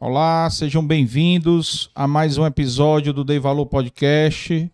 Olá, 0.00 0.48
sejam 0.48 0.84
bem-vindos 0.84 1.90
a 1.94 2.08
mais 2.08 2.38
um 2.38 2.46
episódio 2.46 3.12
do 3.12 3.22
Dei 3.22 3.38
Valor 3.38 3.66
Podcast. 3.66 4.72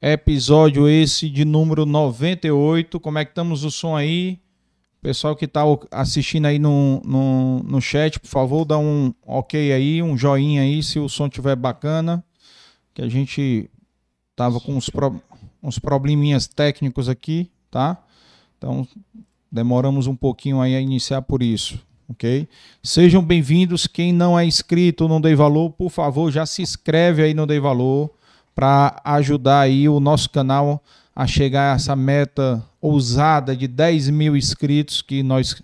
Episódio 0.00 0.86
esse 0.86 1.28
de 1.30 1.44
número 1.44 1.86
98. 1.86 3.00
Como 3.00 3.18
é 3.18 3.24
que 3.24 3.30
estamos 3.30 3.64
o 3.64 3.70
som 3.70 3.96
aí? 3.96 4.38
Pessoal 5.00 5.34
que 5.34 5.46
está 5.46 5.62
assistindo 5.90 6.44
aí 6.46 6.58
no, 6.58 7.00
no, 7.02 7.62
no 7.62 7.80
chat, 7.80 8.20
por 8.20 8.28
favor, 8.28 8.66
dá 8.66 8.78
um 8.78 9.12
ok 9.26 9.72
aí, 9.72 10.02
um 10.02 10.16
joinha 10.16 10.62
aí 10.62 10.82
se 10.82 10.98
o 10.98 11.08
som 11.08 11.26
estiver 11.26 11.56
bacana. 11.56 12.22
Que 12.92 13.00
a 13.00 13.08
gente 13.08 13.70
tava 14.36 14.60
com 14.60 14.76
uns, 14.76 14.90
pro, 14.90 15.20
uns 15.62 15.78
probleminhas 15.78 16.46
técnicos 16.46 17.08
aqui, 17.08 17.50
tá? 17.70 18.04
Então 18.58 18.86
demoramos 19.50 20.06
um 20.06 20.14
pouquinho 20.14 20.60
aí 20.60 20.76
a 20.76 20.80
iniciar 20.80 21.22
por 21.22 21.42
isso 21.42 21.82
ok? 22.08 22.48
Sejam 22.82 23.22
bem-vindos. 23.22 23.86
Quem 23.86 24.12
não 24.12 24.38
é 24.38 24.44
inscrito 24.44 25.08
no 25.08 25.20
Dei 25.20 25.34
Valor, 25.34 25.70
por 25.70 25.90
favor, 25.90 26.30
já 26.30 26.44
se 26.46 26.62
inscreve 26.62 27.22
aí 27.22 27.34
no 27.34 27.46
Dei 27.46 27.60
Valor 27.60 28.10
para 28.54 29.00
ajudar 29.04 29.60
aí 29.60 29.88
o 29.88 29.98
nosso 30.00 30.30
canal 30.30 30.82
a 31.14 31.26
chegar 31.26 31.72
a 31.72 31.76
essa 31.76 31.94
meta 31.94 32.64
ousada 32.80 33.56
de 33.56 33.66
10 33.68 34.10
mil 34.10 34.36
inscritos 34.36 35.00
que 35.00 35.22
nós 35.22 35.62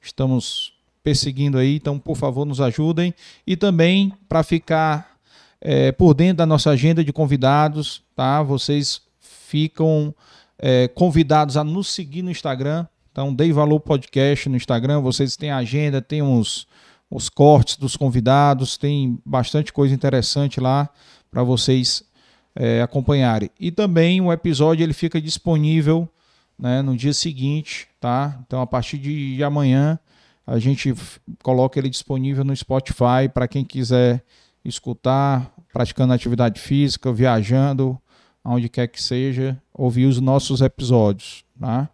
estamos 0.00 0.72
perseguindo 1.02 1.58
aí. 1.58 1.76
Então, 1.76 1.98
por 1.98 2.16
favor, 2.16 2.44
nos 2.44 2.60
ajudem. 2.60 3.14
E 3.46 3.56
também 3.56 4.12
para 4.28 4.42
ficar 4.42 5.16
é, 5.60 5.92
por 5.92 6.14
dentro 6.14 6.38
da 6.38 6.46
nossa 6.46 6.70
agenda 6.70 7.04
de 7.04 7.12
convidados, 7.12 8.02
tá? 8.14 8.42
Vocês 8.42 9.02
ficam 9.20 10.14
é, 10.58 10.88
convidados 10.88 11.56
a 11.56 11.64
nos 11.64 11.88
seguir 11.88 12.22
no 12.22 12.30
Instagram, 12.30 12.86
então, 13.12 13.34
Dei 13.34 13.52
Valor 13.52 13.78
Podcast 13.78 14.48
no 14.48 14.56
Instagram, 14.56 15.02
vocês 15.02 15.36
têm 15.36 15.50
agenda, 15.50 16.00
tem 16.00 16.22
os, 16.22 16.66
os 17.10 17.28
cortes 17.28 17.76
dos 17.76 17.94
convidados, 17.94 18.78
tem 18.78 19.20
bastante 19.22 19.70
coisa 19.70 19.94
interessante 19.94 20.58
lá 20.58 20.88
para 21.30 21.42
vocês 21.42 22.02
é, 22.56 22.80
acompanharem. 22.80 23.50
E 23.60 23.70
também 23.70 24.18
o 24.22 24.32
episódio 24.32 24.82
ele 24.82 24.94
fica 24.94 25.20
disponível 25.20 26.08
né, 26.58 26.80
no 26.80 26.96
dia 26.96 27.12
seguinte, 27.12 27.86
tá? 28.00 28.40
Então, 28.46 28.62
a 28.62 28.66
partir 28.66 28.96
de 28.96 29.44
amanhã, 29.44 29.98
a 30.46 30.58
gente 30.58 30.94
coloca 31.42 31.78
ele 31.78 31.90
disponível 31.90 32.44
no 32.44 32.56
Spotify 32.56 33.28
para 33.32 33.46
quem 33.46 33.62
quiser 33.62 34.24
escutar, 34.64 35.52
praticando 35.70 36.14
atividade 36.14 36.58
física, 36.58 37.12
viajando, 37.12 37.98
aonde 38.42 38.70
quer 38.70 38.86
que 38.86 39.02
seja, 39.02 39.60
ouvir 39.74 40.06
os 40.06 40.18
nossos 40.18 40.62
episódios, 40.62 41.44
tá? 41.60 41.90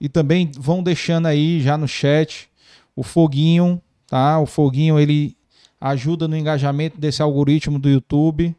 E 0.00 0.08
também 0.08 0.50
vão 0.56 0.82
deixando 0.82 1.26
aí 1.26 1.60
já 1.60 1.76
no 1.76 1.86
chat 1.86 2.48
o 2.96 3.02
foguinho, 3.02 3.80
tá? 4.06 4.40
O 4.40 4.46
foguinho 4.46 4.98
ele 4.98 5.36
ajuda 5.80 6.26
no 6.26 6.36
engajamento 6.36 6.98
desse 6.98 7.22
algoritmo 7.22 7.78
do 7.78 7.88
YouTube, 7.88 8.54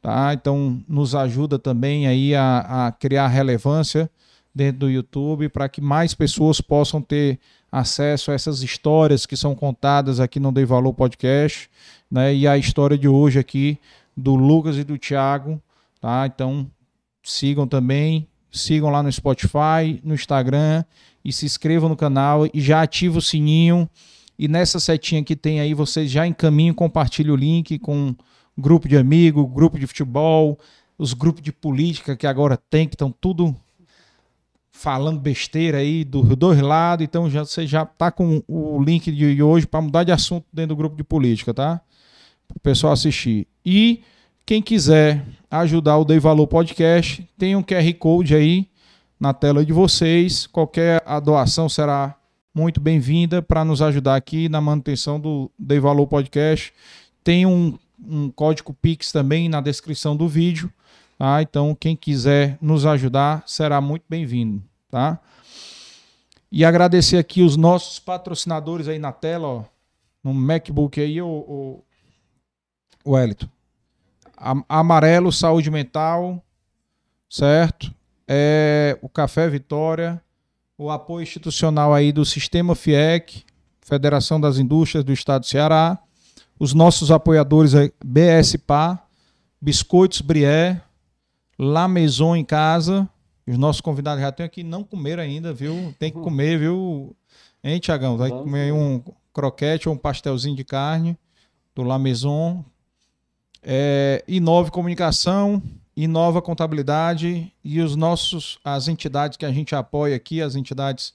tá? 0.00 0.32
Então 0.32 0.82
nos 0.88 1.14
ajuda 1.14 1.58
também 1.58 2.06
aí 2.06 2.34
a, 2.34 2.86
a 2.86 2.92
criar 2.92 3.28
relevância 3.28 4.10
dentro 4.54 4.80
do 4.80 4.90
YouTube 4.90 5.48
para 5.48 5.68
que 5.68 5.80
mais 5.80 6.14
pessoas 6.14 6.60
possam 6.60 7.02
ter 7.02 7.38
acesso 7.70 8.30
a 8.30 8.34
essas 8.34 8.62
histórias 8.62 9.26
que 9.26 9.36
são 9.36 9.54
contadas 9.54 10.18
aqui 10.18 10.40
no 10.40 10.50
Dei 10.50 10.64
Valor 10.64 10.94
Podcast, 10.94 11.68
né? 12.10 12.34
E 12.34 12.46
a 12.46 12.56
história 12.56 12.96
de 12.96 13.08
hoje 13.08 13.38
aqui 13.38 13.78
do 14.16 14.34
Lucas 14.34 14.76
e 14.78 14.84
do 14.84 14.96
Thiago, 14.96 15.60
tá? 16.00 16.24
Então 16.26 16.70
sigam 17.22 17.66
também, 17.66 18.26
sigam 18.56 18.90
lá 18.90 19.02
no 19.02 19.12
Spotify, 19.12 20.00
no 20.02 20.14
Instagram 20.14 20.84
e 21.24 21.32
se 21.32 21.46
inscrevam 21.46 21.88
no 21.88 21.96
canal 21.96 22.46
e 22.52 22.60
já 22.60 22.82
ativa 22.82 23.18
o 23.18 23.22
sininho. 23.22 23.88
E 24.38 24.48
nessa 24.48 24.78
setinha 24.78 25.24
que 25.24 25.34
tem 25.34 25.60
aí, 25.60 25.74
vocês 25.74 26.10
já 26.10 26.26
encaminham, 26.26 26.74
compartilhem 26.74 27.32
o 27.32 27.36
link 27.36 27.78
com 27.78 28.14
grupo 28.56 28.88
de 28.88 28.96
amigos, 28.96 29.46
grupo 29.52 29.78
de 29.78 29.86
futebol, 29.86 30.58
os 30.98 31.12
grupos 31.14 31.42
de 31.42 31.52
política 31.52 32.16
que 32.16 32.26
agora 32.26 32.56
tem, 32.56 32.86
que 32.86 32.94
estão 32.94 33.10
tudo 33.10 33.54
falando 34.70 35.18
besteira 35.18 35.78
aí 35.78 36.04
dos 36.04 36.36
dois 36.36 36.60
lados. 36.60 37.04
Então 37.04 37.30
já, 37.30 37.44
você 37.44 37.66
já 37.66 37.86
tá 37.86 38.10
com 38.10 38.42
o 38.46 38.82
link 38.82 39.10
de 39.10 39.42
hoje 39.42 39.66
para 39.66 39.80
mudar 39.80 40.04
de 40.04 40.12
assunto 40.12 40.46
dentro 40.52 40.68
do 40.68 40.76
grupo 40.76 40.96
de 40.96 41.02
política, 41.04 41.54
tá? 41.54 41.80
Para 42.46 42.56
o 42.56 42.60
pessoal 42.60 42.92
assistir. 42.92 43.46
E 43.64 44.02
quem 44.46 44.62
quiser 44.62 45.26
ajudar 45.50 45.98
o 45.98 46.04
Dei 46.04 46.20
Valor 46.20 46.46
Podcast, 46.46 47.28
tem 47.36 47.56
um 47.56 47.64
QR 47.64 47.92
Code 47.98 48.32
aí 48.32 48.68
na 49.18 49.34
tela 49.34 49.66
de 49.66 49.72
vocês. 49.72 50.46
Qualquer 50.46 51.02
doação 51.20 51.68
será 51.68 52.14
muito 52.54 52.80
bem-vinda 52.80 53.42
para 53.42 53.64
nos 53.64 53.82
ajudar 53.82 54.14
aqui 54.14 54.48
na 54.48 54.60
manutenção 54.60 55.18
do 55.18 55.50
Dei 55.58 55.80
Valor 55.80 56.06
Podcast. 56.06 56.72
Tem 57.24 57.44
um, 57.44 57.76
um 58.08 58.30
código 58.30 58.72
Pix 58.72 59.10
também 59.10 59.48
na 59.48 59.60
descrição 59.60 60.16
do 60.16 60.28
vídeo. 60.28 60.72
Tá? 61.18 61.42
Então, 61.42 61.74
quem 61.74 61.96
quiser 61.96 62.56
nos 62.62 62.86
ajudar 62.86 63.42
será 63.48 63.80
muito 63.80 64.04
bem-vindo. 64.08 64.62
Tá? 64.88 65.18
E 66.52 66.64
agradecer 66.64 67.16
aqui 67.16 67.42
os 67.42 67.56
nossos 67.56 67.98
patrocinadores 67.98 68.86
aí 68.86 68.98
na 69.00 69.10
tela, 69.10 69.48
ó, 69.48 69.64
no 70.22 70.32
MacBook 70.32 71.00
aí, 71.00 71.20
o, 71.20 71.26
o, 71.26 71.84
o 73.04 73.10
Wellington. 73.12 73.55
Amarelo, 74.36 75.32
saúde 75.32 75.70
mental, 75.70 76.42
certo? 77.28 77.94
É, 78.28 78.98
o 79.02 79.08
Café 79.08 79.48
Vitória, 79.48 80.22
o 80.76 80.90
apoio 80.90 81.22
institucional 81.22 81.94
aí 81.94 82.12
do 82.12 82.24
Sistema 82.24 82.74
FIEC, 82.74 83.44
Federação 83.80 84.40
das 84.40 84.58
Indústrias 84.58 85.04
do 85.04 85.12
Estado 85.12 85.42
do 85.42 85.46
Ceará, 85.46 85.98
os 86.58 86.74
nossos 86.74 87.10
apoiadores 87.10 87.72
BSPA, 88.04 89.00
Biscoitos 89.60 90.20
Brié, 90.20 90.80
La 91.58 91.88
Maison 91.88 92.36
em 92.36 92.44
casa, 92.44 93.08
os 93.46 93.56
nossos 93.56 93.80
convidados 93.80 94.20
já 94.20 94.28
estão 94.28 94.44
aqui, 94.44 94.62
não 94.62 94.82
comeram 94.82 95.22
ainda, 95.22 95.52
viu? 95.52 95.94
Tem 95.98 96.10
que 96.10 96.18
comer, 96.18 96.58
viu? 96.58 97.14
Hein, 97.62 97.78
Tiagão? 97.78 98.16
Vai 98.16 98.30
comer 98.30 98.72
um 98.72 99.02
croquete 99.32 99.88
ou 99.88 99.94
um 99.94 99.98
pastelzinho 99.98 100.56
de 100.56 100.64
carne 100.64 101.16
do 101.74 101.82
La 101.82 101.98
Maison, 101.98 102.64
é, 103.68 104.22
Inove 104.28 104.70
Comunicação, 104.70 105.60
Inova 105.96 106.40
Contabilidade 106.40 107.52
e 107.64 107.80
os 107.80 107.96
nossos, 107.96 108.60
as 108.64 108.86
entidades 108.86 109.36
que 109.36 109.44
a 109.44 109.50
gente 109.50 109.74
apoia 109.74 110.14
aqui, 110.14 110.40
as 110.40 110.54
entidades 110.54 111.12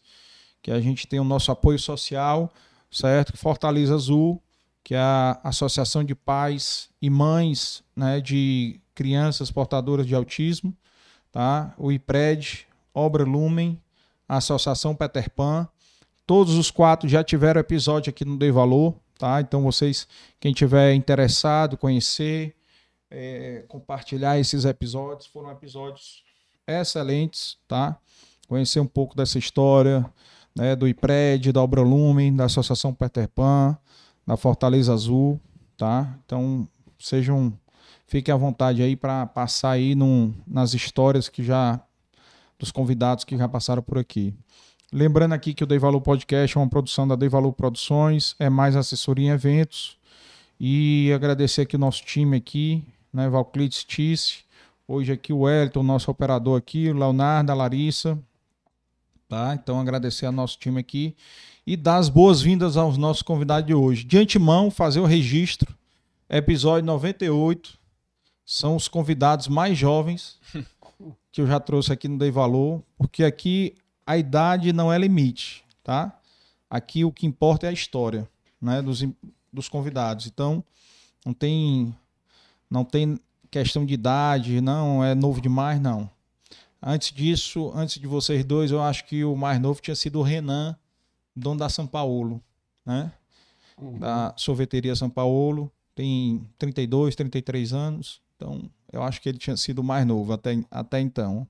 que 0.62 0.70
a 0.70 0.82
gente 0.82 1.08
tem 1.08 1.18
o 1.18 1.24
nosso 1.24 1.50
apoio 1.50 1.80
social, 1.80 2.52
certo? 2.92 3.38
Fortaleza 3.38 3.96
Azul, 3.96 4.42
que 4.84 4.94
é 4.94 5.00
a 5.00 5.40
Associação 5.46 6.04
de 6.04 6.14
Pais 6.14 6.90
e 7.02 7.10
Mães 7.10 7.82
né, 7.96 8.20
de 8.20 8.82
Crianças 8.94 9.50
Portadoras 9.50 10.06
de 10.06 10.14
Autismo, 10.14 10.76
tá? 11.32 11.74
o 11.78 11.90
IPRED, 11.90 12.68
Obra 12.94 13.24
Lumen, 13.24 13.80
a 14.28 14.38
Associação 14.38 14.94
Peter 14.94 15.30
Pan. 15.30 15.70
Todos 16.28 16.56
os 16.56 16.70
quatro 16.70 17.08
já 17.08 17.24
tiveram 17.24 17.62
episódio 17.62 18.10
aqui 18.10 18.26
no 18.26 18.38
Dei 18.38 18.52
Valor, 18.52 18.94
Tá? 19.22 19.40
Então, 19.40 19.62
vocês, 19.62 20.08
quem 20.40 20.52
tiver 20.52 20.96
interessado, 20.96 21.78
conhecer, 21.78 22.56
é, 23.08 23.64
compartilhar 23.68 24.40
esses 24.40 24.66
episódios, 24.66 25.28
foram 25.28 25.52
episódios 25.52 26.24
excelentes, 26.66 27.56
tá? 27.68 28.00
Conhecer 28.48 28.80
um 28.80 28.88
pouco 28.88 29.16
dessa 29.16 29.38
história 29.38 30.04
né, 30.56 30.76
do 30.76 30.88
IPRED, 30.88 31.52
da 31.52 31.62
Obra 31.62 31.84
Lumen, 31.84 32.36
da 32.36 32.46
Associação 32.46 32.96
Peter 32.96 33.28
Pan, 33.28 33.78
da 34.26 34.36
Fortaleza 34.36 34.92
Azul, 34.92 35.40
tá? 35.78 36.18
Então, 36.26 36.68
sejam, 36.98 37.54
fiquem 38.08 38.34
à 38.34 38.38
vontade 38.38 38.82
aí 38.82 38.96
para 38.96 39.28
passar 39.28 39.70
aí 39.70 39.94
num, 39.94 40.34
nas 40.48 40.74
histórias 40.74 41.30
que 41.30 41.44
já 41.44 41.80
dos 42.58 42.72
convidados 42.72 43.24
que 43.24 43.38
já 43.38 43.48
passaram 43.48 43.84
por 43.84 44.00
aqui. 44.00 44.34
Lembrando 44.94 45.32
aqui 45.32 45.54
que 45.54 45.64
o 45.64 45.68
Dei 45.68 45.80
Valor 45.80 46.02
Podcast 46.02 46.58
é 46.58 46.60
uma 46.60 46.68
produção 46.68 47.08
da 47.08 47.16
Dei 47.16 47.30
Valor 47.30 47.54
Produções, 47.54 48.36
é 48.38 48.50
mais 48.50 48.76
assessoria 48.76 49.28
em 49.28 49.30
eventos. 49.30 49.98
E 50.60 51.10
agradecer 51.16 51.62
aqui 51.62 51.78
o 51.78 51.80
nosso 51.80 52.04
time 52.04 52.36
aqui, 52.36 52.84
né, 53.14 53.30
Valclides 53.30 53.86
Tisse, 53.86 54.40
hoje 54.86 55.14
aqui 55.14 55.32
o 55.32 55.40
Wellington, 55.40 55.82
nosso 55.82 56.12
operador 56.12 56.58
aqui, 56.58 56.90
o 56.90 56.94
Leonardo, 56.94 57.54
a 57.54 57.56
Larissa, 57.56 58.20
tá? 59.30 59.54
Então 59.54 59.80
agradecer 59.80 60.26
ao 60.26 60.34
nosso 60.34 60.60
time 60.60 60.82
aqui 60.82 61.16
e 61.66 61.78
dar 61.78 61.96
as 61.96 62.10
boas-vindas 62.10 62.76
aos 62.76 62.98
nossos 62.98 63.24
convidados 63.24 63.66
de 63.66 63.74
hoje. 63.74 64.04
De 64.04 64.18
antemão, 64.18 64.70
fazer 64.70 65.00
o 65.00 65.06
registro, 65.06 65.74
episódio 66.30 66.86
98, 66.86 67.80
são 68.46 68.76
os 68.76 68.90
convidados 68.90 69.48
mais 69.48 69.78
jovens 69.78 70.38
que 71.32 71.40
eu 71.40 71.48
já 71.48 71.62
trouxe 71.62 71.94
aqui 71.94 72.10
no 72.10 72.18
Dei 72.18 72.30
Valor, 72.30 72.84
porque 72.98 73.24
aqui 73.24 73.74
a 74.06 74.18
idade 74.18 74.74
não 74.74 74.92
é 74.92 74.98
limite, 74.98 75.64
tá? 75.84 76.18
Aqui 76.70 77.04
o 77.04 77.12
que 77.12 77.26
importa 77.26 77.66
é 77.66 77.70
a 77.70 77.74
história, 77.74 78.28
né, 78.62 78.82
dos, 78.82 79.04
dos 79.52 79.68
convidados. 79.68 80.28
Então, 80.28 80.64
não 81.26 81.34
tem 81.34 81.96
não 82.70 82.86
tem 82.86 83.20
questão 83.50 83.86
de 83.86 83.94
idade, 83.94 84.62
não 84.62 85.04
é 85.04 85.14
novo 85.14 85.42
demais, 85.42 85.80
não. 85.80 86.10
Antes 86.82 87.12
disso, 87.12 87.72
antes 87.76 88.00
de 88.00 88.08
vocês 88.08 88.46
dois, 88.46 88.72
eu 88.72 88.82
acho 88.82 89.06
que 89.06 89.26
o 89.26 89.36
mais 89.36 89.60
novo 89.60 89.82
tinha 89.82 89.96
sido 89.96 90.20
o 90.20 90.24
Renan, 90.24 90.76
dono 91.36 91.60
da 91.60 91.68
São 91.68 91.86
Paulo, 91.86 92.42
né? 92.86 93.12
uhum. 93.82 94.00
da 94.00 94.34
sorveteria 94.38 94.96
São 94.96 95.10
Paulo, 95.10 95.72
tem 95.96 96.48
32, 96.58 97.16
33 97.16 97.74
anos, 97.74 98.22
então 98.36 98.70
eu 98.92 99.04
acho 99.04 99.22
que 99.22 99.30
ele 99.30 99.38
tinha 99.38 99.58
sido 99.58 99.84
mais 99.84 100.06
novo 100.06 100.32
até, 100.34 100.64
até 100.70 101.00
então. 101.00 101.48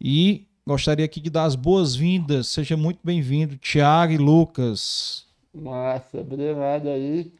E 0.00 0.46
gostaria 0.66 1.04
aqui 1.04 1.20
de 1.20 1.30
dar 1.30 1.44
as 1.44 1.54
boas-vindas, 1.54 2.48
seja 2.48 2.76
muito 2.76 3.00
bem-vindo, 3.02 3.56
Tiago 3.56 4.12
e 4.12 4.18
Lucas. 4.18 5.26
Massa, 5.52 6.20
obrigado 6.20 6.88
aí. 6.88 7.32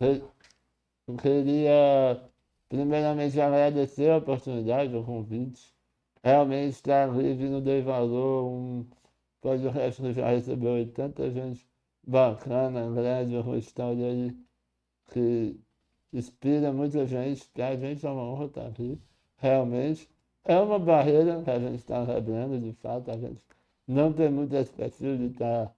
Eu 0.00 1.16
queria 1.16 2.22
primeiramente 2.68 3.40
agradecer 3.40 4.10
a 4.10 4.18
oportunidade, 4.18 4.94
o 4.94 5.02
convite. 5.02 5.72
Realmente 6.22 6.74
estar 6.74 7.06
livre 7.16 7.48
no 7.48 7.60
Dei 7.60 7.82
Valor, 7.82 8.46
um 8.46 8.86
podcast 9.40 10.02
que 10.02 10.12
já 10.12 10.28
recebeu 10.28 10.86
tanta 10.92 11.30
gente 11.30 11.66
bacana, 12.06 12.90
grande, 12.90 13.36
o 13.36 13.40
Rostão 13.40 13.90
aí, 13.90 14.36
que 15.12 15.58
inspira 16.12 16.72
muita 16.72 17.06
gente. 17.06 17.48
Para 17.50 17.68
a 17.68 17.76
gente 17.76 18.04
é 18.04 18.10
uma 18.10 18.22
honra 18.22 18.46
estar 18.46 18.66
aqui, 18.66 18.98
realmente. 19.36 20.08
É 20.48 20.58
uma 20.58 20.78
barreira 20.78 21.42
que 21.42 21.50
a 21.50 21.58
gente 21.58 21.74
está 21.74 22.06
quebrando, 22.06 22.58
de 22.58 22.72
fato, 22.80 23.10
a 23.10 23.18
gente 23.18 23.44
não 23.86 24.10
tem 24.14 24.30
esse 24.58 24.72
perfil 24.72 25.18
de 25.18 25.26
estar 25.26 25.70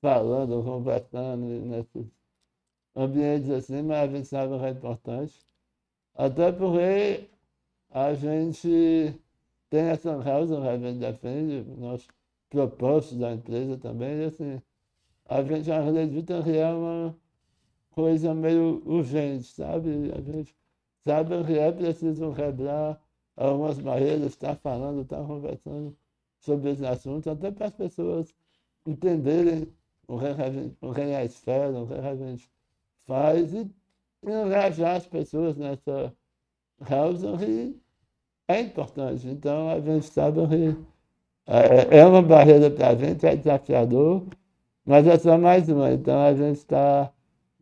falando, 0.00 0.64
conversando 0.64 1.44
nesses 1.46 2.10
ambientes 2.96 3.48
assim, 3.50 3.82
mas 3.82 4.10
a 4.10 4.12
gente 4.12 4.26
sabe 4.26 4.58
que 4.58 4.64
é 4.64 4.70
importante. 4.70 5.46
Até 6.16 6.50
porque 6.50 7.30
a 7.88 8.14
gente 8.14 9.14
tem 9.70 9.82
essa 9.82 10.20
causa 10.20 10.60
que 10.60 10.68
a 10.68 10.76
gente 10.76 10.98
defende, 10.98 11.64
nós 11.78 12.08
propósitos 12.50 13.18
da 13.18 13.32
empresa 13.32 13.78
também, 13.78 14.22
e 14.22 14.24
assim, 14.24 14.60
a 15.26 15.40
gente 15.44 15.70
acredita 15.70 16.42
que 16.42 16.56
é 16.56 16.66
uma 16.66 17.16
coisa 17.92 18.34
meio 18.34 18.82
urgente, 18.84 19.44
sabe? 19.44 20.12
A 20.12 20.20
gente 20.20 20.52
sabe 21.04 21.44
que 21.44 21.56
é 21.56 21.70
preciso 21.70 22.34
quebrar 22.34 23.00
algumas 23.36 23.78
barreiras, 23.78 24.32
estar 24.32 24.54
tá 24.54 24.56
falando, 24.56 25.02
estar 25.02 25.20
tá 25.20 25.24
conversando 25.24 25.96
sobre 26.40 26.70
esse 26.70 26.86
assunto, 26.86 27.30
até 27.30 27.50
para 27.50 27.66
as 27.66 27.74
pessoas 27.74 28.34
entenderem 28.86 29.68
o 30.08 30.18
que, 30.18 30.26
a 30.26 30.50
gente, 30.50 30.76
o 30.80 30.94
que 30.94 31.00
é 31.00 31.16
a 31.16 31.24
esfera, 31.24 31.78
o 31.78 31.86
que 31.86 31.94
a 31.94 32.14
gente 32.14 32.50
faz 33.06 33.52
e 33.52 33.70
engajar 34.24 34.96
as 34.96 35.06
pessoas 35.06 35.56
nessa 35.56 36.12
causa 36.84 37.36
que 37.38 37.76
é 38.48 38.60
importante. 38.60 39.26
Então 39.28 39.70
a 39.70 39.80
gente 39.80 40.06
sabe 40.06 40.46
que 40.48 40.76
é, 41.46 41.98
é 41.98 42.06
uma 42.06 42.22
barreira 42.22 42.70
para 42.70 42.90
a 42.90 42.94
gente, 42.94 43.26
é 43.26 43.36
desafiador, 43.36 44.26
mas 44.84 45.06
é 45.06 45.18
só 45.18 45.36
mais 45.38 45.68
uma. 45.68 45.92
Então 45.92 46.20
a 46.22 46.34
gente 46.34 46.56
está 46.58 47.12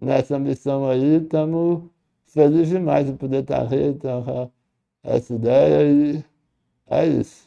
nessa 0.01 0.39
missão 0.39 0.89
aí, 0.89 1.17
estamos 1.17 1.85
felizes 2.27 2.69
demais 2.69 3.07
de 3.07 3.15
poder 3.15 3.43
estar 3.43 3.63
aqui, 3.63 3.77
então, 3.77 4.51
essa 5.05 5.35
ideia 5.35 5.83
e 5.83 6.25
é 6.89 7.07
isso. 7.07 7.45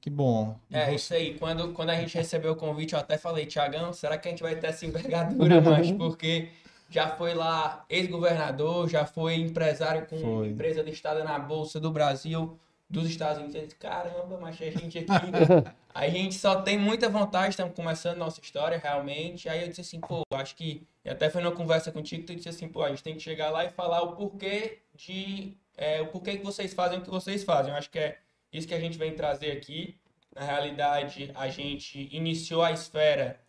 Que 0.00 0.08
bom. 0.08 0.56
É 0.72 0.94
isso 0.94 1.12
aí. 1.12 1.36
Quando, 1.36 1.72
quando 1.72 1.90
a 1.90 1.96
gente 1.96 2.16
recebeu 2.16 2.52
o 2.52 2.56
convite, 2.56 2.94
eu 2.94 3.00
até 3.00 3.18
falei, 3.18 3.44
Tiagão, 3.44 3.92
será 3.92 4.16
que 4.16 4.28
a 4.28 4.30
gente 4.30 4.42
vai 4.42 4.54
ter 4.54 4.68
essa 4.68 4.86
envergadura, 4.86 5.60
mas 5.60 5.90
porque 5.90 6.48
já 6.88 7.08
foi 7.08 7.34
lá 7.34 7.84
ex-governador, 7.88 8.88
já 8.88 9.04
foi 9.04 9.34
empresário 9.34 10.06
com 10.06 10.16
foi. 10.16 10.48
empresa 10.48 10.80
listada 10.82 11.24
na 11.24 11.38
Bolsa 11.38 11.80
do 11.80 11.90
Brasil, 11.90 12.56
dos 12.88 13.08
Estados 13.08 13.42
Unidos. 13.42 13.74
Caramba, 13.74 14.38
mas 14.40 14.60
a 14.62 14.70
gente 14.70 14.98
aqui. 14.98 15.06
a 15.92 16.08
gente 16.08 16.36
só 16.36 16.62
tem 16.62 16.78
muita 16.78 17.08
vontade, 17.08 17.50
estamos 17.50 17.74
começando 17.74 18.18
nossa 18.18 18.40
história 18.40 18.78
realmente. 18.78 19.48
Aí 19.48 19.62
eu 19.62 19.68
disse 19.68 19.80
assim, 19.80 20.00
pô, 20.00 20.22
acho 20.34 20.54
que. 20.54 20.86
E 21.04 21.10
até 21.10 21.28
foi 21.28 21.42
numa 21.42 21.54
conversa 21.54 21.90
contigo, 21.90 22.24
tu 22.24 22.34
disse 22.34 22.48
assim, 22.48 22.68
pô, 22.68 22.82
a 22.82 22.90
gente 22.90 23.02
tem 23.02 23.14
que 23.14 23.20
chegar 23.20 23.50
lá 23.50 23.64
e 23.64 23.70
falar 23.70 24.02
o 24.02 24.12
porquê 24.14 24.78
de. 24.94 25.56
É, 25.76 26.00
o 26.00 26.06
porquê 26.06 26.36
que 26.38 26.44
vocês 26.44 26.72
fazem 26.72 26.98
o 26.98 27.02
que 27.02 27.10
vocês 27.10 27.44
fazem. 27.44 27.72
Eu 27.72 27.78
acho 27.78 27.90
que 27.90 27.98
é 27.98 28.18
isso 28.52 28.66
que 28.66 28.74
a 28.74 28.80
gente 28.80 28.96
vem 28.96 29.14
trazer 29.14 29.52
aqui. 29.52 29.98
Na 30.34 30.42
realidade, 30.42 31.30
a 31.34 31.48
gente 31.48 32.08
iniciou 32.12 32.62
a 32.62 32.72
esfera 32.72 33.40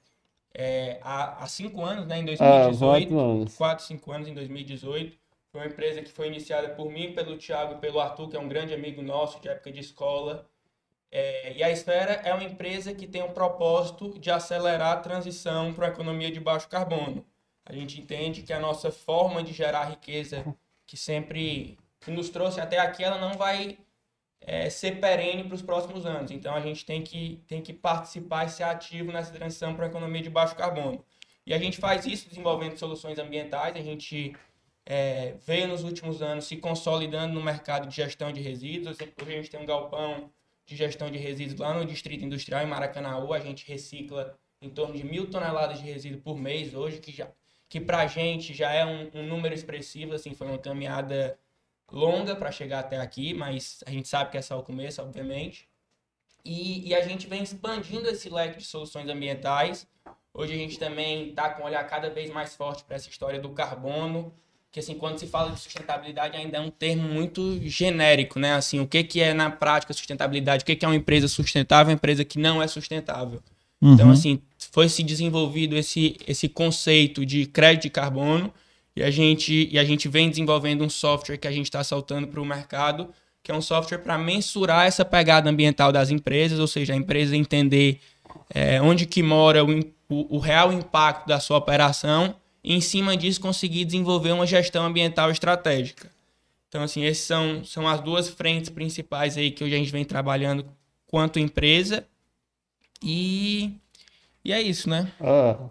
é, 0.53 0.99
há, 1.01 1.43
há 1.43 1.47
cinco 1.47 1.83
anos, 1.83 2.07
né, 2.07 2.19
em 2.19 2.25
2018. 2.25 3.15
Ah, 3.15 3.21
anos. 3.21 3.55
Quatro, 3.55 3.85
cinco 3.85 4.11
anos 4.11 4.27
em 4.27 4.33
2018. 4.33 5.17
Foi 5.51 5.61
uma 5.61 5.67
empresa 5.67 6.01
que 6.01 6.11
foi 6.11 6.27
iniciada 6.27 6.69
por 6.69 6.91
mim, 6.91 7.13
pelo 7.13 7.37
Thiago 7.37 7.75
e 7.75 7.77
pelo 7.77 7.99
Arthur, 7.99 8.29
que 8.29 8.35
é 8.35 8.39
um 8.39 8.47
grande 8.47 8.73
amigo 8.73 9.01
nosso 9.01 9.39
de 9.39 9.47
época 9.47 9.71
de 9.71 9.79
escola. 9.79 10.49
É, 11.11 11.53
e 11.53 11.63
a 11.63 11.71
Esfera 11.71 12.13
é 12.23 12.33
uma 12.33 12.43
empresa 12.43 12.93
que 12.93 13.07
tem 13.07 13.23
o 13.23 13.31
propósito 13.31 14.19
de 14.19 14.29
acelerar 14.29 14.97
a 14.97 14.99
transição 14.99 15.73
para 15.73 15.85
uma 15.85 15.93
economia 15.93 16.31
de 16.31 16.39
baixo 16.39 16.67
carbono. 16.67 17.25
A 17.65 17.73
gente 17.73 17.99
entende 17.99 18.43
que 18.43 18.51
a 18.51 18.59
nossa 18.59 18.91
forma 18.91 19.43
de 19.43 19.53
gerar 19.53 19.85
riqueza, 19.85 20.45
que 20.85 20.97
sempre 20.97 21.77
que 22.07 22.11
nos 22.11 22.29
trouxe 22.29 22.61
até 22.61 22.79
aqui, 22.79 23.03
ela 23.03 23.17
não 23.17 23.33
vai 23.33 23.77
é, 24.39 24.69
ser 24.69 25.01
perene 25.01 25.43
para 25.43 25.55
os 25.55 25.61
próximos 25.61 26.05
anos. 26.05 26.31
Então 26.31 26.55
a 26.55 26.61
gente 26.61 26.85
tem 26.85 27.03
que, 27.03 27.43
tem 27.45 27.61
que 27.61 27.73
participar 27.73 28.45
e 28.45 28.49
ser 28.49 28.63
ativo 28.63 29.11
nessa 29.11 29.33
transição 29.33 29.75
para 29.75 29.87
a 29.87 29.89
economia 29.89 30.21
de 30.21 30.29
baixo 30.29 30.55
carbono. 30.55 31.03
E 31.45 31.53
a 31.53 31.57
gente 31.57 31.77
faz 31.77 32.05
isso 32.05 32.29
desenvolvendo 32.29 32.77
soluções 32.77 33.19
ambientais. 33.19 33.75
A 33.75 33.81
gente 33.81 34.33
é, 34.85 35.33
veio 35.45 35.67
nos 35.67 35.83
últimos 35.83 36.21
anos 36.21 36.45
se 36.45 36.55
consolidando 36.55 37.33
no 37.33 37.43
mercado 37.43 37.89
de 37.89 37.95
gestão 37.97 38.31
de 38.31 38.39
resíduos. 38.39 38.97
Hoje 39.21 39.33
a 39.33 39.35
gente 39.35 39.49
tem 39.49 39.59
um 39.59 39.65
galpão 39.65 40.31
de 40.65 40.77
gestão 40.77 41.11
de 41.11 41.17
resíduos 41.17 41.59
lá 41.59 41.73
no 41.73 41.83
Distrito 41.85 42.23
Industrial, 42.23 42.63
em 42.63 42.67
Maracanaú. 42.67 43.33
A 43.33 43.39
gente 43.39 43.67
recicla 43.67 44.37
em 44.61 44.69
torno 44.69 44.95
de 44.95 45.03
mil 45.03 45.29
toneladas 45.29 45.79
de 45.79 45.85
resíduo 45.85 46.21
por 46.21 46.37
mês 46.37 46.73
hoje, 46.73 46.99
que, 46.99 47.11
já, 47.11 47.27
que 47.67 47.81
para 47.81 47.99
a 47.99 48.07
gente 48.07 48.53
já 48.53 48.71
é 48.71 48.85
um, 48.85 49.09
um 49.13 49.23
número 49.23 49.53
expressivo. 49.53 50.13
Assim, 50.13 50.33
foi 50.33 50.47
uma 50.47 50.57
caminhada 50.57 51.37
longa 51.91 52.35
para 52.35 52.51
chegar 52.51 52.79
até 52.79 52.97
aqui, 52.97 53.33
mas 53.33 53.83
a 53.85 53.91
gente 53.91 54.07
sabe 54.07 54.31
que 54.31 54.37
é 54.37 54.41
só 54.41 54.59
o 54.59 54.63
começo, 54.63 55.01
obviamente. 55.01 55.67
E, 56.43 56.89
e, 56.89 56.95
a 56.95 57.01
gente 57.01 57.27
vem 57.27 57.43
expandindo 57.43 58.07
esse 58.07 58.29
leque 58.29 58.59
de 58.59 58.65
soluções 58.65 59.09
ambientais. 59.09 59.85
Hoje 60.33 60.53
a 60.53 60.57
gente 60.57 60.79
também 60.79 61.29
está 61.29 61.49
com 61.49 61.63
um 61.63 61.65
olhar 61.65 61.83
cada 61.85 62.09
vez 62.09 62.29
mais 62.29 62.55
forte 62.55 62.83
para 62.83 62.95
essa 62.95 63.09
história 63.09 63.39
do 63.39 63.49
carbono, 63.49 64.33
que 64.71 64.79
assim, 64.79 64.95
quando 64.95 65.17
se 65.17 65.27
fala 65.27 65.51
de 65.51 65.59
sustentabilidade 65.59 66.37
ainda 66.37 66.57
é 66.57 66.61
um 66.61 66.69
termo 66.69 67.03
muito 67.03 67.59
genérico, 67.67 68.39
né? 68.39 68.53
Assim, 68.53 68.79
o 68.79 68.87
que, 68.87 69.03
que 69.03 69.19
é 69.19 69.33
na 69.33 69.49
prática 69.49 69.93
sustentabilidade? 69.93 70.63
O 70.63 70.65
que, 70.65 70.75
que 70.75 70.85
é 70.85 70.87
uma 70.87 70.95
empresa 70.95 71.27
sustentável, 71.27 71.91
uma 71.91 71.95
empresa 71.95 72.23
que 72.23 72.37
não 72.37 72.61
é 72.61 72.67
sustentável? 72.67 73.41
Então, 73.81 73.89
uhum. 73.89 73.93
Então, 73.95 74.11
assim, 74.11 74.41
foi 74.71 74.89
se 74.89 75.03
desenvolvido 75.03 75.75
esse, 75.75 76.17
esse 76.27 76.47
conceito 76.47 77.25
de 77.25 77.45
crédito 77.45 77.83
de 77.83 77.89
carbono, 77.89 78.53
e 78.97 79.03
a 79.03 79.11
gente, 79.11 79.69
e 79.71 79.77
a 79.77 79.83
gente 79.83 80.09
vem 80.09 80.27
desenvolvendo 80.27 80.83
um 80.83 80.89
software 80.89 81.37
que 81.37 81.47
a 81.47 81.51
gente 81.51 81.65
está 81.65 81.83
soltando 81.83 82.27
para 82.27 82.41
o 82.41 82.45
mercado, 82.45 83.13
que 83.43 83.51
é 83.51 83.55
um 83.55 83.61
software 83.61 83.99
para 83.99 84.17
mensurar 84.17 84.87
essa 84.87 85.05
pegada 85.05 85.47
ambiental 85.47 85.91
das 85.91 86.09
empresas, 86.09 86.57
ou 86.57 86.65
seja, 86.65 86.93
a 86.93 86.95
empresa 86.95 87.37
entender 87.37 87.99
é, 88.49 88.81
onde 88.81 89.05
que 89.05 89.21
mora 89.21 89.63
o, 89.63 89.69
o, 90.09 90.37
o 90.37 90.39
real 90.39 90.73
impacto 90.73 91.27
da 91.27 91.39
sua 91.39 91.57
operação 91.57 92.33
e, 92.63 92.73
em 92.73 92.81
cima 92.81 93.15
disso, 93.15 93.39
conseguir 93.39 93.85
desenvolver 93.85 94.31
uma 94.31 94.47
gestão 94.47 94.83
ambiental 94.83 95.29
estratégica. 95.29 96.09
Então, 96.67 96.81
assim, 96.81 97.05
essas 97.05 97.23
são, 97.23 97.63
são 97.63 97.87
as 97.87 98.01
duas 98.01 98.27
frentes 98.27 98.71
principais 98.71 99.37
aí 99.37 99.51
que 99.51 99.63
hoje 99.63 99.75
a 99.75 99.77
gente 99.77 99.91
vem 99.91 100.05
trabalhando 100.05 100.65
quanto 101.05 101.37
empresa. 101.37 102.03
E, 103.03 103.73
e 104.43 104.51
é 104.51 104.59
isso, 104.59 104.89
né? 104.89 105.11
Ah, 105.21 105.69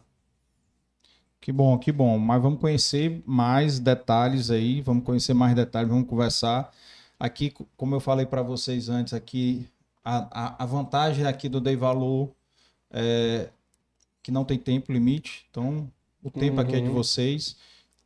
que 1.46 1.52
bom, 1.52 1.78
que 1.78 1.92
bom. 1.92 2.18
Mas 2.18 2.42
vamos 2.42 2.58
conhecer 2.58 3.22
mais 3.24 3.78
detalhes 3.78 4.50
aí, 4.50 4.80
vamos 4.80 5.04
conhecer 5.04 5.32
mais 5.32 5.54
detalhes, 5.54 5.88
vamos 5.88 6.08
conversar. 6.08 6.74
Aqui, 7.20 7.54
como 7.76 7.94
eu 7.94 8.00
falei 8.00 8.26
para 8.26 8.42
vocês 8.42 8.88
antes, 8.88 9.14
aqui 9.14 9.64
a, 10.04 10.56
a, 10.56 10.64
a, 10.64 10.66
vantagem 10.66 11.24
aqui 11.24 11.48
do 11.48 11.60
Dei 11.60 11.76
Valor 11.76 12.32
é 12.90 13.48
que 14.24 14.32
não 14.32 14.44
tem 14.44 14.58
tempo 14.58 14.90
limite, 14.92 15.46
então 15.48 15.88
o 16.20 16.32
tempo 16.32 16.56
uhum. 16.56 16.62
aqui 16.62 16.74
é 16.74 16.80
de 16.80 16.88
uhum. 16.88 16.94
vocês. 16.94 17.56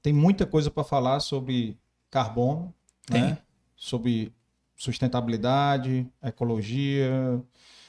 Tem 0.03 0.13
muita 0.13 0.45
coisa 0.45 0.71
para 0.71 0.85
falar 0.85 1.21
sobre 1.21 1.79
carbono, 2.11 2.75
né? 3.11 3.39
sobre 3.75 4.35
sustentabilidade, 4.77 6.07
ecologia, 6.23 7.43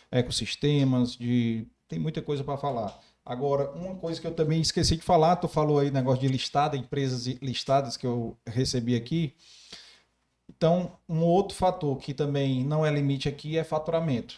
ecossistemas, 0.09 1.13
de 1.13 1.67
tem 1.89 1.99
muita 1.99 2.21
coisa 2.21 2.41
para 2.41 2.57
falar. 2.57 2.97
Agora, 3.25 3.71
uma 3.71 3.95
coisa 3.95 4.19
que 4.19 4.25
eu 4.25 4.33
também 4.33 4.61
esqueci 4.61 4.97
de 4.97 5.03
falar, 5.03 5.35
tu 5.35 5.47
falou 5.47 5.79
aí 5.79 5.91
negócio 5.91 6.21
de 6.21 6.27
listada, 6.27 6.75
empresas 6.75 7.25
listadas 7.41 7.95
que 7.95 8.05
eu 8.05 8.35
recebi 8.47 8.95
aqui. 8.95 9.33
Então, 10.49 10.91
um 11.07 11.21
outro 11.21 11.55
fator 11.55 11.97
que 11.97 12.13
também 12.13 12.63
não 12.63 12.85
é 12.85 12.91
limite 12.91 13.29
aqui 13.29 13.57
é 13.57 13.63
faturamento. 13.63 14.37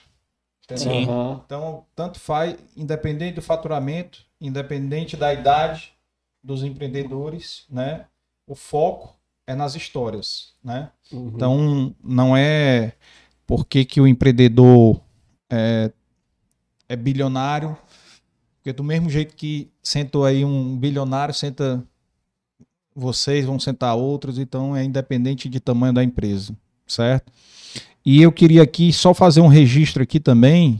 Sim. 0.75 1.07
Então, 1.45 1.85
tanto 1.95 2.19
faz, 2.19 2.57
independente 2.75 3.35
do 3.35 3.41
faturamento, 3.41 4.25
independente 4.39 5.17
da 5.17 5.33
idade 5.33 5.93
dos 6.41 6.63
empreendedores, 6.63 7.65
né? 7.69 8.05
O 8.47 8.55
foco 8.55 9.15
é 9.45 9.55
nas 9.55 9.75
histórias, 9.75 10.53
né? 10.63 10.91
Uhum. 11.11 11.31
Então, 11.33 11.95
não 12.03 12.35
é 12.35 12.93
porque 13.45 13.85
que 13.85 13.99
o 13.99 14.07
empreendedor 14.07 15.01
é, 15.49 15.91
é 16.87 16.95
bilionário 16.95 17.77
Porque 18.63 18.71
do 18.71 18.83
mesmo 18.83 19.09
jeito 19.09 19.35
que 19.35 19.69
sentou 19.83 20.23
aí 20.23 20.45
um 20.45 20.77
bilionário, 20.77 21.33
senta 21.33 21.83
vocês, 22.95 23.43
vão 23.43 23.59
sentar 23.59 23.93
outros, 23.97 24.39
então 24.39 24.73
é 24.73 24.85
independente 24.85 25.49
de 25.49 25.59
tamanho 25.59 25.91
da 25.91 26.01
empresa, 26.01 26.55
certo? 26.87 27.29
E 28.05 28.21
eu 28.21 28.31
queria 28.31 28.63
aqui 28.63 28.93
só 28.93 29.13
fazer 29.13 29.41
um 29.41 29.49
registro 29.49 30.01
aqui 30.01 30.17
também, 30.17 30.79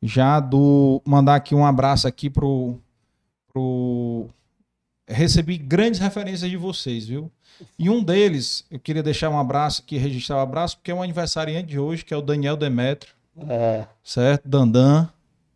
já 0.00 0.38
do 0.38 1.02
mandar 1.04 1.34
aqui 1.34 1.52
um 1.52 1.66
abraço 1.66 2.06
aqui 2.06 2.30
pro 2.30 2.78
pro 3.52 4.28
recebi 5.08 5.58
grandes 5.58 5.98
referências 5.98 6.48
de 6.48 6.56
vocês, 6.56 7.06
viu? 7.08 7.28
E 7.76 7.90
um 7.90 8.04
deles, 8.04 8.64
eu 8.70 8.78
queria 8.78 9.02
deixar 9.02 9.30
um 9.30 9.38
abraço 9.38 9.82
aqui, 9.82 9.96
registrar 9.96 10.36
um 10.36 10.40
abraço, 10.40 10.76
porque 10.76 10.92
é 10.92 10.94
um 10.94 11.02
aniversariante 11.02 11.70
de 11.70 11.78
hoje, 11.78 12.04
que 12.04 12.14
é 12.14 12.16
o 12.16 12.22
Daniel 12.22 12.56
Demetrio. 12.56 13.12
É. 13.48 13.84
Certo? 14.04 14.48
Dandan. 14.48 15.08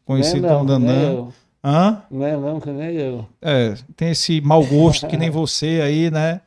Conhecido 0.04 0.48
como 0.48 0.64
Dandan. 0.64 1.28
Hã? 1.62 2.02
Não 2.11 2.26
é 2.26 2.37
não, 2.37 2.61
que 2.61 2.71
nem 2.71 2.97
eu. 2.97 3.26
É, 3.40 3.75
tem 3.95 4.11
esse 4.11 4.40
mau 4.40 4.64
gosto 4.64 5.07
que 5.07 5.17
nem 5.17 5.29
você 5.31 5.81
aí, 5.83 6.11
né? 6.11 6.40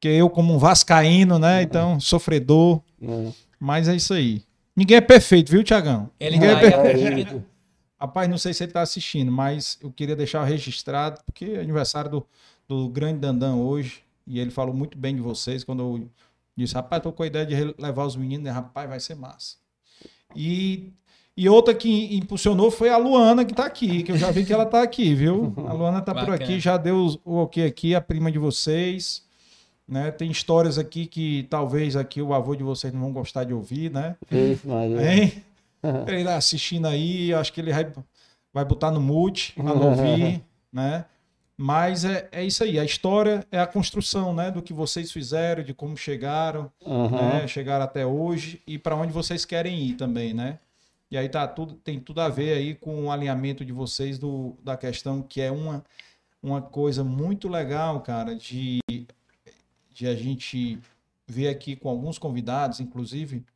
Que 0.00 0.08
eu, 0.08 0.30
como 0.30 0.54
um 0.54 0.58
vascaíno, 0.58 1.38
né? 1.38 1.62
Então, 1.62 1.98
sofredor. 1.98 2.80
Não. 3.00 3.34
Mas 3.58 3.88
é 3.88 3.96
isso 3.96 4.14
aí. 4.14 4.42
Ninguém 4.76 4.96
é 4.96 5.00
perfeito, 5.00 5.50
viu, 5.50 5.62
Tiagão? 5.62 6.10
Ele 6.18 6.36
Ninguém 6.36 6.50
é 6.50 6.60
perfeito. 6.60 7.44
Rapaz, 7.98 8.28
não 8.28 8.36
sei 8.36 8.52
se 8.52 8.64
ele 8.64 8.72
tá 8.72 8.82
assistindo, 8.82 9.32
mas 9.32 9.78
eu 9.80 9.90
queria 9.90 10.16
deixar 10.16 10.44
registrado, 10.44 11.20
porque 11.24 11.44
é 11.46 11.60
aniversário 11.60 12.10
do, 12.10 12.26
do 12.68 12.88
grande 12.88 13.20
Dandan 13.20 13.54
hoje. 13.54 14.02
E 14.26 14.38
ele 14.38 14.50
falou 14.50 14.74
muito 14.74 14.98
bem 14.98 15.14
de 15.14 15.20
vocês 15.20 15.64
quando 15.64 15.80
eu 15.80 16.08
disse, 16.56 16.74
rapaz, 16.74 17.02
tô 17.02 17.12
com 17.12 17.22
a 17.22 17.26
ideia 17.26 17.46
de 17.46 17.74
levar 17.78 18.04
os 18.04 18.16
meninos, 18.16 18.44
né? 18.44 18.50
rapaz, 18.50 18.88
vai 18.88 19.00
ser 19.00 19.14
massa. 19.14 19.56
E, 20.34 20.92
e 21.36 21.48
outra 21.48 21.74
que 21.74 22.16
impulsionou 22.16 22.70
foi 22.70 22.88
a 22.88 22.96
Luana, 22.96 23.44
que 23.44 23.52
tá 23.52 23.66
aqui, 23.66 24.02
que 24.02 24.12
eu 24.12 24.16
já 24.16 24.30
vi 24.30 24.44
que 24.44 24.52
ela 24.52 24.66
tá 24.66 24.82
aqui, 24.82 25.14
viu? 25.14 25.52
A 25.66 25.72
Luana 25.72 26.00
tá 26.00 26.14
Bacana. 26.14 26.36
por 26.36 26.42
aqui, 26.42 26.60
já 26.60 26.76
deu 26.76 27.20
o 27.24 27.38
ok 27.38 27.66
aqui, 27.66 27.94
a 27.94 28.00
prima 28.00 28.30
de 28.30 28.38
vocês. 28.38 29.24
Né? 29.86 30.10
Tem 30.12 30.30
histórias 30.30 30.78
aqui 30.78 31.06
que 31.06 31.46
talvez 31.50 31.96
aqui 31.96 32.22
o 32.22 32.32
avô 32.32 32.54
de 32.54 32.62
vocês 32.62 32.92
não 32.92 33.00
vão 33.00 33.12
gostar 33.12 33.44
de 33.44 33.52
ouvir, 33.52 33.90
né? 33.90 34.16
Isso, 34.30 34.66
mas... 34.66 34.92
Hein? 34.92 35.44
Ele 36.06 36.24
tá 36.24 36.36
assistindo 36.36 36.86
aí, 36.86 37.34
acho 37.34 37.52
que 37.52 37.60
ele 37.60 37.72
vai, 37.72 37.92
vai 38.52 38.64
botar 38.64 38.90
no 38.90 39.00
mute 39.00 39.52
para 39.52 39.64
não 39.64 39.90
ouvir, 39.90 40.42
né? 40.72 41.04
Mas 41.56 42.04
é, 42.04 42.28
é 42.32 42.44
isso 42.44 42.64
aí, 42.64 42.78
a 42.78 42.84
história 42.84 43.46
é 43.50 43.60
a 43.60 43.66
construção, 43.66 44.34
né, 44.34 44.50
do 44.50 44.60
que 44.60 44.72
vocês 44.72 45.12
fizeram, 45.12 45.62
de 45.62 45.72
como 45.72 45.96
chegaram, 45.96 46.68
uhum. 46.84 47.10
né, 47.10 47.46
chegaram 47.46 47.84
até 47.84 48.04
hoje 48.04 48.60
e 48.66 48.76
para 48.76 48.96
onde 48.96 49.12
vocês 49.12 49.44
querem 49.44 49.80
ir 49.80 49.92
também, 49.92 50.34
né? 50.34 50.58
E 51.14 51.16
aí 51.16 51.28
tá 51.28 51.46
tudo 51.46 51.76
tem 51.76 52.00
tudo 52.00 52.20
a 52.20 52.28
ver 52.28 52.54
aí 52.54 52.74
com 52.74 53.04
o 53.04 53.10
alinhamento 53.12 53.64
de 53.64 53.72
vocês 53.72 54.18
do, 54.18 54.56
da 54.64 54.76
questão 54.76 55.22
que 55.22 55.40
é 55.40 55.48
uma, 55.48 55.84
uma 56.42 56.60
coisa 56.60 57.04
muito 57.04 57.48
legal, 57.48 58.00
cara, 58.00 58.34
de, 58.34 58.80
de 59.92 60.08
a 60.08 60.16
gente 60.16 60.80
ver 61.24 61.46
aqui 61.46 61.76
com 61.76 61.88
alguns 61.88 62.18
convidados, 62.18 62.80
inclusive 62.80 63.46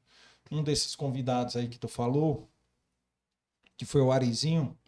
um 0.53 0.63
desses 0.63 0.95
convidados 0.95 1.57
aí 1.57 1.67
que 1.67 1.81
tu 1.81 1.89
falou, 1.89 2.49
que 3.77 3.85
foi 3.85 4.03
o 4.03 4.13
Arizinho, 4.13 4.79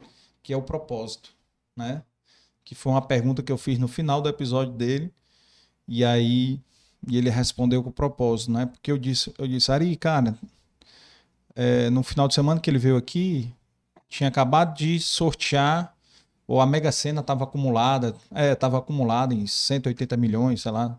que 0.41 0.53
é 0.53 0.57
o 0.57 0.63
propósito, 0.63 1.35
né? 1.77 2.05
que 2.65 2.77
foi 2.77 2.93
uma 2.93 3.03
pergunta 3.03 3.43
que 3.43 3.51
eu 3.51 3.59
fiz 3.59 3.81
no 3.81 3.89
final 3.89 4.23
do 4.23 4.29
episódio 4.29 4.73
dele. 4.73 5.13
E 5.89 6.05
aí 6.05 6.61
e 7.09 7.19
ele 7.19 7.31
respondeu 7.31 7.83
com 7.83 7.91
o 7.91 7.93
propósito, 7.93 8.53
né? 8.53 8.67
Porque 8.67 8.93
eu 8.93 8.99
disse, 8.99 9.35
eu 9.39 9.49
disse, 9.49 9.73
Ari, 9.73 9.97
cara, 9.97 10.39
é, 11.61 11.91
no 11.91 12.03
final 12.03 12.27
de 12.27 12.33
semana 12.35 12.59
que 12.59 12.71
ele 12.71 12.79
veio 12.79 12.97
aqui, 12.97 13.53
tinha 14.09 14.29
acabado 14.29 14.75
de 14.75 14.99
sortear, 14.99 15.95
ou 16.49 16.59
a 16.59 16.67
Mega 16.67 16.91
Sena 16.91 17.21
estava 17.21 17.45
acumulada, 17.45 18.15
é, 18.35 18.53
estava 18.53 18.79
acumulada 18.79 19.35
em 19.35 19.47
180 19.47 20.17
milhões, 20.17 20.63
sei 20.63 20.73
lá. 20.73 20.99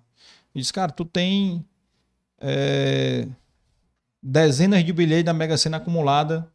Eu 0.54 0.62
disse, 0.62 0.72
cara, 0.72 0.92
tu 0.92 1.04
tem 1.04 1.66
é, 2.40 3.28
dezenas 4.22 4.86
de 4.86 4.94
bilhetes 4.94 5.26
da 5.26 5.34
Mega 5.34 5.58
Sena 5.58 5.78
acumulada, 5.78 6.48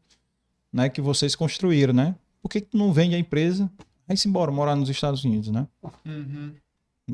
né, 0.73 0.89
que 0.89 1.01
vocês 1.01 1.35
construíram, 1.35 1.93
né? 1.93 2.15
Por 2.41 2.49
que, 2.49 2.61
que 2.61 2.69
tu 2.69 2.79
não 2.79 2.93
vende 2.93 3.17
a 3.17 3.19
empresa 3.19 3.69
Aí-se 4.09 4.29
embora 4.29 4.53
morar 4.53 4.77
nos 4.77 4.89
Estados 4.89 5.25
Unidos, 5.25 5.51
né? 5.51 5.67
Uhum. 6.05 6.55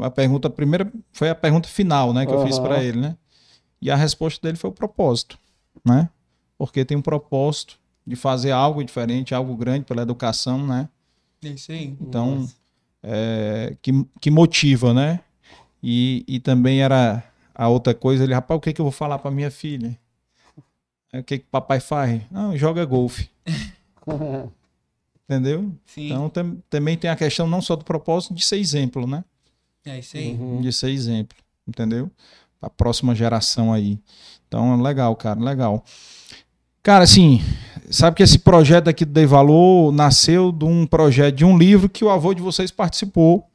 A 0.00 0.10
pergunta 0.10 0.48
a 0.48 0.50
primeira 0.50 0.92
foi 1.10 1.30
a 1.30 1.34
pergunta 1.34 1.66
final, 1.66 2.12
né, 2.12 2.26
que 2.26 2.32
uhum. 2.32 2.40
eu 2.40 2.46
fiz 2.46 2.58
para 2.58 2.84
ele, 2.84 3.00
né? 3.00 3.16
E 3.80 3.90
a 3.90 3.96
resposta 3.96 4.46
dele 4.46 4.58
foi 4.58 4.68
o 4.68 4.74
propósito, 4.74 5.38
né? 5.82 6.10
Porque 6.62 6.84
tem 6.84 6.96
um 6.96 7.02
propósito 7.02 7.76
de 8.06 8.14
fazer 8.14 8.52
algo 8.52 8.84
diferente, 8.84 9.34
algo 9.34 9.56
grande 9.56 9.84
pela 9.84 10.02
educação, 10.02 10.64
né? 10.64 10.88
Sim. 11.56 11.96
Então, 12.00 12.48
é, 13.02 13.76
que, 13.82 13.90
que 14.20 14.30
motiva, 14.30 14.94
né? 14.94 15.18
E, 15.82 16.24
e 16.28 16.38
também 16.38 16.80
era 16.80 17.24
a 17.52 17.68
outra 17.68 17.92
coisa, 17.92 18.22
ele, 18.22 18.32
rapaz, 18.32 18.58
o 18.58 18.60
que, 18.60 18.72
que 18.72 18.80
eu 18.80 18.84
vou 18.84 18.92
falar 18.92 19.18
para 19.18 19.32
minha 19.32 19.50
filha? 19.50 19.98
O 21.12 21.24
que, 21.24 21.40
que 21.40 21.46
papai 21.50 21.80
faz? 21.80 22.22
Não, 22.30 22.56
joga 22.56 22.84
golfe. 22.84 23.28
Entendeu? 25.28 25.68
Sim. 25.84 26.12
Então 26.12 26.28
tem, 26.28 26.62
também 26.70 26.96
tem 26.96 27.10
a 27.10 27.16
questão 27.16 27.48
não 27.48 27.60
só 27.60 27.74
do 27.74 27.84
propósito 27.84 28.34
de 28.34 28.44
ser 28.44 28.58
exemplo, 28.58 29.04
né? 29.04 29.24
É 29.84 29.98
isso 29.98 30.16
aí. 30.16 30.34
Uhum. 30.34 30.60
De 30.60 30.72
ser 30.72 30.90
exemplo, 30.90 31.36
entendeu? 31.66 32.08
A 32.60 32.70
próxima 32.70 33.16
geração 33.16 33.72
aí. 33.72 33.98
Então, 34.46 34.80
legal, 34.80 35.16
cara, 35.16 35.40
legal. 35.40 35.84
Cara, 36.82 37.04
assim, 37.04 37.40
sabe 37.90 38.16
que 38.16 38.22
esse 38.22 38.38
projeto 38.38 38.88
aqui 38.88 39.04
do 39.04 39.12
Dei 39.12 39.26
Valor 39.26 39.92
nasceu 39.92 40.50
de 40.50 40.64
um 40.64 40.86
projeto 40.86 41.36
de 41.36 41.44
um 41.44 41.56
livro 41.56 41.88
que 41.88 42.04
o 42.04 42.10
avô 42.10 42.34
de 42.34 42.42
vocês 42.42 42.70
participou. 42.70 43.46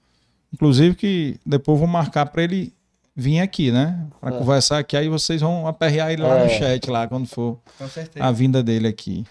Inclusive 0.53 0.95
que 0.95 1.39
depois 1.45 1.77
vou 1.77 1.87
marcar 1.87 2.27
para 2.27 2.43
ele 2.43 2.73
vir 3.15 3.41
aqui, 3.41 3.71
né? 3.71 4.05
Para 4.21 4.35
é. 4.35 4.37
conversar 4.37 4.77
aqui, 4.77 4.95
aí 4.95 5.09
vocês 5.09 5.41
vão 5.41 5.67
aperrear 5.67 6.11
ele 6.11 6.21
lá 6.21 6.39
é. 6.39 6.43
no 6.43 6.49
chat, 6.49 6.89
lá, 6.89 7.07
quando 7.07 7.27
for 7.27 7.59
a 8.19 8.31
vinda 8.31 8.63
dele 8.63 8.87
aqui 8.87 9.25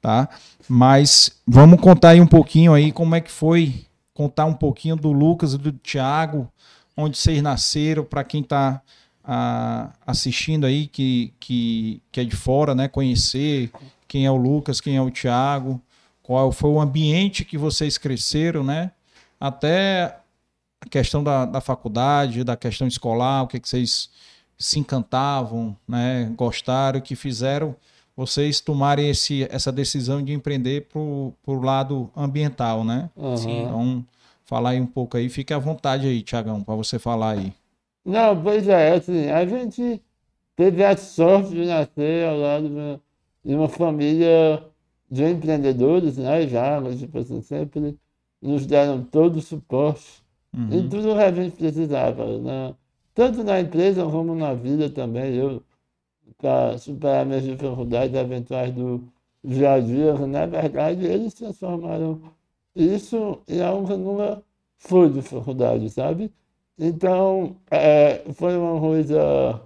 tá? 0.00 0.28
Mas 0.68 1.30
vamos 1.46 1.80
contar 1.80 2.10
aí 2.10 2.20
um 2.20 2.26
pouquinho 2.26 2.72
aí 2.72 2.92
como 2.92 3.14
é 3.14 3.20
que 3.20 3.30
foi, 3.30 3.86
contar 4.14 4.44
um 4.44 4.54
pouquinho 4.54 4.96
do 4.96 5.12
Lucas 5.12 5.54
e 5.54 5.58
do 5.58 5.72
Thiago, 5.72 6.50
onde 6.96 7.16
vocês 7.16 7.42
nasceram, 7.42 8.04
para 8.04 8.24
quem 8.24 8.40
está 8.40 8.82
ah, 9.30 9.90
assistindo 10.06 10.64
aí, 10.64 10.86
que, 10.86 11.34
que, 11.38 12.00
que 12.10 12.20
é 12.20 12.24
de 12.24 12.34
fora, 12.34 12.74
né? 12.74 12.88
Conhecer 12.88 13.70
quem 14.08 14.24
é 14.24 14.30
o 14.30 14.36
Lucas, 14.36 14.80
quem 14.80 14.96
é 14.96 15.02
o 15.02 15.10
Thiago, 15.10 15.78
qual 16.22 16.50
foi 16.50 16.70
o 16.70 16.80
ambiente 16.80 17.44
que 17.44 17.58
vocês 17.58 17.98
cresceram, 17.98 18.64
né? 18.64 18.90
Até 19.38 20.16
a 20.80 20.88
questão 20.88 21.22
da, 21.22 21.44
da 21.44 21.60
faculdade, 21.60 22.42
da 22.42 22.56
questão 22.56 22.88
escolar, 22.88 23.42
o 23.42 23.46
que, 23.46 23.60
que 23.60 23.68
vocês 23.68 24.08
se 24.56 24.78
encantavam, 24.78 25.76
né? 25.86 26.32
Gostaram, 26.34 26.98
que 26.98 27.14
fizeram 27.14 27.76
vocês 28.16 28.60
tomarem 28.60 29.10
esse, 29.10 29.46
essa 29.50 29.70
decisão 29.70 30.20
de 30.20 30.32
empreender 30.32 30.88
para 30.88 30.98
o 30.98 31.60
lado 31.62 32.10
ambiental, 32.16 32.82
né? 32.82 33.08
Uhum. 33.14 33.34
Então, 33.34 34.04
falar 34.46 34.70
aí 34.70 34.80
um 34.80 34.86
pouco 34.86 35.18
aí. 35.18 35.28
Fique 35.28 35.52
à 35.52 35.58
vontade 35.58 36.06
aí, 36.06 36.22
Tiagão, 36.22 36.64
para 36.64 36.74
você 36.74 36.98
falar 36.98 37.32
aí. 37.38 37.52
Não, 38.04 38.42
pois 38.42 38.66
é, 38.68 38.92
assim, 38.92 39.28
a 39.30 39.44
gente 39.46 40.02
teve 40.56 40.84
a 40.84 40.96
sorte 40.96 41.50
de 41.50 41.64
nascer 41.66 42.26
ao 42.26 42.38
lado 42.38 43.00
de 43.44 43.54
uma, 43.54 43.68
família 43.68 44.64
de 45.10 45.24
empreendedores, 45.24 46.16
né? 46.18 46.46
Já, 46.46 46.80
mas 46.80 46.98
tipo 46.98 47.18
assim, 47.18 47.40
sempre 47.42 47.98
nos 48.40 48.66
deram 48.66 49.02
todo 49.04 49.36
o 49.36 49.42
suporte 49.42 50.22
uhum. 50.54 50.68
em 50.72 50.88
tudo 50.88 51.14
que 51.14 51.22
a 51.22 51.32
gente 51.32 51.56
precisava, 51.56 52.38
né? 52.38 52.74
Tanto 53.14 53.42
na 53.44 53.60
empresa 53.60 54.04
como 54.04 54.34
na 54.34 54.54
vida 54.54 54.88
também. 54.90 55.34
Eu 55.34 55.62
para 56.38 56.78
superar 56.78 57.26
minhas 57.26 57.44
dificuldades 57.44 58.14
eventuais 58.14 58.72
do 58.74 59.02
dia 59.42 59.72
a 59.72 59.80
dia, 59.80 60.14
na 60.26 60.46
verdade, 60.46 61.04
eles 61.04 61.34
transformaram 61.34 62.20
isso 62.74 63.40
em 63.48 63.60
algo 63.60 63.86
que 63.88 63.96
nunca 63.96 64.42
foi 64.76 65.10
dificuldade, 65.10 65.90
sabe? 65.90 66.32
Então, 66.78 67.56
é, 67.70 68.22
foi 68.34 68.56
uma 68.56 68.80
coisa 68.80 69.60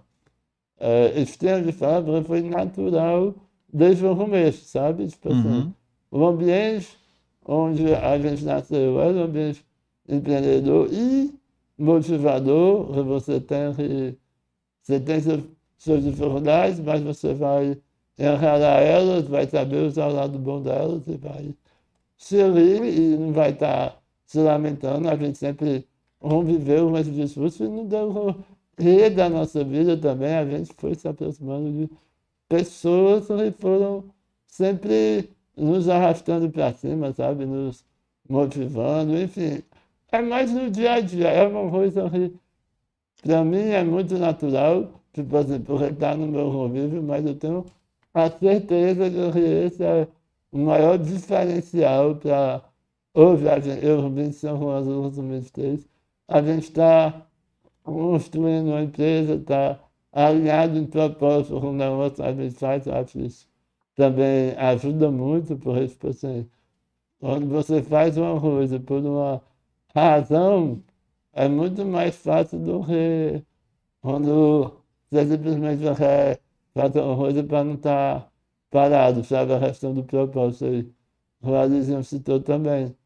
é, 0.80 1.20
estranha 1.20 1.62
de 1.62 1.72
falar, 1.72 2.02
foi 2.24 2.42
natural 2.42 3.34
desde 3.72 4.06
o 4.06 4.16
começo, 4.16 4.64
sabe? 4.64 5.06
Tipo 5.08 5.32
assim, 5.32 5.48
uhum. 5.48 5.72
o 6.10 6.26
ambiente 6.26 6.98
onde 7.44 7.94
a 7.94 8.18
gente 8.18 8.44
nasceu 8.44 9.00
era 9.00 9.12
um 9.12 9.22
ambiente 9.24 9.64
empreendedor 10.08 10.88
e 10.92 11.34
motivador, 11.78 12.92
que 12.92 13.02
você 13.02 13.40
tem 13.40 13.74
que 13.74 14.18
você 14.82 14.98
tem 15.00 15.20
suas 15.78 16.02
dificuldades, 16.04 16.80
mas 16.80 17.00
você 17.02 17.34
vai 17.34 17.78
encarar 18.18 18.82
elas, 18.82 19.26
vai 19.28 19.46
saber 19.46 19.84
usar 19.84 20.08
o 20.08 20.12
lado 20.12 20.38
bom 20.38 20.60
delas 20.60 21.06
e 21.06 21.16
vai 21.16 21.54
se 22.16 22.36
rir 22.36 22.84
e 22.84 23.16
não 23.16 23.32
vai 23.32 23.50
estar 23.50 24.00
se 24.26 24.38
lamentando. 24.38 25.08
A 25.08 25.16
gente 25.16 25.38
sempre 25.38 25.86
conviveu 26.22 26.88
com 26.90 26.98
esse 26.98 27.10
discurso 27.10 27.64
e 27.64 27.68
não 27.68 27.86
deu 27.86 28.36
rir 28.78 29.10
da 29.10 29.28
nossa 29.28 29.62
vida 29.64 29.96
também. 29.96 30.34
A 30.34 30.46
gente 30.46 30.72
foi 30.74 30.94
se 30.94 31.06
aproximando 31.08 31.70
de 31.72 31.90
pessoas 32.48 33.26
que 33.26 33.50
foram 33.60 34.04
sempre 34.46 35.30
nos 35.56 35.88
arrastando 35.88 36.50
para 36.50 36.72
cima, 36.72 37.12
sabe? 37.12 37.44
Nos 37.44 37.84
motivando, 38.28 39.16
enfim. 39.20 39.62
É 40.10 40.20
mais 40.20 40.52
no 40.52 40.70
dia 40.70 40.94
a 40.94 41.00
dia, 41.00 41.28
é 41.28 41.46
uma 41.46 41.70
coisa 41.70 42.08
que 42.10 42.32
para 43.22 43.44
mim 43.44 43.68
é 43.70 43.82
muito 43.82 44.18
natural, 44.18 44.90
tipo 45.12 45.36
assim, 45.36 45.60
porque 45.60 45.84
está 45.86 46.16
no 46.16 46.26
meu 46.26 46.50
convívio, 46.50 47.02
mas 47.02 47.24
eu 47.24 47.34
tenho 47.34 47.64
a 48.14 48.30
certeza 48.30 49.08
de 49.10 49.32
que 49.32 49.38
esse 49.38 49.82
é 49.82 50.06
o 50.52 50.58
maior 50.58 50.98
diferencial 50.98 52.16
para 52.16 52.62
hoje, 53.14 53.48
a 53.48 53.58
gente, 53.58 53.84
eu 53.84 54.10
25 54.10 54.68
anos, 54.68 55.16
23, 55.16 55.88
a 56.32 56.42
gente 56.42 56.64
está 56.64 57.26
construindo 57.82 58.68
uma 58.68 58.82
empresa, 58.82 59.34
está 59.34 59.78
alinhado 60.12 60.78
em 60.78 60.86
propósito 60.86 61.60
com 61.60 61.70
o 61.70 61.72
negócio, 61.72 62.24
a 62.24 62.32
gente 62.32 62.54
faz, 62.56 62.86
acho 62.88 63.20
isso 63.20 63.52
também 63.94 64.52
ajuda 64.56 65.10
muito, 65.10 65.56
porque, 65.58 65.88
tipo 65.88 66.08
assim, 66.08 66.48
quando 67.20 67.48
você 67.48 67.82
faz 67.82 68.16
uma 68.18 68.40
coisa 68.40 68.80
por 68.80 69.04
uma 69.04 69.42
razão, 69.94 70.82
é 71.32 71.48
muito 71.48 71.84
mais 71.86 72.16
fácil 72.16 72.58
do 72.60 72.84
que 72.86 73.44
quando 74.02 74.82
você 75.10 75.26
simplesmente 75.26 75.82
quer 75.96 76.40
fazer 76.74 77.00
uma 77.02 77.16
coisa 77.16 77.44
para 77.44 77.64
não 77.64 77.74
estar 77.74 78.20
tá 78.22 78.32
parado, 78.70 79.24
sabe? 79.24 79.54
A 79.54 79.60
questão 79.60 79.94
do 79.94 80.04
propósito 80.04 80.66
aí. 80.66 80.92
O 81.42 81.54
Alizinho 81.54 82.04
citou 82.04 82.40
também. 82.40 82.96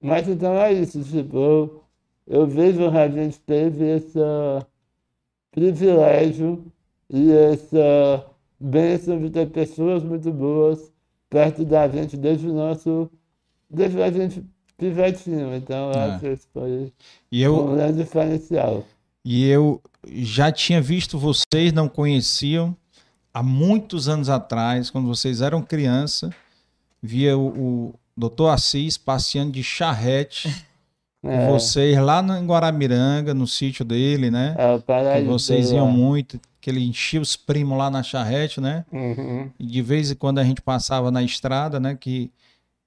Mas 0.00 0.28
então 0.28 0.54
é 0.56 0.72
isso, 0.72 1.02
tipo, 1.04 1.36
eu, 1.38 1.81
eu 2.26 2.46
vejo 2.46 2.90
que 2.90 2.96
a 2.96 3.08
gente 3.08 3.38
teve 3.40 3.84
esse 3.84 4.18
privilégio 5.50 6.64
e 7.10 7.30
essa 7.30 8.26
bênção 8.58 9.20
de 9.20 9.30
ter 9.30 9.50
pessoas 9.50 10.02
muito 10.02 10.32
boas 10.32 10.90
perto 11.28 11.64
da 11.64 11.88
gente 11.88 12.16
desde 12.16 12.48
o 12.48 12.52
nosso. 12.52 13.10
desde 13.68 14.02
a 14.02 14.10
gente 14.10 14.44
pivetinho. 14.76 15.54
Então, 15.54 15.92
eu 15.92 15.98
é. 15.98 16.04
acho 16.04 16.20
que 16.20 16.28
isso 16.28 16.48
foi 16.52 16.92
e 17.30 17.42
eu, 17.42 17.56
um 17.56 17.74
grande 17.76 18.02
diferencial. 18.02 18.84
E 19.24 19.46
eu 19.46 19.80
já 20.10 20.50
tinha 20.50 20.80
visto 20.80 21.18
vocês, 21.18 21.72
não 21.72 21.88
conheciam, 21.88 22.76
há 23.32 23.42
muitos 23.42 24.08
anos 24.08 24.28
atrás, 24.28 24.90
quando 24.90 25.06
vocês 25.06 25.40
eram 25.40 25.62
criança, 25.62 26.34
via 27.00 27.36
o, 27.36 27.46
o 27.46 27.94
doutor 28.16 28.48
Assis 28.48 28.96
passeando 28.96 29.52
de 29.52 29.62
charrete. 29.62 30.48
É. 31.24 31.46
Vocês 31.46 31.96
lá 31.98 32.20
no, 32.20 32.36
em 32.36 32.44
Guaramiranga, 32.44 33.32
no 33.32 33.46
sítio 33.46 33.84
dele, 33.84 34.30
né? 34.30 34.56
É, 34.58 35.20
que 35.20 35.26
vocês 35.26 35.70
iam 35.70 35.88
muito, 35.88 36.40
que 36.60 36.68
ele 36.68 36.84
enchia 36.84 37.20
os 37.20 37.36
primos 37.36 37.78
lá 37.78 37.88
na 37.88 38.02
charrete, 38.02 38.60
né? 38.60 38.84
Uhum. 38.92 39.48
E 39.58 39.64
de 39.64 39.82
vez 39.82 40.10
em 40.10 40.16
quando 40.16 40.40
a 40.40 40.44
gente 40.44 40.60
passava 40.60 41.12
na 41.12 41.22
estrada, 41.22 41.78
né? 41.78 41.94
Que 41.94 42.30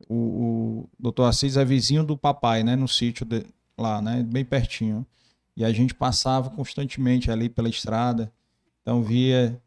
o, 0.10 0.16
o 0.16 0.90
doutor 1.00 1.26
Assis 1.26 1.56
é 1.56 1.64
vizinho 1.64 2.04
do 2.04 2.18
papai, 2.18 2.62
né? 2.62 2.76
No 2.76 2.90
sítio 2.90 3.26
de, 3.26 3.46
lá, 3.78 4.02
né? 4.02 4.22
Bem 4.22 4.44
pertinho. 4.44 5.06
E 5.56 5.64
a 5.64 5.72
gente 5.72 5.96
passava 5.96 6.50
constantemente 6.50 7.32
ali 7.32 7.48
pela 7.48 7.70
estrada. 7.70 8.30
Então 8.82 9.02
via 9.02 9.58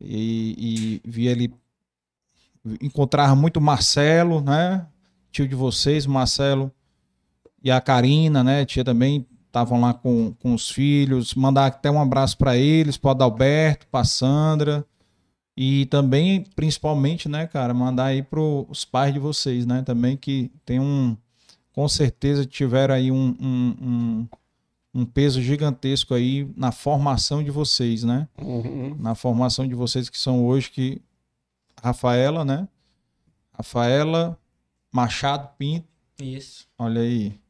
e, 0.00 1.00
e 1.04 1.08
via 1.08 1.32
ele 1.32 1.52
encontrava 2.80 3.36
muito 3.36 3.60
Marcelo, 3.60 4.40
né? 4.40 4.86
Tio 5.30 5.46
de 5.46 5.54
vocês, 5.54 6.06
Marcelo 6.06 6.72
e 7.66 7.70
a 7.72 7.80
Karina, 7.80 8.44
né? 8.44 8.64
Tia 8.64 8.84
também 8.84 9.26
estavam 9.44 9.80
lá 9.80 9.92
com, 9.92 10.32
com 10.34 10.54
os 10.54 10.70
filhos. 10.70 11.34
Mandar 11.34 11.66
até 11.66 11.90
um 11.90 12.00
abraço 12.00 12.38
para 12.38 12.56
eles, 12.56 12.96
para 12.96 13.08
o 13.08 13.10
Adalberto, 13.10 13.88
para 13.88 14.04
Sandra. 14.04 14.86
E 15.56 15.86
também, 15.86 16.44
principalmente, 16.54 17.28
né, 17.28 17.44
cara, 17.48 17.74
mandar 17.74 18.04
aí 18.04 18.22
para 18.22 18.38
os 18.38 18.84
pais 18.84 19.12
de 19.12 19.18
vocês, 19.18 19.66
né? 19.66 19.82
Também 19.82 20.16
que 20.16 20.48
tem 20.64 20.78
um. 20.78 21.16
Com 21.72 21.88
certeza 21.88 22.46
tiveram 22.46 22.94
aí 22.94 23.10
um, 23.10 23.36
um, 23.40 23.76
um, 23.82 24.28
um 25.00 25.04
peso 25.04 25.42
gigantesco 25.42 26.14
aí 26.14 26.48
na 26.56 26.70
formação 26.70 27.42
de 27.42 27.50
vocês, 27.50 28.04
né? 28.04 28.28
Uhum. 28.40 28.96
Na 28.96 29.16
formação 29.16 29.66
de 29.66 29.74
vocês 29.74 30.08
que 30.08 30.18
são 30.18 30.46
hoje 30.46 30.70
que. 30.70 31.02
Rafaela, 31.82 32.44
né? 32.44 32.68
Rafaela 33.52 34.38
Machado 34.92 35.50
Pinto. 35.58 35.88
Isso. 36.20 36.68
Olha 36.78 37.00
aí. 37.00 37.44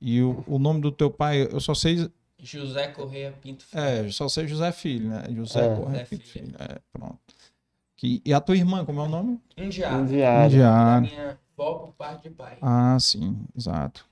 E 0.00 0.22
o, 0.22 0.42
o 0.46 0.58
nome 0.58 0.80
do 0.80 0.90
teu 0.90 1.10
pai, 1.10 1.42
eu 1.42 1.60
só 1.60 1.74
sei. 1.74 2.10
José 2.38 2.88
Correia 2.88 3.34
Pinto 3.42 3.64
Filho. 3.64 3.82
É, 3.82 4.00
eu 4.00 4.12
só 4.12 4.28
sei 4.28 4.48
José 4.48 4.72
Filho, 4.72 5.10
né? 5.10 5.24
José 5.30 5.66
é. 5.66 5.76
Correia 5.76 6.06
Pinto 6.06 6.24
Filho. 6.24 6.46
Filho. 6.46 6.56
É, 6.58 6.78
pronto. 6.92 7.18
Que, 7.96 8.22
e 8.24 8.32
a 8.32 8.40
tua 8.40 8.56
irmã, 8.56 8.82
como 8.84 9.00
é 9.00 9.04
o 9.04 9.08
nome? 9.08 9.38
Indiara. 9.58 10.00
Indiara. 10.00 10.46
Indiara. 10.46 11.00
Minha 11.02 11.38
avó 11.58 11.74
por 11.74 11.92
parte 11.92 12.22
de 12.22 12.30
pai. 12.30 12.56
Ah, 12.62 12.96
sim, 12.98 13.36
exato. 13.54 14.06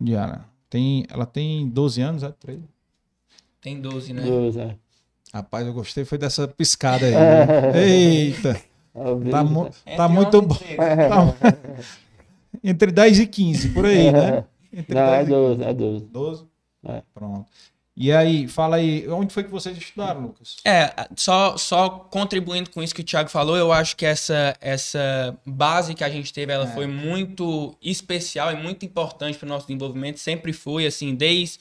Indiara. 0.00 0.44
Tem, 0.68 1.06
ela 1.08 1.24
tem 1.24 1.68
12 1.68 2.02
anos, 2.02 2.22
é? 2.24 2.32
13? 2.32 2.62
Tem 3.60 3.80
12, 3.80 4.12
né? 4.12 4.22
12, 4.22 4.60
é. 4.60 4.76
Rapaz, 5.32 5.66
eu 5.66 5.72
gostei 5.72 6.04
foi 6.04 6.18
dessa 6.18 6.48
piscada 6.48 7.06
aí. 7.06 7.12
Né? 7.14 7.88
Eita! 7.88 8.60
Tá, 9.30 9.44
mu 9.44 9.70
tá 9.96 10.08
muito 10.08 10.42
bom. 10.42 10.56
Tá, 10.56 11.52
entre 12.62 12.90
10 12.90 13.20
e 13.20 13.26
15, 13.26 13.68
por 13.70 13.86
aí, 13.86 14.10
né? 14.12 14.44
Entre 14.72 14.94
Não, 14.94 15.14
é 15.14 15.24
12, 15.24 15.62
é 15.62 15.74
12. 15.74 16.04
12? 16.06 16.44
É. 16.84 17.02
Pronto. 17.14 17.46
E 18.00 18.12
aí, 18.12 18.46
fala 18.46 18.76
aí, 18.76 19.08
onde 19.08 19.34
foi 19.34 19.42
que 19.42 19.50
vocês 19.50 19.76
estudaram, 19.76 20.20
Lucas? 20.20 20.58
É, 20.64 21.08
só, 21.16 21.56
só 21.56 21.88
contribuindo 21.88 22.70
com 22.70 22.80
isso 22.80 22.94
que 22.94 23.00
o 23.00 23.04
Thiago 23.04 23.28
falou, 23.28 23.56
eu 23.56 23.72
acho 23.72 23.96
que 23.96 24.06
essa, 24.06 24.56
essa 24.60 25.36
base 25.44 25.96
que 25.96 26.04
a 26.04 26.08
gente 26.08 26.32
teve, 26.32 26.52
ela 26.52 26.68
é. 26.68 26.72
foi 26.74 26.86
muito 26.86 27.76
especial 27.82 28.52
e 28.52 28.62
muito 28.62 28.86
importante 28.86 29.36
para 29.36 29.46
o 29.46 29.48
nosso 29.48 29.66
desenvolvimento, 29.66 30.20
sempre 30.20 30.52
foi, 30.52 30.86
assim, 30.86 31.12
desde, 31.12 31.58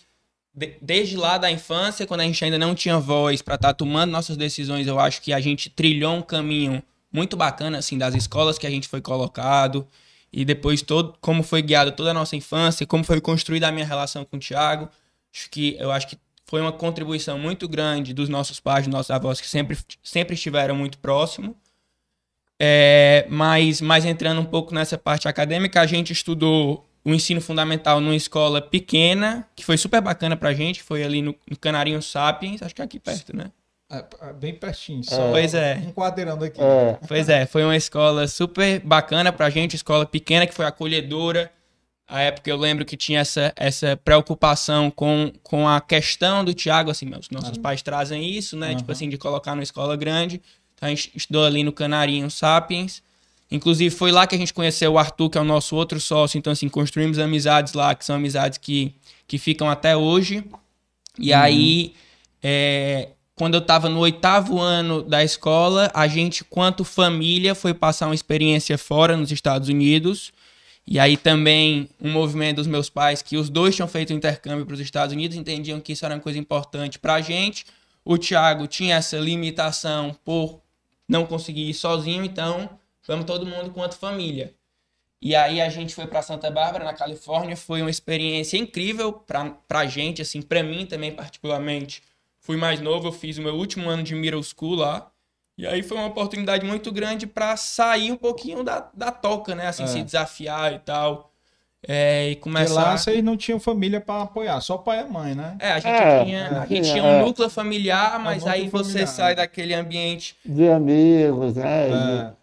de, 0.54 0.78
desde 0.80 1.18
lá 1.18 1.40
da 1.40 1.50
infância, 1.50 2.06
quando 2.06 2.22
a 2.22 2.26
gente 2.26 2.46
ainda 2.46 2.60
não 2.60 2.76
tinha 2.76 3.00
voz 3.00 3.42
para 3.42 3.56
estar 3.56 3.70
tá 3.70 3.74
tomando 3.74 4.12
nossas 4.12 4.38
decisões, 4.38 4.86
eu 4.86 5.00
acho 5.00 5.24
que 5.24 5.34
a 5.34 5.40
gente 5.40 5.72
trilhou 5.72 6.18
um 6.18 6.22
caminho 6.22 6.84
muito 7.12 7.36
bacana, 7.36 7.80
assim, 7.80 7.98
das 7.98 8.14
escolas 8.14 8.60
que 8.60 8.68
a 8.68 8.70
gente 8.70 8.88
foi 8.88 9.02
colocado, 9.02 9.88
e 10.32 10.44
depois 10.46 10.82
todo 10.82 11.18
como 11.22 11.44
foi 11.44 11.62
guiada 11.62 11.92
toda 11.92 12.12
a 12.12 12.14
nossa 12.14 12.36
infância, 12.36 12.86
como 12.86 13.04
foi 13.04 13.22
construída 13.22 13.68
a 13.68 13.72
minha 13.72 13.86
relação 13.86 14.26
com 14.26 14.38
o 14.38 14.40
Tiago. 14.40 14.90
Acho 15.34 15.50
que 15.50 15.76
eu 15.80 15.92
acho 15.92 16.08
que 16.08 16.18
foi 16.46 16.62
uma 16.62 16.72
contribuição 16.72 17.38
muito 17.38 17.68
grande 17.68 18.14
dos 18.14 18.30
nossos 18.30 18.60
pais, 18.60 18.86
dos 18.86 18.94
nossos 18.94 19.12
avós 19.12 19.42
que 19.42 19.48
sempre 19.48 19.78
sempre 20.04 20.36
estiveram 20.36 20.76
muito 20.76 20.98
próximo. 20.98 21.56
É, 22.60 23.28
mas, 23.30 23.82
mas 23.82 24.04
entrando 24.04 24.42
um 24.42 24.46
pouco 24.46 24.74
nessa 24.74 24.98
parte 24.98 25.28
acadêmica, 25.28 25.80
a 25.80 25.86
gente 25.86 26.12
estudou 26.12 26.88
o 27.06 27.14
ensino 27.14 27.40
fundamental 27.40 28.02
numa 28.02 28.16
escola 28.16 28.62
pequena, 28.62 29.48
que 29.56 29.64
foi 29.64 29.78
super 29.78 30.02
bacana 30.02 30.36
pra 30.36 30.54
gente, 30.54 30.82
foi 30.84 31.04
ali 31.04 31.22
no, 31.22 31.36
no 31.50 31.56
Canarinho 31.56 32.02
Sapiens, 32.02 32.62
acho 32.62 32.76
que 32.76 32.82
é 32.82 32.86
aqui 32.86 33.00
perto, 33.00 33.36
né? 33.36 33.52
É, 33.90 34.04
é, 34.22 34.34
bem 34.34 34.54
pertinho, 34.54 35.02
só 35.02 35.32
pois 35.32 35.54
é. 35.54 35.78
enquadrando 35.78 36.44
aqui. 36.44 36.60
É. 36.62 37.00
Pois 37.08 37.30
é, 37.30 37.46
foi 37.46 37.64
uma 37.64 37.76
escola 37.76 38.28
super 38.28 38.82
bacana 38.82 39.32
pra 39.32 39.50
gente, 39.50 39.76
escola 39.76 40.06
pequena 40.06 40.46
que 40.46 40.54
foi 40.54 40.66
acolhedora. 40.66 41.50
A 42.06 42.22
época 42.22 42.50
eu 42.50 42.58
lembro 42.58 42.86
que 42.86 42.96
tinha 42.96 43.20
essa, 43.20 43.54
essa 43.56 43.98
preocupação 43.98 44.90
com, 44.92 45.32
com 45.44 45.68
a 45.68 45.80
questão 45.80 46.44
do 46.44 46.54
Tiago, 46.54 46.92
assim, 46.92 47.06
meus 47.06 47.30
nossos 47.30 47.58
uhum. 47.58 47.62
pais 47.62 47.82
trazem 47.82 48.30
isso, 48.30 48.58
né? 48.58 48.72
Uhum. 48.72 48.78
Tipo 48.78 48.92
assim, 48.92 49.10
de 49.10 49.18
colocar 49.18 49.52
numa 49.52 49.64
escola 49.64 49.96
grande. 49.96 50.42
Então 50.76 50.88
a 50.88 50.90
gente 50.90 51.12
estudou 51.16 51.46
ali 51.46 51.64
no 51.64 51.72
Canarinho 51.72 52.30
Sapiens. 52.30 53.02
Inclusive 53.50 53.94
foi 53.94 54.12
lá 54.12 54.28
que 54.28 54.36
a 54.36 54.38
gente 54.38 54.54
conheceu 54.54 54.94
o 54.94 54.98
Arthur, 54.98 55.30
que 55.30 55.38
é 55.38 55.42
o 55.42 55.46
nosso 55.46 55.76
outro 55.76 56.00
sócio. 56.00 56.38
Então, 56.38 56.52
assim, 56.52 56.68
construímos 56.70 57.20
amizades 57.20 57.74
lá, 57.74 57.96
que 57.96 58.04
são 58.04 58.16
amizades 58.16 58.58
que, 58.58 58.94
que 59.28 59.38
ficam 59.38 59.70
até 59.70 59.96
hoje. 59.96 60.44
E 61.18 61.34
uhum. 61.34 61.40
aí, 61.40 61.94
é, 62.44 63.10
quando 63.38 63.54
eu 63.54 63.60
estava 63.60 63.88
no 63.88 64.00
oitavo 64.00 64.60
ano 64.60 65.04
da 65.04 65.24
escola, 65.24 65.92
a 65.94 66.08
gente, 66.08 66.44
quanto 66.44 66.84
família, 66.84 67.54
foi 67.54 67.72
passar 67.72 68.08
uma 68.08 68.16
experiência 68.16 68.80
fora 68.80 69.16
nos 69.16 69.32
Estados 69.32 69.70
Unidos. 69.70 70.34
E 70.88 70.98
aí 70.98 71.16
também 71.16 71.88
um 72.02 72.12
movimento 72.12 72.56
dos 72.56 72.66
meus 72.66 72.90
pais, 72.90 73.22
que 73.22 73.38
os 73.38 73.48
dois 73.48 73.76
tinham 73.76 73.88
feito 73.88 74.12
intercâmbio 74.12 74.66
para 74.66 74.74
os 74.74 74.80
Estados 74.80 75.14
Unidos, 75.14 75.38
entendiam 75.38 75.80
que 75.80 75.94
isso 75.94 76.04
era 76.04 76.16
uma 76.16 76.20
coisa 76.20 76.40
importante 76.40 76.98
para 76.98 77.14
a 77.14 77.22
gente. 77.22 77.64
O 78.04 78.18
Thiago 78.18 78.66
tinha 78.66 78.96
essa 78.96 79.20
limitação 79.20 80.18
por 80.26 80.60
não 81.08 81.24
conseguir 81.24 81.70
ir 81.70 81.76
sozinho, 81.76 82.26
então 82.26 82.68
vamos 83.06 83.26
todo 83.26 83.46
mundo 83.46 83.70
quanto 83.70 83.98
família. 83.98 84.52
E 85.22 85.36
aí 85.36 85.62
a 85.62 85.70
gente 85.70 85.94
foi 85.94 86.08
para 86.08 86.24
Santa 86.24 86.50
Bárbara, 86.50 86.84
na 86.84 86.94
Califórnia, 86.94 87.56
foi 87.56 87.82
uma 87.82 87.92
experiência 87.92 88.58
incrível 88.58 89.14
para 89.14 89.54
a 89.70 89.86
gente, 89.86 90.24
assim, 90.24 90.42
para 90.42 90.64
mim 90.64 90.88
também 90.88 91.12
particularmente 91.12 92.02
fui 92.48 92.56
mais 92.56 92.80
novo, 92.80 93.10
eu 93.10 93.12
fiz 93.12 93.38
o 93.38 93.42
meu 93.42 93.56
último 93.56 93.90
ano 93.90 94.02
de 94.02 94.16
middle 94.16 94.42
school 94.42 94.76
lá. 94.76 95.12
E 95.58 95.68
aí 95.68 95.84
foi 95.84 95.98
uma 95.98 96.08
oportunidade 96.08 96.66
muito 96.66 96.94
grande 96.94 97.28
para 97.28 97.58
sair 97.58 98.10
um 98.10 98.16
pouquinho 98.16 98.64
da, 98.64 98.88
da 98.94 99.12
toca, 99.12 99.54
né? 99.54 99.68
Assim, 99.68 99.84
é. 99.84 99.88
se 99.88 100.02
desafiar 100.02 100.74
e 100.74 100.80
tal. 100.80 101.34
É, 101.86 102.30
e 102.30 102.36
começar. 102.38 102.74
Porque 102.74 102.90
lá 102.90 102.98
vocês 102.98 103.24
não 103.24 103.36
tinham 103.36 103.60
família 103.60 104.00
para 104.00 104.24
apoiar, 104.24 104.62
só 104.62 104.78
pai 104.78 105.02
e 105.02 105.12
mãe, 105.12 105.36
né? 105.36 105.58
É, 105.60 105.72
a 105.74 105.80
gente 105.80 105.94
é, 105.94 106.24
tinha, 106.24 106.62
a 106.62 106.66
gente 106.66 106.90
tinha 106.90 107.04
um 107.04 107.26
núcleo 107.26 107.50
familiar, 107.50 108.18
mas 108.20 108.48
aí 108.48 108.70
você 108.70 109.06
sai 109.06 109.36
daquele 109.36 109.74
ambiente. 109.74 110.38
De 110.46 110.70
amigos, 110.70 111.56
né? 111.56 112.34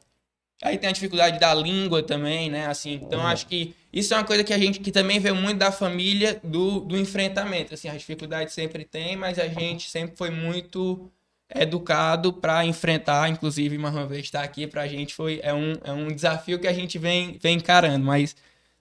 Aí 0.65 0.79
tem 0.79 0.89
a 0.89 0.93
dificuldade 0.93 1.39
da 1.39 1.53
língua 1.53 2.03
também, 2.03 2.49
né? 2.49 2.67
Assim, 2.67 2.95
então 2.95 3.21
uhum. 3.21 3.27
acho 3.27 3.47
que 3.47 3.75
isso 3.93 4.15
é 4.15 4.17
uma 4.17 4.25
coisa 4.25 4.43
que 4.43 4.53
a 4.53 4.57
gente 4.57 4.81
que 4.81 4.91
também 4.91 5.21
vê 5.21 5.31
muito 5.31 5.59
da 5.59 5.71
família 5.71 6.41
do, 6.43 6.81
do 6.81 6.97
enfrentamento. 6.97 7.75
Assim, 7.75 7.87
a 7.87 7.95
dificuldade 7.95 8.51
sempre 8.51 8.83
tem, 8.83 9.15
mas 9.15 9.39
a 9.39 9.47
gente 9.47 9.91
sempre 9.91 10.17
foi 10.17 10.31
muito 10.31 11.11
educado 11.55 12.33
para 12.33 12.65
enfrentar, 12.65 13.29
inclusive 13.29 13.77
mais 13.77 13.95
uma 13.95 14.07
vez 14.07 14.23
estar 14.25 14.43
aqui 14.43 14.67
para 14.67 14.81
a 14.81 14.89
gente 14.89 15.15
foi 15.15 15.39
é 15.43 15.53
um, 15.53 15.75
é 15.85 15.93
um 15.93 16.09
desafio 16.09 16.59
que 16.59 16.67
a 16.67 16.73
gente 16.73 16.99
vem, 16.99 17.39
vem 17.39 17.59
encarando, 17.59 18.03
mas 18.03 18.35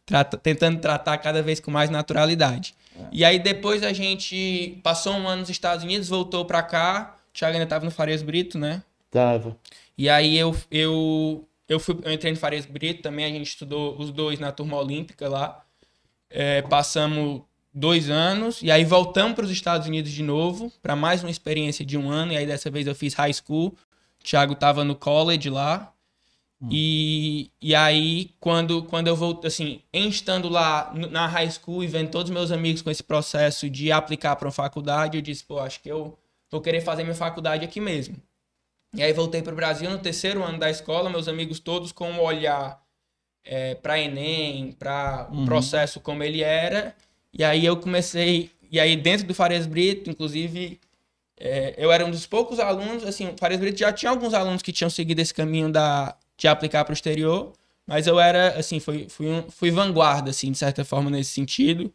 trata, 0.05 0.37
tentando 0.37 0.79
tratar 0.79 1.17
cada 1.17 1.41
vez 1.41 1.59
com 1.59 1.69
mais 1.69 1.89
naturalidade. 1.89 2.73
É. 2.97 3.03
E 3.11 3.25
aí 3.25 3.39
depois 3.39 3.83
a 3.83 3.91
gente 3.91 4.79
passou 4.81 5.13
um 5.15 5.27
ano 5.27 5.41
nos 5.41 5.49
Estados 5.49 5.83
Unidos, 5.83 6.07
voltou 6.07 6.45
para 6.45 6.63
cá, 6.63 7.17
o 7.29 7.37
Thiago 7.37 7.55
ainda 7.55 7.65
estava 7.65 7.83
no 7.83 7.91
Farias 7.91 8.23
Brito, 8.23 8.57
né? 8.57 8.81
Tava. 9.11 9.57
E 9.97 10.09
aí 10.09 10.37
eu, 10.37 10.55
eu 10.71 11.45
eu, 11.73 11.79
fui, 11.79 11.97
eu 12.03 12.11
entrei 12.11 12.31
no 12.31 12.37
Farias 12.37 12.65
Brito 12.65 13.01
também, 13.01 13.25
a 13.25 13.29
gente 13.29 13.47
estudou 13.47 13.97
os 13.99 14.11
dois 14.11 14.39
na 14.39 14.51
turma 14.51 14.77
olímpica 14.77 15.27
lá. 15.27 15.63
É, 16.29 16.61
passamos 16.63 17.41
dois 17.73 18.09
anos 18.09 18.61
e 18.61 18.71
aí 18.71 18.83
voltamos 18.83 19.35
para 19.35 19.45
os 19.45 19.51
Estados 19.51 19.87
Unidos 19.87 20.11
de 20.11 20.21
novo 20.21 20.71
para 20.81 20.95
mais 20.95 21.23
uma 21.23 21.29
experiência 21.31 21.83
de 21.83 21.97
um 21.97 22.09
ano 22.09 22.33
e 22.33 22.37
aí 22.37 22.45
dessa 22.45 22.69
vez 22.69 22.85
eu 22.85 22.95
fiz 22.95 23.13
high 23.13 23.33
school. 23.33 23.75
O 24.19 24.23
Thiago 24.23 24.53
estava 24.53 24.83
no 24.83 24.95
college 24.95 25.49
lá. 25.49 25.93
Hum. 26.61 26.69
E, 26.71 27.51
e 27.61 27.75
aí, 27.75 28.31
quando, 28.39 28.83
quando 28.83 29.07
eu 29.07 29.15
voltei, 29.15 29.47
assim, 29.47 29.81
em 29.91 30.07
estando 30.07 30.47
lá 30.47 30.93
na 30.93 31.27
high 31.27 31.49
school 31.51 31.83
e 31.83 31.87
vendo 31.87 32.09
todos 32.09 32.29
os 32.29 32.33
meus 32.33 32.51
amigos 32.51 32.81
com 32.81 32.89
esse 32.89 33.03
processo 33.03 33.69
de 33.69 33.91
aplicar 33.91 34.35
para 34.37 34.47
uma 34.47 34.51
faculdade, 34.51 35.17
eu 35.17 35.21
disse, 35.21 35.43
pô, 35.43 35.59
acho 35.59 35.81
que 35.81 35.89
eu 35.89 36.17
vou 36.49 36.61
querer 36.61 36.81
fazer 36.81 37.03
minha 37.03 37.15
faculdade 37.15 37.65
aqui 37.65 37.81
mesmo. 37.81 38.15
E 38.93 39.01
aí 39.01 39.11
voltei 39.11 39.41
para 39.41 39.53
o 39.53 39.55
Brasil 39.55 39.89
no 39.89 39.97
terceiro 39.97 40.43
ano 40.43 40.59
da 40.59 40.69
escola, 40.69 41.09
meus 41.09 41.27
amigos 41.27 41.59
todos 41.59 41.91
com 41.91 42.11
um 42.11 42.21
olhar 42.21 42.81
é, 43.43 43.75
para 43.75 43.99
Enem, 43.99 44.71
para 44.71 45.27
o 45.31 45.37
uhum. 45.37 45.45
processo 45.45 45.99
como 45.99 46.23
ele 46.23 46.41
era. 46.43 46.95
E 47.33 47.43
aí 47.43 47.65
eu 47.65 47.75
comecei, 47.77 48.51
e 48.71 48.79
aí 48.79 48.95
dentro 48.95 49.25
do 49.25 49.33
Farias 49.33 49.65
Brito, 49.65 50.09
inclusive, 50.09 50.79
é, 51.39 51.73
eu 51.77 51.91
era 51.91 52.05
um 52.05 52.11
dos 52.11 52.27
poucos 52.27 52.59
alunos, 52.59 53.03
assim, 53.03 53.29
o 53.29 53.35
Farias 53.37 53.59
Brito 53.59 53.79
já 53.79 53.91
tinha 53.91 54.11
alguns 54.11 54.33
alunos 54.33 54.61
que 54.61 54.71
tinham 54.71 54.89
seguido 54.89 55.19
esse 55.19 55.33
caminho 55.33 55.71
da, 55.71 56.15
de 56.37 56.47
aplicar 56.47 56.85
para 56.85 56.91
o 56.91 56.93
exterior, 56.93 57.51
mas 57.87 58.05
eu 58.05 58.19
era, 58.19 58.49
assim, 58.59 58.79
fui, 58.79 59.07
fui, 59.09 59.27
um, 59.27 59.49
fui 59.49 59.71
vanguarda, 59.71 60.29
assim, 60.29 60.51
de 60.51 60.57
certa 60.57 60.85
forma, 60.85 61.09
nesse 61.09 61.31
sentido. 61.31 61.91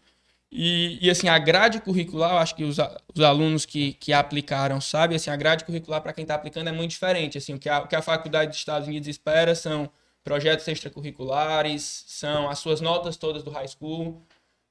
E, 0.51 0.99
e, 1.03 1.11
assim, 1.11 1.29
a 1.29 1.39
grade 1.39 1.81
curricular, 1.81 2.33
eu 2.33 2.39
acho 2.39 2.55
que 2.55 2.65
os, 2.65 2.79
os 3.15 3.21
alunos 3.23 3.67
que, 3.67 3.93
que 3.95 4.13
aplicaram 4.13 4.81
sabem, 4.81 5.17
assim, 5.17 5.31
a 5.31 5.37
grade 5.37 5.65
curricular 5.65 6.01
para 6.01 6.13
quem 6.13 6.23
está 6.23 6.35
aplicando 6.35 6.69
é 6.69 6.73
muito 6.73 6.91
diferente. 6.91 7.37
Assim, 7.37 7.55
o, 7.55 7.59
que 7.59 7.69
a, 7.69 7.81
o 7.81 7.87
que 7.87 7.95
a 7.95 8.01
faculdade 8.03 8.51
dos 8.51 8.59
Estados 8.59 8.89
Unidos 8.89 9.09
espera 9.09 9.55
são 9.55 9.91
projetos 10.25 10.67
extracurriculares, 10.67 12.05
são 12.07 12.49
as 12.49 12.59
suas 12.59 12.81
notas 12.81 13.17
todas 13.17 13.43
do 13.43 13.51
high 13.51 13.69
school, 13.69 14.23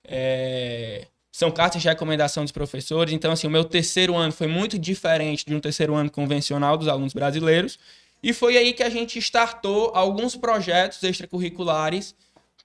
é, 0.04 1.08
são 1.32 1.52
cartas 1.52 1.82
de 1.82 1.88
recomendação 1.88 2.44
dos 2.44 2.52
professores. 2.52 3.14
Então, 3.14 3.32
assim, 3.32 3.46
o 3.46 3.52
meu 3.52 3.64
terceiro 3.64 4.16
ano 4.16 4.34
foi 4.34 4.48
muito 4.48 4.80
diferente 4.80 5.46
de 5.46 5.54
um 5.54 5.60
terceiro 5.60 5.94
ano 5.94 6.10
convencional 6.10 6.78
dos 6.78 6.88
alunos 6.88 7.14
brasileiros. 7.14 7.78
E 8.24 8.34
foi 8.34 8.58
aí 8.58 8.74
que 8.74 8.82
a 8.82 8.90
gente 8.90 9.20
startou 9.20 9.92
alguns 9.94 10.36
projetos 10.36 11.04
extracurriculares 11.04 12.16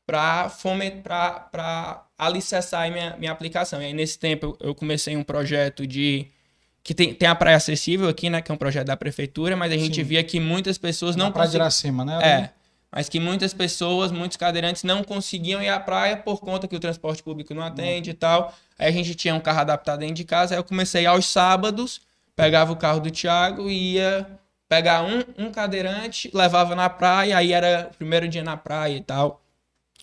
para 0.07 0.49
fomentar, 0.49 1.51
alicerçar 2.27 2.91
minha, 2.91 3.17
minha 3.19 3.33
aplicação. 3.33 3.83
E 3.83 3.87
aí, 3.87 3.93
nesse 3.93 4.19
tempo, 4.19 4.57
eu 4.61 4.75
comecei 4.75 5.17
um 5.17 5.23
projeto 5.23 5.87
de. 5.87 6.27
que 6.83 6.95
tem, 6.95 7.13
tem 7.15 7.29
a 7.29 7.35
praia 7.35 7.57
acessível 7.57 8.09
aqui, 8.09 8.31
né? 8.31 8.41
Que 8.41 8.51
é 8.51 8.55
um 8.55 8.59
projeto 8.59 8.87
da 8.87 8.97
prefeitura, 8.97 9.57
mas 9.57 9.73
a 9.73 9.77
gente 9.77 9.97
Sim. 9.97 10.03
via 10.03 10.23
que 10.23 10.39
muitas 10.39 10.79
pessoas 10.79 11.17
não 11.17 11.33
conseguiam. 11.33 11.71
cima, 11.71 12.05
né? 12.05 12.19
É. 12.23 12.51
Mas 12.95 13.09
que 13.09 13.19
muitas 13.19 13.55
pessoas, 13.55 14.13
muitos 14.13 14.37
cadeirantes 14.37 14.83
não 14.83 15.03
conseguiam 15.03 15.63
ir 15.63 15.69
à 15.71 15.81
praia 15.81 16.15
por 16.15 16.41
conta 16.41 16.69
que 16.69 16.77
o 16.77 16.81
transporte 16.81 17.23
público 17.23 17.55
não 17.55 17.63
atende 17.63 18.11
e 18.11 18.15
tal. 18.15 18.55
Aí 18.79 18.87
a 18.87 18.91
gente 18.91 19.15
tinha 19.15 19.35
um 19.35 19.41
carro 19.41 19.61
adaptado 19.61 20.01
dentro 20.01 20.17
de 20.17 20.25
casa. 20.25 20.55
Aí 20.55 20.59
eu 20.59 20.65
comecei 20.65 21.07
aos 21.07 21.25
sábados, 21.25 22.03
pegava 22.37 22.71
o 22.71 22.77
carro 22.77 23.01
do 23.01 23.11
Thiago 23.11 23.71
e 23.71 23.95
ia 23.95 24.27
pegar 24.69 25.03
um, 25.03 25.23
um 25.39 25.51
cadeirante, 25.51 26.31
levava 26.35 26.75
na 26.75 26.91
praia. 26.91 27.39
Aí 27.39 27.55
era 27.55 27.89
o 27.91 27.97
primeiro 27.97 28.29
dia 28.29 28.45
na 28.45 28.59
praia 28.59 28.95
e 28.95 29.01
tal. 29.01 29.43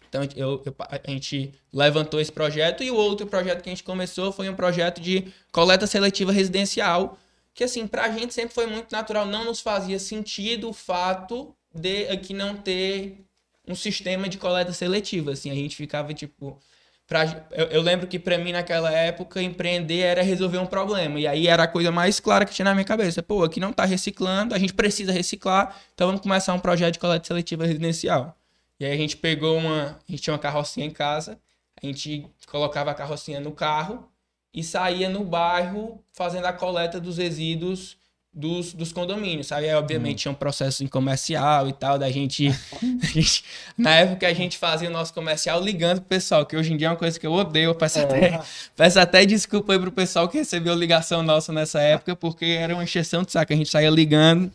Então 0.09 0.27
eu, 0.35 0.61
eu, 0.65 0.75
a 0.79 1.09
gente 1.09 1.53
levantou 1.71 2.19
esse 2.19 2.31
projeto 2.31 2.83
e 2.83 2.89
o 2.89 2.95
outro 2.95 3.27
projeto 3.27 3.61
que 3.61 3.69
a 3.69 3.71
gente 3.71 3.83
começou 3.83 4.31
foi 4.31 4.49
um 4.49 4.55
projeto 4.55 4.99
de 4.99 5.31
coleta 5.51 5.85
seletiva 5.85 6.31
residencial, 6.31 7.17
que 7.53 7.63
assim, 7.63 7.87
para 7.87 8.05
a 8.05 8.11
gente 8.11 8.33
sempre 8.33 8.53
foi 8.53 8.65
muito 8.65 8.91
natural, 8.91 9.25
não 9.25 9.45
nos 9.45 9.61
fazia 9.61 9.99
sentido 9.99 10.69
o 10.69 10.73
fato 10.73 11.55
de 11.73 12.07
aqui 12.07 12.33
não 12.33 12.55
ter 12.55 13.23
um 13.67 13.75
sistema 13.75 14.27
de 14.27 14.39
coleta 14.39 14.73
seletiva, 14.73 15.31
assim, 15.33 15.51
a 15.51 15.53
gente 15.53 15.75
ficava 15.75 16.11
tipo, 16.11 16.59
pra, 17.05 17.45
eu, 17.51 17.67
eu 17.67 17.81
lembro 17.81 18.07
que 18.07 18.17
para 18.17 18.37
mim 18.39 18.51
naquela 18.51 18.91
época 18.91 19.43
empreender 19.43 19.99
era 19.99 20.23
resolver 20.23 20.57
um 20.57 20.65
problema, 20.65 21.19
e 21.19 21.27
aí 21.27 21.47
era 21.47 21.63
a 21.63 21.67
coisa 21.67 21.91
mais 21.91 22.19
clara 22.19 22.45
que 22.45 22.53
tinha 22.53 22.65
na 22.65 22.73
minha 22.73 22.85
cabeça, 22.85 23.21
pô, 23.21 23.43
aqui 23.43 23.59
não 23.59 23.71
tá 23.71 23.85
reciclando, 23.85 24.55
a 24.55 24.57
gente 24.57 24.73
precisa 24.73 25.11
reciclar, 25.11 25.79
então 25.93 26.07
vamos 26.07 26.21
começar 26.21 26.55
um 26.55 26.59
projeto 26.59 26.93
de 26.93 26.99
coleta 26.99 27.27
seletiva 27.27 27.63
residencial. 27.65 28.38
E 28.79 28.85
aí 28.85 28.93
a 28.93 28.97
gente 28.97 29.17
pegou 29.17 29.57
uma. 29.57 29.99
A 30.07 30.11
gente 30.11 30.21
tinha 30.21 30.33
uma 30.33 30.39
carrocinha 30.39 30.85
em 30.85 30.91
casa, 30.91 31.39
a 31.81 31.85
gente 31.85 32.25
colocava 32.47 32.91
a 32.91 32.93
carrocinha 32.93 33.39
no 33.39 33.51
carro 33.51 34.09
e 34.53 34.63
saía 34.63 35.09
no 35.09 35.23
bairro 35.23 36.03
fazendo 36.13 36.45
a 36.45 36.53
coleta 36.53 36.99
dos 36.99 37.17
resíduos 37.17 37.97
dos, 38.31 38.73
dos 38.73 38.93
condomínios, 38.93 39.47
sabe? 39.47 39.67
Aí, 39.67 39.75
obviamente, 39.75 40.13
hum. 40.13 40.21
tinha 40.21 40.31
um 40.31 40.35
processo 40.35 40.83
em 40.83 40.87
comercial 40.87 41.67
e 41.67 41.73
tal, 41.73 41.97
da 41.97 42.09
gente, 42.09 42.47
a 43.03 43.05
gente, 43.07 43.43
Na 43.77 43.95
época 43.95 44.27
a 44.27 44.33
gente 44.33 44.57
fazia 44.57 44.87
o 44.87 44.91
nosso 44.91 45.13
comercial 45.13 45.61
ligando 45.61 45.99
pro 45.99 46.09
pessoal, 46.09 46.45
que 46.45 46.55
hoje 46.55 46.71
em 46.71 46.77
dia 46.77 46.87
é 46.87 46.89
uma 46.91 46.95
coisa 46.95 47.19
que 47.19 47.27
eu 47.27 47.33
odeio. 47.33 47.71
Eu 47.71 47.75
peço, 47.75 47.99
é. 47.99 48.03
até, 48.03 48.41
peço 48.75 48.99
até 48.99 49.25
desculpa 49.25 49.73
aí 49.73 49.79
pro 49.79 49.91
pessoal 49.91 50.29
que 50.29 50.37
recebeu 50.37 50.73
ligação 50.73 51.21
nossa 51.21 51.51
nessa 51.51 51.81
época, 51.81 52.15
porque 52.15 52.45
era 52.45 52.73
uma 52.73 52.83
exceção 52.83 53.23
de 53.23 53.31
saco. 53.31 53.51
A 53.51 53.55
gente 53.55 53.69
saía 53.69 53.89
ligando, 53.89 54.51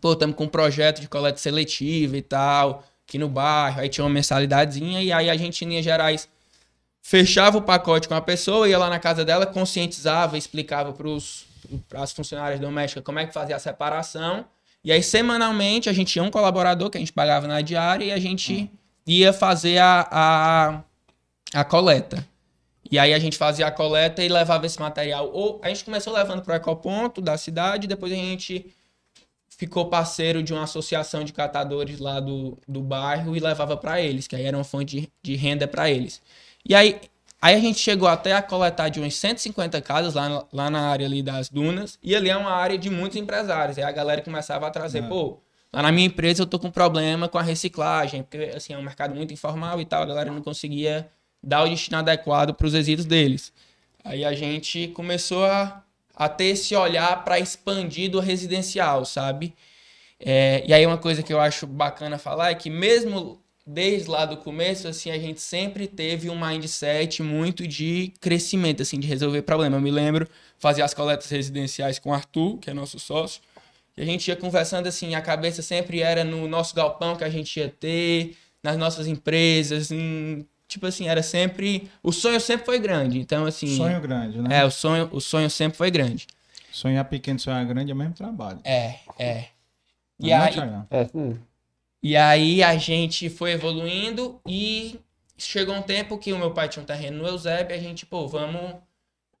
pô, 0.00 0.14
estamos 0.14 0.34
com 0.34 0.44
um 0.44 0.48
projeto 0.48 1.00
de 1.00 1.08
coleta 1.08 1.38
seletiva 1.38 2.16
e 2.16 2.22
tal 2.22 2.84
aqui 3.06 3.18
no 3.18 3.28
bairro, 3.28 3.80
aí 3.80 3.88
tinha 3.88 4.04
uma 4.04 4.10
mensalidadezinha, 4.10 5.02
e 5.02 5.12
aí 5.12 5.30
a 5.30 5.36
gente, 5.36 5.64
em 5.64 5.68
linhas 5.68 5.84
gerais, 5.84 6.28
fechava 7.02 7.58
o 7.58 7.62
pacote 7.62 8.08
com 8.08 8.14
a 8.14 8.20
pessoa, 8.20 8.68
ia 8.68 8.78
lá 8.78 8.88
na 8.88 8.98
casa 8.98 9.24
dela, 9.24 9.46
conscientizava, 9.46 10.38
explicava 10.38 10.92
para 10.92 12.02
as 12.02 12.12
funcionárias 12.12 12.58
domésticas 12.58 13.04
como 13.04 13.18
é 13.18 13.26
que 13.26 13.32
fazia 13.32 13.56
a 13.56 13.58
separação. 13.58 14.46
E 14.82 14.90
aí, 14.90 15.02
semanalmente, 15.02 15.88
a 15.88 15.92
gente 15.92 16.12
tinha 16.12 16.22
um 16.22 16.30
colaborador 16.30 16.90
que 16.90 16.98
a 16.98 17.00
gente 17.00 17.12
pagava 17.12 17.46
na 17.46 17.60
diária 17.60 18.04
e 18.04 18.12
a 18.12 18.18
gente 18.18 18.70
ia 19.06 19.32
fazer 19.32 19.78
a, 19.78 20.08
a, 20.10 20.80
a 21.60 21.64
coleta. 21.64 22.26
E 22.90 22.98
aí 22.98 23.14
a 23.14 23.18
gente 23.18 23.36
fazia 23.36 23.66
a 23.66 23.70
coleta 23.70 24.22
e 24.22 24.28
levava 24.28 24.66
esse 24.66 24.78
material. 24.78 25.30
Ou 25.32 25.60
a 25.62 25.68
gente 25.68 25.84
começou 25.84 26.12
levando 26.12 26.42
para 26.42 26.52
o 26.52 26.56
ecoponto 26.56 27.20
da 27.20 27.36
cidade, 27.36 27.86
depois 27.86 28.12
a 28.12 28.16
gente 28.16 28.74
ficou 29.56 29.86
parceiro 29.86 30.42
de 30.42 30.52
uma 30.52 30.64
associação 30.64 31.24
de 31.24 31.32
catadores 31.32 31.98
lá 31.98 32.20
do, 32.20 32.58
do 32.66 32.80
bairro 32.80 33.36
e 33.36 33.40
levava 33.40 33.76
para 33.76 34.00
eles, 34.00 34.26
que 34.26 34.34
aí 34.34 34.44
era 34.44 34.56
uma 34.56 34.64
fonte 34.64 35.00
de, 35.00 35.12
de 35.22 35.36
renda 35.36 35.68
para 35.68 35.90
eles. 35.90 36.20
E 36.64 36.74
aí, 36.74 37.00
aí 37.40 37.54
a 37.54 37.60
gente 37.60 37.78
chegou 37.78 38.08
até 38.08 38.32
a 38.32 38.42
coletar 38.42 38.88
de 38.88 39.00
umas 39.00 39.14
150 39.14 39.80
casas 39.82 40.14
lá, 40.14 40.44
lá 40.52 40.70
na 40.70 40.88
área 40.88 41.06
ali 41.06 41.22
das 41.22 41.48
dunas, 41.48 41.98
e 42.02 42.14
ali 42.16 42.30
é 42.30 42.36
uma 42.36 42.50
área 42.50 42.76
de 42.76 42.90
muitos 42.90 43.16
empresários. 43.16 43.78
Aí 43.78 43.84
a 43.84 43.92
galera 43.92 44.22
começava 44.22 44.66
a 44.66 44.70
trazer, 44.70 45.04
é. 45.04 45.08
pô, 45.08 45.38
lá 45.72 45.82
na 45.82 45.92
minha 45.92 46.06
empresa 46.06 46.42
eu 46.42 46.46
tô 46.46 46.58
com 46.58 46.70
problema 46.70 47.28
com 47.28 47.38
a 47.38 47.42
reciclagem, 47.42 48.22
porque 48.22 48.52
assim, 48.56 48.72
é 48.72 48.78
um 48.78 48.82
mercado 48.82 49.14
muito 49.14 49.32
informal 49.32 49.80
e 49.80 49.84
tal, 49.84 50.02
a 50.02 50.06
galera 50.06 50.32
não 50.32 50.42
conseguia 50.42 51.08
dar 51.42 51.62
o 51.62 51.68
destino 51.68 51.98
adequado 51.98 52.54
para 52.54 52.66
os 52.66 52.72
resíduos 52.72 53.06
deles. 53.06 53.52
Aí 54.02 54.24
a 54.24 54.34
gente 54.34 54.88
começou 54.88 55.44
a 55.44 55.83
a 56.16 56.28
ter 56.28 56.46
esse 56.46 56.74
olhar 56.74 57.24
para 57.24 57.38
expandir 57.38 58.10
do 58.10 58.20
residencial, 58.20 59.04
sabe? 59.04 59.54
É, 60.18 60.62
e 60.66 60.72
aí 60.72 60.86
uma 60.86 60.98
coisa 60.98 61.22
que 61.22 61.32
eu 61.32 61.40
acho 61.40 61.66
bacana 61.66 62.18
falar 62.18 62.50
é 62.50 62.54
que 62.54 62.70
mesmo 62.70 63.40
desde 63.66 64.10
lá 64.10 64.26
do 64.26 64.36
começo, 64.36 64.86
assim, 64.86 65.10
a 65.10 65.18
gente 65.18 65.40
sempre 65.40 65.86
teve 65.86 66.28
um 66.28 66.38
mindset 66.38 67.22
muito 67.22 67.66
de 67.66 68.12
crescimento, 68.20 68.82
assim, 68.82 69.00
de 69.00 69.06
resolver 69.06 69.42
problema. 69.42 69.76
Eu 69.76 69.80
me 69.80 69.90
lembro 69.90 70.28
fazer 70.58 70.82
as 70.82 70.92
coletas 70.92 71.30
residenciais 71.30 71.98
com 71.98 72.10
o 72.10 72.12
Arthur, 72.12 72.58
que 72.58 72.68
é 72.68 72.74
nosso 72.74 72.98
sócio, 72.98 73.40
e 73.96 74.02
a 74.02 74.04
gente 74.04 74.28
ia 74.28 74.36
conversando 74.36 74.86
assim, 74.86 75.14
a 75.14 75.22
cabeça 75.22 75.62
sempre 75.62 76.00
era 76.00 76.24
no 76.24 76.46
nosso 76.48 76.74
galpão 76.74 77.16
que 77.16 77.24
a 77.24 77.30
gente 77.30 77.58
ia 77.58 77.68
ter, 77.68 78.36
nas 78.62 78.76
nossas 78.76 79.06
empresas, 79.06 79.90
em 79.90 80.46
tipo 80.74 80.86
assim, 80.86 81.08
era 81.08 81.22
sempre. 81.22 81.88
O 82.02 82.12
sonho 82.12 82.40
sempre 82.40 82.66
foi 82.66 82.78
grande. 82.78 83.18
Então, 83.18 83.46
assim. 83.46 83.76
Sonho 83.76 84.00
grande, 84.00 84.40
né? 84.40 84.60
É, 84.60 84.64
o 84.64 84.70
sonho, 84.70 85.08
o 85.12 85.20
sonho 85.20 85.48
sempre 85.48 85.78
foi 85.78 85.90
grande. 85.90 86.26
Sonhar 86.72 87.04
pequeno, 87.04 87.38
sonhar 87.38 87.64
grande 87.64 87.92
é 87.92 87.94
o 87.94 87.96
mesmo 87.96 88.14
trabalho. 88.14 88.60
É, 88.64 88.96
é. 89.18 89.46
E 90.18 90.30
não 90.30 90.42
aí, 90.42 90.54
é, 90.90 91.08
e 92.02 92.16
aí 92.16 92.62
a 92.62 92.76
gente 92.76 93.28
foi 93.28 93.52
evoluindo 93.52 94.40
e 94.46 95.00
chegou 95.36 95.74
um 95.74 95.82
tempo 95.82 96.18
que 96.18 96.32
o 96.32 96.38
meu 96.38 96.52
pai 96.52 96.68
tinha 96.68 96.82
um 96.82 96.86
terreno 96.86 97.18
no 97.18 97.28
Eusébio 97.28 97.74
e 97.74 97.78
a 97.78 97.82
gente, 97.82 98.06
pô, 98.06 98.26
vamos 98.28 98.76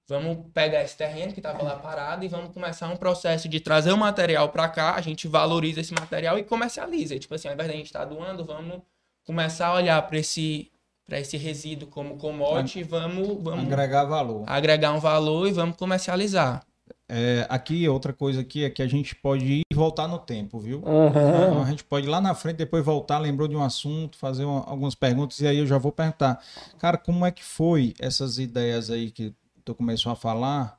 vamos 0.06 0.46
pegar 0.52 0.82
esse 0.82 0.96
terreno 0.96 1.32
que 1.32 1.40
estava 1.40 1.62
lá 1.62 1.76
parado 1.76 2.24
e 2.24 2.28
vamos 2.28 2.52
começar 2.52 2.88
um 2.88 2.96
processo 2.96 3.48
de 3.48 3.58
trazer 3.58 3.90
o 3.90 3.96
material 3.96 4.50
para 4.50 4.68
cá, 4.68 4.94
a 4.94 5.00
gente 5.00 5.26
valoriza 5.26 5.80
esse 5.80 5.94
material 5.94 6.38
e 6.38 6.44
comercializa. 6.44 7.18
Tipo 7.18 7.34
assim, 7.34 7.48
ao 7.48 7.54
invés 7.54 7.68
de 7.68 7.74
a 7.74 7.76
gente 7.78 7.86
estar 7.86 8.00
tá 8.00 8.04
doando, 8.04 8.44
vamos 8.44 8.82
começar 9.24 9.68
a 9.68 9.74
olhar 9.74 10.02
para 10.02 10.18
esse 10.18 10.70
para 11.06 11.20
esse 11.20 11.36
resíduo 11.36 11.88
como 11.88 12.16
commodity, 12.16 12.82
vamos, 12.82 13.42
vamos 13.42 13.66
agregar 13.66 14.04
valor. 14.04 14.44
Agregar 14.46 14.92
um 14.92 15.00
valor 15.00 15.46
e 15.46 15.52
vamos 15.52 15.76
comercializar. 15.76 16.64
É, 17.06 17.46
aqui, 17.50 17.86
outra 17.86 18.14
coisa 18.14 18.40
aqui 18.40 18.64
é 18.64 18.70
que 18.70 18.82
a 18.82 18.86
gente 18.86 19.14
pode 19.14 19.44
ir 19.44 19.62
e 19.70 19.74
voltar 19.74 20.08
no 20.08 20.18
tempo, 20.18 20.58
viu? 20.58 20.78
Uhum. 20.78 21.62
A 21.62 21.66
gente 21.68 21.84
pode 21.84 22.06
ir 22.06 22.10
lá 22.10 22.20
na 22.20 22.34
frente, 22.34 22.56
depois 22.56 22.84
voltar, 22.84 23.18
lembrou 23.18 23.46
de 23.46 23.54
um 23.54 23.62
assunto, 23.62 24.16
fazer 24.16 24.44
uma, 24.44 24.64
algumas 24.64 24.94
perguntas, 24.94 25.38
e 25.40 25.46
aí 25.46 25.58
eu 25.58 25.66
já 25.66 25.76
vou 25.76 25.92
perguntar. 25.92 26.42
Cara, 26.78 26.96
como 26.96 27.26
é 27.26 27.30
que 27.30 27.44
foi 27.44 27.94
essas 27.98 28.38
ideias 28.38 28.90
aí 28.90 29.10
que 29.10 29.34
tu 29.64 29.74
começou 29.74 30.12
a 30.12 30.16
falar? 30.16 30.78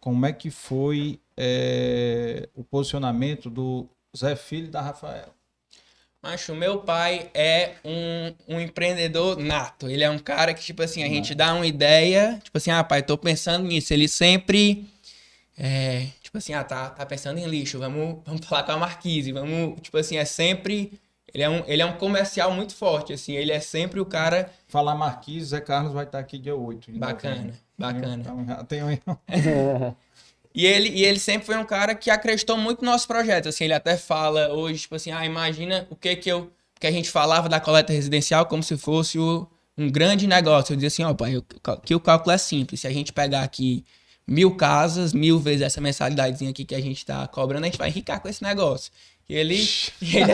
Como 0.00 0.24
é 0.24 0.32
que 0.32 0.50
foi 0.50 1.20
é, 1.36 2.48
o 2.54 2.62
posicionamento 2.62 3.50
do 3.50 3.88
Zé 4.16 4.36
Filho 4.36 4.68
e 4.68 4.70
da 4.70 4.80
Rafael? 4.80 5.34
Macho, 6.26 6.56
meu 6.56 6.80
pai 6.80 7.30
é 7.32 7.74
um, 7.84 8.56
um 8.56 8.60
empreendedor 8.60 9.38
nato. 9.38 9.88
Ele 9.88 10.02
é 10.02 10.10
um 10.10 10.18
cara 10.18 10.52
que, 10.52 10.60
tipo 10.60 10.82
assim, 10.82 11.04
a 11.04 11.06
gente 11.06 11.36
dá 11.36 11.54
uma 11.54 11.64
ideia, 11.64 12.40
tipo 12.42 12.58
assim, 12.58 12.72
ah, 12.72 12.82
pai, 12.82 13.00
tô 13.00 13.16
pensando 13.16 13.64
nisso. 13.64 13.94
Ele 13.94 14.08
sempre 14.08 14.88
é, 15.56 16.08
tipo 16.20 16.36
assim, 16.36 16.52
ah, 16.52 16.64
tá, 16.64 16.90
tá 16.90 17.06
pensando 17.06 17.38
em 17.38 17.46
lixo, 17.46 17.78
vamos, 17.78 18.18
vamos 18.26 18.44
falar 18.44 18.64
com 18.64 18.72
a 18.72 18.76
Marquise, 18.76 19.30
vamos, 19.30 19.80
tipo 19.80 19.96
assim, 19.96 20.16
é 20.16 20.24
sempre. 20.24 20.98
Ele 21.32 21.44
é, 21.44 21.48
um, 21.48 21.62
ele 21.64 21.82
é 21.82 21.86
um 21.86 21.96
comercial 21.96 22.50
muito 22.50 22.74
forte, 22.74 23.12
assim, 23.12 23.34
ele 23.34 23.52
é 23.52 23.60
sempre 23.60 24.00
o 24.00 24.04
cara. 24.04 24.50
Falar 24.66 24.96
Marquise, 24.96 25.46
Zé 25.46 25.60
Carlos 25.60 25.92
vai 25.92 26.06
estar 26.06 26.18
aqui 26.18 26.38
dia 26.38 26.56
8. 26.56 26.90
Bacana, 26.98 27.54
bacana. 27.78 28.16
Então, 28.16 28.64
tem 28.64 28.82
um... 28.82 28.88
e, 30.56 30.64
ele, 30.64 30.88
e 30.88 31.04
ele 31.04 31.18
sempre 31.18 31.44
foi 31.44 31.56
um 31.58 31.66
cara 31.66 31.94
que 31.94 32.10
acreditou 32.10 32.56
muito 32.56 32.82
no 32.82 32.90
nosso 32.90 33.06
projeto, 33.06 33.50
assim, 33.50 33.64
ele 33.64 33.74
até 33.74 33.94
fala 33.94 34.50
hoje, 34.54 34.80
tipo 34.80 34.94
assim, 34.94 35.10
ah, 35.12 35.26
imagina 35.26 35.86
o 35.90 35.94
que 35.94 36.16
que 36.16 36.30
eu. 36.30 36.50
Porque 36.72 36.86
a 36.86 36.90
gente 36.90 37.10
falava 37.10 37.46
da 37.46 37.60
coleta 37.60 37.92
residencial 37.92 38.46
como 38.46 38.62
se 38.62 38.76
fosse 38.78 39.18
o, 39.18 39.46
um 39.76 39.90
grande 39.90 40.26
negócio. 40.26 40.72
Eu 40.72 40.76
dizia 40.76 40.88
assim, 40.88 41.04
ó, 41.04 41.12
pai, 41.12 41.42
que 41.84 41.94
o 41.94 42.00
cálculo 42.00 42.32
é 42.32 42.38
simples. 42.38 42.80
Se 42.80 42.86
a 42.86 42.90
gente 42.90 43.12
pegar 43.12 43.42
aqui 43.42 43.84
mil 44.26 44.56
casas, 44.56 45.12
mil 45.12 45.38
vezes 45.38 45.62
essa 45.62 45.80
mensalidadezinha 45.80 46.50
aqui 46.50 46.64
que 46.64 46.74
a 46.74 46.80
gente 46.80 47.04
tá 47.04 47.26
cobrando, 47.28 47.64
a 47.64 47.68
gente 47.68 47.78
vai 47.78 47.88
enricar 47.88 48.20
com 48.20 48.28
esse 48.28 48.42
negócio. 48.42 48.90
E 49.28 49.34
ele, 49.34 49.68
ele, 50.00 50.32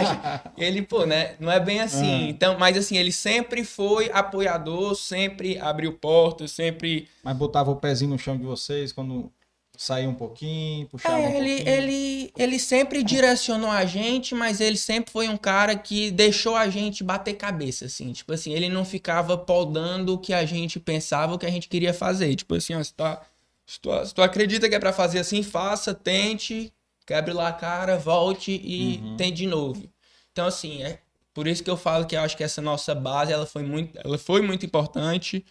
ele, 0.57 0.83
pô, 0.83 1.05
né? 1.05 1.35
Não 1.41 1.51
é 1.51 1.59
bem 1.59 1.81
assim. 1.81 2.25
Uhum. 2.25 2.29
Então, 2.29 2.59
mas 2.59 2.77
assim, 2.77 2.97
ele 2.97 3.11
sempre 3.11 3.65
foi 3.65 4.11
apoiador, 4.13 4.95
sempre 4.95 5.59
abriu 5.59 5.95
portas, 5.95 6.53
sempre. 6.53 7.09
Mas 7.25 7.37
botava 7.37 7.71
o 7.71 7.77
pezinho 7.77 8.11
no 8.11 8.19
chão 8.19 8.37
de 8.37 8.45
vocês 8.45 8.93
quando 8.93 9.33
saía 9.77 10.09
um 10.09 10.15
pouquinho, 10.15 10.87
puxava 10.87 11.19
é, 11.19 11.29
um 11.29 11.37
ele, 11.37 11.57
pouquinho. 11.57 11.77
Ele, 11.77 12.33
ele 12.37 12.59
sempre 12.59 13.03
direcionou 13.03 13.71
a 13.71 13.85
gente, 13.85 14.35
mas 14.35 14.61
ele 14.61 14.77
sempre 14.77 15.11
foi 15.11 15.29
um 15.29 15.37
cara 15.37 15.75
que 15.75 16.11
deixou 16.11 16.55
a 16.55 16.69
gente 16.69 17.03
bater 17.03 17.35
cabeça, 17.35 17.87
assim. 17.87 18.13
Tipo 18.13 18.33
assim, 18.33 18.53
ele 18.53 18.69
não 18.69 18.85
ficava 18.85 19.37
podando 19.37 20.15
o 20.15 20.19
que 20.19 20.33
a 20.33 20.45
gente 20.45 20.79
pensava, 20.79 21.35
o 21.35 21.39
que 21.39 21.47
a 21.47 21.51
gente 21.51 21.69
queria 21.69 21.93
fazer. 21.93 22.35
Tipo 22.37 22.55
assim, 22.55 22.75
ó, 22.75 22.79
você 22.79 22.93
tá 22.95 23.23
se 23.67 23.81
tu, 23.81 24.07
se 24.07 24.15
tu 24.15 24.23
acredita 24.23 24.69
que 24.69 24.75
é 24.75 24.79
para 24.79 24.93
fazer 24.93 25.21
assim, 25.21 25.43
faça, 25.43 25.95
tente, 25.95 26.73
quebre 27.07 27.33
lá 27.33 27.49
a 27.49 27.53
cara, 27.53 27.97
volte 27.97 28.61
e 28.63 29.01
uhum. 29.03 29.17
tente 29.17 29.37
de 29.39 29.47
novo. 29.47 29.89
Então, 30.31 30.47
assim, 30.47 30.83
é 30.83 30.99
por 31.33 31.47
isso 31.47 31.63
que 31.63 31.71
eu 31.71 31.77
falo 31.77 32.07
que 32.07 32.15
eu 32.15 32.21
acho 32.21 32.37
que 32.37 32.45
essa 32.45 32.61
nossa 32.61 32.95
base 32.95 33.33
ela 33.33 33.47
foi 33.47 33.63
muito, 33.63 33.99
ela 34.03 34.19
foi 34.19 34.43
muito 34.43 34.67
importante 34.67 35.45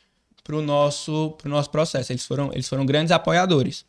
para 0.44 0.56
o 0.56 0.62
nosso, 0.62 1.32
pro 1.38 1.50
nosso 1.50 1.70
processo. 1.70 2.12
Eles 2.12 2.26
foram, 2.26 2.52
eles 2.54 2.68
foram 2.68 2.86
grandes 2.86 3.12
apoiadores. 3.12 3.86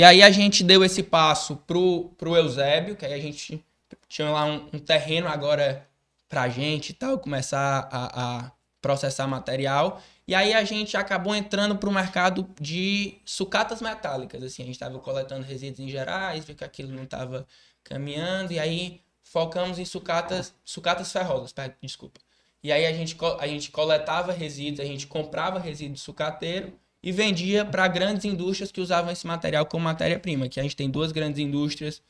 E 0.00 0.02
aí 0.02 0.22
a 0.22 0.30
gente 0.30 0.64
deu 0.64 0.82
esse 0.82 1.02
passo 1.02 1.56
pro, 1.56 2.08
pro 2.16 2.34
Eusébio, 2.34 2.96
que 2.96 3.04
aí 3.04 3.12
a 3.12 3.20
gente 3.20 3.62
tinha 4.08 4.30
lá 4.30 4.46
um, 4.46 4.66
um 4.72 4.78
terreno 4.78 5.28
agora 5.28 5.86
pra 6.26 6.48
gente 6.48 6.88
e 6.88 6.92
tal, 6.94 7.18
começar 7.18 7.86
a, 7.92 8.46
a 8.46 8.52
processar 8.80 9.26
material. 9.26 10.00
E 10.26 10.34
aí 10.34 10.54
a 10.54 10.64
gente 10.64 10.96
acabou 10.96 11.34
entrando 11.34 11.76
para 11.76 11.86
o 11.86 11.92
mercado 11.92 12.48
de 12.58 13.18
sucatas 13.26 13.82
metálicas. 13.82 14.42
Assim, 14.42 14.62
a 14.62 14.64
gente 14.64 14.76
estava 14.76 14.98
coletando 15.00 15.44
resíduos 15.44 15.80
em 15.80 15.90
gerais, 15.90 16.46
viu 16.46 16.56
que 16.56 16.64
aquilo 16.64 16.90
não 16.94 17.02
estava 17.02 17.46
caminhando, 17.84 18.54
e 18.54 18.58
aí 18.58 19.02
focamos 19.22 19.78
em 19.78 19.84
sucatas, 19.84 20.54
sucatas 20.64 21.12
ferrosas, 21.12 21.52
desculpa. 21.82 22.20
E 22.62 22.72
aí 22.72 22.86
a 22.86 22.92
gente, 22.94 23.14
a 23.38 23.46
gente 23.46 23.70
coletava 23.70 24.32
resíduos, 24.32 24.80
a 24.80 24.84
gente 24.86 25.06
comprava 25.06 25.58
resíduo 25.58 25.98
sucateiro 25.98 26.72
e 27.02 27.12
vendia 27.12 27.64
para 27.64 27.88
grandes 27.88 28.24
indústrias 28.24 28.70
que 28.70 28.80
usavam 28.80 29.10
esse 29.10 29.26
material 29.26 29.64
como 29.66 29.84
matéria-prima. 29.84 30.48
Que 30.48 30.60
a 30.60 30.62
gente 30.62 30.76
tem 30.76 30.90
duas 30.90 31.12
grandes 31.12 31.38
indústrias 31.38 32.02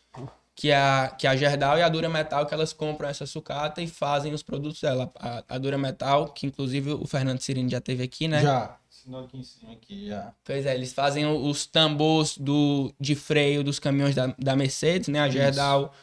que 0.55 0.73
a, 0.73 1.09
que 1.17 1.27
a 1.27 1.35
Gerdau 1.35 1.79
e 1.79 1.83
a 1.83 1.89
Dura 1.89 2.09
Metal, 2.09 2.45
que 2.45 2.53
elas 2.53 2.73
compram 2.73 3.09
essa 3.09 3.25
sucata 3.25 3.81
e 3.81 3.87
fazem 3.87 4.35
os 4.35 4.43
produtos 4.43 4.81
dela. 4.81 5.11
A, 5.19 5.43
a 5.49 5.59
Dura 5.59 5.79
Metal, 5.79 6.29
que 6.29 6.47
inclusive 6.47 6.93
o 6.93 7.07
Fernando 7.07 7.41
Cirino 7.41 7.71
já 7.71 7.81
teve 7.81 8.03
aqui, 8.03 8.29
né? 8.29 8.43
Já. 8.43 8.77
Ensinou 8.91 9.25
aqui 9.25 9.39
em 9.39 9.43
cima, 9.43 9.73
aqui 9.73 10.09
já. 10.09 10.35
Pois 10.45 10.67
é, 10.67 10.75
eles 10.75 10.93
fazem 10.93 11.25
os 11.25 11.65
tambores 11.65 12.37
do, 12.37 12.93
de 13.01 13.15
freio 13.15 13.65
dos 13.65 13.79
caminhões 13.79 14.15
da, 14.15 14.35
da 14.39 14.55
Mercedes, 14.55 15.09
né? 15.09 15.21
A 15.21 15.31
Gerdau, 15.31 15.95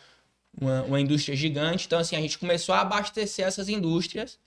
uma, 0.59 0.81
uma 0.83 0.99
indústria 0.99 1.35
gigante. 1.35 1.85
Então, 1.85 1.99
assim, 1.99 2.15
a 2.15 2.21
gente 2.21 2.39
começou 2.39 2.73
a 2.73 2.81
abastecer 2.81 3.45
essas 3.45 3.69
indústrias. 3.69 4.39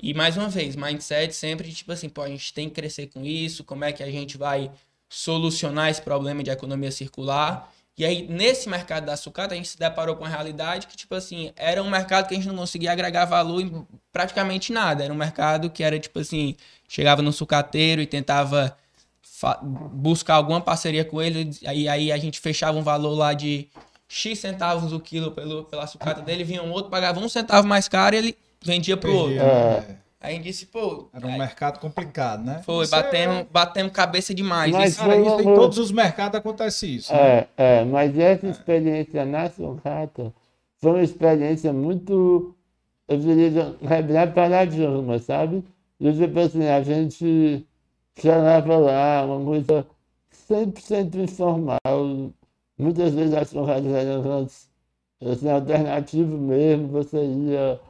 E, 0.00 0.14
mais 0.14 0.36
uma 0.36 0.48
vez, 0.48 0.76
mindset 0.76 1.34
sempre, 1.34 1.72
tipo 1.72 1.90
assim, 1.90 2.08
pô, 2.08 2.22
a 2.22 2.28
gente 2.28 2.52
tem 2.54 2.68
que 2.68 2.76
crescer 2.76 3.08
com 3.08 3.24
isso, 3.24 3.64
como 3.64 3.84
é 3.84 3.92
que 3.92 4.02
a 4.02 4.10
gente 4.10 4.38
vai 4.38 4.70
solucionar 5.08 5.90
esse 5.90 6.00
problema 6.02 6.42
de 6.42 6.50
economia 6.50 6.90
circular. 6.92 7.72
E 7.96 8.04
aí, 8.04 8.28
nesse 8.28 8.68
mercado 8.68 9.06
da 9.06 9.16
sucata, 9.16 9.54
a 9.54 9.56
gente 9.56 9.68
se 9.68 9.78
deparou 9.78 10.14
com 10.14 10.24
a 10.24 10.28
realidade 10.28 10.86
que, 10.86 10.96
tipo 10.96 11.16
assim, 11.16 11.52
era 11.56 11.82
um 11.82 11.90
mercado 11.90 12.28
que 12.28 12.34
a 12.34 12.36
gente 12.36 12.46
não 12.46 12.54
conseguia 12.54 12.92
agregar 12.92 13.24
valor 13.24 13.60
em 13.60 13.84
praticamente 14.12 14.72
nada. 14.72 15.02
Era 15.02 15.12
um 15.12 15.16
mercado 15.16 15.68
que 15.68 15.82
era, 15.82 15.98
tipo 15.98 16.20
assim, 16.20 16.56
chegava 16.88 17.22
no 17.22 17.32
sucateiro 17.32 18.00
e 18.00 18.06
tentava 18.06 18.76
buscar 19.92 20.34
alguma 20.34 20.60
parceria 20.60 21.04
com 21.04 21.20
ele, 21.22 21.50
aí, 21.66 21.88
aí 21.88 22.12
a 22.12 22.18
gente 22.18 22.40
fechava 22.40 22.76
um 22.76 22.82
valor 22.82 23.14
lá 23.14 23.34
de 23.34 23.68
X 24.08 24.38
centavos 24.38 24.92
o 24.92 24.98
quilo 24.98 25.30
pelo, 25.30 25.64
pela 25.64 25.86
sucata 25.86 26.20
dele, 26.22 26.42
vinha 26.42 26.62
um 26.62 26.72
outro, 26.72 26.90
pagava 26.90 27.20
um 27.20 27.28
centavo 27.28 27.66
mais 27.66 27.88
caro 27.88 28.16
e 28.16 28.18
ele 28.18 28.38
vendia 28.62 28.96
pro 28.96 29.12
outro. 29.12 29.38
É. 29.38 29.98
Aí 30.20 30.32
a 30.32 30.36
gente 30.36 30.44
disse, 30.44 30.66
pô. 30.66 31.08
Era 31.12 31.26
um 31.26 31.30
aí, 31.30 31.38
mercado 31.38 31.78
complicado, 31.78 32.44
né? 32.44 32.60
Foi, 32.64 32.86
batemos, 32.88 33.36
é... 33.36 33.46
batemos 33.50 33.92
cabeça 33.92 34.34
demais. 34.34 34.72
Mas 34.72 34.92
isso, 34.92 35.00
cara, 35.00 35.16
isso, 35.16 35.40
em 35.40 35.54
todos 35.54 35.78
os 35.78 35.92
mercados 35.92 36.38
acontece 36.38 36.96
isso. 36.96 37.12
É, 37.12 37.40
né? 37.42 37.46
é, 37.56 37.84
mas 37.84 38.18
essa 38.18 38.46
experiência 38.48 39.24
na 39.24 39.48
sucata 39.48 40.34
foi 40.78 40.90
uma 40.90 41.02
experiência 41.02 41.72
muito, 41.72 42.54
eu 43.06 43.16
diria, 43.16 43.76
quebrar 43.80 44.34
paradigma, 44.34 45.18
sabe? 45.20 45.64
E 46.00 46.12
tipo 46.12 46.40
assim, 46.40 46.66
a 46.66 46.82
gente 46.82 47.64
chegava 48.18 48.76
lá, 48.76 49.24
uma 49.24 49.44
coisa 49.44 49.86
100% 50.50 51.14
informal. 51.14 52.32
Muitas 52.76 53.14
vezes 53.14 53.34
as 53.34 53.50
churrascas 53.50 53.92
eram 53.92 54.48
assim, 55.32 55.48
alternativo 55.48 56.36
mesmo, 56.36 56.88
você 56.88 57.24
ia 57.24 57.80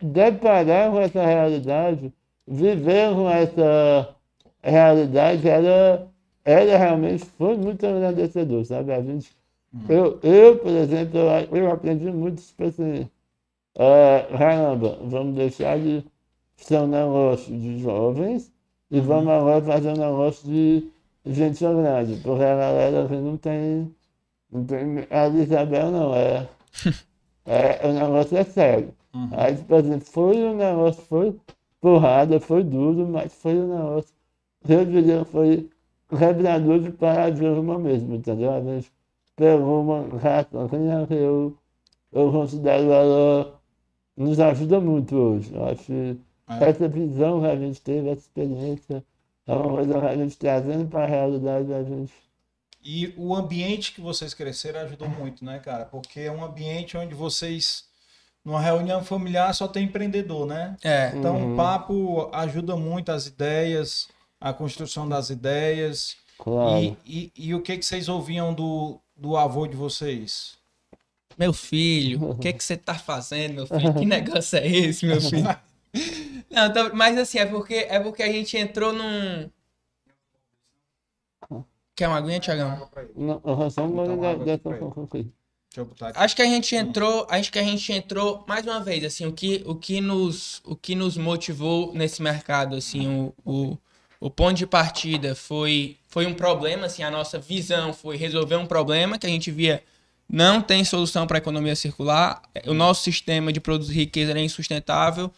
deparar 0.00 0.90
com 0.90 1.00
essa 1.00 1.24
realidade, 1.24 2.12
viver 2.46 3.14
com 3.14 3.28
essa 3.28 4.14
realidade 4.62 5.48
era, 5.48 6.08
era 6.44 6.76
realmente, 6.76 7.24
foi 7.24 7.56
muito 7.56 7.86
agradecedor, 7.86 8.64
sabe? 8.64 8.92
A 8.92 9.02
gente, 9.02 9.30
uhum. 9.72 9.84
eu, 9.88 10.20
eu, 10.22 10.58
por 10.58 10.70
exemplo, 10.70 11.18
eu, 11.18 11.56
eu 11.56 11.70
aprendi 11.72 12.10
muito, 12.10 12.42
tipo 12.42 12.64
assim, 12.64 13.08
uh, 13.76 14.38
caramba, 14.38 14.98
vamos 15.04 15.34
deixar 15.34 15.78
de 15.78 16.04
ser 16.56 16.78
um 16.78 16.86
negócio 16.86 17.56
de 17.56 17.80
jovens 17.80 18.52
e 18.90 18.98
uhum. 18.98 19.04
vamos 19.04 19.28
agora 19.28 19.62
fazer 19.62 19.88
um 19.90 19.96
negócio 19.96 20.48
de 20.48 20.90
gente 21.26 21.60
grande, 21.60 22.16
porque 22.22 22.42
a 22.42 22.56
galera 22.56 23.06
que 23.08 23.14
não 23.14 23.36
tem, 23.36 23.94
não 24.50 24.64
tem 24.64 25.06
a 25.10 25.28
Isabel 25.28 25.90
não, 25.90 26.14
é 26.14 26.48
É, 27.44 27.86
o 27.86 27.92
negócio 27.92 28.36
é 28.36 28.44
sério. 28.44 28.94
Uhum. 29.14 29.28
Aí, 29.32 29.56
por 29.56 29.78
exemplo, 29.78 30.06
foi 30.06 30.36
um 30.44 30.56
negócio, 30.56 31.02
foi 31.02 31.36
porrada, 31.80 32.40
foi 32.40 32.62
duro, 32.62 33.06
mas 33.08 33.32
foi 33.34 33.54
um 33.54 33.76
negócio, 33.76 34.14
eu 34.68 34.84
diria, 34.84 35.24
foi 35.24 35.68
quebrador 36.08 36.80
de 36.80 36.90
paradigma 36.92 37.78
mesmo, 37.78 38.14
entendeu? 38.14 38.52
A 38.52 38.60
gente 38.60 38.92
pegou 39.36 39.82
uma 39.82 40.18
ratonha 40.18 41.06
que 41.06 41.14
eu, 41.14 41.56
eu 42.12 42.30
considero 42.30 42.92
ela 42.92 43.60
nos 44.16 44.38
ajuda 44.38 44.80
muito 44.80 45.16
hoje. 45.16 45.54
Eu 45.54 45.64
acho 45.66 45.84
que 45.84 46.16
é. 46.48 46.68
essa 46.68 46.88
visão 46.88 47.40
que 47.40 47.46
a 47.46 47.56
gente 47.56 47.80
teve, 47.80 48.10
essa 48.10 48.20
experiência, 48.20 49.04
é 49.46 49.54
uma 49.54 49.68
coisa 49.68 49.98
que 49.98 50.06
a 50.06 50.16
gente 50.16 50.38
trazendo 50.38 50.88
para 50.88 51.04
a 51.04 51.06
realidade 51.06 51.68
da 51.68 51.82
gente 51.82 52.12
e 52.82 53.12
o 53.16 53.34
ambiente 53.34 53.92
que 53.92 54.00
vocês 54.00 54.34
cresceram 54.34 54.80
ajudou 54.80 55.08
muito, 55.08 55.44
né, 55.44 55.58
cara? 55.58 55.84
Porque 55.84 56.20
é 56.20 56.32
um 56.32 56.44
ambiente 56.44 56.96
onde 56.96 57.14
vocês, 57.14 57.84
numa 58.44 58.60
reunião 58.60 59.04
familiar, 59.04 59.54
só 59.54 59.68
tem 59.68 59.84
empreendedor, 59.84 60.46
né? 60.46 60.76
É. 60.82 61.12
Então 61.14 61.36
uhum. 61.36 61.54
o 61.54 61.56
papo 61.56 62.30
ajuda 62.32 62.76
muito 62.76 63.12
as 63.12 63.26
ideias. 63.26 64.08
a 64.40 64.52
construção 64.52 65.08
das 65.08 65.30
ideias. 65.30 66.16
Claro. 66.38 66.82
E, 66.82 66.96
e, 67.06 67.32
e, 67.36 67.54
o 67.54 67.62
que, 67.62 67.78
que 67.78 67.84
vocês 67.86 68.08
ouviam 68.08 68.52
do, 68.52 68.98
do 69.16 69.36
avô 69.36 69.68
de 69.68 69.76
vocês? 69.76 70.58
Meu 71.38 71.52
filho, 71.52 72.30
o 72.30 72.34
que, 72.36 72.52
que 72.52 72.62
você 72.62 72.76
tá 72.76 72.94
fazendo, 72.94 73.54
meu 73.54 73.66
filho? 73.66 73.94
Que 73.94 74.04
negócio 74.04 74.58
é 74.58 74.66
esse, 74.66 75.06
meu 75.06 75.20
filho? 75.20 75.44
Não, 76.50 76.66
então, 76.66 76.90
mas 76.94 77.16
assim, 77.16 77.38
é 77.38 77.46
porque, 77.46 77.86
é 77.88 77.98
porque 78.00 78.22
a 78.22 78.30
gente 78.30 78.56
entrou 78.56 78.92
num. 78.92 79.48
Quer 81.94 82.08
uma 82.08 82.16
aguinha, 82.16 82.40
Tiagão? 82.40 82.88
Não, 83.16 83.40
eu 83.44 83.70
só 83.70 83.82
um 83.82 83.92
uma 83.92 84.30
água. 84.30 84.44
Acho 86.16 86.36
que 86.36 86.42
a 86.42 86.46
gente 86.46 86.74
entrou, 86.76 87.26
acho 87.30 87.50
que 87.50 87.58
a 87.58 87.62
gente 87.62 87.92
entrou 87.92 88.44
mais 88.46 88.66
uma 88.66 88.80
vez, 88.80 89.04
assim, 89.04 89.24
o 89.24 89.32
que, 89.32 89.62
o 89.64 89.74
que 89.74 90.00
nos, 90.00 90.60
o 90.64 90.76
que 90.76 90.94
nos 90.94 91.16
motivou 91.16 91.94
nesse 91.94 92.22
mercado, 92.22 92.76
assim, 92.76 93.08
o, 93.08 93.34
o, 93.42 93.78
o 94.20 94.30
ponto 94.30 94.54
de 94.54 94.66
partida 94.66 95.34
foi, 95.34 95.96
foi 96.08 96.26
um 96.26 96.34
problema, 96.34 96.86
assim, 96.86 97.02
a 97.02 97.10
nossa 97.10 97.38
visão 97.38 97.94
foi 97.94 98.18
resolver 98.18 98.56
um 98.56 98.66
problema 98.66 99.18
que 99.18 99.26
a 99.26 99.30
gente 99.30 99.50
via 99.50 99.82
não 100.28 100.62
tem 100.62 100.82
solução 100.82 101.26
para 101.26 101.36
a 101.36 101.40
economia 101.40 101.76
circular, 101.76 102.40
o 102.66 102.72
nosso 102.72 103.02
sistema 103.02 103.52
de 103.52 103.60
produzir 103.60 103.92
riqueza 103.92 104.30
era 104.30 104.40
insustentável. 104.40 105.30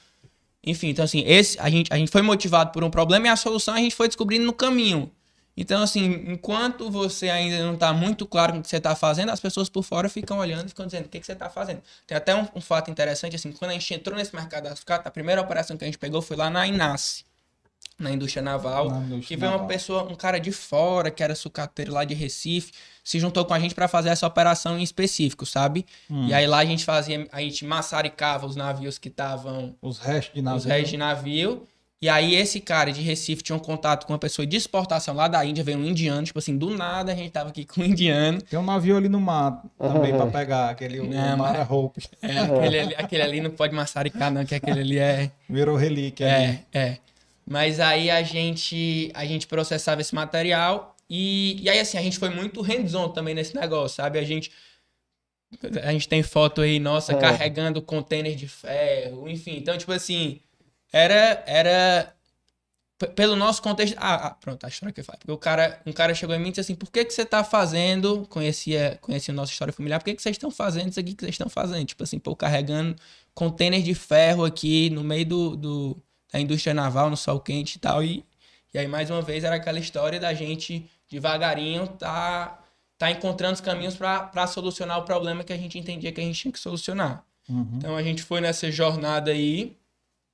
Enfim, 0.64 0.88
então 0.90 1.05
assim, 1.05 1.25
esse 1.27 1.59
a 1.59 1.69
gente, 1.69 1.93
a 1.93 1.97
gente 1.97 2.11
foi 2.11 2.23
motivado 2.23 2.71
por 2.71 2.85
um 2.85 2.90
problema 2.90 3.27
e 3.27 3.29
a 3.29 3.37
solução 3.37 3.75
a 3.75 3.79
gente 3.79 3.95
foi 3.95 4.07
descobrindo 4.07 4.47
no 4.47 4.53
caminho. 4.53 5.11
Então, 5.57 5.83
assim, 5.83 6.25
enquanto 6.27 6.90
você 6.90 7.31
ainda 7.31 7.62
não 7.64 7.75
está 7.75 7.93
muito 7.93 8.27
claro 8.27 8.59
o 8.59 8.62
que 8.62 8.69
você 8.69 8.79
está 8.79 8.97
fazendo, 8.97 9.31
as 9.31 9.38
pessoas 9.38 9.69
por 9.69 9.83
fora 9.83 10.09
ficam 10.09 10.38
olhando 10.38 10.67
e 10.67 10.69
ficam 10.71 10.87
dizendo 10.87 11.07
o 11.07 11.09
que, 11.09 11.21
que 11.21 11.27
você 11.27 11.33
está 11.33 11.49
fazendo. 11.49 11.81
Tem 12.07 12.17
até 12.17 12.35
um, 12.35 12.47
um, 12.57 12.61
fato 12.61 12.90
interessante, 12.90 13.37
assim, 13.37 13.53
quando 13.53 13.71
a 13.71 13.75
gente 13.75 13.95
entrou 13.95 14.17
nesse 14.17 14.35
mercado 14.35 14.64
da 14.64 14.75
sucata, 14.75 15.09
a 15.09 15.12
primeira 15.12 15.40
operação 15.40 15.77
que 15.77 15.85
a 15.85 15.87
gente 15.87 15.99
pegou 15.99 16.21
foi 16.21 16.37
lá 16.37 16.51
na 16.51 16.67
Inas, 16.67 17.25
na 17.97 18.11
indústria 18.11 18.43
naval, 18.43 18.90
Na 18.90 18.99
indústria 18.99 19.23
que 19.23 19.37
veio 19.37 19.53
uma 19.53 19.67
pessoa, 19.67 20.03
um 20.03 20.17
cara 20.17 20.38
de 20.38 20.51
fora, 20.51 21.11
que 21.11 21.23
era 21.23 21.35
sucateiro 21.37 21.93
lá 21.93 22.05
de 22.05 22.14
Recife, 22.14 22.73
se 23.05 23.21
juntou 23.21 23.45
com 23.45 23.55
a 23.55 23.61
gente 23.61 23.75
para 23.75 23.87
fazer 23.87 24.09
essa 24.09 24.27
operação 24.27 24.77
em 24.77 24.83
específico, 24.83 25.47
sabe? 25.47 25.87
Hum. 26.11 26.27
E 26.27 26.35
aí 26.35 26.47
lá 26.47 26.59
a 26.59 26.64
gente 26.64 26.85
fazia, 26.85 27.29
a 27.31 27.40
gente 27.40 27.64
maçaricava 27.64 28.47
os 28.47 28.57
navios 28.57 28.99
que 28.99 29.09
estavam 29.09 29.77
Os 29.81 29.99
restos 29.99 30.35
de 30.35 30.43
navio. 30.43 30.59
os 30.59 30.64
restos 30.64 30.90
de 30.90 30.97
navio. 30.97 31.69
E 32.02 32.09
aí 32.09 32.35
esse 32.35 32.61
cara 32.61 32.92
de 32.92 33.00
Recife 33.00 33.42
tinha 33.42 33.57
um 33.57 33.59
contato 33.59 34.04
com 34.07 34.12
uma 34.12 34.18
pessoa 34.18 34.44
de 34.44 34.57
exportação 34.57 35.14
lá 35.14 35.26
da 35.26 35.42
Índia, 35.44 35.64
veio 35.64 35.78
um 35.78 35.85
indiano, 35.87 36.22
tipo 36.26 36.38
assim, 36.38 36.57
do 36.59 36.68
nada 36.76 37.12
a 37.12 37.14
gente 37.14 37.30
tava 37.30 37.48
aqui 37.48 37.64
com 37.64 37.80
um 37.80 37.85
indiano. 37.85 38.42
Tem 38.42 38.59
um 38.59 38.62
navio 38.64 38.96
ali 38.96 39.09
no 39.09 39.20
mar 39.20 39.62
também 39.78 40.14
pra 40.14 40.26
pegar. 40.26 40.68
Aquele 40.70 41.00
o 41.00 41.04
Não, 41.09 41.37
mar 41.38 41.54
mas- 41.54 41.59
é 41.61 41.72
Hope. 41.72 42.02
É, 42.20 42.38
aquele, 42.40 42.78
ali, 42.78 42.94
aquele 42.96 43.22
ali 43.22 43.40
não 43.40 43.50
pode 43.50 43.74
maçaricar 43.74 44.30
não, 44.30 44.44
que 44.44 44.54
aquele 44.54 44.80
ali 44.80 44.98
é... 44.98 45.30
Virou 45.48 45.76
relíquia 45.76 46.26
ali. 46.26 46.61
É, 46.74 46.78
é. 46.78 46.98
Mas 47.46 47.80
aí 47.80 48.11
a 48.11 48.22
gente, 48.22 49.11
a 49.14 49.24
gente 49.24 49.46
processava 49.46 50.00
esse 50.02 50.14
material 50.14 50.94
e, 51.09 51.59
e 51.62 51.70
aí 51.70 51.78
assim, 51.78 51.96
a 51.96 52.02
gente 52.02 52.18
foi 52.18 52.28
muito 52.28 52.61
hands-on 52.61 53.09
também 53.11 53.35
nesse 53.35 53.54
negócio, 53.54 53.96
sabe? 53.96 54.18
A 54.18 54.22
gente 54.24 54.50
a 55.85 55.92
gente 55.92 56.09
tem 56.09 56.22
foto 56.22 56.61
aí 56.62 56.78
nossa 56.80 57.12
É. 57.12 57.16
carregando 57.16 57.80
container 57.80 58.35
de 58.35 58.48
ferro, 58.48 59.28
enfim. 59.28 59.57
Então, 59.57 59.78
tipo 59.78 59.92
assim, 59.92 60.40
era 60.94 61.42
era 61.46 62.14
pelo 63.14 63.37
nosso 63.37 63.61
contexto. 63.61 63.96
Ah, 63.98 64.28
ah, 64.28 64.30
pronto, 64.30 64.64
a 64.64 64.68
história 64.68 64.92
que 64.92 65.00
eu 65.00 65.04
falo. 65.04 65.18
Porque 65.18 65.33
o 65.33 65.37
cara, 65.37 65.80
um 65.85 65.92
cara 65.92 66.14
chegou 66.14 66.35
em 66.35 66.38
mim 66.38 66.48
e 66.48 66.50
disse 66.52 66.61
assim: 66.61 66.74
por 66.74 66.90
que, 66.90 67.04
que 67.04 67.12
você 67.12 67.24
tá 67.24 67.42
fazendo? 67.44 68.26
Conhecia, 68.28 68.98
conhecia 69.00 69.33
a 69.33 69.37
nossa 69.37 69.52
história 69.52 69.72
familiar, 69.72 69.98
por 69.98 70.04
que, 70.04 70.14
que 70.14 70.22
vocês 70.22 70.35
estão 70.35 70.50
fazendo 70.50 70.90
isso 70.90 71.00
aqui 71.00 71.14
que 71.14 71.22
vocês 71.24 71.35
estão 71.35 71.48
fazendo? 71.48 71.85
Tipo 71.87 72.04
assim, 72.04 72.18
pô, 72.18 72.35
carregando 72.37 72.96
container 73.35 73.83
de 73.83 73.94
ferro 73.94 74.44
aqui 74.44 74.90
no 74.90 75.02
meio 75.02 75.26
do, 75.26 75.57
do- 75.57 76.02
da 76.33 76.40
indústria 76.40 76.72
naval, 76.72 77.11
no 77.11 77.16
sol 77.16 77.40
quente 77.40 77.76
e 77.76 77.78
tal. 77.80 78.02
E, 78.02 78.24
e 78.72 78.78
aí, 78.78 78.87
mais 78.88 79.11
uma 79.11 79.22
vez, 79.22 79.44
era 79.44 79.57
aquela 79.57 79.78
história 79.78 80.18
da 80.20 80.33
gente 80.33 80.88
devagarinho 81.11 81.87
tá, 81.88 82.59
tá 82.98 83.11
encontrando 83.11 83.54
os 83.54 83.61
caminhos 83.61 83.96
para 83.96 84.46
solucionar 84.46 84.98
o 84.98 85.02
problema 85.02 85.44
que 85.44 85.52
a 85.52 85.57
gente 85.57 85.78
entendia 85.78 86.11
que 86.12 86.20
a 86.20 86.24
gente 86.24 86.40
tinha 86.40 86.52
que 86.52 86.59
solucionar. 86.59 87.24
Uhum. 87.48 87.74
Então 87.76 87.96
a 87.96 88.02
gente 88.02 88.22
foi 88.22 88.40
nessa 88.40 88.70
jornada 88.72 89.30
aí, 89.30 89.76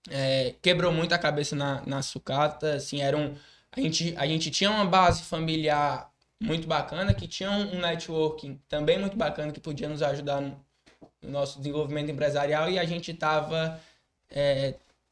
é, 0.09 0.55
quebrou 0.63 0.93
muito 0.93 1.13
a 1.13 1.19
cabeça 1.19 1.55
na, 1.57 1.83
na 1.87 2.03
sucata, 2.03 2.75
assim, 2.75 3.01
era 3.01 3.17
um, 3.17 3.35
a, 3.73 3.81
gente, 3.81 4.15
a 4.17 4.27
gente 4.27 4.51
tinha 4.51 4.71
uma 4.71 4.85
base 4.85 5.23
familiar 5.23 6.11
muito 6.41 6.67
bacana, 6.67 7.13
que 7.13 7.29
tinha 7.29 7.51
um, 7.51 7.81
networking 7.81 8.59
também 8.69 8.99
muito 8.99 9.17
bacana, 9.17 9.53
que 9.53 9.61
podia 9.61 9.89
nos 9.89 10.03
ajudar 10.03 10.41
no, 10.41 10.57
no 11.23 11.31
nosso 11.31 11.59
desenvolvimento 11.59 12.11
empresarial, 12.11 12.71
e 12.71 12.79
a 12.79 12.85
gente 12.85 13.11
estava 13.11 13.79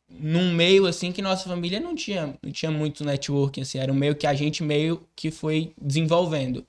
num 0.09 0.53
meio, 0.55 0.87
assim, 0.87 1.13
que 1.13 1.21
nossa 1.21 1.49
família 1.49 1.79
não 1.81 1.95
tinha, 1.95 2.35
não 2.43 2.51
tinha 2.51 2.71
muito 2.71 3.05
networking, 3.05 3.61
assim, 3.61 3.79
era 3.79 3.93
um 3.93 3.97
meio 3.97 4.15
que 4.15 4.27
a 4.27 4.35
gente 4.35 4.63
meio 4.63 5.07
que 5.15 5.31
foi 5.31 5.73
desenvolvendo. 5.81 6.67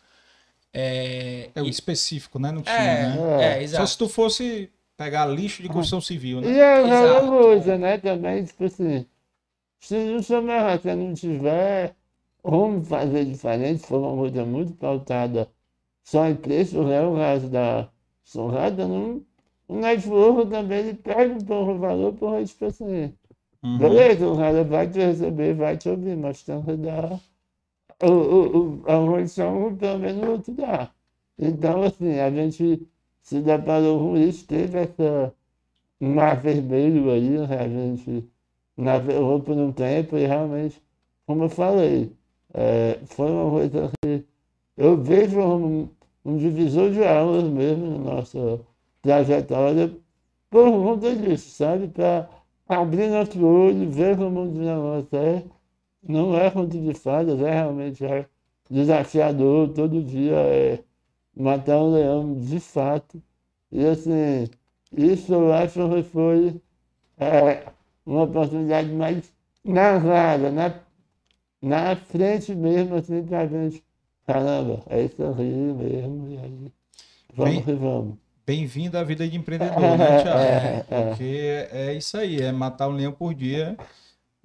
É, 0.74 1.50
É 1.56 1.62
o 1.62 1.66
e- 1.66 1.70
específico, 1.70 2.38
né? 2.38 2.52
Não 2.52 2.62
tinha, 2.62 2.76
é, 2.76 3.10
né? 3.10 3.18
é, 3.40 3.54
Só 3.56 3.62
exato. 3.62 3.88
se 3.88 3.98
tu 3.98 4.10
fosse 4.10 4.70
pegar 5.00 5.26
lixo 5.28 5.64
de 5.64 5.70
construção 5.70 6.02
civil, 6.02 6.42
né? 6.42 6.48
E 6.48 6.60
é 6.60 6.80
aquela 6.80 7.22
Exato. 7.22 7.28
coisa, 7.28 7.78
né, 7.78 7.98
também, 7.98 8.44
tipo 8.46 8.66
assim, 8.66 9.06
se 9.80 9.96
o 10.16 10.24
seu 10.24 10.42
mercado 10.44 10.96
não 10.98 11.14
tiver 11.16 11.96
como 12.44 12.84
fazer 12.86 13.26
diferente, 13.26 13.86
for 13.88 14.00
uma 14.00 14.18
coisa 14.18 14.46
muito 14.46 14.74
pautada 14.76 15.50
só 16.04 16.28
em 16.28 16.36
preço, 16.38 16.84
né, 16.86 17.02
o 17.06 17.16
caso 17.18 17.50
da 17.50 17.90
surrada, 18.24 18.88
não, 18.88 19.26
o 19.68 19.76
network 19.78 20.50
também 20.52 20.80
ele 20.80 20.94
perde 20.96 21.36
um 21.44 21.48
pouco 21.48 21.74
o 21.74 21.80
valor, 21.80 22.14
porque, 22.16 22.46
tipo 22.46 22.66
assim, 22.68 23.14
Uhum. 23.64 23.80
beleza, 23.80 24.28
o 24.30 24.38
cara 24.38 24.64
vai 24.66 24.90
te 24.90 25.00
receber, 25.00 25.56
vai 25.56 25.78
te 25.78 25.90
ouvir, 25.90 26.18
mas 26.18 26.44
tem 26.44 26.62
que 26.64 26.78
dar 26.78 27.20
o, 28.02 28.08
o, 28.08 28.82
o, 28.82 28.92
a 28.92 28.96
condição 29.08 29.76
pelo 29.78 30.00
menos 30.00 30.46
te 30.46 30.52
dar. 30.54 30.94
Então, 31.38 31.84
assim, 31.84 32.20
a 32.20 32.30
gente 32.32 32.88
se 33.30 33.42
deparou 33.42 34.00
com 34.00 34.18
isso, 34.18 34.48
teve 34.48 34.80
essa 34.80 35.32
mar 36.00 36.42
vermelho 36.42 37.12
aí, 37.12 37.30
né? 37.30 37.60
a 37.60 37.68
gente 37.68 38.28
navegou 38.76 39.40
por 39.40 39.56
um 39.56 39.72
tempo 39.72 40.18
e 40.18 40.26
realmente, 40.26 40.82
como 41.28 41.44
eu 41.44 41.50
falei, 41.50 42.12
é, 42.56 43.00
foi 43.06 43.30
uma 43.30 43.52
coisa 43.52 43.92
que 44.02 44.26
eu 44.76 44.98
vejo 44.98 45.40
um, 45.40 45.90
um 46.26 46.38
divisor 46.38 46.90
de 46.92 47.04
águas 47.04 47.44
mesmo 47.44 48.00
na 48.00 48.16
nossa 48.16 48.62
trajetória 49.00 49.96
por 50.50 50.72
conta 50.72 51.16
disso, 51.16 51.52
sabe? 51.52 51.88
Para 51.90 52.28
abrir 52.68 53.10
nosso 53.10 53.46
olho, 53.46 53.92
ver 53.92 54.18
como 54.18 54.42
o 54.42 54.46
negócio 54.46 55.16
é. 55.20 55.44
Não 56.02 56.36
é 56.36 56.50
conto 56.50 56.80
de 56.80 56.94
fadas, 56.96 57.40
é 57.42 57.52
realmente 57.52 58.04
é 58.04 58.26
desafiador, 58.72 59.70
todo 59.70 60.02
dia 60.02 60.36
é 60.36 60.84
matar 61.40 61.78
um 61.80 61.94
leão 61.94 62.36
de 62.40 62.60
fato. 62.60 63.22
E 63.72 63.86
assim, 63.86 64.48
isso 64.96 65.34
eu 65.34 65.54
acho 65.54 65.90
que 65.90 66.04
foi 66.04 66.62
é, 67.18 67.68
uma 68.06 68.24
oportunidade 68.24 68.90
mais 68.92 69.32
narrada, 69.64 70.52
na, 70.52 70.74
na 71.62 71.96
frente 71.96 72.56
mesmo, 72.56 72.96
assim, 72.96 73.24
pra 73.24 73.48
gente. 73.48 73.84
Caramba, 74.26 74.84
é 74.90 75.04
isso 75.04 75.24
aí 75.24 75.74
mesmo, 75.74 76.30
e 76.30 76.38
aí. 76.38 76.72
Vamos 77.36 77.54
Bem- 77.56 77.64
que 77.64 77.74
vamos. 77.74 78.16
Bem-vindo 78.46 78.98
à 78.98 79.04
vida 79.04 79.28
de 79.28 79.38
empreendedor, 79.38 79.98
né, 79.98 80.22
Thiago? 80.24 80.40
É, 80.92 80.96
é. 80.96 81.10
Porque 81.10 81.68
é 81.72 81.94
isso 81.94 82.18
aí, 82.18 82.42
é 82.42 82.52
matar 82.52 82.88
um 82.88 82.94
leão 82.94 83.12
por 83.12 83.34
dia 83.34 83.78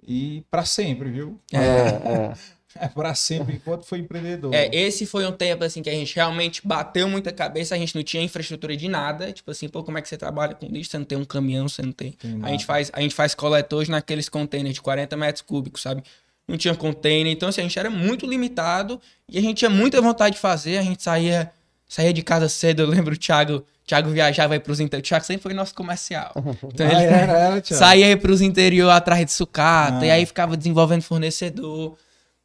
e 0.06 0.44
pra 0.50 0.64
sempre, 0.64 1.10
viu? 1.10 1.40
É, 1.52 1.58
é. 1.58 2.34
É 2.78 2.88
pra 2.88 3.14
sempre, 3.14 3.54
enquanto 3.56 3.84
for 3.84 3.96
empreendedor. 3.98 4.52
É, 4.54 4.68
esse 4.74 5.06
foi 5.06 5.24
um 5.26 5.32
tempo 5.32 5.62
assim 5.64 5.82
que 5.82 5.88
a 5.88 5.92
gente 5.92 6.14
realmente 6.14 6.60
bateu 6.66 7.08
muita 7.08 7.30
cabeça, 7.32 7.74
a 7.74 7.78
gente 7.78 7.94
não 7.94 8.02
tinha 8.02 8.22
infraestrutura 8.22 8.76
de 8.76 8.88
nada, 8.88 9.32
tipo 9.32 9.50
assim, 9.50 9.68
pô, 9.68 9.82
como 9.84 9.96
é 9.98 10.02
que 10.02 10.08
você 10.08 10.16
trabalha 10.16 10.54
com 10.54 10.66
lixo? 10.66 10.90
Você 10.90 10.98
não 10.98 11.04
tem 11.04 11.16
um 11.18 11.24
caminhão, 11.24 11.68
você 11.68 11.82
não 11.82 11.92
tem. 11.92 12.12
Tem 12.12 12.40
A 12.42 12.48
gente 12.48 12.64
faz, 12.64 12.90
a 12.92 13.00
gente 13.00 13.14
faz 13.14 13.34
coletores 13.34 13.88
naqueles 13.88 14.28
containers 14.28 14.74
de 14.74 14.80
40 14.82 15.16
metros 15.16 15.42
cúbicos, 15.42 15.82
sabe? 15.82 16.02
Não 16.46 16.56
tinha 16.58 16.74
container, 16.74 17.32
então 17.32 17.48
assim, 17.48 17.60
a 17.60 17.64
gente 17.64 17.78
era 17.78 17.88
muito 17.88 18.26
limitado 18.26 19.00
e 19.28 19.38
a 19.38 19.40
gente 19.40 19.58
tinha 19.58 19.70
muita 19.70 20.00
vontade 20.02 20.34
de 20.34 20.40
fazer, 20.40 20.76
a 20.78 20.82
gente 20.82 21.02
saía, 21.02 21.50
saía 21.88 22.12
de 22.12 22.22
casa 22.22 22.48
cedo, 22.48 22.82
eu 22.82 22.86
lembro 22.86 23.14
o 23.14 23.16
Thiago, 23.16 23.64
Thiago 23.86 24.10
viajava 24.10 24.52
aí 24.54 24.60
pros 24.60 24.80
interiores, 24.80 25.06
o 25.06 25.08
Thiago 25.08 25.24
sempre 25.24 25.42
foi 25.42 25.54
nosso 25.54 25.74
comercial. 25.74 26.32
Então 26.64 26.86
Ah, 26.86 26.92
ele 26.92 27.02
era, 27.04 27.32
era, 27.32 27.60
Thiago. 27.62 27.78
saía 27.82 28.06
aí 28.06 28.16
pros 28.16 28.40
interior 28.42 28.90
atrás 28.90 29.24
de 29.24 29.32
sucata, 29.32 30.00
Ah. 30.00 30.06
e 30.06 30.10
aí 30.10 30.26
ficava 30.26 30.56
desenvolvendo 30.56 31.02
fornecedor. 31.02 31.96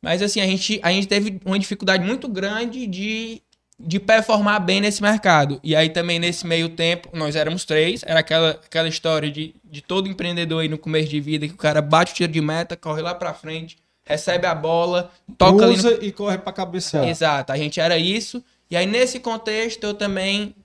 Mas 0.01 0.21
assim, 0.21 0.41
a 0.41 0.45
gente, 0.45 0.79
a 0.81 0.91
gente 0.91 1.07
teve 1.07 1.39
uma 1.45 1.59
dificuldade 1.59 2.05
muito 2.05 2.27
grande 2.27 2.87
de, 2.87 3.41
de 3.79 3.99
performar 3.99 4.63
bem 4.63 4.79
nesse 4.81 5.01
mercado. 5.01 5.59
E 5.63 5.75
aí 5.75 5.89
também 5.89 6.19
nesse 6.19 6.47
meio 6.47 6.69
tempo, 6.69 7.09
nós 7.13 7.35
éramos 7.35 7.65
três, 7.65 8.01
era 8.05 8.19
aquela, 8.19 8.51
aquela 8.51 8.87
história 8.87 9.29
de, 9.29 9.53
de 9.63 9.81
todo 9.81 10.07
empreendedor 10.07 10.61
aí 10.61 10.69
no 10.69 10.77
começo 10.77 11.09
de 11.09 11.19
vida, 11.19 11.47
que 11.47 11.53
o 11.53 11.57
cara 11.57 11.81
bate 11.81 12.13
o 12.13 12.15
tiro 12.15 12.31
de 12.31 12.41
meta, 12.41 12.77
corre 12.77 13.01
lá 13.01 13.13
pra 13.13 13.33
frente, 13.33 13.77
recebe 14.05 14.47
a 14.47 14.55
bola, 14.55 15.11
toca 15.37 15.65
ali 15.65 15.73
no 15.73 15.79
Usa 15.79 15.99
e 16.01 16.11
corre 16.11 16.37
pra 16.37 16.53
cabecear. 16.53 17.07
Exato, 17.07 17.51
a 17.51 17.57
gente 17.57 17.79
era 17.79 17.97
isso. 17.97 18.43
E 18.71 18.77
aí, 18.77 18.85
nesse 18.85 19.19
contexto, 19.19 19.83
eu 19.83 19.93
também 19.93 20.55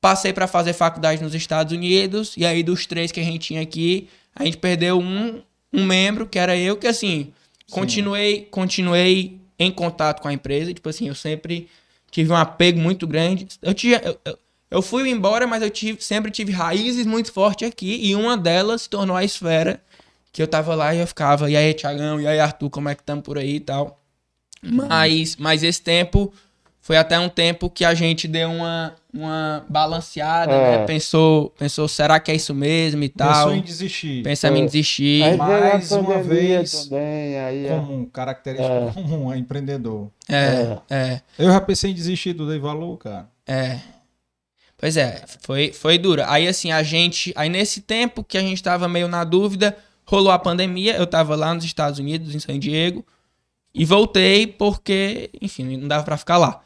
passei 0.00 0.32
para 0.32 0.48
fazer 0.48 0.72
faculdade 0.72 1.22
nos 1.22 1.34
Estados 1.34 1.72
Unidos. 1.72 2.34
E 2.36 2.44
aí, 2.44 2.62
dos 2.62 2.86
três 2.86 3.12
que 3.12 3.20
a 3.20 3.22
gente 3.22 3.46
tinha 3.46 3.62
aqui, 3.62 4.08
a 4.34 4.44
gente 4.44 4.56
perdeu 4.56 4.98
um, 4.98 5.40
um 5.72 5.84
membro, 5.84 6.26
que 6.26 6.38
era 6.38 6.56
eu, 6.56 6.76
que 6.76 6.88
assim, 6.88 7.32
Continuei, 7.72 8.48
continuei 8.50 9.40
em 9.58 9.70
contato 9.70 10.20
com 10.20 10.28
a 10.28 10.32
empresa. 10.32 10.72
Tipo 10.72 10.88
assim, 10.88 11.08
eu 11.08 11.14
sempre 11.14 11.68
tive 12.10 12.32
um 12.32 12.36
apego 12.36 12.78
muito 12.78 13.06
grande. 13.06 13.48
Eu, 13.60 13.74
tinha, 13.74 14.00
eu, 14.24 14.38
eu 14.70 14.82
fui 14.82 15.08
embora, 15.08 15.46
mas 15.46 15.62
eu 15.62 15.70
tive, 15.70 16.02
sempre 16.02 16.30
tive 16.30 16.52
raízes 16.52 17.06
muito 17.06 17.32
fortes 17.32 17.68
aqui. 17.68 17.98
E 18.02 18.14
uma 18.14 18.36
delas 18.36 18.82
se 18.82 18.90
tornou 18.90 19.16
a 19.16 19.24
esfera. 19.24 19.82
Que 20.32 20.42
eu 20.42 20.48
tava 20.48 20.74
lá 20.74 20.94
e 20.94 20.98
eu 20.98 21.06
ficava, 21.06 21.50
e 21.50 21.56
aí, 21.56 21.74
Tiagão, 21.74 22.18
e 22.18 22.26
aí, 22.26 22.40
Arthur, 22.40 22.70
como 22.70 22.88
é 22.88 22.94
que 22.94 23.02
estamos 23.02 23.22
por 23.22 23.36
aí 23.36 23.56
e 23.56 23.60
tal. 23.60 24.02
Mas, 24.62 25.36
mas 25.36 25.62
esse 25.62 25.82
tempo 25.82 26.32
foi 26.80 26.96
até 26.96 27.18
um 27.18 27.28
tempo 27.28 27.68
que 27.68 27.84
a 27.84 27.92
gente 27.92 28.26
deu 28.26 28.50
uma, 28.50 28.94
uma 29.12 29.64
balanceada, 29.68 30.52
é. 30.52 30.78
né? 30.78 30.86
Pensou, 30.86 31.50
pensou, 31.50 31.86
será 31.86 32.18
que 32.18 32.30
é 32.30 32.34
isso 32.34 32.54
mesmo 32.54 33.02
e 33.04 33.08
tal. 33.08 33.32
Pensou 33.32 33.54
em 33.54 33.60
desistir. 33.60 34.22
Pensamos 34.22 34.58
é. 34.58 34.62
em 34.62 34.66
desistir. 34.66 35.22
Aí 35.22 35.36
Mais 35.36 35.92
uma 35.92 36.22
vez, 36.22 36.86
também, 36.86 37.38
aí, 37.38 37.66
é. 37.66 37.68
comum, 37.70 38.04
característica 38.06 38.72
é. 38.72 38.92
comum, 38.92 39.32
é 39.32 39.36
empreendedor. 39.36 40.08
É, 40.28 40.78
é, 40.88 40.96
é. 40.96 41.20
Eu 41.38 41.50
já 41.50 41.60
pensei 41.60 41.90
em 41.90 41.94
desistir 41.94 42.32
do 42.32 42.48
Dei 42.48 42.58
Valor, 42.58 42.96
cara. 42.96 43.28
É. 43.46 43.78
Pois 44.78 44.96
é, 44.96 45.22
foi, 45.42 45.72
foi 45.72 45.98
duro. 45.98 46.22
Aí 46.26 46.48
assim, 46.48 46.72
a 46.72 46.82
gente, 46.82 47.32
aí 47.36 47.48
nesse 47.48 47.82
tempo 47.82 48.24
que 48.24 48.38
a 48.38 48.40
gente 48.40 48.62
tava 48.62 48.88
meio 48.88 49.06
na 49.06 49.22
dúvida, 49.24 49.76
rolou 50.04 50.32
a 50.32 50.38
pandemia, 50.38 50.96
eu 50.96 51.06
tava 51.06 51.36
lá 51.36 51.54
nos 51.54 51.64
Estados 51.64 51.98
Unidos, 51.98 52.34
em 52.34 52.40
San 52.40 52.58
Diego, 52.58 53.04
e 53.74 53.84
voltei 53.84 54.46
porque, 54.46 55.30
enfim, 55.40 55.76
não 55.76 55.86
dava 55.86 56.02
para 56.02 56.16
ficar 56.16 56.36
lá. 56.38 56.62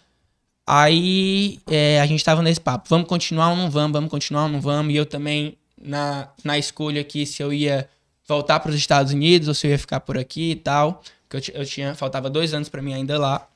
Aí 0.66 1.60
é, 1.68 2.00
a 2.00 2.06
gente 2.06 2.24
tava 2.24 2.42
nesse 2.42 2.60
papo, 2.60 2.88
vamos 2.88 3.06
continuar 3.06 3.50
ou 3.50 3.56
não 3.56 3.70
vamos, 3.70 3.92
vamos 3.92 4.10
continuar 4.10 4.44
ou 4.44 4.48
não 4.48 4.60
vamos. 4.60 4.92
E 4.92 4.96
eu 4.96 5.06
também, 5.06 5.56
na, 5.80 6.28
na 6.42 6.58
escolha 6.58 7.00
aqui, 7.00 7.24
se 7.24 7.42
eu 7.42 7.52
ia 7.52 7.88
voltar 8.26 8.58
para 8.58 8.70
os 8.70 8.76
Estados 8.76 9.12
Unidos 9.12 9.46
ou 9.46 9.54
se 9.54 9.66
eu 9.66 9.70
ia 9.70 9.78
ficar 9.78 10.00
por 10.00 10.18
aqui 10.18 10.52
e 10.52 10.56
tal. 10.56 11.02
Porque 11.28 11.52
eu, 11.52 11.60
eu 11.60 11.66
tinha, 11.66 11.94
faltava 11.94 12.28
dois 12.28 12.52
anos 12.52 12.68
para 12.68 12.82
mim 12.82 12.94
ainda 12.94 13.18
lá. 13.18 13.48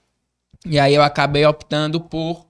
E 0.64 0.78
aí 0.78 0.94
eu 0.94 1.02
acabei 1.02 1.44
optando 1.44 2.00
por 2.00 2.46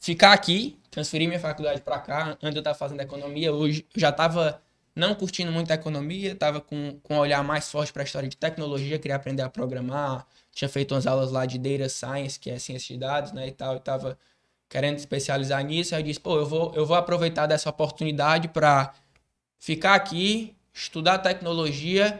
ficar 0.00 0.32
aqui, 0.32 0.76
transferir 0.90 1.28
minha 1.28 1.40
faculdade 1.40 1.80
para 1.80 1.98
cá. 1.98 2.36
Antes 2.42 2.56
eu 2.56 2.60
estava 2.60 2.76
fazendo 2.76 3.00
economia, 3.00 3.52
hoje 3.52 3.86
eu 3.94 4.00
já 4.00 4.10
estava 4.10 4.60
não 4.94 5.14
curtindo 5.14 5.50
muito 5.50 5.70
a 5.70 5.74
economia, 5.74 6.32
estava 6.32 6.60
com, 6.60 6.98
com 7.02 7.14
um 7.14 7.18
olhar 7.18 7.42
mais 7.42 7.70
forte 7.70 7.92
para 7.92 8.02
a 8.02 8.04
história 8.04 8.28
de 8.28 8.36
tecnologia, 8.36 8.98
queria 8.98 9.16
aprender 9.16 9.42
a 9.42 9.48
programar, 9.48 10.26
tinha 10.52 10.68
feito 10.68 10.94
umas 10.94 11.06
aulas 11.06 11.30
lá 11.30 11.46
de 11.46 11.58
Data 11.58 11.88
Science, 11.88 12.38
que 12.38 12.50
é 12.50 12.58
ciência 12.58 12.94
de 12.94 13.00
dados, 13.00 13.32
né, 13.32 13.48
e 13.48 13.52
tal, 13.52 13.76
e 13.76 13.80
tava 13.80 14.18
querendo 14.68 14.98
especializar 14.98 15.62
nisso, 15.64 15.94
aí 15.94 16.00
eu 16.00 16.06
disse, 16.06 16.20
pô, 16.20 16.36
eu 16.36 16.46
vou, 16.46 16.72
eu 16.74 16.86
vou 16.86 16.96
aproveitar 16.96 17.46
dessa 17.46 17.68
oportunidade 17.68 18.48
para 18.48 18.94
ficar 19.58 19.94
aqui, 19.94 20.54
estudar 20.72 21.18
tecnologia 21.18 22.18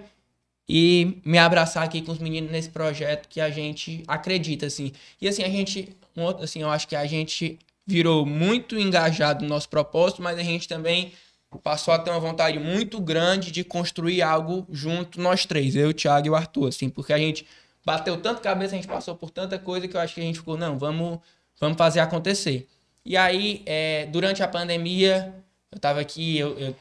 e 0.68 1.20
me 1.24 1.38
abraçar 1.38 1.82
aqui 1.82 2.02
com 2.02 2.12
os 2.12 2.18
meninos 2.18 2.50
nesse 2.50 2.70
projeto 2.70 3.28
que 3.28 3.40
a 3.40 3.50
gente 3.50 4.04
acredita, 4.06 4.66
assim. 4.66 4.92
E 5.20 5.28
assim, 5.28 5.42
a 5.42 5.48
gente, 5.48 5.96
assim, 6.42 6.62
eu 6.62 6.70
acho 6.70 6.86
que 6.86 6.94
a 6.94 7.06
gente 7.06 7.58
virou 7.86 8.24
muito 8.24 8.78
engajado 8.78 9.42
no 9.42 9.48
nosso 9.48 9.68
propósito, 9.68 10.22
mas 10.22 10.38
a 10.38 10.42
gente 10.42 10.68
também 10.68 11.12
passou 11.59 11.92
a 11.92 11.98
ter 11.98 12.11
uma 12.11 12.20
vontade 12.20 12.59
muito 12.59 13.00
grande 13.00 13.50
de 13.50 13.64
construir 13.64 14.22
algo 14.22 14.66
junto 14.70 15.20
nós 15.20 15.44
três, 15.44 15.76
eu, 15.76 15.90
o 15.90 15.92
Thiago 15.92 16.26
e 16.26 16.30
o 16.30 16.34
Arthur, 16.34 16.68
assim, 16.68 16.88
porque 16.88 17.12
a 17.12 17.18
gente 17.18 17.46
bateu 17.84 18.16
tanto 18.20 18.40
cabeça, 18.40 18.74
a 18.74 18.76
gente 18.76 18.88
passou 18.88 19.14
por 19.14 19.30
tanta 19.30 19.59
coisa 19.59 19.88
que 19.88 19.96
eu 19.96 20.00
acho 20.00 20.14
que 20.14 20.20
a 20.20 20.24
gente 20.24 20.38
ficou, 20.38 20.57
não, 20.57 20.78
vamos, 20.78 21.18
vamos 21.61 21.76
fazer 21.76 22.00
acontecer. 22.00 22.68
E 23.05 23.16
aí, 23.16 23.62
é, 23.66 24.07
durante 24.07 24.42
a 24.42 24.48
pandemia, 24.48 25.34
eu 25.70 25.78
tava 25.78 26.00
aqui, 26.00 26.38
eu, 26.38 26.59
eu, 26.59 26.76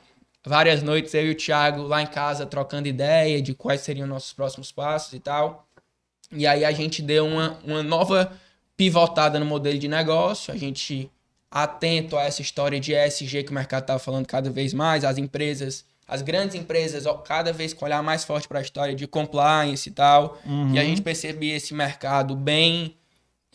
várias 0.46 0.84
noites, 0.84 1.14
eu 1.14 1.26
e 1.28 1.32
o 1.32 1.36
Thiago 1.36 1.84
lá 1.84 2.02
em 2.02 2.08
casa 2.08 2.46
trocando 2.46 2.88
ideia 2.88 3.42
de 3.42 3.54
quais 3.54 3.82
seriam 3.82 4.08
nossos 4.08 4.34
próximos 4.34 4.72
passos 4.72 5.14
e 5.14 5.20
tal. 5.20 5.68
E 6.32 6.46
aí 6.48 6.64
a 6.64 6.72
gente 6.72 7.02
deu 7.02 7.26
uma, 7.26 7.60
uma 7.64 7.84
nova 7.84 8.32
pivotada 8.78 9.40
no 9.40 9.46
modelo 9.46 9.78
de 9.78 9.88
negócio, 9.88 10.54
a 10.54 10.58
gente 10.58 11.10
atento 11.52 12.18
a 12.18 12.24
essa 12.24 12.42
história 12.42 12.80
de 12.80 12.94
ESG 12.94 13.44
que 13.44 13.52
o 13.52 13.54
mercado 13.54 13.82
estava 13.82 14.00
falando 14.00 14.26
cada 14.26 14.50
vez 14.50 14.74
mais, 14.74 15.04
as 15.04 15.18
empresas 15.18 15.86
as 16.12 16.22
grandes 16.22 16.58
empresas 16.58 17.06
cada 17.24 17.54
vez 17.54 17.74
com 17.74 17.86
olhar 17.86 18.04
mais 18.04 18.26
forte 18.26 18.46
para 18.46 18.60
a 18.60 18.62
história 18.62 18.94
de 18.94 19.08
compliance 19.08 19.88
e 19.88 19.94
tal. 19.94 20.38
Uhum. 20.46 20.76
E 20.76 20.80
a 20.80 20.84
gente 20.84 21.02
percebia 21.02 21.56
esse 21.56 21.74
mercado 21.74 22.36
bem 22.36 22.98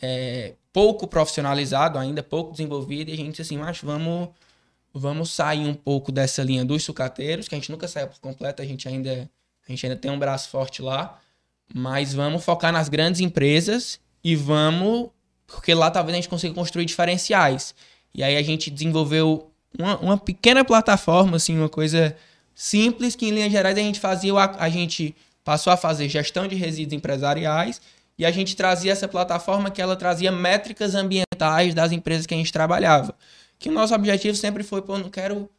é, 0.01 0.53
pouco 0.73 1.05
profissionalizado 1.05 1.99
ainda, 1.99 2.23
pouco 2.23 2.53
desenvolvido. 2.53 3.11
E 3.11 3.13
a 3.13 3.15
gente 3.15 3.43
assim, 3.43 3.57
mas 3.57 3.79
vamos, 3.79 4.29
vamos 4.91 5.29
sair 5.29 5.67
um 5.67 5.73
pouco 5.75 6.11
dessa 6.11 6.41
linha 6.41 6.65
dos 6.65 6.83
sucateiros, 6.83 7.47
que 7.47 7.53
a 7.53 7.59
gente 7.59 7.71
nunca 7.71 7.87
saiu 7.87 8.07
por 8.07 8.19
completo, 8.19 8.59
a 8.59 8.65
gente 8.65 8.87
ainda, 8.87 9.29
a 9.67 9.71
gente 9.71 9.85
ainda 9.85 9.95
tem 9.95 10.09
um 10.09 10.17
braço 10.17 10.49
forte 10.49 10.81
lá. 10.81 11.19
Mas 11.71 12.11
vamos 12.11 12.43
focar 12.43 12.71
nas 12.71 12.89
grandes 12.89 13.21
empresas 13.21 13.99
e 14.23 14.35
vamos. 14.35 15.09
Porque 15.47 15.73
lá 15.73 15.89
talvez 15.89 16.13
a 16.13 16.17
gente 16.17 16.29
consiga 16.29 16.53
construir 16.53 16.85
diferenciais. 16.85 17.73
E 18.13 18.21
aí 18.21 18.35
a 18.35 18.43
gente 18.43 18.69
desenvolveu 18.69 19.49
uma, 19.77 19.97
uma 19.97 20.17
pequena 20.17 20.63
plataforma, 20.63 21.37
assim, 21.37 21.57
uma 21.57 21.69
coisa 21.69 22.15
simples 22.53 23.15
que 23.15 23.27
em 23.27 23.31
linhas 23.31 23.51
gerais 23.51 23.77
a 23.77 23.81
gente 23.81 23.99
fazia, 23.99 24.33
a 24.33 24.69
gente 24.69 25.15
passou 25.43 25.71
a 25.71 25.77
fazer 25.77 26.09
gestão 26.09 26.47
de 26.47 26.55
resíduos 26.55 26.97
empresariais 26.97 27.81
e 28.17 28.25
a 28.25 28.31
gente 28.31 28.55
trazia 28.55 28.91
essa 28.91 29.07
plataforma 29.07 29.69
que 29.69 29.81
ela 29.81 29.95
trazia 29.95 30.31
métricas 30.31 30.95
ambientais 30.95 31.73
das 31.73 31.91
empresas 31.91 32.25
que 32.25 32.33
a 32.33 32.37
gente 32.37 32.51
trabalhava. 32.51 33.15
Que 33.59 33.69
o 33.69 33.71
nosso 33.71 33.93
objetivo 33.93 34.35
sempre 34.35 34.63
foi, 34.63 34.81
pô, 34.81 34.97
não 34.97 35.09
quero 35.09 35.49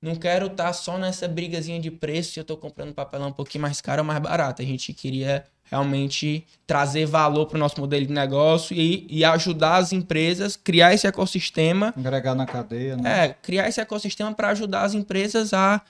não 0.00 0.14
quero 0.14 0.46
estar 0.46 0.66
tá 0.66 0.72
só 0.72 0.98
nessa 0.98 1.26
brigazinha 1.26 1.80
de 1.80 1.90
preço 1.90 2.32
se 2.32 2.38
eu 2.38 2.42
estou 2.42 2.56
comprando 2.56 2.94
papelão 2.94 3.28
um 3.28 3.32
pouquinho 3.32 3.62
mais 3.62 3.80
caro 3.80 4.02
ou 4.02 4.06
mais 4.06 4.20
barato. 4.20 4.62
A 4.62 4.64
gente 4.64 4.92
queria 4.92 5.44
realmente 5.70 6.44
trazer 6.66 7.06
valor 7.06 7.46
para 7.46 7.56
o 7.56 7.58
nosso 7.58 7.80
modelo 7.80 8.06
de 8.06 8.12
negócio 8.12 8.76
e, 8.76 9.06
e 9.10 9.24
ajudar 9.24 9.76
as 9.76 9.92
empresas, 9.92 10.56
criar 10.56 10.94
esse 10.94 11.06
ecossistema. 11.06 11.92
Agregar 11.96 12.34
na 12.34 12.46
cadeia, 12.46 12.96
né? 12.96 13.24
É, 13.24 13.28
criar 13.28 13.68
esse 13.68 13.80
ecossistema 13.80 14.32
para 14.32 14.48
ajudar 14.50 14.82
as 14.82 14.94
empresas 14.94 15.52
a 15.52 15.82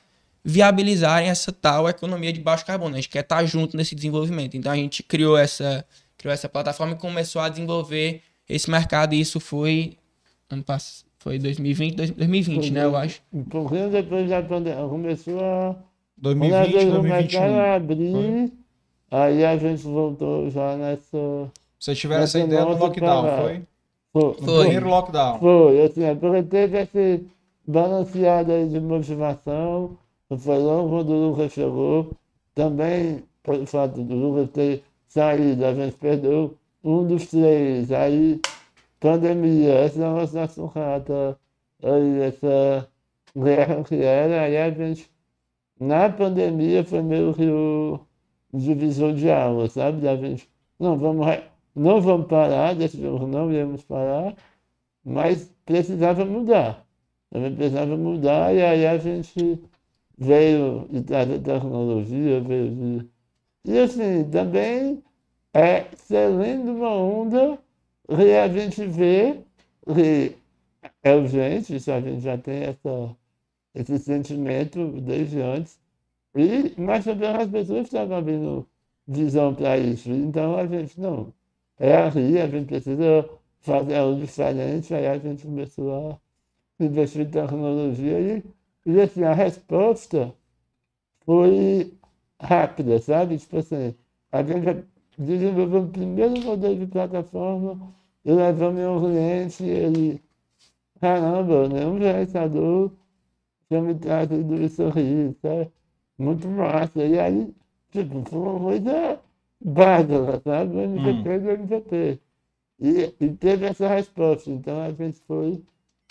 viabilizarem 0.44 1.28
essa 1.28 1.50
tal 1.52 1.88
economia 1.88 2.32
de 2.32 2.40
baixo 2.40 2.64
carbono. 2.64 2.94
A 2.94 2.96
gente 2.96 3.08
quer 3.08 3.20
estar 3.20 3.44
junto 3.44 3.76
nesse 3.76 3.94
desenvolvimento. 3.94 4.56
Então 4.56 4.70
a 4.70 4.76
gente 4.76 5.02
criou 5.02 5.36
essa, 5.36 5.84
criou 6.16 6.32
essa 6.32 6.48
plataforma 6.48 6.94
e 6.94 6.96
começou 6.96 7.42
a 7.42 7.48
desenvolver 7.48 8.22
esse 8.48 8.70
mercado. 8.70 9.14
E 9.14 9.20
isso 9.20 9.40
foi 9.40 9.96
ano 10.48 10.62
passado, 10.62 11.06
foi 11.18 11.38
2020, 11.38 12.12
2020, 12.12 12.70
né, 12.70 12.84
eu 12.84 12.96
acho. 12.96 13.20
Um 13.32 13.42
pouquinho 13.42 13.90
depois 13.90 14.28
da 14.30 14.40
pandemia, 14.40 14.88
começou 14.88 15.40
a 15.40 15.76
2020, 16.16 16.72
2021. 16.72 17.58
a 17.58 17.74
abrir, 17.74 18.12
foi? 18.12 18.52
Aí 19.10 19.44
a 19.44 19.56
gente 19.56 19.82
voltou 19.82 20.50
já 20.50 20.76
nessa 20.76 21.50
Vocês 21.78 21.98
tiveram 21.98 22.24
essa 22.24 22.38
ideia 22.38 22.64
no 22.64 22.76
lockdown, 22.76 23.42
foi? 23.42 23.62
Foi. 24.12 24.22
No 24.22 24.60
primeiro 24.60 24.88
lockdown. 24.88 25.38
Foi, 25.38 25.82
assim, 25.82 26.04
é 26.04 26.14
porque 26.14 26.42
teve 26.42 26.78
esse 26.80 27.26
balanceado 27.66 28.52
aí 28.52 28.68
de 28.68 28.80
motivação 28.80 29.98
foi 30.34 30.58
logo 30.58 30.88
quando 30.88 31.10
o 31.10 31.30
Lucas 31.30 31.52
chegou, 31.52 32.10
também, 32.54 33.22
por 33.44 33.64
fato 33.66 34.02
do 34.02 34.14
Lucas 34.14 34.50
ter 34.50 34.82
saído, 35.06 35.64
a 35.64 35.72
gente 35.72 35.96
perdeu 35.96 36.56
um 36.82 37.06
dos 37.06 37.26
três. 37.26 37.92
Aí, 37.92 38.40
pandemia, 38.98 39.84
esse 39.84 39.98
negócio 39.98 40.34
da 40.34 40.48
sucata, 40.48 41.38
aí 41.82 42.22
essa 42.22 42.88
guerra 43.36 43.84
que 43.84 44.02
era, 44.02 44.42
aí 44.42 44.56
a 44.56 44.70
gente, 44.70 45.08
na 45.78 46.08
pandemia, 46.08 46.82
foi 46.84 47.02
meio 47.02 47.32
que 47.34 47.46
o 47.48 48.00
divisor 48.56 49.14
de 49.14 49.30
água, 49.30 49.68
sabe? 49.68 50.06
A 50.08 50.16
gente, 50.16 50.48
não, 50.78 50.98
vamos, 50.98 51.26
não 51.74 52.00
vamos 52.00 52.26
parar, 52.26 52.74
decidimos 52.74 53.28
não 53.28 53.52
iremos 53.52 53.82
parar, 53.84 54.34
mas 55.04 55.52
precisava 55.64 56.24
mudar. 56.24 56.86
Também 57.30 57.54
precisava 57.54 57.96
mudar, 57.96 58.54
e 58.54 58.62
aí 58.62 58.86
a 58.86 58.98
gente 58.98 59.60
veio 60.18 60.86
da 60.88 61.26
tecnologia, 61.26 62.40
veio 62.40 62.70
de... 62.74 63.10
E 63.64 63.78
assim, 63.78 64.24
também 64.30 65.02
é 65.54 65.86
saindo 65.96 66.72
uma 66.72 66.90
onda 66.94 67.58
que 68.08 68.32
a 68.34 68.48
gente 68.48 68.86
vê 68.86 69.40
que 69.94 70.36
é 71.02 71.14
urgente, 71.14 71.76
isso 71.76 71.90
a 71.92 72.00
gente 72.00 72.20
já 72.22 72.38
tem 72.38 72.64
essa, 72.64 73.16
esse 73.74 73.98
sentimento 73.98 74.88
desde 75.00 75.40
antes, 75.40 75.78
e, 76.36 76.74
mas 76.80 77.04
também 77.04 77.28
as 77.30 77.48
pessoas 77.50 77.86
estavam 77.86 78.16
abrindo 78.18 78.68
visão 79.08 79.54
para 79.54 79.78
isso. 79.78 80.10
Então 80.10 80.56
a 80.56 80.66
gente, 80.66 81.00
não, 81.00 81.32
é 81.78 81.96
aqui, 81.96 82.38
a 82.38 82.46
gente 82.48 82.66
precisa 82.66 83.28
fazer 83.60 83.96
algo 83.96 84.20
diferente, 84.20 84.94
aí 84.94 85.06
a 85.06 85.18
gente 85.18 85.44
começou 85.44 86.12
a 86.12 86.84
investir 86.84 87.22
em 87.22 87.30
tecnologia 87.30 88.20
e 88.20 88.44
e 88.88 89.00
assim, 89.00 89.24
a 89.24 89.34
resposta 89.34 90.32
foi 91.24 91.92
rápida, 92.40 92.98
sabe? 93.00 93.38
Tipo 93.38 93.58
assim, 93.58 93.94
a 94.32 94.42
gente 94.42 94.84
desenvolveu 95.18 95.82
o 95.82 95.88
primeiro 95.90 96.40
modelo 96.42 96.76
de 96.78 96.86
plataforma 96.86 97.94
e 98.24 98.32
levamos 98.32 98.80
um 98.82 99.00
cliente, 99.10 99.64
ele, 99.64 100.22
caramba, 101.00 101.68
né? 101.68 101.86
Um 101.86 101.98
gerenciador 101.98 102.92
tinha 103.68 103.82
me 103.82 103.94
trazido 103.96 104.56
isso 104.62 104.84
aqui, 104.86 105.36
sabe? 105.42 105.72
Muito 106.18 106.48
massa. 106.48 107.04
E 107.04 107.18
aí, 107.18 107.54
tipo, 107.90 108.22
foi 108.28 108.38
uma 108.38 108.60
coisa 108.60 109.20
Bárbara, 109.60 110.40
sabe? 110.40 110.76
O 110.76 110.80
MVP 110.80 111.28
hum. 111.28 111.40
do 111.40 111.50
MVP. 111.50 112.20
E, 112.78 113.14
e 113.20 113.30
teve 113.36 113.66
essa 113.66 113.88
resposta. 113.88 114.50
Então 114.50 114.80
a 114.80 114.92
gente 114.92 115.18
foi, 115.20 115.62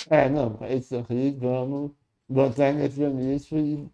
é, 0.09 0.29
não, 0.29 0.57
é 0.61 0.75
isso 0.75 0.97
aqui, 0.97 1.31
vamos 1.39 1.91
botar 2.27 2.73
nesse 2.73 3.01
nicho 3.07 3.57
e 3.57 3.87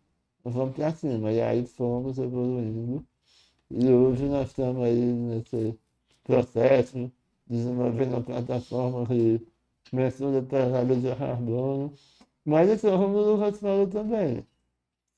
vamos 0.44 0.76
para 0.76 0.92
cima. 0.94 1.32
E 1.32 1.42
aí 1.42 1.66
fomos 1.66 2.18
evoluindo. 2.18 3.06
E 3.70 3.90
hoje 3.90 4.26
nós 4.26 4.50
estamos 4.50 4.84
aí 4.84 5.00
nesse 5.00 5.78
processo, 6.24 7.12
desenvolvendo 7.48 8.14
uma 8.14 8.22
plataforma 8.22 9.06
que 9.08 9.46
mensura 9.94 10.42
pesada 10.42 10.96
de 10.96 11.16
carbono. 11.16 11.94
Mas 12.46 12.70
esse 12.70 12.88
é 12.88 12.92
o 12.92 12.98
Romulo 12.98 13.52
falou 13.54 13.88
também. 13.88 14.46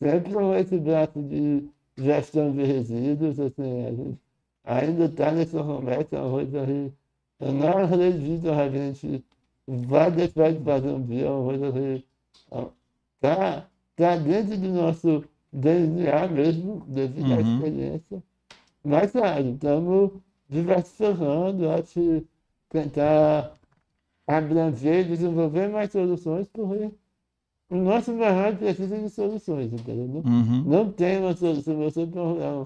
Sempre 0.03 0.33
com 0.33 0.55
esse 0.55 0.77
braço 0.77 1.21
de 1.21 1.69
gestão 1.97 2.51
de 2.51 2.63
resíduos, 2.63 3.39
assim, 3.39 3.85
a 3.85 3.91
gente 3.91 4.19
ainda 4.65 5.05
está 5.05 5.31
nesse 5.31 5.55
romance, 5.55 6.07
é 6.11 6.19
uma 6.19 6.31
coisa 6.31 6.65
que 6.65 6.93
eu 7.39 7.51
não 7.51 7.77
acredito 7.77 8.41
que 8.41 8.49
a 8.49 8.69
gente 8.69 9.25
vai 9.67 10.11
deixar 10.11 10.53
de 10.53 10.59
fazer 10.63 10.89
um 10.89 11.01
dia, 11.05 11.31
uma 11.31 11.45
coisa 11.45 11.71
que 11.71 12.05
está 13.15 13.67
tá 13.95 14.17
dentro 14.17 14.57
do 14.57 14.69
nosso 14.69 15.23
DNA 15.51 16.27
mesmo, 16.27 16.83
devido 16.87 17.29
uhum. 17.29 17.37
à 17.37 17.41
experiência. 17.41 18.23
Mas, 18.83 19.11
claro, 19.11 19.49
estamos 19.49 20.11
diversificando, 20.49 21.69
acho 21.69 21.93
que 21.93 22.27
tentar 22.69 23.53
abranger, 24.27 25.05
desenvolver 25.05 25.69
mais 25.69 25.91
soluções, 25.91 26.47
porque 26.47 26.91
o 27.73 27.81
nosso 27.81 28.13
mercado 28.13 28.57
precisa 28.59 28.99
de 28.99 29.09
soluções, 29.09 29.73
entendeu? 29.73 30.21
Uhum. 30.23 30.63
Não 30.63 30.91
tem 30.91 31.17
uma 31.17 31.35
solução, 31.35 31.75
você 31.77 32.07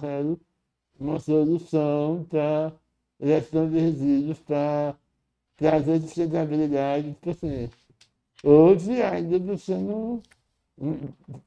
quero 0.02 0.40
uma 1.00 1.20
solução 1.20 2.26
para 2.30 2.74
gestão 3.22 3.70
de 3.70 3.80
resíduos, 3.80 4.40
para 4.40 4.96
trazer 5.56 6.02
sustentabilidade 6.02 7.16
para 7.22 7.32
o 7.32 7.36
paciente. 7.36 7.74
Hoje 8.44 9.02
ainda 9.02 9.40
você 9.40 9.76
não. 9.76 10.22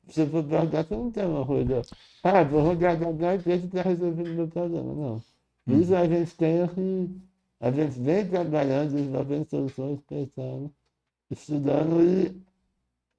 Se 0.08 0.26
for 0.26 0.42
perguntar, 0.42 0.84
você 0.84 0.96
não 0.96 1.10
tem 1.10 1.26
uma 1.26 1.46
coisa. 1.46 1.82
Ah, 2.22 2.42
vou 2.42 2.62
rodar 2.62 2.98
da 2.98 3.34
empresa 3.34 3.68
para 3.68 3.82
resolver 3.82 4.22
o 4.22 4.34
meu 4.34 4.48
problema. 4.48 4.94
Não. 4.94 5.22
Isso 5.78 5.94
a 5.94 6.06
gente 6.06 6.34
tem 6.34 6.66
que. 6.68 7.10
A 7.60 7.70
gente 7.70 8.00
vem 8.00 8.26
trabalhando, 8.26 8.92
desenvolvendo 8.92 9.48
soluções, 9.48 10.00
pensando, 10.08 10.72
estudando 11.30 12.02
e, 12.02 12.34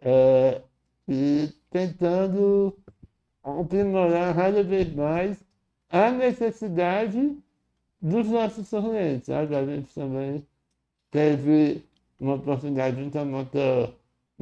é, 0.02 0.62
e 1.08 1.50
tentando 1.70 2.78
aprimorar 3.44 4.36
cada 4.36 4.64
vez 4.64 4.94
mais 4.94 5.44
a 5.90 6.12
necessidade 6.12 7.38
dos 8.02 8.28
nossos 8.28 8.70
clientes. 8.70 9.28
Sabe? 9.28 9.56
A 9.56 9.66
gente 9.66 9.94
também 9.94 10.46
teve 11.12 11.84
uma 12.20 12.36
oportunidade 12.36 13.02
juntamente 13.02 13.50
com 13.52 13.94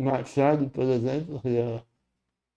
Machado, 0.02 0.70
por 0.70 0.84
exemplo, 0.84 1.42
que 1.42 1.58
é 1.58 1.82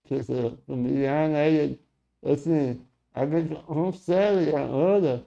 professor 0.05 0.57
familiar, 0.67 1.29
né? 1.29 1.51
E, 1.51 1.79
assim, 2.23 2.81
a 3.15 3.27
gente 3.27 3.55
consegue 3.65 4.55
agora 4.55 5.25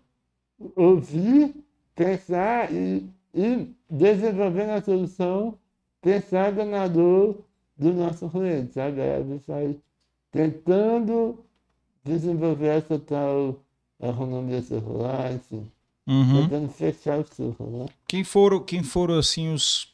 ouvir, 0.76 1.54
pensar 1.94 2.72
e, 2.72 3.10
e 3.34 3.76
desenvolver 3.90 4.70
a 4.70 4.82
solução 4.82 5.58
pensada 6.02 6.64
na 6.64 6.88
dor 6.88 7.44
do 7.78 7.94
nosso 7.94 8.30
cliente, 8.30 8.74
sabe? 8.74 9.02
A 9.02 9.22
gente 9.22 9.48
vai 9.48 9.76
tentando 10.32 11.40
desenvolver 12.04 12.68
essa 12.68 13.00
tal 13.00 13.60
economia 14.00 14.62
circular, 14.62 15.34
enfim. 15.34 15.70
Uhum. 16.08 16.44
Tentando 16.44 16.70
fechar 16.70 17.20
o 17.20 17.26
ciclo, 17.26 17.80
né? 17.80 17.86
Quem 18.08 18.24
foram, 18.24 18.60
quem 18.60 18.84
foram 18.84 19.18
assim, 19.18 19.52
os, 19.52 19.88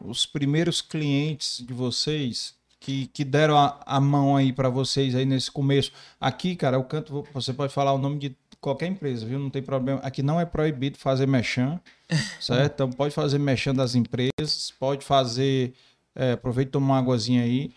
os 0.00 0.24
primeiros 0.24 0.80
clientes 0.80 1.64
de 1.66 1.74
vocês 1.74 2.54
que, 2.80 3.06
que 3.08 3.24
deram 3.24 3.56
a, 3.58 3.78
a 3.84 4.00
mão 4.00 4.36
aí 4.36 4.52
para 4.52 4.70
vocês 4.70 5.14
aí 5.14 5.26
nesse 5.26 5.50
começo? 5.50 5.92
Aqui, 6.20 6.56
cara, 6.56 6.78
o 6.78 6.84
canto, 6.84 7.26
você 7.32 7.52
pode 7.52 7.72
falar 7.72 7.92
o 7.92 7.98
nome 7.98 8.18
de 8.18 8.36
qualquer 8.60 8.86
empresa, 8.86 9.26
viu? 9.26 9.38
Não 9.38 9.50
tem 9.50 9.62
problema. 9.62 10.00
Aqui 10.00 10.22
não 10.22 10.40
é 10.40 10.44
proibido 10.44 10.96
fazer 10.98 11.26
mechan, 11.26 11.80
certo? 12.40 12.72
Então 12.74 12.90
pode 12.90 13.14
fazer 13.14 13.38
mechan 13.38 13.74
das 13.74 13.94
empresas, 13.94 14.72
pode 14.78 15.04
fazer. 15.04 15.74
É, 16.18 16.32
aproveita 16.32 16.68
e 16.68 16.72
toma 16.72 16.86
uma 16.86 16.98
águazinha 16.98 17.42
aí. 17.42 17.70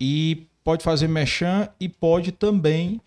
E 0.00 0.46
pode 0.64 0.82
fazer 0.82 1.08
mechan 1.08 1.68
e 1.78 1.88
pode 1.88 2.32
também 2.32 3.00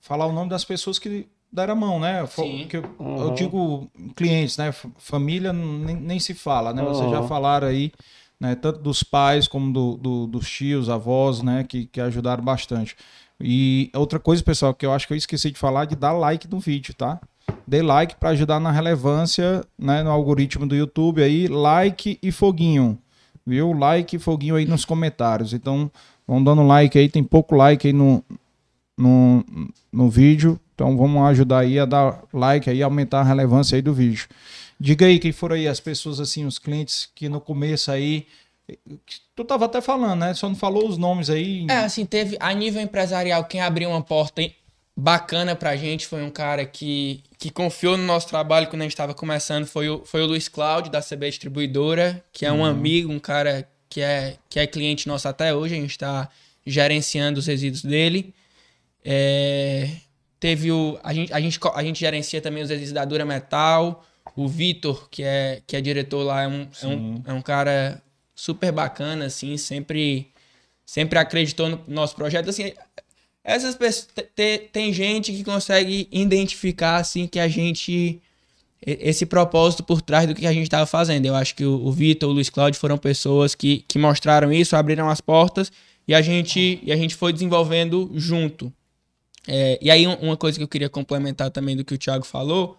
falar 0.00 0.26
o 0.26 0.32
nome 0.32 0.48
das 0.48 0.64
pessoas 0.64 0.98
que 0.98 1.28
deram 1.52 1.72
a 1.72 1.76
mão, 1.76 2.00
né? 2.00 2.26
Sim. 2.26 2.66
Que 2.68 2.78
eu, 2.78 2.84
uhum. 2.98 3.18
eu 3.18 3.30
digo 3.34 3.90
clientes, 4.16 4.56
né? 4.56 4.72
Família 4.98 5.52
nem, 5.52 5.96
nem 5.96 6.18
se 6.18 6.34
fala, 6.34 6.72
né? 6.72 6.82
Uhum. 6.82 6.88
Vocês 6.88 7.10
já 7.10 7.22
falaram 7.24 7.68
aí, 7.68 7.92
né? 8.38 8.54
Tanto 8.54 8.80
dos 8.80 9.02
pais 9.02 9.46
como 9.46 9.72
do, 9.72 9.96
do, 9.96 10.26
dos 10.26 10.48
tios, 10.48 10.88
avós, 10.88 11.42
né? 11.42 11.64
Que, 11.64 11.86
que 11.86 12.00
ajudaram 12.00 12.42
bastante. 12.42 12.96
E 13.40 13.90
outra 13.94 14.18
coisa, 14.18 14.42
pessoal, 14.42 14.74
que 14.74 14.84
eu 14.84 14.92
acho 14.92 15.06
que 15.06 15.12
eu 15.14 15.16
esqueci 15.16 15.50
de 15.50 15.58
falar, 15.58 15.86
de 15.86 15.96
dar 15.96 16.12
like 16.12 16.48
no 16.48 16.60
vídeo, 16.60 16.94
tá? 16.94 17.20
Dê 17.66 17.82
like 17.82 18.16
para 18.16 18.30
ajudar 18.30 18.60
na 18.60 18.70
relevância, 18.70 19.64
né? 19.78 20.02
No 20.02 20.10
algoritmo 20.10 20.66
do 20.66 20.76
YouTube 20.76 21.22
aí, 21.22 21.48
like 21.48 22.18
e 22.22 22.30
foguinho, 22.30 22.98
viu? 23.50 23.72
Like 23.72 24.16
e 24.16 24.18
foguinho 24.18 24.56
aí 24.56 24.64
nos 24.64 24.84
comentários. 24.84 25.52
Então, 25.52 25.90
vão 26.26 26.42
dando 26.42 26.62
like 26.62 26.98
aí, 26.98 27.08
tem 27.08 27.22
pouco 27.22 27.54
like 27.54 27.86
aí 27.86 27.92
no, 27.92 28.24
no, 28.96 29.44
no 29.92 30.08
vídeo. 30.08 30.58
Então 30.74 30.96
vamos 30.96 31.22
ajudar 31.28 31.58
aí 31.58 31.78
a 31.78 31.84
dar 31.84 32.22
like 32.32 32.70
aí, 32.70 32.82
aumentar 32.82 33.20
a 33.20 33.24
relevância 33.24 33.76
aí 33.76 33.82
do 33.82 33.92
vídeo. 33.92 34.26
Diga 34.78 35.04
aí 35.04 35.18
quem 35.18 35.30
foram 35.30 35.56
aí 35.56 35.68
as 35.68 35.78
pessoas 35.78 36.20
assim, 36.20 36.46
os 36.46 36.58
clientes 36.58 37.08
que 37.14 37.28
no 37.28 37.40
começo 37.40 37.90
aí 37.90 38.26
Tu 39.34 39.44
tava 39.44 39.64
até 39.64 39.80
falando, 39.80 40.20
né? 40.20 40.34
Só 40.34 40.48
não 40.48 40.56
falou 40.56 40.88
os 40.88 40.98
nomes 40.98 41.30
aí. 41.30 41.66
É, 41.68 41.78
assim, 41.78 42.04
teve 42.04 42.36
a 42.40 42.52
nível 42.52 42.80
empresarial, 42.80 43.44
quem 43.44 43.60
abriu 43.60 43.88
uma 43.90 44.02
porta 44.02 44.42
bacana 45.00 45.56
pra 45.56 45.76
gente 45.76 46.06
foi 46.06 46.22
um 46.22 46.30
cara 46.30 46.64
que, 46.66 47.22
que 47.38 47.50
confiou 47.50 47.96
no 47.96 48.04
nosso 48.04 48.28
trabalho 48.28 48.66
quando 48.68 48.82
a 48.82 48.84
gente 48.84 48.92
estava 48.92 49.14
começando, 49.14 49.66
foi 49.66 49.88
o, 49.88 50.04
foi 50.04 50.22
o 50.22 50.26
Luiz 50.26 50.46
Cláudio, 50.46 50.92
da 50.92 51.00
CB 51.00 51.30
Distribuidora, 51.30 52.22
que 52.32 52.44
é 52.44 52.52
um 52.52 52.58
uhum. 52.58 52.66
amigo, 52.66 53.10
um 53.10 53.18
cara 53.18 53.66
que 53.88 54.02
é, 54.02 54.36
que 54.48 54.60
é 54.60 54.66
cliente 54.66 55.08
nosso 55.08 55.26
até 55.26 55.54
hoje, 55.54 55.74
a 55.74 55.80
gente 55.80 55.90
está 55.90 56.28
gerenciando 56.66 57.40
os 57.40 57.46
resíduos 57.46 57.82
dele. 57.82 58.34
É, 59.02 59.88
teve 60.38 60.70
o. 60.70 60.98
A 61.02 61.14
gente, 61.14 61.32
a, 61.32 61.40
gente, 61.40 61.58
a 61.74 61.82
gente 61.82 61.98
gerencia 61.98 62.40
também 62.40 62.62
os 62.62 62.68
resíduos 62.68 62.92
da 62.92 63.04
Dura 63.04 63.24
Metal. 63.24 64.04
O 64.36 64.46
Vitor, 64.46 65.08
que 65.10 65.22
é, 65.22 65.62
que 65.66 65.76
é 65.76 65.80
diretor 65.80 66.22
lá, 66.22 66.42
é 66.42 66.48
um, 66.48 66.68
é 66.82 66.86
um, 66.86 67.22
é 67.26 67.32
um 67.32 67.42
cara 67.42 68.00
super 68.34 68.70
bacana, 68.70 69.24
assim, 69.24 69.56
sempre, 69.56 70.30
sempre 70.86 71.18
acreditou 71.18 71.68
no 71.68 71.82
nosso 71.88 72.14
projeto. 72.14 72.48
Assim, 72.48 72.72
essas 73.44 73.74
pessoas. 73.74 74.08
Tem 74.72 74.92
gente 74.92 75.32
que 75.32 75.44
consegue 75.44 76.08
identificar, 76.10 76.96
assim, 76.96 77.26
que 77.26 77.38
a 77.38 77.48
gente. 77.48 78.20
Esse 78.84 79.26
propósito 79.26 79.82
por 79.82 80.00
trás 80.00 80.26
do 80.26 80.34
que 80.34 80.46
a 80.46 80.52
gente 80.52 80.62
estava 80.62 80.86
fazendo. 80.86 81.26
Eu 81.26 81.34
acho 81.34 81.54
que 81.54 81.64
o, 81.64 81.86
o 81.86 81.92
Vitor, 81.92 82.30
o 82.30 82.32
Luiz 82.32 82.48
Cláudio 82.48 82.80
foram 82.80 82.96
pessoas 82.96 83.54
que, 83.54 83.84
que 83.86 83.98
mostraram 83.98 84.50
isso, 84.50 84.74
abriram 84.74 85.10
as 85.10 85.20
portas 85.20 85.70
e 86.08 86.14
a 86.14 86.22
gente, 86.22 86.80
e 86.82 86.90
a 86.90 86.96
gente 86.96 87.14
foi 87.14 87.32
desenvolvendo 87.32 88.10
junto. 88.14 88.72
É, 89.46 89.78
e 89.82 89.90
aí, 89.90 90.06
uma 90.06 90.36
coisa 90.36 90.58
que 90.58 90.64
eu 90.64 90.68
queria 90.68 90.88
complementar 90.88 91.50
também 91.50 91.76
do 91.76 91.84
que 91.84 91.94
o 91.94 91.98
Thiago 91.98 92.24
falou, 92.24 92.78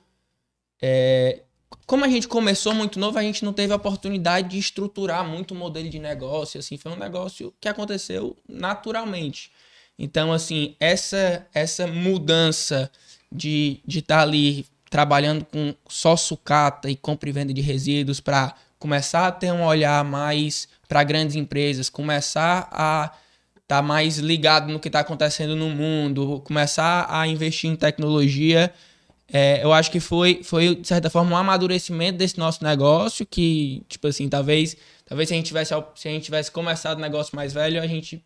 é, 0.82 1.42
como 1.86 2.04
a 2.04 2.08
gente 2.08 2.28
começou 2.28 2.74
muito 2.74 3.00
novo, 3.00 3.18
a 3.18 3.22
gente 3.22 3.46
não 3.46 3.54
teve 3.54 3.72
a 3.72 3.76
oportunidade 3.76 4.50
de 4.50 4.58
estruturar 4.58 5.26
muito 5.26 5.54
o 5.54 5.56
modelo 5.56 5.90
de 5.90 6.00
negócio, 6.00 6.60
assim, 6.60 6.78
foi 6.78 6.92
um 6.92 6.98
negócio 6.98 7.54
que 7.62 7.70
aconteceu 7.70 8.36
naturalmente. 8.48 9.52
Então, 9.98 10.32
assim, 10.34 10.76
essa 10.80 11.48
essa 11.54 11.88
mudança 11.88 12.92
de 13.32 13.82
estar 13.88 13.92
de 13.92 14.02
tá 14.02 14.22
ali 14.22 14.66
trabalhando 14.90 15.46
com 15.46 15.74
só 15.88 16.18
sucata 16.18 16.90
e 16.90 16.96
compra 16.96 17.30
e 17.30 17.32
venda 17.32 17.54
de 17.54 17.62
resíduos 17.62 18.20
para 18.20 18.54
começar 18.78 19.28
a 19.28 19.32
ter 19.32 19.52
um 19.54 19.64
olhar 19.64 20.04
mais 20.04 20.68
para 20.90 21.04
grandes 21.04 21.36
empresas, 21.38 21.88
começar 21.90 22.68
a 22.72 23.12
estar 23.54 23.78
tá 23.78 23.82
mais 23.82 24.18
ligado 24.18 24.70
no 24.70 24.80
que 24.80 24.90
está 24.90 25.00
acontecendo 25.00 25.56
no 25.56 25.70
mundo, 25.70 26.42
começar 26.44 27.08
a 27.10 27.26
investir 27.26 27.70
em 27.70 27.76
tecnologia. 27.76 28.74
É, 29.32 29.64
eu 29.64 29.72
acho 29.72 29.90
que 29.90 30.02
foi, 30.02 30.42
foi, 30.44 30.76
de 30.76 30.86
certa 30.86 31.10
forma, 31.10 31.32
um 31.32 31.38
amadurecimento 31.38 32.18
desse 32.18 32.38
nosso 32.38 32.62
negócio 32.64 33.26
que, 33.26 33.82
tipo 33.88 34.08
assim, 34.08 34.28
talvez, 34.28 34.76
talvez 35.06 35.30
se 35.30 35.34
a 35.34 35.38
gente 35.38 35.46
tivesse, 35.46 35.74
se 35.96 36.10
a 36.10 36.12
gente 36.12 36.26
tivesse 36.26 36.52
começado 36.52 36.98
o 36.98 37.02
negócio 37.02 37.34
mais 37.34 37.54
velho, 37.54 37.82
a 37.82 37.88
gente 37.88 38.22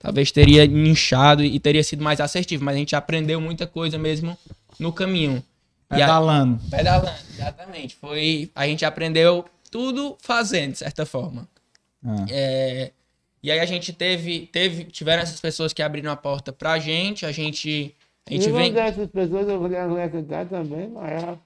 talvez 0.00 0.32
teria 0.32 0.64
inchado 0.64 1.44
e 1.44 1.60
teria 1.60 1.84
sido 1.84 2.02
mais 2.02 2.20
assertivo, 2.20 2.64
mas 2.64 2.74
a 2.74 2.78
gente 2.78 2.96
aprendeu 2.96 3.40
muita 3.40 3.66
coisa 3.66 3.96
mesmo 3.96 4.36
no 4.78 4.92
caminho. 4.92 5.44
Pedalando. 5.88 6.58
A, 6.66 6.76
pedalando, 6.76 7.18
exatamente. 7.32 7.94
Foi, 7.96 8.50
a 8.54 8.66
gente 8.66 8.84
aprendeu 8.84 9.44
tudo 9.70 10.16
fazendo, 10.20 10.72
de 10.72 10.78
certa 10.78 11.04
forma. 11.06 11.46
Ah. 12.04 12.24
É, 12.30 12.92
e 13.42 13.50
aí 13.50 13.60
a 13.60 13.66
gente 13.66 13.92
teve, 13.92 14.46
teve, 14.46 14.84
tiveram 14.84 15.22
essas 15.22 15.40
pessoas 15.40 15.72
que 15.72 15.82
abriram 15.82 16.10
a 16.10 16.16
porta 16.16 16.52
pra 16.52 16.78
gente, 16.78 17.26
a 17.26 17.32
gente 17.32 17.94
A 18.26 18.32
gente 18.32 18.48
e 18.48 18.52
uma 18.52 18.60
vem. 18.60 18.72
dessas 18.72 19.08
pessoas 19.10 19.48
eu 19.48 19.60
queria 19.62 19.84
acrescentar 19.84 20.46
também, 20.46 20.88
mas 20.88 21.22
é 21.22 21.38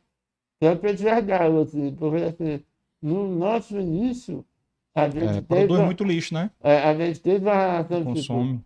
própria 0.61 0.96
Jardal, 0.96 1.62
assim, 1.62 1.92
porque 1.94 2.22
assim, 2.22 2.62
no 3.02 3.28
nosso 3.36 3.78
início, 3.78 4.44
a 4.95 5.09
gente 5.09 5.24
É, 5.24 5.40
teve, 5.40 5.47
produz 5.47 5.80
a- 5.80 5.86
muito 5.86 6.05
lixo, 6.05 6.34
né? 6.34 6.51
é, 6.62 6.78
a 6.78 6.95
gente 6.95 7.20
teve 7.20 7.49
a 7.49 7.55
relação 7.82 7.99
tipo, 8.01 8.14
Consome. 8.14 8.64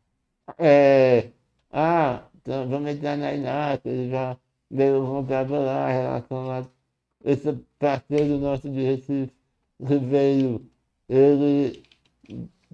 é, 0.59 1.31
ah, 1.73 2.23
então 2.41 2.69
vamos 2.69 2.91
entrar 2.91 3.17
na 3.17 3.35
Inácia, 3.35 3.89
ele 3.91 4.11
já 4.11 4.37
veio 4.71 5.05
comprar 5.07 5.49
lá, 5.51 5.87
a 5.87 5.93
relação 5.93 6.47
lá. 6.47 6.67
Esse 7.25 7.53
parceiro 7.79 8.39
nosso 8.39 8.71
de 8.71 8.81
Recife, 8.83 9.33
veio, 9.81 10.65
ele 11.09 11.83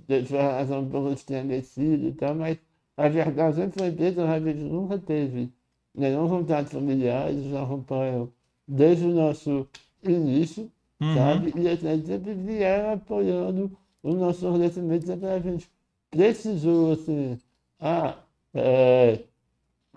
deixou 0.07 0.39
a 0.39 0.43
relação 0.43 0.81
um 0.83 0.89
pouco 0.91 1.13
estremecida 1.13 2.07
e 2.09 2.13
tal, 2.13 2.35
mas 2.35 2.59
a 2.97 3.09
verdade 3.09 3.57
sempre 3.57 3.79
foi 3.79 3.89
empresa, 3.89 4.29
a 4.29 4.39
gente 4.41 4.59
nunca 4.61 4.99
teve 4.99 5.53
nenhum 5.95 6.29
contato 6.29 6.69
familiar, 6.71 7.31
eles 7.31 7.53
acompanham 7.55 8.31
desde 8.67 9.05
o 9.07 9.15
nosso 9.15 9.67
início, 10.03 10.71
Uhum. 11.01 11.15
sabe? 11.15 11.53
E 11.57 11.67
eles 11.67 12.07
sempre 12.07 12.35
vieram 12.35 12.95
apoiando 12.95 13.77
o 14.03 14.15
nosso 14.15 14.41
fornecimento, 14.41 15.07
sempre 15.07 15.27
a 15.29 15.39
gente 15.41 15.69
precisou, 16.11 16.93
assim, 16.93 17.39
ah, 17.81 18.17
é, 18.55 19.25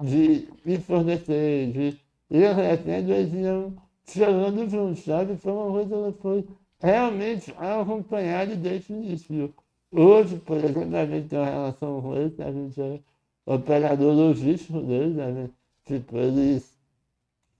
de 0.01 0.47
me 0.65 0.77
fornecer, 0.79 1.71
de 1.71 1.99
ir 2.29 2.55
crescendo, 2.55 3.13
eles 3.13 3.33
iam 3.33 3.75
chorando 4.05 4.69
juntos, 4.69 5.03
sabe? 5.03 5.35
Foi 5.37 5.51
uma 5.51 5.71
coisa 5.71 6.11
que 6.13 6.21
foi 6.21 6.47
realmente 6.79 7.53
acompanhada 7.57 8.55
desde 8.55 8.93
o 8.93 8.97
início. 8.97 9.53
Hoje, 9.91 10.37
por 10.39 10.57
exemplo, 10.57 10.95
a 10.95 11.05
gente 11.05 11.29
tem 11.29 11.39
uma 11.39 11.49
relação 11.49 12.01
com 12.01 12.15
eles, 12.15 12.39
a 12.39 12.51
gente 12.51 12.81
é 12.81 12.99
operador 13.45 14.13
logístico 14.13 14.81
deles, 14.81 15.17
a 15.19 15.31
gente, 15.31 15.53
tipo, 15.85 16.17
eles 16.17 16.77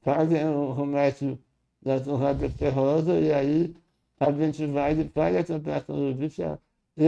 fazem 0.01 0.47
o 0.49 0.75
comércio 0.75 1.39
da 1.88 1.99
torrada 1.99 2.49
ferrosa 2.49 3.17
e 3.19 3.31
aí 3.31 3.75
a 4.19 4.31
gente 4.31 4.65
vai 4.67 4.93
e 4.99 5.07
faz 5.09 5.35
essa 5.35 5.55
operação 5.55 5.95
logística 5.95 6.59
e 6.97 7.05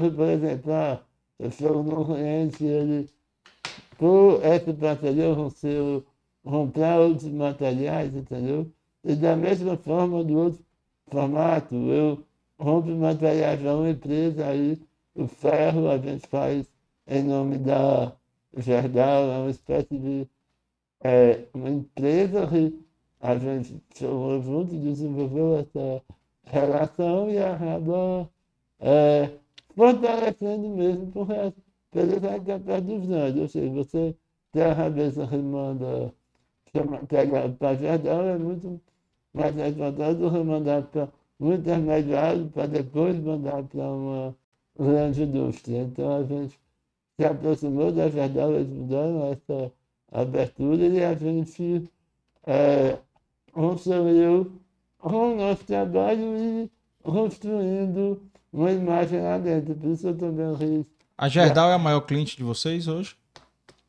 que, 0.00 0.10
por 0.10 0.28
exemplo, 0.28 0.72
ah, 0.72 1.00
eu 1.40 1.82
num 1.82 2.04
cliente, 2.04 2.64
ele, 2.64 3.10
por 3.98 4.40
essa 4.44 4.72
parceria, 4.72 5.24
eu 5.24 5.36
consigo 5.36 6.06
comprar 6.44 7.00
outros 7.00 7.30
materiais, 7.32 8.14
entendeu? 8.14 8.70
E 9.02 9.16
da 9.16 9.34
mesma 9.36 9.76
forma, 9.76 10.22
do 10.22 10.38
outro 10.38 10.64
formato, 11.08 11.74
eu 11.74 12.22
compro 12.56 12.94
materiais 12.96 13.60
para 13.60 13.74
uma 13.74 13.90
empresa, 13.90 14.46
aí 14.46 14.80
o 15.14 15.26
ferro 15.26 15.90
a 15.90 15.98
gente 15.98 16.26
faz 16.28 16.72
em 17.06 17.22
nome 17.24 17.58
da 17.58 18.12
Gerdau, 18.56 19.24
é 19.32 19.38
uma 19.38 19.50
espécie 19.50 19.98
de 19.98 20.28
é, 21.02 21.44
uma 21.52 21.70
empresa 21.70 22.46
que 22.46 22.83
a 23.24 23.36
gente 23.38 23.82
chegou 23.94 24.40
junto, 24.42 24.76
desenvolveu 24.76 25.58
essa 25.58 26.02
relação 26.44 27.30
e 27.30 27.38
acaba 27.38 28.28
é, 28.80 29.30
fortalecendo 29.76 30.68
mesmo, 30.70 31.12
empresa 31.88 32.16
está 32.16 32.60
perto 32.60 32.84
dos 32.84 33.06
grandes. 33.06 33.42
Ou 33.42 33.48
seja, 33.48 33.72
você 33.72 34.16
tem 34.52 34.62
a 34.62 34.74
cabeça 34.76 35.26
que 35.26 35.36
manda 35.38 36.12
chama- 36.76 36.98
pega 37.06 37.48
para 37.50 37.76
Gerdau, 37.76 38.22
é 38.26 38.38
muito 38.38 38.80
mais 39.34 39.54
responsável 39.56 40.14
do 40.16 40.30
que 40.30 40.44
mandar 40.44 40.82
para 40.84 41.08
um 41.40 41.52
intermediário 41.54 42.48
para 42.50 42.66
depois 42.66 43.18
mandar 43.20 43.62
para 43.64 43.84
uma 43.92 44.36
grande 44.78 45.22
indústria. 45.24 45.82
Então 45.82 46.16
a 46.16 46.24
gente 46.24 46.58
se 47.18 47.26
aproximou 47.26 47.92
da 47.92 48.08
Gerdau, 48.10 48.52
eles 48.54 48.68
me 48.68 48.84
deram 48.88 49.32
essa 49.32 49.72
abertura 50.12 50.86
e 50.86 51.04
a 51.04 51.14
gente 51.14 51.90
é, 52.46 52.98
construiu 53.54 54.60
com 54.98 55.32
o 55.32 55.36
nosso 55.36 55.64
trabalho 55.64 56.36
e 56.36 56.70
construindo 57.02 58.20
uma 58.52 58.70
imagem 58.70 59.20
lá 59.22 59.38
dentro. 59.38 59.74
Por 59.74 59.90
isso 59.90 60.08
eu 60.08 60.16
também 60.16 60.54
quis, 60.56 60.86
A 61.16 61.28
Gerdau 61.28 61.70
é 61.70 61.74
a 61.74 61.78
maior 61.78 62.00
cliente 62.00 62.36
de 62.36 62.42
vocês 62.42 62.88
hoje? 62.88 63.16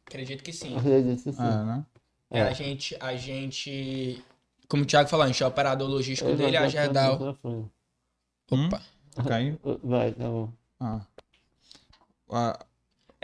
Acredito 0.06 0.44
que 0.44 0.54
sim. 0.54 0.78
acredito 0.78 1.30
assim. 1.30 1.42
É, 1.42 1.66
né? 1.66 1.86
É, 2.30 2.42
a 2.42 2.54
gente, 2.54 2.96
a 3.00 3.16
gente, 3.16 4.24
como 4.68 4.84
o 4.84 4.86
Thiago 4.86 5.10
falou, 5.10 5.24
a 5.24 5.28
gente 5.28 5.42
é 5.42 5.48
operador 5.48 5.90
logístico 5.90 6.34
dele, 6.34 6.58
a 6.58 6.68
Gerdau. 6.68 7.38
Hum? 7.44 7.68
Opa. 8.52 8.82
Caiu? 9.28 9.60
Vai, 9.84 10.12
tá 10.12 10.26
bom. 10.26 10.50
Ah. 10.80 12.65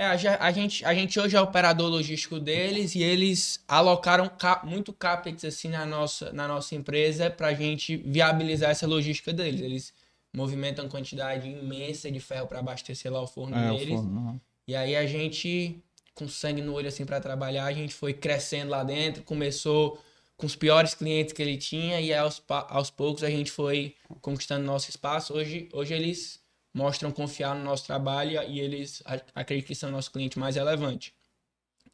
É, 0.02 0.06
a, 0.08 0.18
Ge- 0.18 0.28
a 0.30 0.52
gente, 0.52 0.84
a 0.84 0.96
gente 0.96 1.20
hoje 1.20 1.36
é 1.36 1.40
operador 1.42 1.88
logístico 1.88 2.40
deles 2.40 2.96
e 2.96 3.04
eles 3.04 3.64
alocaram 3.68 4.28
ca- 4.28 4.62
muito 4.64 4.92
capex 4.92 5.46
assim 5.46 5.68
na 5.70 5.86
nossa, 5.86 6.34
na 6.34 6.48
nossa 6.48 6.74
empresa 6.74 7.30
pra 7.30 7.54
gente 7.54 7.98
viabilizar 7.98 8.72
essa 8.72 8.88
logística 8.88 9.32
deles. 9.32 9.62
Eles 9.62 9.94
movimentam 10.34 10.90
quantidade 10.90 11.48
imensa 11.48 12.10
de 12.10 12.20
ferro 12.20 12.48
para 12.48 12.58
abastecer 12.58 13.12
lá 13.14 13.22
o 13.22 13.28
forno 13.28 13.56
é, 13.56 13.72
o 13.72 13.78
deles. 13.78 13.94
forno. 13.94 14.26
né? 14.32 14.40
E 14.68 14.76
aí 14.76 14.96
a 14.96 15.06
gente, 15.06 15.80
com 16.16 16.28
sangue 16.28 16.64
no 16.64 16.74
olho 16.74 16.88
assim 16.88 17.06
para 17.06 17.20
trabalhar, 17.22 17.66
a 17.66 17.72
gente 17.74 17.94
foi 17.94 18.12
crescendo 18.12 18.72
lá 18.72 18.84
dentro, 18.84 19.22
começou 19.22 20.02
com 20.36 20.48
os 20.48 20.56
piores 20.56 20.96
clientes 20.96 21.32
que 21.32 21.44
ele 21.44 21.58
tinha 21.58 22.02
e 22.02 22.12
aos, 22.12 22.42
aos 22.50 22.90
poucos 22.90 23.24
a 23.24 23.30
gente 23.30 23.52
foi 23.52 23.94
conquistando 24.20 24.66
nosso 24.66 24.90
espaço. 24.90 25.32
Hoje, 25.36 25.70
hoje 25.72 25.94
eles 25.94 26.41
mostram 26.74 27.12
confiar 27.12 27.56
no 27.56 27.64
nosso 27.64 27.86
trabalho 27.86 28.42
e 28.44 28.60
eles 28.60 29.04
acreditam 29.36 29.68
que 29.68 29.76
são 29.76 29.92
nosso 29.92 30.12
cliente 30.12 30.40
mais 30.40 30.56
relevante. 30.56 31.14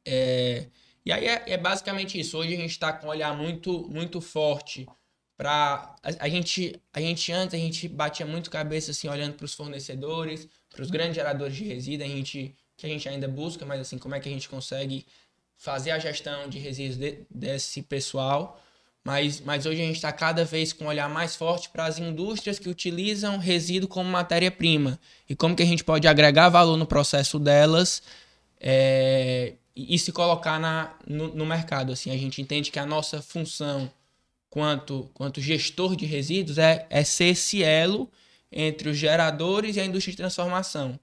É, 0.05 0.67
e 1.05 1.11
aí 1.11 1.25
é, 1.27 1.51
é 1.51 1.57
basicamente 1.57 2.19
isso. 2.19 2.37
Hoje 2.37 2.53
a 2.53 2.57
gente 2.57 2.71
está 2.71 2.93
com 2.93 3.07
um 3.07 3.09
olhar 3.09 3.35
muito, 3.35 3.87
muito 3.89 4.21
forte 4.21 4.85
para 5.37 5.95
a, 6.03 6.25
a 6.25 6.29
gente, 6.29 6.81
a 6.93 6.99
gente 6.99 7.31
antes 7.31 7.53
a 7.55 7.57
gente 7.57 7.87
batia 7.87 8.25
muito 8.25 8.49
cabeça 8.49 8.91
assim 8.91 9.07
olhando 9.07 9.35
para 9.35 9.45
os 9.45 9.53
fornecedores, 9.53 10.47
para 10.69 10.81
os 10.81 10.89
grandes 10.89 11.15
geradores 11.15 11.55
de 11.55 11.63
resíduo, 11.63 12.05
a 12.05 12.09
gente 12.09 12.55
que 12.75 12.85
a 12.85 12.89
gente 12.89 13.09
ainda 13.09 13.27
busca, 13.27 13.65
mas 13.65 13.81
assim 13.81 13.97
como 13.97 14.13
é 14.13 14.19
que 14.19 14.29
a 14.29 14.31
gente 14.31 14.47
consegue 14.47 15.05
fazer 15.57 15.91
a 15.91 15.97
gestão 15.99 16.47
de 16.47 16.59
resíduos 16.59 16.97
de- 16.97 17.25
desse 17.29 17.81
pessoal. 17.81 18.61
Mas, 19.07 19.39
mas 19.39 19.65
hoje 19.65 19.81
a 19.81 19.85
gente 19.85 19.95
está 19.95 20.11
cada 20.11 20.43
vez 20.43 20.73
com 20.73 20.83
um 20.83 20.87
olhar 20.89 21.09
mais 21.09 21.33
forte 21.33 21.69
para 21.69 21.85
as 21.85 21.97
indústrias 21.97 22.59
que 22.59 22.67
utilizam 22.67 23.37
resíduo 23.37 23.87
como 23.87 24.09
matéria-prima 24.09 24.99
e 25.29 25.33
como 25.33 25.55
que 25.55 25.63
a 25.63 25.65
gente 25.65 25.81
pode 25.81 26.05
agregar 26.09 26.49
valor 26.49 26.75
no 26.75 26.85
processo 26.85 27.39
delas 27.39 28.03
é, 28.59 29.53
e, 29.73 29.97
se 29.97 30.11
colocar 30.11 30.59
na, 30.59 30.93
no, 31.07 31.33
no 31.33 31.45
mercado. 31.45 31.93
Assim, 31.93 32.11
a 32.11 32.17
gente 32.17 32.41
entende 32.41 32.69
que 32.69 32.79
a 32.79 32.85
nossa 32.85 33.21
função 33.21 33.89
quanto, 34.49 35.09
quanto 35.13 35.39
gestor 35.39 35.95
de 35.95 36.05
resíduos 36.05 36.57
é, 36.57 36.85
é 36.89 37.01
ser 37.01 37.27
esse 37.27 37.63
elo 37.63 38.11
entre 38.51 38.89
os 38.89 38.97
geradores 38.97 39.77
e 39.77 39.79
a 39.79 39.85
indústria 39.85 40.11
de 40.11 40.17
transformação. 40.17 40.99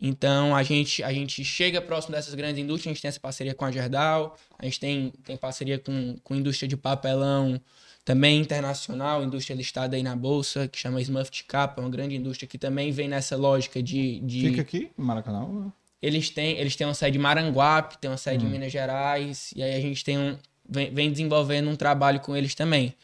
Então 0.00 0.54
a 0.54 0.62
gente, 0.62 1.02
a 1.02 1.12
gente 1.12 1.42
chega 1.44 1.80
próximo 1.80 2.14
dessas 2.14 2.34
grandes 2.34 2.62
indústrias, 2.62 2.90
a 2.90 2.94
gente 2.94 3.02
tem 3.02 3.08
essa 3.08 3.20
parceria 3.20 3.54
com 3.54 3.64
a 3.64 3.70
Gerdau, 3.70 4.36
a 4.58 4.64
gente 4.64 4.78
tem, 4.78 5.12
tem 5.24 5.36
parceria 5.36 5.78
com, 5.78 6.16
com 6.22 6.34
indústria 6.34 6.68
de 6.68 6.76
papelão 6.76 7.60
também 8.04 8.40
internacional, 8.40 9.24
indústria 9.24 9.56
listada 9.56 9.96
aí 9.96 10.02
na 10.02 10.14
bolsa, 10.14 10.68
que 10.68 10.78
chama 10.78 11.00
Smuft 11.00 11.44
Cap, 11.44 11.78
é 11.78 11.82
uma 11.82 11.90
grande 11.90 12.14
indústria 12.14 12.46
que 12.46 12.56
também 12.56 12.92
vem 12.92 13.08
nessa 13.08 13.36
lógica 13.36 13.82
de. 13.82 14.20
de... 14.20 14.40
Fica 14.42 14.60
aqui, 14.60 14.90
em 14.96 15.02
Maracanã. 15.02 15.48
né? 15.48 15.72
Eles 16.00 16.30
têm, 16.30 16.56
eles 16.58 16.76
têm 16.76 16.86
uma 16.86 16.94
sede 16.94 17.18
em 17.18 17.20
Maranguape, 17.20 17.98
tem 17.98 18.08
uma 18.08 18.18
sede 18.18 18.44
em 18.44 18.48
Minas 18.48 18.70
Gerais, 18.70 19.50
e 19.56 19.62
aí 19.62 19.74
a 19.74 19.80
gente 19.80 20.04
tem 20.04 20.16
um, 20.18 20.36
vem, 20.68 20.94
vem 20.94 21.10
desenvolvendo 21.10 21.68
um 21.68 21.74
trabalho 21.74 22.20
com 22.20 22.36
eles 22.36 22.54
também. 22.54 22.94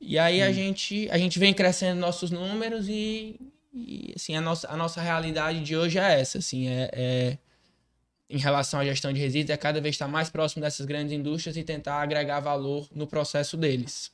E 0.00 0.16
aí 0.18 0.40
a 0.40 0.52
gente 0.52 1.08
a 1.10 1.18
gente 1.18 1.38
vem 1.38 1.52
crescendo 1.52 1.98
nossos 1.98 2.30
números 2.30 2.88
e, 2.88 3.34
e, 3.86 4.12
assim 4.16 4.36
a 4.36 4.40
nossa, 4.40 4.70
a 4.70 4.76
nossa 4.76 5.00
realidade 5.00 5.62
de 5.62 5.76
hoje 5.76 5.98
é 5.98 6.20
essa, 6.20 6.38
assim, 6.38 6.68
é, 6.68 6.90
é 6.92 7.38
em 8.30 8.38
relação 8.38 8.80
à 8.80 8.84
gestão 8.84 9.12
de 9.12 9.20
resíduos 9.20 9.50
é 9.50 9.56
cada 9.56 9.80
vez 9.80 9.94
estar 9.94 10.08
mais 10.08 10.28
próximo 10.28 10.62
dessas 10.62 10.84
grandes 10.84 11.12
indústrias 11.12 11.56
e 11.56 11.64
tentar 11.64 12.02
agregar 12.02 12.40
valor 12.40 12.86
no 12.94 13.06
processo 13.06 13.56
deles. 13.56 14.12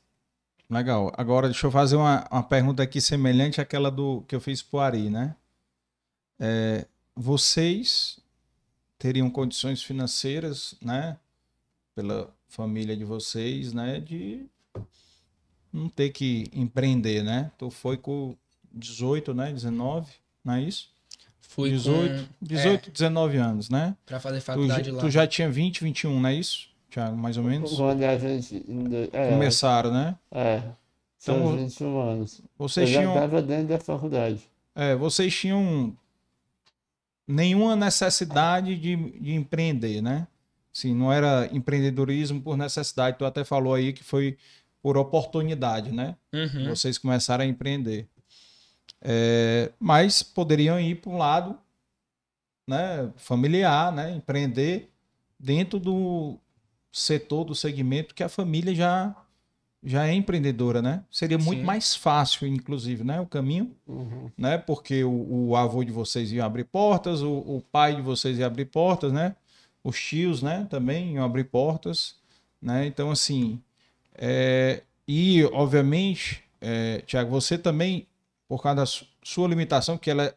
Legal. 0.70 1.12
Agora, 1.16 1.48
deixa 1.48 1.66
eu 1.66 1.70
fazer 1.70 1.96
uma, 1.96 2.26
uma 2.30 2.42
pergunta 2.42 2.82
aqui 2.82 3.00
semelhante 3.00 3.60
àquela 3.60 3.90
do 3.90 4.22
que 4.22 4.34
eu 4.34 4.40
fiz 4.40 4.62
pro 4.62 4.78
Ari, 4.78 5.10
né? 5.10 5.34
É, 6.38 6.86
vocês 7.14 8.18
teriam 8.98 9.28
condições 9.28 9.82
financeiras, 9.82 10.74
né? 10.80 11.18
Pela 11.94 12.32
família 12.48 12.96
de 12.96 13.04
vocês, 13.04 13.72
né? 13.72 14.00
De 14.00 14.46
não 15.72 15.88
ter 15.88 16.10
que 16.10 16.44
empreender, 16.52 17.22
né? 17.22 17.50
Tu 17.58 17.68
foi 17.70 17.96
com 17.96 18.36
18, 18.74 19.34
né? 19.34 19.52
19, 19.52 20.10
não 20.44 20.54
é 20.54 20.62
isso? 20.62 20.92
Fui 21.40 21.70
18, 21.70 22.28
18 22.42 22.90
19 22.90 23.36
anos, 23.36 23.70
né? 23.70 23.94
para 24.04 24.18
fazer 24.18 24.40
Tu, 24.40 24.44
faculdade 24.44 24.90
lá. 24.90 25.00
tu 25.00 25.10
já 25.10 25.26
tinha 25.26 25.48
20, 25.48 25.84
21, 25.84 26.20
não 26.20 26.28
é 26.28 26.34
isso? 26.34 26.68
Thiago, 26.90 27.16
mais 27.16 27.36
ou 27.36 27.44
menos? 27.44 27.72
Quando 27.74 28.02
a 28.02 28.18
gente 28.18 28.64
é, 29.12 29.30
Começaram, 29.30 29.92
né? 29.92 30.16
É, 30.30 30.62
são 31.18 31.36
Então, 31.36 31.56
21 31.56 32.00
anos. 32.00 32.40
Vocês 32.58 32.88
eu 32.88 32.94
já 32.94 33.00
tinham, 33.00 33.14
estava 33.14 33.42
dentro 33.42 33.66
da 33.68 33.78
faculdade. 33.78 34.40
é, 34.74 34.94
vocês 34.96 35.34
tinham 35.34 35.96
nenhuma 37.26 37.74
necessidade 37.76 38.76
de, 38.76 38.96
de 38.96 39.34
empreender, 39.34 40.02
né? 40.02 40.26
Sim, 40.72 40.94
não 40.94 41.12
era 41.12 41.48
empreendedorismo 41.52 42.40
por 42.40 42.56
necessidade. 42.56 43.16
Tu 43.18 43.24
até 43.24 43.44
falou 43.44 43.74
aí 43.74 43.92
que 43.92 44.02
foi 44.02 44.36
por 44.82 44.96
oportunidade, 44.98 45.92
né? 45.92 46.16
Uhum. 46.32 46.68
Vocês 46.68 46.98
começaram 46.98 47.44
a 47.44 47.46
empreender. 47.46 48.08
É, 49.04 49.70
mas 49.78 50.22
poderiam 50.22 50.80
ir 50.80 50.94
para 50.96 51.10
um 51.10 51.18
lado 51.18 51.58
né, 52.66 53.10
familiar, 53.16 53.92
né? 53.92 54.10
Empreender 54.16 54.90
dentro 55.38 55.78
do 55.78 56.38
setor, 56.90 57.44
do 57.44 57.54
segmento 57.54 58.14
que 58.14 58.22
a 58.22 58.28
família 58.28 58.74
já 58.74 59.14
já 59.86 60.06
é 60.06 60.14
empreendedora, 60.14 60.80
né? 60.80 61.04
Seria 61.10 61.36
muito 61.36 61.58
Sim. 61.60 61.64
mais 61.66 61.94
fácil, 61.94 62.48
inclusive, 62.48 63.04
né? 63.04 63.20
O 63.20 63.26
caminho, 63.26 63.70
Uhum. 63.86 64.30
né? 64.34 64.56
Porque 64.56 65.04
o, 65.04 65.48
o 65.50 65.56
avô 65.56 65.84
de 65.84 65.92
vocês 65.92 66.32
ia 66.32 66.42
abrir 66.42 66.64
portas, 66.64 67.20
o, 67.20 67.30
o 67.30 67.62
pai 67.70 67.94
de 67.94 68.00
vocês 68.00 68.38
ia 68.38 68.46
abrir 68.46 68.64
portas, 68.64 69.12
né? 69.12 69.36
Os 69.82 70.00
tios, 70.00 70.40
né? 70.40 70.66
Também 70.70 71.12
iam 71.16 71.24
abrir 71.24 71.44
portas, 71.44 72.14
né? 72.62 72.86
Então, 72.86 73.10
assim, 73.10 73.60
é, 74.14 74.82
e 75.06 75.44
obviamente, 75.52 76.42
é, 76.62 77.02
Tiago, 77.06 77.30
você 77.30 77.58
também, 77.58 78.06
por 78.48 78.62
causa 78.62 78.76
da 78.76 78.86
su- 78.86 79.06
sua 79.22 79.48
limitação, 79.48 79.96
que 79.98 80.10
ela 80.10 80.24
é- 80.24 80.34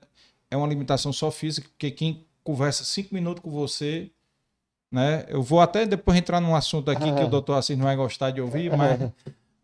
é 0.52 0.58
uma 0.58 0.68
limitação 0.68 1.12
só 1.14 1.30
física, 1.32 1.68
porque 1.70 1.92
quem 1.92 2.26
conversa 2.44 2.84
cinco 2.84 3.14
minutos 3.14 3.44
com 3.44 3.50
você, 3.52 4.10
né? 4.92 5.26
Eu 5.28 5.44
vou 5.44 5.60
até 5.60 5.86
depois 5.86 6.18
entrar 6.18 6.40
num 6.40 6.56
assunto 6.56 6.90
aqui 6.90 7.12
que 7.14 7.24
o 7.24 7.28
doutor 7.30 7.56
Assis 7.56 7.78
não 7.78 7.86
vai 7.86 7.96
gostar 7.96 8.32
de 8.32 8.40
ouvir, 8.40 8.76
mas 8.76 9.00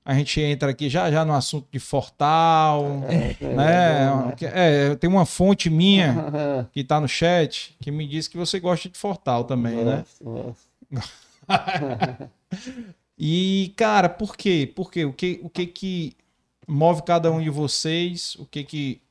a 0.03 0.13
gente 0.13 0.41
entra 0.41 0.69
aqui 0.71 0.89
já 0.89 1.09
já 1.09 1.23
no 1.23 1.33
assunto 1.33 1.65
de 1.71 1.79
Fortal, 1.79 2.83
né? 3.55 4.33
Que- 4.35 4.45
É, 4.45 4.95
tem 4.95 5.09
uma 5.09 5.25
fonte 5.25 5.69
minha 5.69 6.13
que 6.73 6.83
tá 6.83 6.99
no 6.99 7.07
chat 7.07 7.73
que 7.81 7.89
me 7.89 8.05
diz 8.05 8.27
que 8.27 8.35
você 8.37 8.59
gosta 8.59 8.89
de 8.89 8.97
Fortal 8.97 9.45
também, 9.45 9.77
né? 9.85 10.03
E, 13.17 13.73
cara, 13.77 14.09
por 14.09 14.35
quê? 14.35 14.71
Por 14.75 14.91
quê? 14.91 15.05
O 15.05 15.13
que, 15.13 15.39
o 15.43 15.49
que 15.49 15.65
que 15.67 16.17
move 16.67 17.03
cada 17.03 17.31
um 17.31 17.41
de 17.41 17.49
vocês? 17.49 18.35
O 18.35 18.45
que 18.45 18.63
que 18.63 19.01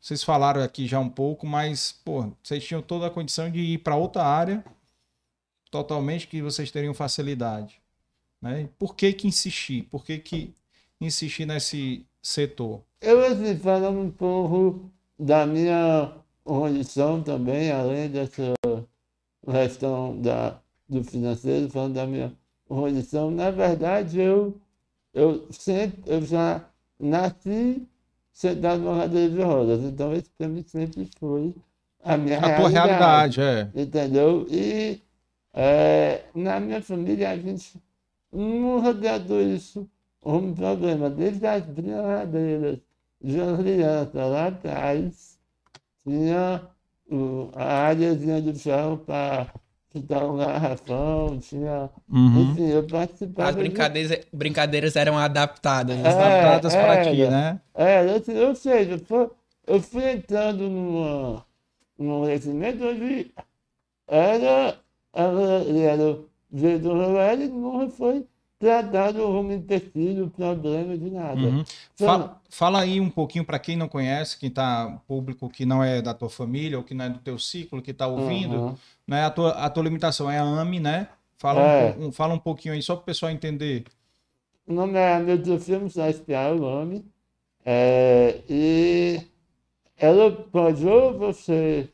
vocês 0.00 0.24
falaram 0.24 0.62
aqui 0.62 0.86
já 0.86 0.98
um 0.98 1.10
pouco, 1.10 1.46
mas, 1.46 1.92
pô, 2.04 2.32
vocês 2.42 2.64
tinham 2.64 2.80
toda 2.80 3.06
a 3.06 3.10
condição 3.10 3.50
de 3.50 3.60
ir 3.60 3.78
para 3.78 3.96
outra 3.96 4.24
área 4.24 4.64
totalmente 5.70 6.26
que 6.26 6.42
vocês 6.42 6.70
teriam 6.70 6.94
facilidade, 6.94 7.80
né? 8.40 8.68
Por 8.78 8.96
que 8.96 9.12
que 9.12 9.28
insistir? 9.28 9.84
Por 9.84 10.04
que 10.04 10.18
que 10.18 10.54
insistir 11.00 11.46
nesse 11.46 12.04
setor? 12.22 12.82
Eu, 13.00 13.24
assim, 13.24 13.56
falando 13.58 14.00
um 14.00 14.10
pouco 14.10 14.90
da 15.18 15.46
minha 15.46 16.12
condição 16.42 17.22
também, 17.22 17.70
além 17.70 18.10
dessa 18.10 18.54
questão 19.46 20.20
da, 20.20 20.58
do 20.88 21.04
financeiro, 21.04 21.70
falando 21.70 21.94
da 21.94 22.06
minha 22.06 22.32
condição, 22.66 23.30
na 23.30 23.50
verdade, 23.50 24.18
eu, 24.18 24.58
eu 25.14 25.46
sempre, 25.52 26.02
eu 26.06 26.22
já 26.22 26.69
nasci 27.00 27.88
sentado 28.32 28.82
numa 28.82 29.00
cadeira 29.00 29.30
de 29.30 29.42
rodas, 29.42 29.82
então 29.82 30.12
esse 30.12 30.30
para 30.36 30.48
mim 30.48 30.62
sempre 30.62 31.08
foi 31.18 31.54
a 32.02 32.16
minha 32.16 32.38
A 32.38 32.56
tua 32.56 32.68
realidade, 32.68 33.40
é. 33.40 33.70
entendeu? 33.74 34.46
E 34.48 35.00
é, 35.52 36.24
na 36.34 36.60
minha 36.60 36.80
família 36.80 37.30
a 37.30 37.36
gente 37.36 37.80
nunca 38.32 38.94
tratou 38.94 39.40
isso 39.40 39.88
como 40.20 40.54
problema, 40.54 41.10
desde 41.10 41.46
as 41.46 41.64
brincadeiras 41.64 42.78
de 43.22 43.40
uma 43.40 43.58
criança 43.58 44.24
lá 44.26 44.46
atrás, 44.48 45.38
tinha 46.04 46.62
a 47.54 47.64
áreazinha 47.64 48.40
do 48.40 48.56
chão 48.56 48.96
para 48.98 49.52
chutar 49.92 50.24
um 50.24 50.36
garrafão, 50.36 51.38
tinha. 51.38 51.90
Uhum. 52.08 52.52
Enfim, 52.52 52.68
eu 52.68 52.86
participava. 52.86 53.48
As 53.50 53.54
de- 53.56 53.62
brincadeiras, 53.62 54.18
brincadeiras 54.32 54.96
eram 54.96 55.18
adaptadas. 55.18 55.96
É, 55.98 56.08
Adaptadas 56.08 56.74
para 56.74 57.10
ti, 57.10 57.22
era. 57.22 57.30
né? 57.30 57.60
É, 57.74 57.98
assim, 58.00 58.38
ou 58.38 58.54
seja, 58.54 58.98
foi- 59.06 59.30
eu 59.66 59.80
fui 59.80 60.10
entrando 60.10 60.68
numa, 60.68 61.44
num 61.98 62.24
crescimento 62.24 62.84
onde 62.84 63.32
era, 64.06 64.76
era, 65.12 65.60
ele 65.66 65.80
era 65.82 66.02
o 66.02 66.28
jeito 66.52 66.82
do 66.82 67.18
ele 67.20 67.48
nunca 67.48 67.88
foi 67.90 68.26
tratado 68.60 69.20
como 69.22 69.60
ter 69.62 69.80
sido 69.90 70.30
problema 70.30 70.96
de 70.96 71.10
nada. 71.10 71.40
Uhum. 71.40 71.64
Então, 71.94 72.06
Fala, 72.06 72.42
fala 72.50 72.80
aí 72.82 73.00
um 73.00 73.10
pouquinho 73.10 73.44
para 73.44 73.58
quem 73.58 73.76
não 73.76 73.88
conhece, 73.88 74.38
quem 74.38 74.50
tá 74.50 75.00
público 75.08 75.48
que 75.48 75.66
não 75.66 75.82
é 75.82 76.02
da 76.02 76.14
tua 76.14 76.30
família 76.30 76.78
ou 76.78 76.84
que 76.84 76.94
não 76.94 77.06
é 77.06 77.10
do 77.10 77.18
teu 77.20 77.38
ciclo, 77.38 77.82
que 77.82 77.94
tá 77.94 78.06
ouvindo, 78.06 78.54
uhum. 78.56 78.76
né? 79.08 79.24
A 79.24 79.30
tua, 79.30 79.50
a 79.52 79.70
tua 79.70 79.82
limitação 79.84 80.30
é 80.30 80.38
a 80.38 80.42
AME, 80.44 80.78
né? 80.78 81.08
Fala, 81.38 81.60
É. 81.62 81.96
um, 81.98 82.08
um- 82.08 82.12
fala 82.12 82.34
um 82.34 82.38
pouquinho 82.38 82.74
aí, 82.74 82.82
só 82.82 82.94
para 82.94 83.02
o 83.02 83.06
pessoal 83.06 83.32
entender. 83.32 83.84
O 84.66 84.72
nome 84.74 84.98
é 84.98 85.18
Metrofilme 85.18 85.86
Espiar, 85.86 86.52
o 86.52 86.58
nome. 86.58 87.04
É, 87.64 88.42
e 88.48 89.22
ela 89.98 90.30
pode 90.32 90.86
ou 90.86 91.18
você 91.18 91.88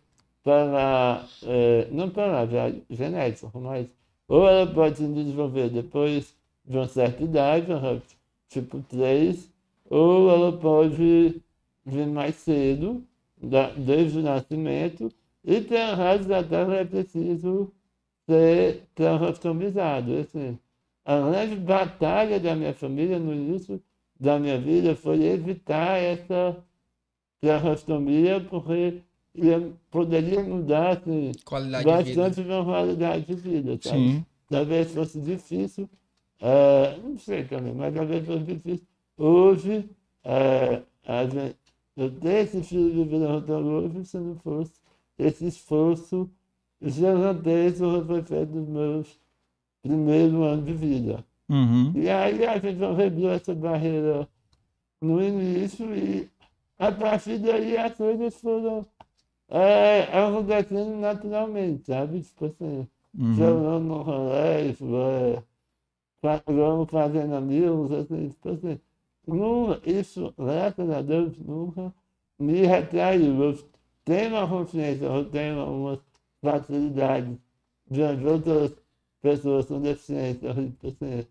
para, 0.45 1.25
é, 1.43 1.89
não 1.91 2.11
para 2.11 2.47
genético, 2.91 3.61
mas 3.61 3.89
ou 4.29 4.49
ela 4.49 4.67
pode 4.73 4.99
se 4.99 5.09
desenvolver 5.09 5.71
depois 5.71 6.36
de 6.67 6.77
uma 6.77 6.89
certa 6.89 7.23
idade, 7.23 7.67
tipo 8.49 8.83
3, 8.83 9.51
ou 9.89 10.31
ela 10.31 10.53
pode 10.59 11.41
vir 11.85 12.07
mais 12.07 12.35
cedo, 12.37 13.05
da- 13.41 13.71
desde 13.71 14.19
o 14.19 14.23
nascimento, 14.23 15.09
e 15.45 15.61
tem 15.61 15.79
razões 15.95 16.31
até 16.31 16.65
que 16.65 16.73
é 16.73 16.85
preciso 16.85 17.73
ser 18.29 18.85
transcustomizado. 18.95 20.17
Assim, 20.17 20.59
a 21.05 21.21
grande 21.21 21.57
batalha 21.57 22.41
da 22.41 22.55
minha 22.55 22.75
família 22.75 23.19
no 23.19 23.33
início 23.33 23.81
da 24.19 24.39
minha 24.39 24.59
vida 24.59 24.97
foi 24.97 25.23
evitar 25.25 25.99
essa 25.99 26.57
tracheostomia, 27.41 28.41
porque 28.41 29.03
ia, 29.35 29.73
poderia 29.91 30.43
mudar 30.43 30.97
assim, 30.99 31.33
Qualidade 31.45 31.85
de 31.85 32.17
bastante 32.17 32.41
minha 32.43 32.65
qualidade 32.65 33.25
de 33.27 33.35
vida. 33.35 33.79
Sabe? 33.83 33.99
Sim. 33.99 34.25
Talvez 34.49 34.93
fosse 34.93 35.21
difícil, 35.21 35.89
eh, 36.41 36.99
não 37.03 37.19
sei 37.19 37.45
também, 37.45 37.75
mas 37.75 37.95
talvez 37.95 38.27
fosse 38.27 38.45
difícil. 38.45 38.87
Hoje, 39.17 39.91
eh, 40.25 40.83
a 41.07 41.25
gente- 41.25 41.57
eu 41.97 42.11
tenho 42.21 42.39
esse 42.39 42.63
filho 42.63 42.93
de 42.93 43.05
vida 43.05 43.57
hoje 43.59 44.05
se 44.05 44.19
não 44.19 44.37
fosse 44.37 44.73
esse 45.19 45.47
esforço 45.47 46.31
gigantesco 46.83 48.01
que 48.01 48.07
foi 48.07 48.23
feito 48.23 48.53
nos 48.55 48.69
meus 48.69 49.21
primeiros 49.83 50.35
anos 50.35 50.65
de 50.67 50.73
vida. 50.75 51.25
Uhum. 51.49 51.93
E 51.95 52.09
aí 52.09 52.45
a 52.45 52.59
gente 52.59 52.79
reviu 52.97 53.31
essa 53.31 53.55
barreira 53.55 54.29
no 55.01 55.23
início 55.23 55.95
e 55.95 56.29
a 56.79 56.91
partir 56.93 57.39
daí 57.39 57.77
as 57.77 57.95
coisas 57.95 58.35
foram 58.41 58.85
é, 59.49 60.03
acontecendo 60.13 60.97
naturalmente, 60.99 61.87
sabe? 61.87 62.21
Tipo 62.21 62.47
assim, 62.47 62.87
Uhum. 63.19 63.35
jogando 63.35 63.81
no 63.85 64.05
colégio, 64.05 64.97
é, 64.97 65.43
jogando 66.47 66.87
fazendo 66.87 67.35
amigos, 67.35 67.93
assim, 67.93 68.29
tipo 68.31 68.51
assim. 68.51 68.81
Nunca, 69.27 69.81
isso, 69.91 70.33
graças 70.39 70.91
a 70.91 71.03
Deus, 71.03 71.37
nunca 71.39 71.93
me 72.39 72.65
retraiu. 72.67 73.43
Eu 73.43 73.59
tenho 74.05 74.37
uma 74.37 74.49
consciência, 74.49 75.05
eu 75.07 75.25
tenho 75.31 75.61
algumas 75.61 75.99
facilidades 76.43 77.37
diante 77.91 78.21
de 78.21 78.27
outras 78.27 78.73
pessoas 79.21 79.67
com 79.67 79.81
deficiência, 79.81 80.55
tipo 80.55 80.89
assim, 80.89 81.27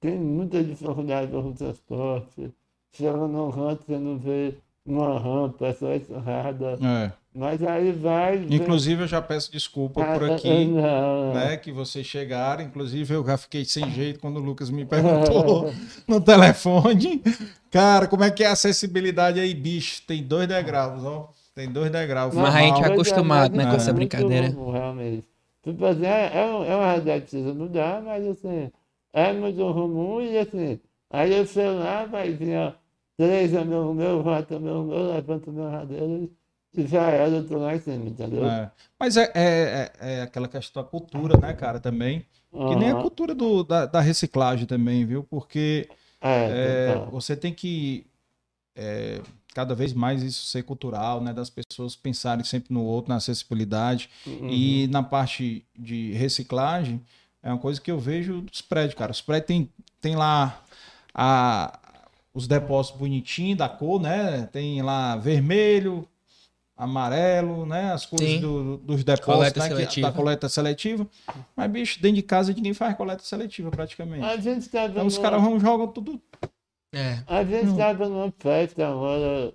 tenho 0.00 0.20
muita 0.20 0.62
dificuldade 0.62 1.30
com 1.30 1.48
o 1.48 1.54
transporte. 1.54 2.52
Chega 2.92 3.16
num 3.26 3.50
canto, 3.50 3.84
você 3.84 3.98
não 3.98 4.18
vê 4.18 4.54
uma 4.84 5.18
rampa, 5.18 5.66
é 5.66 5.72
só 5.72 5.92
escada. 5.94 6.78
É. 6.82 7.12
Mas 7.34 7.60
aí 7.64 7.90
vai. 7.90 8.38
vem- 8.38 8.58
Inclusive, 8.58 9.02
eu 9.02 9.06
já 9.08 9.20
peço 9.20 9.50
desculpa 9.50 10.02
Ah, 10.04 10.18
por 10.18 10.30
ah, 10.30 10.34
aqui, 10.36 10.66
não, 10.66 10.82
não. 11.26 11.34
né? 11.34 11.56
Que 11.56 11.72
vocês 11.72 12.06
chegaram. 12.06 12.62
Inclusive, 12.62 13.12
eu 13.12 13.26
já 13.26 13.36
fiquei 13.36 13.64
sem 13.64 13.90
jeito 13.90 14.20
quando 14.20 14.36
o 14.36 14.40
Lucas 14.40 14.70
me 14.70 14.84
perguntou 14.84 15.72
no 16.06 16.20
telefone. 16.20 17.20
Cara, 17.72 18.06
como 18.06 18.22
é 18.22 18.30
que 18.30 18.44
é 18.44 18.46
a 18.46 18.52
acessibilidade 18.52 19.40
aí, 19.40 19.52
bicho? 19.52 20.02
Tem 20.06 20.22
dois 20.22 20.46
degraus, 20.46 21.02
ó. 21.04 21.30
Tem 21.56 21.68
dois 21.68 21.90
degraus. 21.90 22.34
Mas 22.34 22.54
a 22.54 22.60
gente 22.60 22.82
é 22.82 22.86
acostumado, 22.86 23.56
né, 23.56 23.64
com 23.66 23.72
é 23.72 23.76
essa 23.76 23.92
muito 23.92 23.96
brincadeira. 24.16 24.52
comum, 24.52 24.70
realmente. 24.70 25.24
Tipo 25.64 25.84
assim, 25.86 26.04
é, 26.06 26.30
é, 26.34 26.44
um- 26.46 26.64
é 26.64 26.76
uma 26.76 26.86
realidade 26.86 27.24
que 27.24 27.30
precisa 27.30 27.54
mudar, 27.54 28.02
mas 28.02 28.26
assim, 28.28 28.70
é 29.12 29.32
muito 29.32 29.56
comum 29.56 30.20
e 30.20 30.38
assim, 30.38 30.78
aí 31.10 31.32
eu 31.36 31.46
chego 31.46 31.78
lá, 31.78 32.04
vai 32.04 32.30
vir 32.32 32.56
ó, 32.58 32.72
três 33.16 33.54
amigos 33.56 33.96
meus, 33.96 34.22
quatro 34.22 34.56
amigos 34.56 34.86
meus, 34.86 35.14
levanto 35.14 35.50
minha 35.52 35.70
cadeira 35.70 36.04
e 36.06 36.30
já 36.76 37.02
era, 37.02 37.28
eu 37.36 37.46
tô 37.46 37.58
lá 37.58 37.74
em 37.74 37.80
cima, 37.80 38.06
entendeu? 38.08 38.44
É. 38.46 38.70
Mas 38.98 39.16
é, 39.16 39.30
é, 39.34 39.90
é- 40.00 40.14
é 40.18 40.22
aquela 40.22 40.48
questão 40.48 40.82
da 40.82 40.88
cultura, 40.88 41.36
né, 41.38 41.52
cara, 41.52 41.78
também. 41.80 42.24
Que 42.52 42.76
nem 42.76 42.90
a 42.90 42.94
cultura 43.02 43.34
do, 43.34 43.64
da, 43.64 43.84
da 43.86 44.00
reciclagem 44.00 44.64
também, 44.66 45.04
viu? 45.04 45.24
Porque 45.24 45.88
É, 46.20 46.88
é, 46.90 46.94
total. 46.94 47.10
você 47.10 47.36
tem 47.36 47.52
que 47.52 48.06
cada 49.54 49.74
vez 49.74 49.92
mais 49.92 50.22
isso 50.22 50.46
ser 50.46 50.64
cultural, 50.64 51.20
né? 51.20 51.32
Das 51.32 51.48
pessoas 51.48 51.94
pensarem 51.94 52.44
sempre 52.44 52.74
no 52.74 52.82
outro, 52.82 53.08
na 53.10 53.16
acessibilidade. 53.16 54.10
Uhum. 54.26 54.48
E 54.50 54.86
na 54.88 55.02
parte 55.02 55.64
de 55.78 56.12
reciclagem, 56.12 57.00
é 57.42 57.48
uma 57.50 57.58
coisa 57.58 57.80
que 57.80 57.90
eu 57.90 57.98
vejo 57.98 58.40
dos 58.42 58.60
prédios, 58.60 58.94
cara. 58.94 59.12
Os 59.12 59.20
prédios 59.20 59.46
tem, 59.46 59.70
tem 60.00 60.16
lá 60.16 60.60
a, 61.14 61.78
os 62.32 62.48
depósitos 62.48 62.98
bonitinhos 62.98 63.58
da 63.58 63.68
cor, 63.68 64.00
né? 64.00 64.48
Tem 64.52 64.82
lá 64.82 65.16
vermelho, 65.16 66.06
amarelo, 66.76 67.64
né? 67.66 67.92
As 67.92 68.04
cores 68.04 68.40
do, 68.40 68.78
dos 68.78 69.04
depósitos 69.04 69.68
né? 69.68 69.86
que, 69.86 70.00
da 70.00 70.12
coleta 70.12 70.48
seletiva. 70.48 71.06
Mas, 71.54 71.70
bicho, 71.70 72.02
dentro 72.02 72.16
de 72.16 72.22
casa 72.22 72.52
ninguém 72.52 72.74
faz 72.74 72.96
coleta 72.96 73.22
seletiva 73.22 73.70
praticamente. 73.70 74.24
A 74.24 74.36
gente 74.36 74.68
tá 74.68 74.86
então 74.86 75.06
os 75.06 75.18
caras 75.18 75.40
vão 75.40 75.58
jogam 75.60 75.88
tudo. 75.88 76.20
É. 76.92 77.18
A 77.26 77.42
gente 77.44 77.70
estava 77.70 78.08
numa 78.08 78.32
festa 78.38 78.86
agora, 78.86 79.52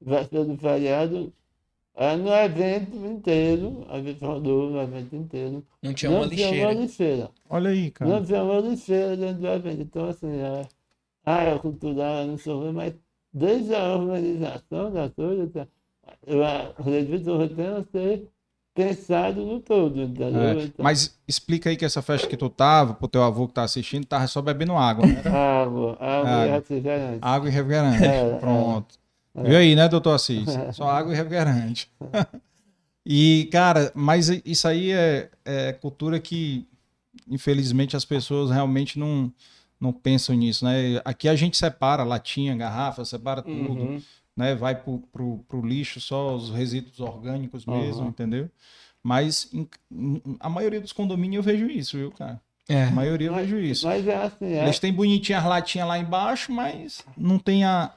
véspera 0.00 0.44
do 0.44 0.56
feriado, 0.56 1.32
é, 2.00 2.14
no 2.14 2.32
evento 2.32 2.96
inteiro, 2.96 3.84
a 3.88 4.00
gente 4.00 4.24
rodou 4.24 4.70
no 4.70 4.80
evento 4.80 5.16
inteiro. 5.16 5.66
Não 5.82 5.92
tinha 5.92 6.12
uma 6.12 6.26
lixeira. 6.26 6.52
Tinha 6.52 6.68
uma 6.68 6.80
lixeira. 6.80 7.30
Olha 7.50 7.70
aí, 7.70 7.90
cara. 7.90 8.10
Não 8.10 8.24
tinha 8.24 8.44
uma 8.44 8.60
lixeira 8.60 9.16
dentro 9.16 9.40
do 9.40 9.48
evento. 9.48 9.82
Então, 9.82 10.08
assim, 10.08 10.30
é, 10.30 10.62
a 11.26 11.34
área 11.34 11.58
cultural, 11.58 12.24
não 12.24 12.38
sei 12.38 12.54
mas 12.72 12.94
desde 13.32 13.74
a 13.74 13.96
organização 13.96 14.92
da 14.92 15.10
coisa, 15.10 15.68
eu 16.26 16.44
acredito 16.44 17.24
que 17.48 17.92
ser 17.92 18.28
pensado 18.74 19.44
no 19.44 19.60
todo? 19.60 20.00
É, 20.00 20.04
então, 20.04 20.84
mas 20.84 21.18
explica 21.26 21.68
aí 21.68 21.76
que 21.76 21.84
essa 21.84 22.00
festa 22.00 22.28
que 22.28 22.36
tu 22.36 22.48
tava, 22.48 22.94
pro 22.94 23.08
teu 23.08 23.22
avô 23.24 23.48
que 23.48 23.54
tá 23.54 23.64
assistindo, 23.64 24.06
tava 24.06 24.26
só 24.28 24.40
bebendo 24.40 24.76
água, 24.76 25.04
né? 25.04 25.20
Água, 25.26 25.96
água, 26.00 26.30
água 26.30 26.46
e 26.46 26.50
refrigerante. 26.50 27.18
Água 27.20 27.48
e 27.48 27.52
refrigerante, 27.52 28.04
é, 28.04 28.30
é. 28.30 28.34
pronto. 28.36 28.94
É. 29.34 29.42
Viu 29.42 29.58
aí, 29.58 29.74
né, 29.74 29.88
doutor 29.88 30.14
Assis? 30.14 30.46
Só 30.72 30.88
água 30.88 31.12
e 31.12 31.16
refrigerante. 31.16 31.90
e, 33.04 33.48
cara, 33.50 33.90
mas 33.94 34.28
isso 34.44 34.68
aí 34.68 34.92
é, 34.92 35.28
é 35.44 35.72
cultura 35.72 36.20
que, 36.20 36.66
infelizmente, 37.28 37.96
as 37.96 38.04
pessoas 38.04 38.50
realmente 38.50 38.98
não, 38.98 39.32
não 39.80 39.92
pensam 39.92 40.36
nisso, 40.36 40.64
né? 40.64 41.00
Aqui 41.04 41.28
a 41.28 41.34
gente 41.34 41.56
separa 41.56 42.04
latinha, 42.04 42.56
garrafa, 42.56 43.04
separa 43.04 43.42
tudo. 43.42 43.72
Uhum 43.72 44.00
né? 44.38 44.54
Vai 44.54 44.76
pro, 44.76 45.00
pro 45.48 45.66
lixo 45.66 46.00
só 46.00 46.36
os 46.36 46.50
resíduos 46.50 47.00
orgânicos 47.00 47.66
mesmo, 47.66 48.02
uhum. 48.02 48.08
entendeu? 48.08 48.48
Mas 49.02 49.50
em, 49.52 49.68
em, 49.90 50.22
a 50.38 50.48
maioria 50.48 50.80
dos 50.80 50.92
condomínios 50.92 51.44
eu 51.44 51.52
vejo 51.52 51.68
isso, 51.68 51.98
viu, 51.98 52.12
cara? 52.12 52.40
É. 52.68 52.84
A 52.84 52.90
maioria 52.92 53.26
eu 53.26 53.32
mas, 53.32 53.50
vejo 53.50 53.58
isso. 53.58 53.84
Mas 53.84 54.06
é 54.06 54.14
assim, 54.14 54.44
é. 54.44 54.62
Eles 54.62 54.78
têm 54.78 54.92
bonitinhas 54.92 55.44
latinhas 55.44 55.88
lá 55.88 55.98
embaixo, 55.98 56.52
mas 56.52 57.04
não 57.16 57.36
tem 57.36 57.64
a, 57.64 57.92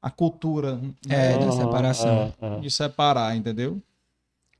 a 0.00 0.10
cultura 0.10 0.80
é, 1.06 1.36
né? 1.36 1.44
da 1.44 1.52
separação. 1.52 2.32
É, 2.40 2.46
é. 2.46 2.60
De 2.60 2.70
separar, 2.70 3.36
entendeu? 3.36 3.82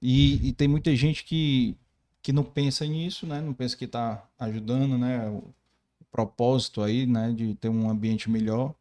E, 0.03 0.49
e, 0.49 0.53
tem 0.53 0.69
muita 0.69 0.95
gente 0.95 1.25
que, 1.25 1.75
que 2.21 2.35
não 2.35 2.45
pensa 2.45 2.85
nisso, 2.85 3.27
né? 3.27 3.41
Não 3.41 3.55
pensa 3.55 3.75
que 3.75 3.87
está 3.87 4.23
ajudando, 4.39 4.99
né? 4.99 5.27
O, 5.31 5.39
o 5.39 6.05
propósito 6.13 6.83
aí, 6.83 7.07
né? 7.07 7.33
De 7.35 7.55
ter 7.55 7.71
um 7.71 7.89
ambiente 7.89 8.29
melhor. 8.29 8.75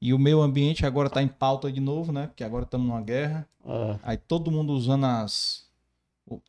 E 0.00 0.14
o 0.14 0.18
meio 0.18 0.40
ambiente 0.40 0.86
agora 0.86 1.08
está 1.08 1.22
em 1.22 1.28
pauta 1.28 1.70
de 1.70 1.80
novo, 1.80 2.10
né? 2.10 2.28
Porque 2.28 2.42
agora 2.42 2.64
estamos 2.64 2.86
numa 2.86 3.02
guerra. 3.02 3.46
É. 3.64 3.98
Aí 4.02 4.16
todo 4.16 4.50
mundo 4.50 4.72
usando 4.72 5.04
as 5.04 5.68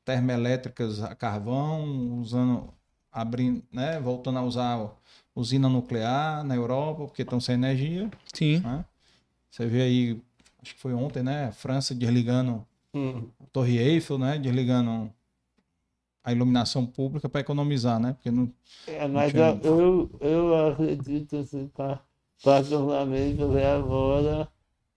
termoelétricas 0.06 1.04
a 1.04 1.14
carvão, 1.14 2.20
usando, 2.20 2.74
abrindo, 3.12 3.64
né? 3.72 4.00
Voltando 4.00 4.40
a 4.40 4.44
usar 4.44 4.90
usina 5.36 5.68
nuclear 5.68 6.44
na 6.44 6.56
Europa, 6.56 7.06
porque 7.06 7.24
estão 7.24 7.40
sem 7.40 7.56
energia. 7.56 8.10
Sim. 8.34 8.60
Né? 8.60 8.86
Você 9.50 9.66
vê 9.66 9.82
aí, 9.82 10.22
acho 10.62 10.76
que 10.76 10.80
foi 10.82 10.94
ontem, 10.94 11.24
né? 11.24 11.52
França 11.52 11.94
desligando 11.94 12.66
hum. 12.94 13.28
a 13.40 13.46
Torre 13.52 13.78
Eiffel, 13.78 14.18
né? 14.18 14.38
Desligando 14.38 15.12
a 16.24 16.32
iluminação 16.32 16.86
pública 16.86 17.28
para 17.28 17.42
economizar, 17.42 18.00
né? 18.00 18.14
Porque 18.14 18.32
não. 18.32 18.52
É, 18.88 19.08
mas 19.08 19.34
não 19.34 19.58
tinha... 19.58 19.70
eu, 19.70 20.10
eu 20.22 20.68
acredito 20.68 21.38
assim, 21.38 21.68
tá? 21.68 22.02
Particularmente 22.44 23.44
ver 23.46 23.66
agora 23.66 24.48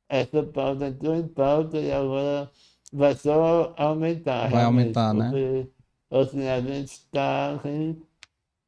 essa 0.08 0.42
pauta 0.42 0.88
entrou 0.88 1.14
em 1.14 1.26
pauta 1.28 1.78
e 1.78 1.90
agora 1.90 2.50
vai 2.92 3.14
só 3.14 3.74
aumentar. 3.76 4.50
Vai 4.50 4.64
aumentar, 4.64 5.12
né? 5.14 5.30
porque, 5.30 5.40
né? 5.40 5.68
Assim, 6.20 6.48
a 6.48 6.60
gente 6.60 6.92
está, 6.92 7.58
quem 7.62 8.00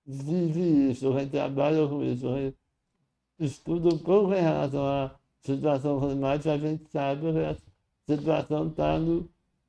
vive 0.04 0.90
isso, 0.90 1.14
quem 1.14 1.28
trabalha 1.28 1.86
com 1.86 2.02
isso, 2.02 2.26
quem 2.26 2.54
estuda 3.38 3.94
um 3.94 3.98
pouco 3.98 4.34
em 4.34 4.40
relação 4.40 4.84
à 4.84 5.10
situação 5.42 6.00
climática, 6.00 6.52
a 6.52 6.58
gente 6.58 6.90
sabe 6.90 7.32
que 7.32 7.38
a 7.38 7.56
situação 8.08 8.68
está 8.68 8.98
no 8.98 9.28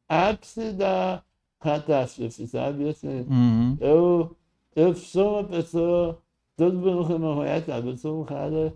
ápice 0.10 0.72
da 0.72 1.22
catástrofe, 1.60 2.48
sabe? 2.48 2.90
Assim, 2.90 3.26
uhum. 3.30 3.78
eu, 3.80 4.36
eu 4.76 4.96
sou 4.96 5.40
uma 5.40 5.44
pessoa, 5.44 6.20
todo 6.56 6.80
mundo 6.80 7.06
que 7.06 7.14
me 7.14 7.36
conhece 7.36 7.66
sabe, 7.68 7.90
eu 7.90 7.98
sou 7.98 8.22
um 8.22 8.26
cara 8.26 8.74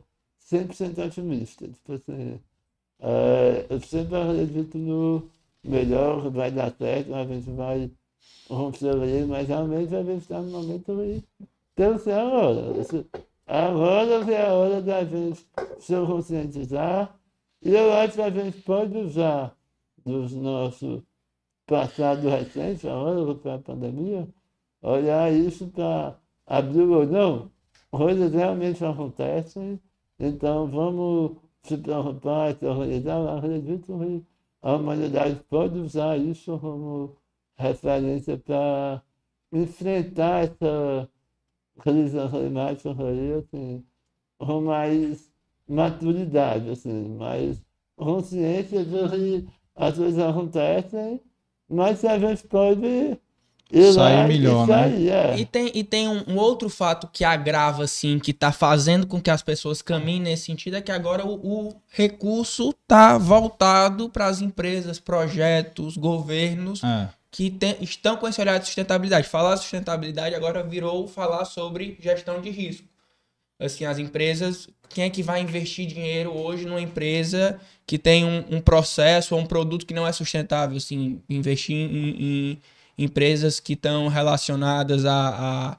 100% 0.51 1.05
otimista. 1.05 1.67
Tipo 1.67 1.93
assim, 1.93 2.39
é, 2.99 3.65
eu 3.69 3.79
sempre 3.79 4.15
acredito 4.15 4.77
no 4.77 5.29
melhor, 5.63 6.29
vai 6.29 6.51
dar 6.51 6.71
certo, 6.71 7.13
a 7.15 7.25
gente 7.25 7.49
vai 7.51 7.89
conseguir, 8.47 9.25
mas 9.27 9.47
realmente 9.47 9.95
a 9.95 10.03
gente 10.03 10.21
está 10.21 10.41
no 10.41 10.51
momento 10.51 10.91
aí. 10.99 11.23
Tem 11.75 11.93
que 11.93 11.99
ser 11.99 12.13
agora. 12.13 12.73
Agora 13.47 14.31
é 14.31 14.47
a 14.47 14.53
hora 14.53 14.81
da 14.81 15.03
gente 15.03 15.45
se 15.79 15.93
conscientizar. 16.05 17.17
E 17.61 17.71
eu 17.71 17.93
acho 17.93 18.15
que 18.15 18.21
a 18.21 18.29
gente 18.29 18.61
pode 18.61 18.97
usar 18.97 19.55
dos 20.05 20.33
nossos 20.33 21.01
passado 21.65 22.27
recente, 22.27 22.87
agora 22.87 23.35
com 23.35 23.49
a 23.49 23.59
pandemia, 23.59 24.27
olhar 24.81 25.31
isso 25.31 25.67
para 25.67 26.17
abrir 26.45 26.81
ou 26.81 27.05
não. 27.05 27.51
Coisas 27.89 28.33
realmente 28.33 28.83
acontecem 28.83 29.79
então 30.21 30.67
vamos 30.67 31.37
se 31.63 31.77
preocupar, 31.77 32.55
se 32.55 32.65
organizar. 32.65 33.37
Acredito 33.37 33.97
que 33.97 34.23
a 34.61 34.75
humanidade 34.75 35.35
pode 35.49 35.79
usar 35.79 36.17
isso 36.17 36.57
como 36.59 37.17
referência 37.57 38.37
para 38.37 39.01
enfrentar 39.51 40.43
essa 40.43 41.09
crise 41.79 42.17
climática 42.29 42.95
assim, 43.39 43.83
com 44.37 44.61
mais 44.61 45.31
maturidade, 45.67 46.69
assim, 46.69 47.09
mais 47.17 47.63
consciência 47.95 48.85
de 48.85 49.09
que 49.09 49.47
as 49.75 49.97
coisas 49.97 50.19
acontecem, 50.19 51.21
mas 51.69 52.03
a 52.05 52.19
gente 52.19 52.47
pode 52.47 53.19
sair 53.93 54.27
melhor, 54.27 54.67
né? 54.67 54.83
Aí, 54.83 55.09
é. 55.09 55.37
E 55.37 55.45
tem, 55.45 55.71
e 55.73 55.83
tem 55.83 56.07
um, 56.07 56.23
um, 56.27 56.37
outro 56.37 56.69
fato 56.69 57.07
que 57.11 57.23
agrava, 57.23 57.83
assim, 57.83 58.19
que 58.19 58.33
tá 58.33 58.51
fazendo 58.51 59.07
com 59.07 59.21
que 59.21 59.29
as 59.29 59.41
pessoas 59.41 59.81
caminhem 59.81 60.21
nesse 60.21 60.45
sentido, 60.45 60.75
é 60.75 60.81
que 60.81 60.91
agora 60.91 61.25
o, 61.25 61.69
o 61.69 61.75
recurso 61.89 62.73
tá 62.87 63.17
voltado 63.17 64.09
para 64.09 64.25
as 64.25 64.41
empresas, 64.41 64.99
projetos, 64.99 65.95
governos 65.95 66.83
é. 66.83 67.09
que 67.29 67.49
tem, 67.49 67.77
estão 67.81 68.17
com 68.17 68.27
esse 68.27 68.41
olhar 68.41 68.57
de 68.57 68.65
sustentabilidade. 68.65 69.27
Falar 69.27 69.57
sustentabilidade 69.57 70.35
agora 70.35 70.63
virou 70.63 71.07
falar 71.07 71.45
sobre 71.45 71.97
gestão 71.99 72.41
de 72.41 72.49
risco. 72.49 72.87
Assim, 73.61 73.85
as 73.85 73.99
empresas, 73.99 74.67
quem 74.89 75.03
é 75.03 75.09
que 75.09 75.21
vai 75.21 75.39
investir 75.39 75.85
dinheiro 75.85 76.35
hoje 76.35 76.65
numa 76.65 76.81
empresa 76.81 77.59
que 77.85 77.99
tem 77.99 78.25
um, 78.25 78.43
um 78.57 78.59
processo 78.59 79.35
ou 79.35 79.41
um 79.41 79.45
produto 79.45 79.85
que 79.85 79.93
não 79.93 80.07
é 80.07 80.11
sustentável? 80.11 80.77
Assim, 80.77 81.21
investir 81.29 81.75
em, 81.75 82.09
em 82.09 82.61
empresas 82.97 83.59
que 83.59 83.73
estão 83.73 84.07
relacionadas 84.07 85.05
à, 85.05 85.77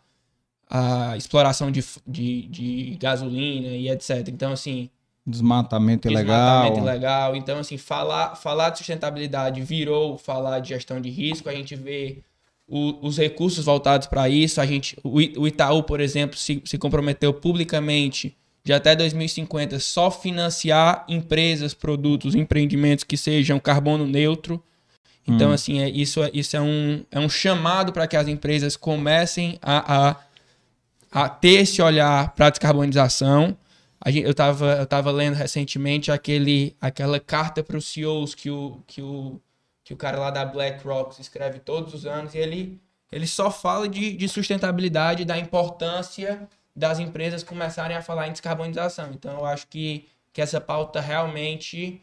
à, 0.68 1.10
à 1.12 1.16
exploração 1.16 1.70
de, 1.70 1.84
de, 2.06 2.42
de, 2.48 2.96
gasolina 3.00 3.68
e 3.68 3.88
etc. 3.88 4.28
Então, 4.28 4.52
assim. 4.52 4.90
Desmatamento 5.24 6.08
ilegal. 6.08 6.62
Desmatamento 6.62 6.80
ilegal. 6.80 7.36
Então, 7.36 7.58
assim, 7.58 7.78
falar, 7.78 8.34
falar 8.34 8.70
de 8.70 8.78
sustentabilidade 8.78 9.60
virou 9.62 10.18
falar 10.18 10.58
de 10.60 10.70
gestão 10.70 11.00
de 11.00 11.10
risco. 11.10 11.48
A 11.48 11.54
gente 11.54 11.76
vê 11.76 12.22
o, 12.66 13.06
os 13.06 13.18
recursos 13.18 13.64
voltados 13.64 14.06
para 14.06 14.28
isso. 14.28 14.60
A 14.60 14.66
gente, 14.66 14.96
o, 15.04 15.16
o 15.16 15.46
Itaú, 15.46 15.82
por 15.82 16.00
exemplo, 16.00 16.36
se, 16.36 16.62
se 16.64 16.78
comprometeu 16.78 17.32
publicamente 17.32 18.36
de 18.64 18.72
até 18.72 18.94
2050 18.94 19.78
só 19.80 20.10
financiar 20.10 21.04
empresas, 21.08 21.74
produtos, 21.74 22.34
empreendimentos 22.34 23.04
que 23.04 23.16
sejam 23.16 23.58
carbono 23.58 24.06
neutro. 24.06 24.62
Então, 25.26 25.50
hum. 25.50 25.52
assim, 25.52 25.80
é, 25.80 25.88
isso, 25.88 26.22
é, 26.22 26.30
isso 26.34 26.56
é, 26.56 26.60
um, 26.60 27.04
é 27.10 27.18
um 27.18 27.28
chamado 27.28 27.92
para 27.92 28.06
que 28.06 28.16
as 28.16 28.26
empresas 28.26 28.76
comecem 28.76 29.58
a, 29.62 30.08
a, 30.08 30.16
a 31.10 31.28
ter 31.28 31.62
esse 31.62 31.80
olhar 31.80 32.34
para 32.34 32.46
a 32.46 32.50
descarbonização. 32.50 33.56
A 34.00 34.10
gente, 34.10 34.24
eu 34.24 34.32
estava 34.32 34.72
eu 34.74 34.86
tava 34.86 35.10
lendo 35.12 35.34
recentemente 35.34 36.10
aquele, 36.10 36.76
aquela 36.80 37.20
carta 37.20 37.62
para 37.62 37.76
os 37.76 37.86
CEOs 37.86 38.34
que 38.34 38.50
o, 38.50 38.82
que, 38.86 39.00
o, 39.00 39.40
que 39.84 39.94
o 39.94 39.96
cara 39.96 40.18
lá 40.18 40.30
da 40.30 40.44
BlackRock 40.44 41.20
escreve 41.20 41.60
todos 41.60 41.94
os 41.94 42.04
anos 42.04 42.34
e 42.34 42.38
ele, 42.38 42.80
ele 43.12 43.26
só 43.28 43.48
fala 43.48 43.88
de, 43.88 44.16
de 44.16 44.28
sustentabilidade, 44.28 45.24
da 45.24 45.38
importância 45.38 46.48
das 46.74 46.98
empresas 46.98 47.44
começarem 47.44 47.96
a 47.96 48.02
falar 48.02 48.26
em 48.26 48.32
descarbonização. 48.32 49.10
Então, 49.12 49.38
eu 49.38 49.44
acho 49.44 49.68
que, 49.68 50.08
que 50.32 50.40
essa 50.40 50.60
pauta 50.60 51.00
realmente 51.00 52.02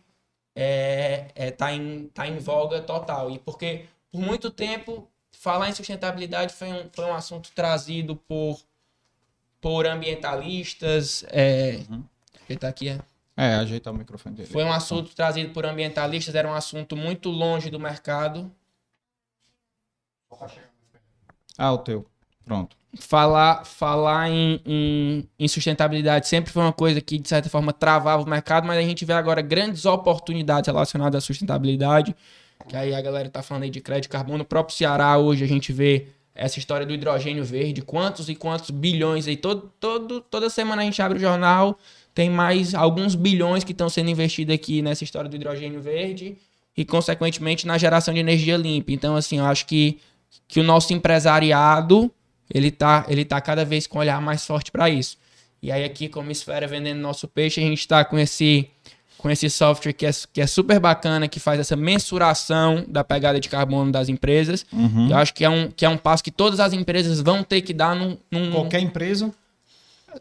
é, 0.61 1.27
é, 1.35 1.51
tá, 1.51 1.71
em, 1.71 2.09
tá 2.09 2.27
em 2.27 2.37
voga 2.37 2.81
total. 2.81 3.31
E 3.31 3.39
porque 3.39 3.85
por 4.11 4.19
muito 4.19 4.51
tempo 4.51 5.09
falar 5.31 5.69
em 5.69 5.73
sustentabilidade 5.73 6.53
foi 6.53 6.67
um, 6.67 6.89
foi 6.91 7.05
um 7.05 7.13
assunto 7.13 7.49
trazido 7.55 8.17
por, 8.17 8.59
por 9.61 9.87
ambientalistas. 9.87 11.23
É, 11.29 11.79
uhum. 11.89 12.03
Tá 12.59 12.67
aqui, 12.67 12.89
é. 12.89 12.99
É, 13.37 13.55
ajeitar 13.55 13.93
o 13.93 13.95
microfone 13.95 14.35
dele. 14.35 14.49
Foi 14.49 14.65
um 14.65 14.73
assunto 14.73 15.15
trazido 15.15 15.53
por 15.53 15.65
ambientalistas, 15.65 16.35
era 16.35 16.49
um 16.49 16.53
assunto 16.53 16.97
muito 16.97 17.29
longe 17.29 17.69
do 17.69 17.79
mercado. 17.79 18.51
Ah, 21.57 21.71
o 21.71 21.77
teu. 21.77 22.05
Pronto. 22.43 22.75
Falar, 22.97 23.65
falar 23.65 24.31
em, 24.31 24.59
em, 24.65 25.29
em, 25.37 25.47
sustentabilidade 25.47 26.27
sempre 26.27 26.51
foi 26.51 26.63
uma 26.63 26.73
coisa 26.73 26.99
que, 26.99 27.19
de 27.19 27.29
certa 27.29 27.47
forma, 27.47 27.71
travava 27.71 28.23
o 28.23 28.27
mercado, 28.27 28.65
mas 28.65 28.79
a 28.79 28.81
gente 28.81 29.05
vê 29.05 29.13
agora 29.13 29.43
grandes 29.43 29.85
oportunidades 29.85 30.67
relacionadas 30.67 31.23
à 31.23 31.25
sustentabilidade. 31.25 32.15
Que 32.67 32.75
aí 32.75 32.95
a 32.95 33.01
galera 33.01 33.29
tá 33.29 33.43
falando 33.43 33.63
aí 33.63 33.69
de 33.69 33.79
crédito 33.79 34.03
de 34.03 34.09
carbono. 34.09 34.39
No 34.39 34.45
próprio 34.45 34.75
Ceará, 34.75 35.17
hoje, 35.19 35.43
a 35.43 35.47
gente 35.47 35.71
vê 35.71 36.07
essa 36.33 36.57
história 36.57 36.85
do 36.85 36.93
hidrogênio 36.93 37.43
verde, 37.43 37.81
quantos 37.81 38.29
e 38.29 38.35
quantos 38.35 38.69
bilhões 38.69 39.27
aí. 39.27 39.35
Todo, 39.35 39.71
todo, 39.79 40.21
toda 40.21 40.49
semana 40.49 40.81
a 40.81 40.85
gente 40.85 41.01
abre 41.01 41.17
o 41.17 41.21
jornal, 41.21 41.77
tem 42.13 42.29
mais 42.29 42.73
alguns 42.73 43.13
bilhões 43.13 43.63
que 43.63 43.71
estão 43.71 43.89
sendo 43.89 44.09
investidos 44.09 44.55
aqui 44.55 44.81
nessa 44.81 45.03
história 45.03 45.29
do 45.29 45.35
hidrogênio 45.35 45.81
verde 45.81 46.37
e, 46.75 46.85
consequentemente, 46.85 47.67
na 47.67 47.77
geração 47.77 48.13
de 48.13 48.19
energia 48.19 48.55
limpa. 48.57 48.91
Então, 48.91 49.15
assim, 49.15 49.37
eu 49.37 49.45
acho 49.45 49.65
que, 49.65 49.99
que 50.47 50.59
o 50.59 50.63
nosso 50.63 50.93
empresariado 50.93 52.11
ele 52.53 52.71
tá, 52.71 53.05
ele 53.07 53.23
tá 53.23 53.39
cada 53.39 53.63
vez 53.63 53.85
com 53.87 53.97
um 53.97 54.01
olhar 54.01 54.21
mais 54.21 54.45
forte 54.45 54.71
para 54.71 54.89
isso. 54.89 55.17
E 55.61 55.71
aí, 55.71 55.83
aqui, 55.83 56.07
como 56.07 56.31
Esfera 56.31 56.67
vendendo 56.67 56.99
nosso 56.99 57.27
peixe, 57.27 57.59
a 57.59 57.63
gente 57.63 57.79
está 57.79 58.05
com 58.05 58.17
esse, 58.17 58.69
com 59.17 59.29
esse 59.29 59.49
software 59.49 59.91
que 59.91 60.05
é, 60.05 60.11
que 60.31 60.39
é 60.39 60.47
super 60.47 60.79
bacana, 60.79 61.27
que 61.27 61.39
faz 61.39 61.59
essa 61.59 61.75
mensuração 61.75 62.85
da 62.87 63.03
pegada 63.03 63.39
de 63.39 63.49
carbono 63.49 63.91
das 63.91 64.07
empresas. 64.07 64.65
Uhum. 64.71 65.09
Eu 65.09 65.17
acho 65.17 65.33
que 65.33 65.43
é, 65.43 65.49
um, 65.49 65.69
que 65.69 65.85
é 65.85 65.89
um 65.89 65.97
passo 65.97 66.23
que 66.23 66.31
todas 66.31 66.59
as 66.59 66.71
empresas 66.71 67.19
vão 67.19 67.43
ter 67.43 67.61
que 67.61 67.73
dar 67.73 67.95
num. 67.95 68.17
num... 68.31 68.51
Qualquer 68.51 68.79
empresa? 68.79 69.31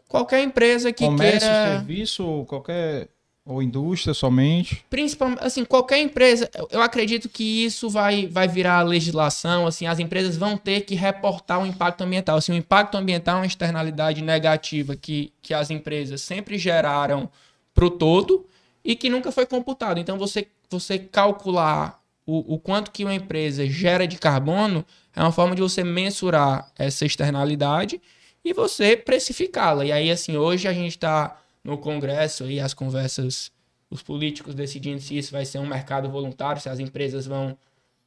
Qualquer 0.07 0.43
empresa 0.43 0.91
que 0.91 1.05
Comércio, 1.05 1.39
queira... 1.39 1.77
serviço, 1.77 2.45
qualquer... 2.47 3.07
Ou 3.49 3.63
indústria 3.63 4.13
somente? 4.13 4.85
Principalmente, 4.91 5.43
assim, 5.43 5.65
qualquer 5.65 5.97
empresa, 5.97 6.47
eu 6.69 6.83
acredito 6.83 7.27
que 7.27 7.65
isso 7.65 7.89
vai, 7.89 8.27
vai 8.27 8.47
virar 8.47 8.83
legislação, 8.83 9.65
assim, 9.65 9.87
as 9.87 9.97
empresas 9.97 10.37
vão 10.37 10.55
ter 10.55 10.81
que 10.81 10.93
reportar 10.93 11.59
o 11.59 11.65
impacto 11.65 12.01
ambiental. 12.03 12.37
Assim, 12.37 12.51
o 12.51 12.55
impacto 12.55 12.95
ambiental 12.95 13.37
é 13.37 13.39
uma 13.39 13.47
externalidade 13.47 14.21
negativa 14.21 14.95
que, 14.95 15.33
que 15.41 15.51
as 15.51 15.71
empresas 15.71 16.21
sempre 16.21 16.59
geraram 16.59 17.27
para 17.73 17.85
o 17.85 17.89
todo 17.89 18.45
e 18.85 18.95
que 18.95 19.09
nunca 19.09 19.31
foi 19.31 19.47
computado. 19.47 19.99
Então, 19.99 20.15
você, 20.19 20.45
você 20.69 20.99
calcular 20.99 21.99
o, 22.27 22.53
o 22.53 22.59
quanto 22.59 22.91
que 22.91 23.03
uma 23.03 23.15
empresa 23.15 23.65
gera 23.65 24.07
de 24.07 24.19
carbono 24.19 24.85
é 25.15 25.21
uma 25.21 25.31
forma 25.31 25.55
de 25.55 25.61
você 25.63 25.83
mensurar 25.83 26.71
essa 26.77 27.03
externalidade 27.03 27.99
e 28.45 28.53
você 28.53 28.95
precificá-la. 28.95 29.85
E 29.85 29.91
aí, 29.91 30.11
assim, 30.11 30.37
hoje 30.37 30.67
a 30.67 30.73
gente 30.73 30.91
está 30.91 31.35
no 31.63 31.77
Congresso 31.77 32.45
aí 32.45 32.59
as 32.59 32.73
conversas, 32.73 33.51
os 33.89 34.01
políticos 34.01 34.55
decidindo 34.55 35.01
se 35.01 35.17
isso 35.17 35.31
vai 35.31 35.45
ser 35.45 35.59
um 35.59 35.67
mercado 35.67 36.09
voluntário, 36.09 36.61
se 36.61 36.69
as 36.69 36.79
empresas 36.79 37.25
vão 37.25 37.57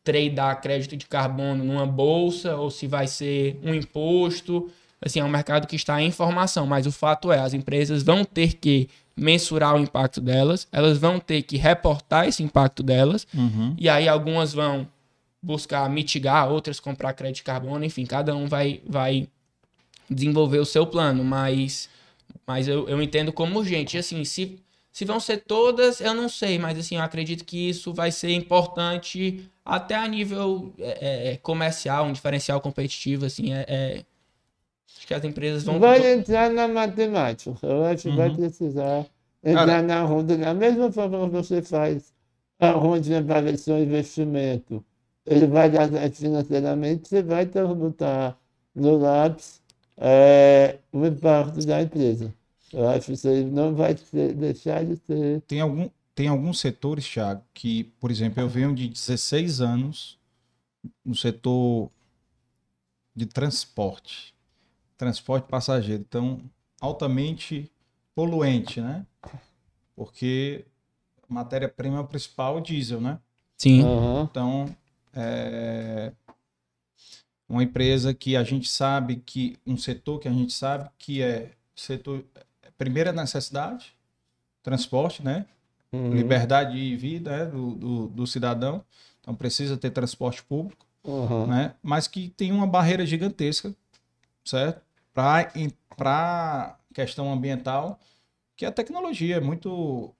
tradear 0.05 0.61
crédito 0.61 0.97
de 0.97 1.07
carbono 1.07 1.65
numa 1.65 1.87
bolsa 1.87 2.57
ou 2.57 2.71
se 2.71 2.87
vai 2.87 3.07
ser 3.07 3.59
um 3.63 3.75
imposto. 3.75 4.71
Assim, 5.01 5.21
é 5.21 5.25
um 5.25 5.29
mercado 5.29 5.67
que 5.67 5.77
está 5.77 6.01
em 6.01 6.11
formação, 6.11 6.67
mas 6.67 6.87
o 6.87 6.93
fato 6.93 7.33
é, 7.33 7.39
as 7.39 7.55
empresas 7.55 8.03
vão 8.03 8.25
ter 8.25 8.55
que 8.55 8.89
mensurar 9.17 9.75
o 9.75 9.79
impacto 9.79 10.21
delas, 10.21 10.67
elas 10.73 10.99
vão 10.99 11.19
ter 11.19 11.43
que 11.43 11.57
reportar 11.57 12.27
esse 12.27 12.43
impacto 12.43 12.83
delas, 12.83 13.27
uhum. 13.35 13.75
e 13.79 13.89
aí 13.89 14.09
algumas 14.09 14.53
vão 14.53 14.89
buscar 15.43 15.89
mitigar, 15.91 16.49
outras 16.49 16.81
comprar 16.81 17.13
crédito 17.13 17.37
de 17.37 17.43
carbono, 17.43 17.85
enfim, 17.85 18.07
cada 18.07 18.35
um 18.35 18.47
vai, 18.47 18.81
vai 18.87 19.29
desenvolver 20.09 20.59
o 20.59 20.65
seu 20.65 20.87
plano, 20.87 21.25
mas, 21.25 21.91
mas 22.47 22.69
eu, 22.69 22.89
eu 22.89 23.03
entendo 23.03 23.33
como 23.33 23.59
urgente. 23.59 23.97
E 23.97 24.01
assim, 24.01 24.25
se, 24.25 24.59
se 24.91 25.05
vão 25.05 25.21
ser 25.21 25.39
todas, 25.39 26.01
eu 26.01 26.15
não 26.15 26.29
sei, 26.29 26.59
mas 26.59 26.79
assim, 26.79 26.97
eu 26.97 27.03
acredito 27.03 27.45
que 27.45 27.69
isso 27.69 27.93
vai 27.93 28.11
ser 28.11 28.31
importante 28.33 29.49
até 29.65 29.95
a 29.95 30.07
nível 30.07 30.73
é, 30.79 30.99
é, 31.01 31.33
é 31.33 31.37
comercial, 31.37 32.05
um 32.05 32.13
diferencial 32.13 32.61
competitivo, 32.61 33.27
assim, 33.27 33.53
é, 33.53 33.65
é, 33.69 34.05
acho 34.97 35.07
que 35.07 35.15
as 35.15 35.25
empresas 35.25 35.63
vão... 35.65 35.79
Vai 35.79 36.13
entrar 36.13 36.51
na 36.51 36.67
matemática, 36.67 37.57
eu 37.63 37.85
acho 37.85 38.03
que 38.03 38.09
uhum. 38.09 38.17
vai 38.17 38.31
precisar 38.31 39.07
entrar 39.43 39.67
Cara, 39.67 39.83
na 39.83 40.03
ronda, 40.03 40.37
da 40.37 40.53
mesma 40.53 40.91
forma 40.91 41.27
que 41.29 41.35
você 41.35 41.63
faz 41.63 42.13
a 42.59 42.71
ronda 42.73 43.23
para 43.23 43.41
ver 43.41 43.57
seu 43.57 43.79
investimento, 43.81 44.85
ele 45.25 45.47
vai 45.47 45.71
dar 45.71 45.89
financeiramente, 46.11 47.09
você 47.09 47.23
vai 47.23 47.47
botar 47.47 48.37
no 48.75 48.99
lápis 48.99 49.62
é, 50.05 50.79
o 50.93 51.07
impacto 51.07 51.65
da 51.65 51.81
empresa. 51.81 52.35
Eu 52.73 52.89
acho 52.89 53.07
que 53.07 53.13
isso 53.13 53.29
aí 53.29 53.45
não 53.45 53.73
vai 53.75 53.97
ser, 53.97 54.35
deixar 54.35 54.85
de 54.85 54.97
ser. 54.97 55.41
Tem, 55.43 55.61
algum, 55.61 55.89
tem 56.13 56.27
alguns 56.27 56.59
setores, 56.59 57.09
Thiago, 57.09 57.43
que, 57.55 57.85
por 58.01 58.11
exemplo, 58.11 58.43
eu 58.43 58.49
venho 58.49 58.75
de 58.75 58.89
16 58.89 59.61
anos 59.61 60.19
no 61.05 61.15
setor 61.15 61.89
de 63.15 63.27
transporte, 63.27 64.35
transporte 64.97 65.47
passageiro. 65.47 66.03
Então, 66.03 66.41
altamente 66.81 67.71
poluente, 68.13 68.81
né? 68.81 69.07
Porque 69.95 70.65
matéria-prima 71.29 72.03
principal 72.05 72.57
é 72.57 72.61
o 72.61 72.63
diesel, 72.63 73.01
né? 73.01 73.21
Sim. 73.57 73.85
Uhum. 73.85 74.23
Então, 74.23 74.77
é, 75.15 76.13
uma 77.49 77.63
empresa 77.63 78.15
que 78.15 78.37
a 78.37 78.43
gente 78.43 78.69
sabe 78.69 79.17
que 79.17 79.57
um 79.67 79.77
setor 79.77 80.19
que 80.19 80.29
a 80.29 80.33
gente 80.33 80.53
sabe 80.53 80.89
que 80.99 81.23
é 81.23 81.51
setor 81.75 82.25
primeira 82.79 83.13
necessidade 83.13 83.95
transporte 84.63 85.23
né 85.23 85.47
uhum. 85.93 86.15
liberdade 86.15 86.73
de 86.73 86.97
vida 86.97 87.31
né? 87.31 87.47
do, 87.47 87.75
do, 87.75 88.09
do, 88.09 88.27
cidadão 88.27 88.85
então 89.21 89.35
precisa 89.35 89.77
ter 89.77 89.91
transporte 89.91 90.43
público 90.43 90.87
uhum. 91.05 91.47
né 91.47 91.75
mas 91.83 92.07
que 92.07 92.29
tem 92.31 92.53
uma 92.53 92.67
barreira 92.67 93.05
gigantesca 93.05 93.75
certo 94.45 94.81
para 95.13 95.53
para 95.97 96.79
questão 96.95 97.33
ambiental 97.33 98.01
que 98.57 98.65
a 98.65 98.73
tecnologia 98.73 99.37
é 99.37 99.41
muito 99.41 100.11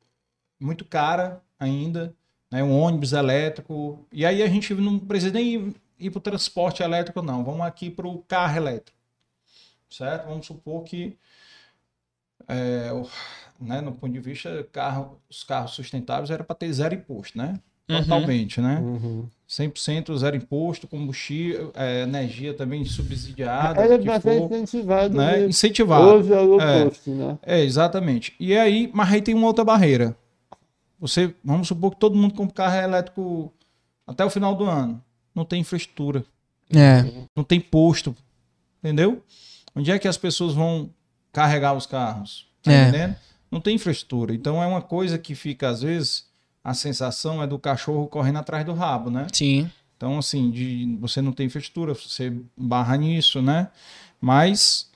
muito 0.61 0.85
cara 0.85 1.41
ainda 1.59 2.15
né 2.51 2.63
um 2.63 2.79
ônibus 2.79 3.13
elétrico 3.13 4.07
e 4.13 4.27
aí 4.27 4.43
a 4.43 4.49
gente 4.49 4.75
não 4.75 4.99
precisa 4.99 5.33
nem 5.33 5.75
ir 6.03 6.11
para 6.11 6.19
o 6.19 6.23
transporte 6.23 6.83
elétrico, 6.83 7.23
não. 7.23 7.45
Vamos 7.45 7.63
aqui 7.63 7.91
para 7.91 8.07
o 8.07 8.19
carro 8.19 8.57
elétrico. 8.57 8.99
Certo? 9.89 10.27
Vamos 10.27 10.47
supor 10.47 10.85
que, 10.85 11.17
é, 12.49 12.91
né, 13.61 13.81
no 13.81 13.93
ponto 13.93 14.13
de 14.13 14.21
vista, 14.21 14.67
carro, 14.73 15.21
os 15.31 15.45
carros 15.45 15.73
sustentáveis 15.73 16.31
era 16.31 16.43
para 16.43 16.57
ter 16.57 16.73
zero 16.73 16.95
imposto, 16.95 17.37
né? 17.39 17.61
Uhum. 17.89 18.03
Totalmente, 18.03 18.61
uhum. 18.61 18.67
né? 18.67 18.81
Uhum. 18.81 19.29
100% 19.49 20.17
zero 20.17 20.35
imposto, 20.37 20.89
combustível, 20.89 21.73
é, 21.75 22.03
energia 22.03 22.55
também 22.55 22.85
subsidiada. 22.87 23.83
Era 23.83 23.99
para 23.99 24.21
ser 24.21 24.41
incentivado. 24.41 25.15
Né? 25.15 25.45
Incentivado. 25.45 26.07
Houve 26.07 26.33
ao 26.33 26.59
é, 26.59 26.85
oposto, 26.85 27.11
né? 27.11 27.39
É, 27.43 27.61
exatamente. 27.61 28.35
E 28.41 28.57
aí, 28.57 28.91
mas 28.95 29.13
aí 29.13 29.21
tem 29.21 29.35
uma 29.35 29.47
outra 29.47 29.63
barreira. 29.63 30.17
Você, 30.99 31.35
vamos 31.45 31.69
supor 31.69 31.91
que 31.91 31.99
todo 31.99 32.17
mundo 32.17 32.33
compra 32.33 32.55
carro 32.55 32.77
elétrico 32.77 33.53
até 34.07 34.25
o 34.25 34.31
final 34.31 34.55
do 34.55 34.65
ano 34.65 35.03
não 35.35 35.45
tem 35.45 35.61
infraestrutura. 35.61 36.25
É. 36.75 37.05
Não 37.35 37.45
tem 37.45 37.61
posto. 37.61 38.15
Entendeu? 38.83 39.23
Onde 39.75 39.91
é 39.91 39.99
que 39.99 40.09
as 40.09 40.17
pessoas 40.17 40.55
vão 40.55 40.91
carregar 41.33 41.75
os 41.75 41.87
carros? 41.87 42.49
Tá 42.63 42.73
é. 42.73 42.83
entendendo? 42.83 43.17
Não 43.51 43.61
tem 43.61 43.75
infraestrutura. 43.77 44.35
Então 44.35 44.63
é 44.63 44.67
uma 44.67 44.83
coisa 44.83 45.19
que 45.19 45.35
fica, 45.35 45.69
às 45.69 45.83
vezes, 45.83 46.27
a 46.65 46.75
sensação 46.75 47.43
é 47.43 47.47
do 47.47 47.59
cachorro 47.59 48.07
correndo 48.07 48.39
atrás 48.39 48.65
do 48.65 48.73
rabo, 48.73 49.11
né? 49.11 49.27
Sim. 49.33 49.71
Então, 49.97 50.19
assim, 50.19 50.51
de 50.51 50.97
você 51.01 51.23
não 51.23 51.33
tem 51.33 51.47
infraestrutura, 51.47 51.95
você 51.95 52.33
barra 52.57 52.97
nisso, 52.97 53.41
né? 53.41 53.69
Mas 54.21 54.91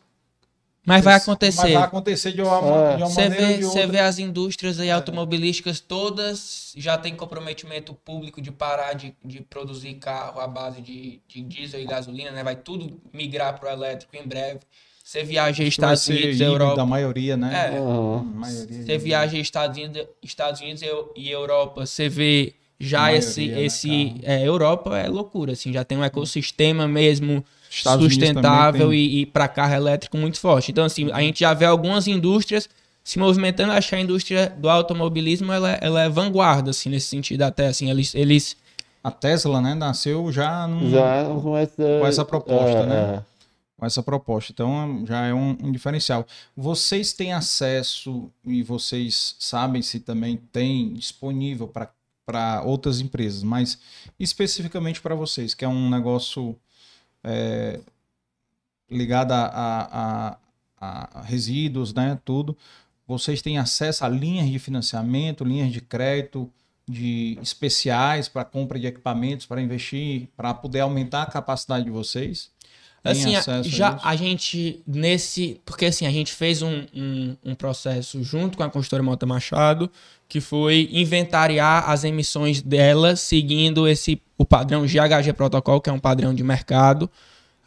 mas 0.86 1.04
vai 1.04 1.14
acontecer. 1.14 1.62
Mas 1.62 1.72
vai 1.72 1.82
acontecer 1.82 2.32
de 2.32 2.40
uma, 2.40 2.58
é. 2.92 2.96
de 2.96 3.02
uma 3.02 3.10
você 3.10 3.28
maneira 3.28 3.46
vê, 3.48 3.62
Você 3.62 3.86
vê 3.88 3.98
as 3.98 4.18
indústrias 4.20 4.78
aí 4.78 4.90
automobilísticas 4.90 5.80
todas 5.80 6.72
já 6.76 6.96
tem 6.96 7.16
comprometimento 7.16 7.92
público 7.92 8.40
de 8.40 8.52
parar 8.52 8.92
de, 8.92 9.12
de 9.24 9.42
produzir 9.42 9.94
carro 9.94 10.40
à 10.40 10.46
base 10.46 10.80
de, 10.80 11.20
de 11.26 11.42
diesel 11.42 11.80
e 11.80 11.84
gasolina, 11.84 12.30
né? 12.30 12.44
Vai 12.44 12.54
tudo 12.54 13.00
migrar 13.12 13.58
para 13.58 13.68
o 13.68 13.72
elétrico 13.72 14.16
em 14.16 14.26
breve. 14.26 14.60
Você 15.02 15.24
viaja 15.24 15.64
em 15.64 15.66
Estados 15.66 16.06
Unidos, 16.08 16.40
Europa. 16.40 16.76
Da 16.76 16.86
maioria, 16.86 17.36
né? 17.36 17.74
É. 17.74 17.80
Uhum. 17.80 18.22
Maioria, 18.22 18.82
você 18.84 18.98
viaja 18.98 19.36
em 19.36 19.40
Estados 19.40 19.76
Unidos, 19.76 20.06
Estados 20.22 20.60
Unidos 20.60 20.82
e 21.16 21.30
Europa, 21.30 21.84
você 21.84 22.08
vê 22.08 22.54
já 22.78 23.02
maioria, 23.02 23.18
esse 23.18 23.46
né, 23.48 23.64
esse 23.64 24.14
é, 24.22 24.46
Europa 24.46 24.98
é 24.98 25.08
loucura 25.08 25.52
assim 25.52 25.72
já 25.72 25.82
tem 25.82 25.96
um 25.96 26.04
ecossistema 26.04 26.86
mesmo 26.86 27.42
Estados 27.78 28.04
sustentável 28.04 28.92
e, 28.92 29.20
e 29.20 29.26
para 29.26 29.48
carro 29.48 29.74
elétrico 29.74 30.16
muito 30.16 30.38
forte 30.38 30.70
então 30.70 30.84
assim 30.84 31.10
a 31.12 31.20
gente 31.20 31.40
já 31.40 31.54
vê 31.54 31.64
algumas 31.64 32.06
indústrias 32.06 32.68
se 33.06 33.20
movimentando. 33.20 33.72
Acho 33.72 33.90
que 33.90 33.94
a 33.94 34.00
indústria 34.00 34.52
do 34.58 34.68
automobilismo 34.68 35.52
ela, 35.52 35.70
ela 35.80 36.02
é 36.02 36.08
vanguarda, 36.08 36.70
assim, 36.70 36.90
nesse 36.90 37.06
sentido 37.06 37.42
até, 37.42 37.68
assim, 37.68 37.88
eles... 37.88 38.12
eles... 38.16 38.56
A 39.02 39.12
Tesla, 39.12 39.60
né, 39.60 39.76
nasceu 39.76 40.32
já, 40.32 40.66
num, 40.66 40.90
Já 40.90 41.24
com 41.40 41.56
essa, 41.56 41.76
com 41.76 42.06
essa 42.08 42.24
proposta, 42.24 42.78
é, 42.78 42.86
né? 42.86 43.14
é. 43.14 43.22
com 43.76 43.86
essa 43.86 44.02
proposta. 44.02 44.50
Então 44.50 45.04
já 45.06 45.24
é 45.24 45.32
um, 45.32 45.56
um 45.62 45.70
diferencial. 45.70 46.26
Vocês 46.56 47.12
têm 47.12 47.32
acesso 47.32 48.28
e 48.44 48.64
vocês 48.64 49.36
sabem 49.38 49.80
se 49.80 50.00
também 50.00 50.36
tem 50.50 50.92
disponível 50.94 51.68
para 51.68 52.62
outras 52.64 53.00
empresas, 53.00 53.44
mas 53.44 53.78
especificamente 54.18 55.00
para 55.00 55.14
vocês, 55.14 55.54
que 55.54 55.64
é 55.64 55.68
um 55.68 55.88
negócio 55.88 56.58
é, 57.26 57.80
ligado 58.90 59.32
a, 59.32 59.46
a- 59.46 60.38
a- 60.80 61.20
a 61.20 61.22
resíduos, 61.22 61.92
né? 61.94 62.18
Tudo. 62.24 62.56
Vocês 63.06 63.40
têm 63.42 63.58
acesso 63.58 64.04
a 64.04 64.08
linhas 64.08 64.48
de 64.50 64.58
financiamento, 64.58 65.44
linhas 65.44 65.72
de 65.72 65.80
crédito, 65.80 66.50
de 66.88 67.38
especiais 67.42 68.28
para 68.28 68.44
compra 68.44 68.78
de 68.78 68.86
equipamentos, 68.86 69.46
para 69.46 69.60
investir, 69.62 70.28
para 70.36 70.54
poder 70.54 70.80
aumentar 70.80 71.22
a 71.22 71.26
capacidade 71.26 71.84
de 71.84 71.90
vocês? 71.90 72.50
Assim, 73.10 73.34
a- 73.36 73.40
a 73.40 73.62
já 73.62 73.90
isso? 73.96 74.00
a 74.06 74.16
gente, 74.16 74.82
nesse. 74.86 75.60
Porque 75.64 75.86
assim, 75.86 76.06
a 76.06 76.10
gente 76.10 76.32
fez 76.32 76.62
um, 76.62 76.84
um, 76.94 77.36
um 77.44 77.54
processo 77.54 78.22
junto 78.22 78.56
com 78.56 78.62
a 78.62 78.70
consultora 78.70 79.02
Mota 79.02 79.26
Machado, 79.26 79.90
que 80.28 80.40
foi 80.40 80.88
inventariar 80.92 81.88
as 81.90 82.04
emissões 82.04 82.60
dela 82.62 83.16
seguindo 83.16 83.86
esse 83.88 84.20
o 84.38 84.44
padrão 84.44 84.86
GHG 84.86 85.32
Protocol, 85.34 85.80
que 85.80 85.88
é 85.88 85.92
um 85.92 85.98
padrão 85.98 86.34
de 86.34 86.42
mercado. 86.44 87.10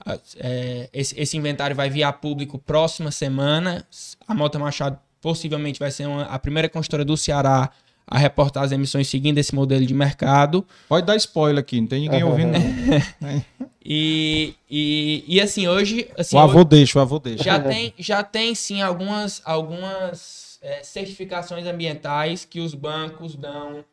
Ah, 0.05 0.17
é, 0.37 0.89
esse, 0.93 1.19
esse 1.19 1.35
inventário 1.37 1.75
vai 1.75 1.89
vir 1.89 2.03
a 2.03 2.13
público 2.13 2.57
próxima 2.57 3.11
semana. 3.11 3.85
A 4.27 4.33
Mota 4.33 4.57
Machado 4.59 4.97
possivelmente 5.21 5.79
vai 5.79 5.91
ser 5.91 6.07
uma- 6.07 6.23
a 6.23 6.39
primeira 6.39 6.69
consultora 6.69 7.03
do 7.03 7.17
Ceará 7.17 7.69
a 8.09 8.17
reportar 8.17 8.63
as 8.63 8.71
emissões 8.71 9.07
seguindo 9.07 9.37
esse 9.37 9.53
modelo 9.53 9.85
de 9.85 9.93
mercado. 9.93 10.65
Pode 10.87 11.05
dar 11.05 11.15
spoiler 11.17 11.59
aqui, 11.59 11.79
não 11.79 11.87
tem 11.87 12.01
ninguém 12.01 12.23
ouvindo. 12.23 12.53
E, 13.91 14.53
e, 14.69 15.23
e 15.27 15.41
assim, 15.41 15.67
hoje. 15.67 16.09
Assim, 16.17 16.35
o 16.35 16.39
hoje- 16.39 16.49
avô 16.51 16.63
deixa, 16.63 16.99
o 16.99 17.01
avô 17.01 17.17
deixa. 17.17 17.43
já 17.43 17.59
tem, 17.59 17.93
já 17.97 18.21
tem 18.23 18.53
sim 18.53 18.81
algumas, 18.81 19.41
algumas 19.45 20.59
é, 20.61 20.83
certificações 20.83 21.65
ambientais 21.65 22.45
que 22.45 22.59
os 22.59 22.75
bancos 22.75 23.35
dão 23.35 23.83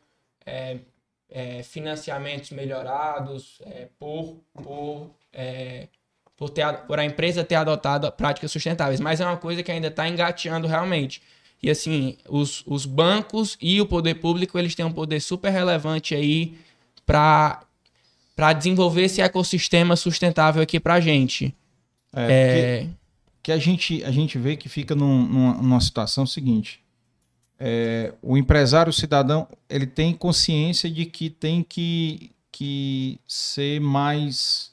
é, 0.45 0.77
é, 1.31 1.63
financiamentos 1.63 2.51
melhorados 2.51 3.59
é, 3.65 3.87
por, 3.97 4.37
por, 4.53 5.09
é, 5.33 5.87
por, 6.35 6.49
ter, 6.49 6.61
a- 6.63 6.73
por 6.73 6.99
a 6.99 7.05
empresa 7.05 7.43
ter 7.43 7.55
adotado 7.55 8.11
práticas 8.11 8.51
sustentáveis. 8.51 8.99
Mas 8.99 9.19
é 9.21 9.25
uma 9.25 9.37
coisa 9.37 9.63
que 9.63 9.71
ainda 9.71 9.87
está 9.87 10.07
engateando 10.07 10.67
realmente. 10.67 11.21
E 11.61 11.69
assim, 11.69 12.17
os, 12.29 12.63
os 12.67 12.85
bancos 12.85 13.57
e 13.61 13.81
o 13.81 13.85
poder 13.85 14.15
público, 14.15 14.57
eles 14.59 14.75
têm 14.75 14.85
um 14.85 14.91
poder 14.91 15.19
super 15.19 15.49
relevante 15.51 16.13
aí 16.15 16.57
para 17.05 17.63
para 18.35 18.53
desenvolver 18.53 19.01
esse 19.05 19.19
ecossistema 19.19 19.95
sustentável 19.95 20.61
aqui 20.61 20.79
pra 20.79 20.99
gente. 20.99 21.55
É, 22.13 22.21
É, 22.31 22.77
porque- 22.81 22.93
que 23.41 23.51
a 23.51 23.57
gente, 23.57 24.03
a 24.03 24.11
gente 24.11 24.37
vê 24.37 24.55
que 24.55 24.69
fica 24.69 24.93
num- 24.93 25.25
numa, 25.27 25.53
numa 25.55 25.81
situação 25.81 26.23
seguinte. 26.27 26.79
É, 27.59 28.13
o 28.21 28.37
empresário, 28.37 28.91
o 28.91 28.93
cidadão, 28.93 29.47
ele 29.67 29.87
tem 29.87 30.13
consciência 30.13 30.87
de 30.87 31.05
que 31.05 31.31
tem 31.31 31.63
que, 31.63 32.29
que 32.51 33.19
ser 33.27 33.81
mais 33.81 34.71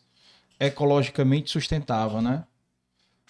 ecologicamente 0.60 1.50
sustentável, 1.50 2.20
né? 2.20 2.44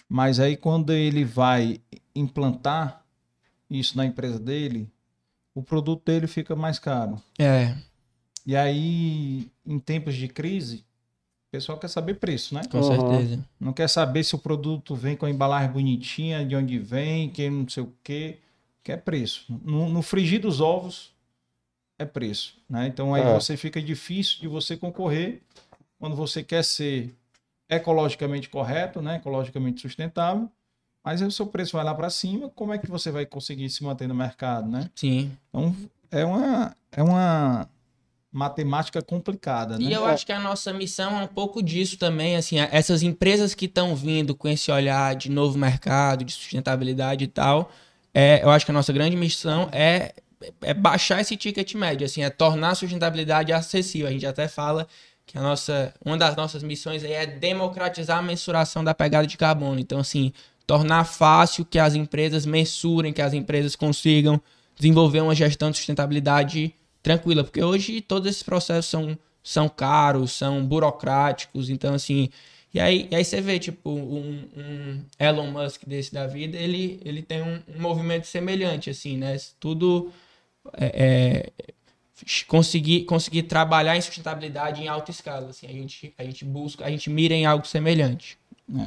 Mas 0.09 0.37
aí 0.39 0.57
quando 0.57 0.91
ele 0.91 1.23
vai 1.23 1.79
implantar 2.13 3.04
isso 3.69 3.97
na 3.97 4.05
empresa 4.05 4.39
dele, 4.39 4.89
o 5.53 5.61
produto 5.63 6.03
dele 6.05 6.27
fica 6.27 6.55
mais 6.55 6.79
caro. 6.79 7.21
é. 7.39 7.75
E 8.47 8.55
aí, 8.55 9.49
em 9.65 9.79
tempos 9.79 10.13
de 10.13 10.27
crise, 10.27 10.85
o 11.47 11.51
pessoal 11.51 11.79
quer 11.79 11.87
saber 11.87 12.15
preço, 12.15 12.53
né? 12.53 12.61
Com 12.69 12.83
certeza. 12.83 13.43
Não 13.59 13.73
quer 13.73 13.87
saber 13.89 14.23
se 14.23 14.35
o 14.35 14.37
produto 14.37 14.93
vem 14.93 15.15
com 15.17 15.25
a 15.25 15.29
embalagem 15.31 15.71
bonitinha, 15.71 16.45
de 16.45 16.55
onde 16.55 16.77
vem, 16.77 17.27
que 17.31 17.49
não 17.49 17.67
sei 17.67 17.81
o 17.81 17.91
quê. 18.03 18.37
Quer 18.83 18.97
preço. 18.97 19.45
No, 19.63 19.89
no 19.89 20.03
frigir 20.03 20.39
dos 20.39 20.61
ovos 20.61 21.11
é 21.97 22.05
preço. 22.05 22.55
Né? 22.69 22.85
Então 22.85 23.15
aí 23.15 23.23
É. 23.23 23.33
você 23.33 23.57
fica 23.57 23.81
difícil 23.81 24.41
de 24.41 24.47
você 24.47 24.77
concorrer 24.77 25.41
quando 25.97 26.15
você 26.15 26.43
quer 26.43 26.63
ser 26.63 27.15
ecologicamente 27.67 28.47
correto, 28.47 29.01
né? 29.01 29.15
ecologicamente 29.15 29.81
sustentável. 29.81 30.51
Mas 31.05 31.21
aí 31.21 31.27
o 31.27 31.31
seu 31.31 31.45
preço 31.45 31.73
vai 31.73 31.85
lá 31.85 31.93
para 31.93 32.09
cima, 32.09 32.49
como 32.55 32.73
é 32.73 32.79
que 32.79 32.89
você 32.89 33.11
vai 33.11 33.27
conseguir 33.27 33.69
se 33.69 33.83
manter 33.83 34.07
no 34.07 34.15
mercado, 34.15 34.67
né? 34.67 34.89
Sim. 34.95 35.31
Então 35.47 35.75
é 36.11 36.25
uma, 36.25 36.75
é 36.91 37.03
uma 37.03 37.69
matemática 38.31 39.03
complicada, 39.03 39.77
né? 39.77 39.85
E 39.85 39.93
eu 39.93 40.03
acho 40.03 40.25
que 40.25 40.31
a 40.31 40.39
nossa 40.39 40.73
missão 40.73 41.19
é 41.19 41.23
um 41.23 41.27
pouco 41.27 41.61
disso 41.61 41.97
também, 41.97 42.35
assim, 42.35 42.57
essas 42.59 43.03
empresas 43.03 43.53
que 43.53 43.65
estão 43.65 43.95
vindo 43.95 44.33
com 44.33 44.47
esse 44.47 44.71
olhar 44.71 45.15
de 45.15 45.29
novo 45.29 45.59
mercado, 45.59 46.25
de 46.25 46.33
sustentabilidade 46.33 47.23
e 47.23 47.27
tal, 47.27 47.71
é, 48.11 48.43
eu 48.43 48.49
acho 48.49 48.65
que 48.65 48.71
a 48.71 48.73
nossa 48.73 48.91
grande 48.91 49.15
missão 49.15 49.69
é, 49.71 50.15
é 50.61 50.73
baixar 50.73 51.21
esse 51.21 51.37
ticket 51.37 51.75
médio, 51.75 52.05
assim, 52.05 52.23
é 52.23 52.31
tornar 52.31 52.71
a 52.71 52.75
sustentabilidade 52.75 53.53
acessível. 53.53 54.07
A 54.07 54.11
gente 54.11 54.25
até 54.25 54.47
fala 54.47 54.87
que 55.25 55.37
a 55.37 55.41
nossa, 55.41 55.93
uma 56.03 56.17
das 56.17 56.35
nossas 56.35 56.63
missões 56.63 57.03
aí 57.03 57.13
é 57.13 57.25
democratizar 57.25 58.17
a 58.17 58.21
mensuração 58.21 58.83
da 58.83 58.93
pegada 58.93 59.27
de 59.27 59.37
carbono. 59.37 59.79
Então, 59.79 59.99
assim, 59.99 60.33
tornar 60.65 61.03
fácil 61.05 61.65
que 61.65 61.79
as 61.79 61.95
empresas 61.95 62.45
mensurem, 62.45 63.13
que 63.13 63.21
as 63.21 63.33
empresas 63.33 63.75
consigam 63.75 64.41
desenvolver 64.75 65.21
uma 65.21 65.35
gestão 65.35 65.71
de 65.71 65.77
sustentabilidade 65.77 66.73
tranquila, 67.01 67.43
porque 67.43 67.63
hoje 67.63 68.01
todos 68.01 68.29
esses 68.29 68.43
processos 68.43 68.89
são, 68.89 69.17
são 69.43 69.69
caros, 69.69 70.31
são 70.31 70.65
burocráticos, 70.65 71.69
então 71.69 71.93
assim, 71.93 72.29
e 72.75 72.79
aí, 72.79 73.07
e 73.09 73.15
aí 73.15 73.23
você 73.23 73.39
vê, 73.39 73.57
tipo, 73.57 73.89
um, 73.89 74.49
um 74.57 75.01
Elon 75.17 75.49
Musk 75.49 75.83
desse 75.87 76.13
da 76.13 76.27
vida, 76.27 76.57
ele, 76.57 76.99
ele 77.05 77.21
tem 77.21 77.41
um, 77.41 77.61
um 77.73 77.79
movimento 77.79 78.27
semelhante, 78.27 78.89
assim, 78.89 79.15
né? 79.15 79.37
Tudo 79.61 80.11
é, 80.73 81.51
é, 81.57 81.73
conseguir, 82.47 83.05
conseguir 83.05 83.43
trabalhar 83.43 83.95
em 83.95 84.01
sustentabilidade 84.01 84.83
em 84.83 84.89
alta 84.89 85.09
escala, 85.09 85.51
assim, 85.51 85.67
a 85.67 85.71
gente, 85.71 86.13
a 86.17 86.23
gente 86.25 86.43
busca, 86.43 86.83
a 86.83 86.89
gente 86.89 87.09
mira 87.09 87.33
em 87.33 87.45
algo 87.45 87.65
semelhante. 87.65 88.37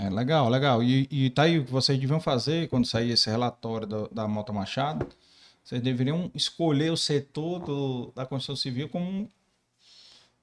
É, 0.02 0.10
legal, 0.10 0.48
legal. 0.48 0.82
E, 0.82 1.06
e 1.10 1.30
tá 1.30 1.42
aí 1.42 1.58
o 1.58 1.64
que 1.64 1.70
vocês 1.70 1.98
deviam 1.98 2.20
fazer 2.20 2.68
quando 2.68 2.86
sair 2.86 3.10
esse 3.10 3.30
relatório 3.30 3.86
do- 3.86 4.08
da 4.12 4.26
Mota 4.26 4.52
Machado. 4.52 5.06
Vocês 5.62 5.80
deveriam 5.80 6.30
escolher 6.34 6.90
o 6.90 6.96
setor 6.96 7.60
do- 7.60 8.12
da 8.14 8.26
construção 8.26 8.56
civil 8.56 8.88
como, 8.88 9.28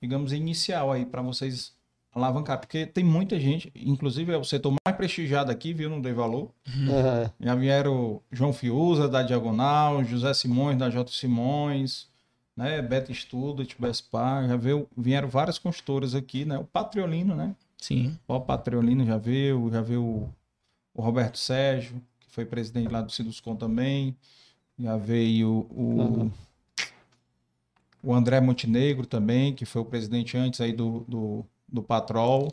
digamos, 0.02 0.32
inicial 0.32 0.92
aí 0.92 1.06
para 1.06 1.22
vocês 1.22 1.74
alavancar. 2.14 2.60
Porque 2.60 2.86
tem 2.86 3.04
muita 3.04 3.38
gente, 3.40 3.72
inclusive 3.76 4.32
é 4.32 4.38
o 4.38 4.44
setor 4.44 4.74
mais 4.86 4.96
prestigiado 4.96 5.52
aqui, 5.52 5.74
viu? 5.74 5.90
Não 5.90 6.00
dei 6.00 6.14
valor. 6.14 6.52
É. 6.68 7.30
Já 7.46 7.56
vieram 7.56 8.22
João 8.32 8.54
Fiuza, 8.54 9.10
da 9.10 9.22
Diagonal, 9.22 10.04
José 10.06 10.34
Simões, 10.34 10.78
da 10.78 10.90
J. 10.90 11.12
Simões, 11.12 12.08
né? 12.56 12.82
Beto 12.82 13.14
Student, 13.14 13.74
Bespar, 13.78 14.48
já 14.48 14.56
veio, 14.56 14.88
vieram 14.96 15.28
várias 15.28 15.58
construtoras 15.60 16.16
aqui, 16.16 16.46
né? 16.46 16.58
O 16.58 16.64
Patriolino, 16.64 17.36
né? 17.36 17.54
Sim. 17.88 18.18
O 18.28 18.40
Patriolino 18.40 19.06
já 19.06 19.18
veio, 19.18 19.70
já 19.72 19.82
veio 19.82 20.04
o, 20.04 20.34
o 20.94 21.02
Roberto 21.04 21.38
Sérgio, 21.38 22.02
que 22.20 22.30
foi 22.32 22.44
presidente 22.46 22.90
lá 22.92 23.02
do 23.02 23.12
Siduscom 23.12 23.56
também. 23.56 24.16
Já 24.80 24.98
veio 24.98 25.68
o, 25.70 25.96
Uhum. 26.00 26.32
o 28.04 28.14
André 28.14 28.40
Montenegro 28.42 29.06
também, 29.06 29.54
que 29.54 29.66
foi 29.66 29.82
o 29.82 29.86
presidente 29.86 30.36
antes 30.38 30.60
aí 30.62 30.74
do, 30.74 31.06
do, 31.08 31.46
do 31.72 31.84
Patrol. 31.84 32.52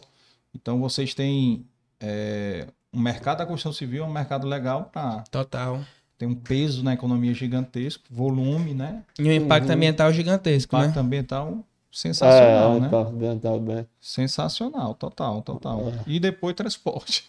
Então 0.54 0.78
vocês 0.80 1.14
têm 1.14 1.64
é, 1.98 2.68
um 2.92 3.00
mercado 3.00 3.38
da 3.38 3.46
construção 3.46 3.72
civil, 3.72 4.04
é 4.04 4.06
um 4.06 4.12
mercado 4.12 4.46
legal 4.46 4.84
para 4.92 5.22
Total. 5.30 5.80
ter 6.18 6.26
um 6.26 6.34
peso 6.34 6.82
na 6.84 6.92
economia 6.92 7.32
gigantesco, 7.32 8.04
volume, 8.10 8.74
né? 8.74 9.02
E 9.18 9.22
um 9.22 9.32
impacto 9.32 9.68
Uhum. 9.68 9.74
ambiental 9.76 10.12
gigantesco, 10.12 10.76
Impacto 10.76 10.96
né? 10.96 11.00
ambiental 11.00 11.58
É, 11.58 11.71
sensacional, 11.92 12.76
é, 12.76 12.80
né? 12.80 12.86
impacto 12.88 13.10
ambiental 13.12 13.60
bem. 13.60 13.86
Sensacional, 14.00 14.94
total, 14.94 15.42
total. 15.42 15.88
É. 15.88 15.92
E 16.06 16.18
depois 16.18 16.54
transporte. 16.54 17.24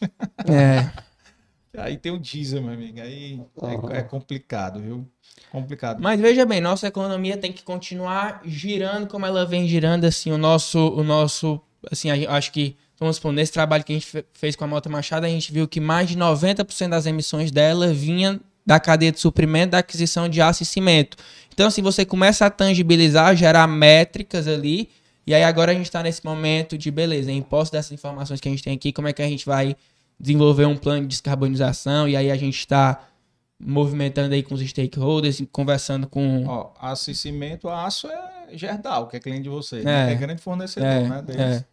É. 0.49 0.89
Aí 1.77 1.97
tem 1.97 2.11
o 2.11 2.19
diesel, 2.19 2.61
meu 2.61 2.73
amigo. 2.73 3.01
Aí 3.01 3.41
Aham. 3.61 3.91
é, 3.93 3.97
é 3.97 4.01
complicado, 4.03 4.79
viu? 4.79 5.07
Complicado. 5.51 5.99
Mas 6.01 6.19
veja 6.19 6.45
bem, 6.45 6.61
nossa 6.61 6.87
economia 6.87 7.35
tem 7.35 7.51
que 7.51 7.63
continuar 7.63 8.41
girando 8.45 9.07
como 9.07 9.25
ela 9.25 9.43
vem 9.45 9.67
girando, 9.67 10.05
assim, 10.05 10.31
o 10.31 10.37
nosso, 10.37 10.77
o 10.79 11.03
nosso, 11.03 11.59
assim, 11.91 12.09
gente- 12.13 12.27
acho 12.27 12.51
que, 12.51 12.77
vamos 12.99 13.15
supor, 13.15 13.31
nesse 13.33 13.51
trabalho 13.51 13.83
que 13.83 13.91
a 13.91 13.95
gente 13.95 14.05
fe- 14.05 14.25
fez 14.33 14.55
com 14.55 14.63
a 14.63 14.67
Mota 14.67 14.87
Machado, 14.87 15.25
a 15.25 15.29
gente 15.29 15.51
viu 15.51 15.67
que 15.67 15.79
mais 15.79 16.07
de 16.07 16.15
90% 16.15 16.89
das 16.91 17.07
emissões 17.07 17.51
dela 17.51 17.91
vinha 17.91 18.39
da 18.65 18.79
cadeia 18.79 19.11
de 19.11 19.19
suprimento 19.19 19.71
da 19.71 19.79
aquisição 19.79 20.29
de 20.29 20.41
aço 20.41 20.63
e 20.63 20.65
cimento. 20.65 21.17
Então, 21.53 21.67
assim, 21.67 21.81
você 21.81 22.05
começa 22.05 22.45
a 22.45 22.49
tangibilizar, 22.49 23.35
gerar 23.35 23.67
métricas 23.67 24.47
ali, 24.47 24.89
e 25.25 25.33
aí 25.33 25.43
agora 25.43 25.71
a 25.71 25.75
gente 25.75 25.85
está 25.85 26.01
nesse 26.01 26.23
momento 26.25 26.77
de, 26.77 26.89
beleza, 26.89 27.31
em 27.31 27.41
posse 27.41 27.71
dessas 27.71 27.91
informações 27.91 28.39
que 28.39 28.47
a 28.47 28.51
gente 28.51 28.63
tem 28.63 28.73
aqui, 28.73 28.91
como 28.91 29.07
é 29.07 29.13
que 29.13 29.21
a 29.21 29.27
gente 29.27 29.45
vai 29.45 29.75
desenvolver 30.19 30.65
um 30.65 30.75
plano 30.75 31.01
de 31.01 31.07
descarbonização, 31.07 32.07
e 32.07 32.15
aí 32.15 32.31
a 32.31 32.35
gente 32.35 32.57
está 32.57 33.07
movimentando 33.59 34.33
aí 34.33 34.43
com 34.43 34.55
os 34.55 34.61
stakeholders, 34.61 35.41
conversando 35.51 36.07
com. 36.07 36.45
Ó, 36.45 36.71
aço 36.79 37.11
e 37.11 37.15
cimento, 37.15 37.69
aço 37.69 38.07
é 38.07 38.57
Gerdau, 38.57 39.07
que 39.07 39.17
é 39.17 39.19
cliente 39.19 39.43
de 39.43 39.49
vocês, 39.49 39.83
né? 39.83 40.09
é, 40.09 40.13
é 40.13 40.15
grande 40.15 40.41
fornecedor, 40.41 40.89
é, 40.89 41.07
né? 41.07 41.21
Deles. 41.21 41.41
É. 41.41 41.65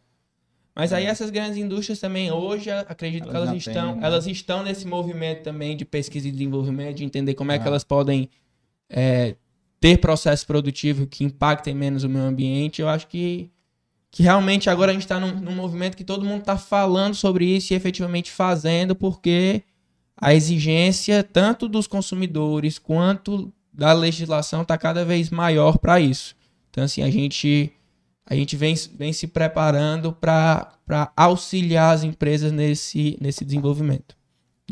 Mas 0.81 0.95
aí 0.95 1.05
essas 1.05 1.29
grandes 1.29 1.59
indústrias 1.59 1.99
também 1.99 2.33
hoje, 2.33 2.71
acredito 2.71 3.25
elas 3.25 3.33
que 3.33 3.37
elas 3.37 3.57
estão, 3.59 3.93
tem, 3.93 4.01
né? 4.01 4.07
elas 4.07 4.27
estão 4.27 4.63
nesse 4.63 4.87
movimento 4.87 5.43
também 5.43 5.77
de 5.77 5.85
pesquisa 5.85 6.27
e 6.27 6.33
desenvolvimento, 6.33 6.97
de 6.97 7.05
entender 7.05 7.35
como 7.35 7.53
é 7.53 7.59
que 7.59 7.65
ah. 7.65 7.69
elas 7.69 7.85
podem 7.85 8.31
é, 8.89 9.37
ter 9.79 9.99
processo 9.99 10.47
produtivo 10.47 11.07
que 11.07 11.23
impactem 11.23 11.75
menos 11.75 12.03
o 12.03 12.09
meio 12.09 12.25
ambiente. 12.25 12.81
Eu 12.81 12.89
acho 12.89 13.09
que, 13.09 13.51
que 14.11 14.23
realmente 14.23 14.71
agora 14.71 14.91
a 14.91 14.95
gente 14.95 15.03
está 15.03 15.21
num, 15.21 15.39
num, 15.39 15.55
movimento 15.55 15.99
que 15.99 16.03
todo 16.03 16.25
mundo 16.25 16.41
está 16.41 16.57
falando 16.57 17.15
sobre 17.15 17.45
isso 17.45 17.75
e 17.75 17.77
efetivamente 17.77 18.31
fazendo, 18.31 18.97
porque 18.97 19.63
a 20.17 20.33
exigência 20.33 21.23
tanto 21.23 21.69
dos 21.69 21.87
consumidores 21.87 22.79
quanto 22.79 23.53
da 23.71 23.93
legislação 23.93 24.63
está 24.63 24.79
cada 24.79 25.05
vez 25.05 25.29
maior 25.29 25.77
para 25.77 26.01
isso. 26.01 26.35
Então, 26.71 26.85
assim, 26.85 27.03
a 27.03 27.11
gente, 27.11 27.71
a 28.31 28.35
gente 28.37 28.57
vem, 28.57 28.77
vem 28.95 29.13
se 29.13 29.27
preparando 29.27 30.13
para 30.13 30.73
auxiliar 31.17 31.93
as 31.93 32.05
empresas 32.05 32.53
nesse, 32.53 33.19
nesse 33.21 33.45
desenvolvimento. 33.45 34.17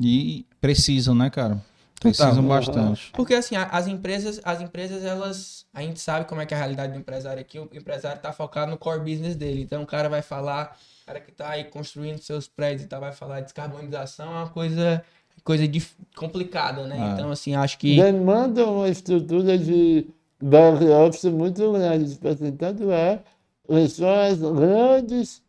E 0.01 0.47
precisam, 0.61 1.13
né, 1.13 1.29
cara? 1.29 1.61
Precisam 2.01 2.47
bastante. 2.47 3.11
Porque 3.13 3.35
assim, 3.35 3.57
as 3.57 3.89
empresas, 3.89 4.41
as 4.45 4.61
empresas, 4.61 5.05
elas. 5.05 5.67
A 5.75 5.83
gente 5.83 5.99
sabe 5.99 6.25
como 6.27 6.41
é 6.41 6.47
que 6.47 6.55
é 6.55 6.57
a 6.57 6.61
realidade 6.61 6.93
do 6.93 6.99
empresário 7.01 7.41
aqui. 7.41 7.59
O 7.59 7.69
empresário 7.73 8.19
está 8.19 8.33
focado 8.33 8.71
no 8.71 8.79
core 8.79 9.01
business 9.01 9.35
dele. 9.35 9.63
Então 9.63 9.83
o 9.83 9.87
cara 9.87 10.09
vai 10.09 10.23
falar, 10.23 10.79
o 11.03 11.07
cara 11.07 11.19
que 11.19 11.33
está 11.33 11.51
aí 11.51 11.65
construindo 11.65 12.19
seus 12.19 12.47
prédios 12.47 12.85
e 12.85 12.87
tá, 12.87 13.01
vai 13.01 13.11
falar 13.11 13.41
de 13.41 13.47
descarbonização, 13.47 14.27
é 14.27 14.37
uma 14.37 14.49
coisa 14.49 15.05
coisa 15.43 15.67
de, 15.67 15.85
complicada, 16.15 16.87
né? 16.87 16.97
Ah. 17.01 17.15
Então, 17.15 17.31
assim, 17.33 17.57
acho 17.57 17.77
que. 17.77 17.97
Demanda 17.97 18.67
uma 18.67 18.89
estrutura 18.89 19.59
de 19.59 20.07
back 20.41 20.85
office 20.85 21.25
muito 21.25 21.73
grande. 21.73 22.15
Tipo 22.15 22.29
assim, 22.29 22.53
tanto 22.53 22.93
é 22.93 23.21
as 23.69 24.39
grandes 24.41 25.43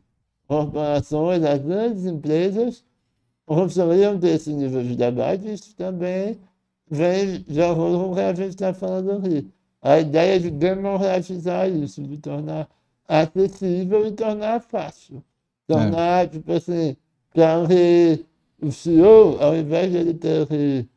corporações, 0.47 1.43
as 1.43 1.59
grandes 1.59 2.05
empresas 2.05 2.83
conseguiriam 3.45 4.19
ter 4.19 4.35
esse 4.35 4.51
nível 4.51 4.83
de 4.83 4.95
debate. 4.95 5.51
Isso 5.51 5.75
também 5.75 6.37
vem 6.89 7.41
de 7.41 7.61
acordo 7.61 7.99
com 7.99 8.11
o 8.11 8.15
que 8.15 8.21
a 8.21 8.33
gente 8.33 8.49
está 8.49 8.73
falando 8.73 9.11
aqui. 9.11 9.47
A 9.81 9.99
ideia 9.99 10.39
de 10.39 10.51
democratizar 10.51 11.69
isso, 11.69 12.03
de 12.03 12.17
tornar 12.17 12.67
acessível 13.07 14.05
e 14.05 14.11
tornar 14.11 14.61
fácil. 14.61 15.23
Tornar, 15.67 16.25
é. 16.25 16.27
tipo 16.27 16.51
assim, 16.51 16.97
para 17.33 17.67
que 17.67 18.25
o 18.61 18.71
CEO, 18.71 19.41
ao 19.41 19.55
invés 19.55 19.91
de 19.91 19.97
ele 19.97 20.13
ter 20.13 20.45
que 20.47 20.87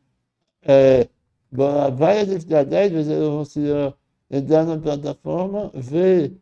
é, 0.63 1.07
várias 1.51 2.29
estratégias, 2.29 3.07
ele 3.07 3.25
conseguia 3.25 3.93
entrar 4.29 4.65
na 4.65 4.77
plataforma, 4.77 5.71
ver 5.73 6.33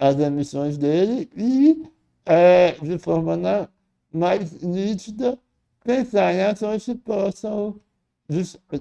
as 0.00 0.18
emissões 0.18 0.78
dele 0.78 1.28
e, 1.36 1.84
é, 2.24 2.72
de 2.72 2.98
forma 2.98 3.68
mais 4.10 4.60
nítida, 4.62 5.38
pensar 5.84 6.34
em 6.34 6.40
ações 6.40 6.86
que 6.86 6.94
possam 6.94 7.78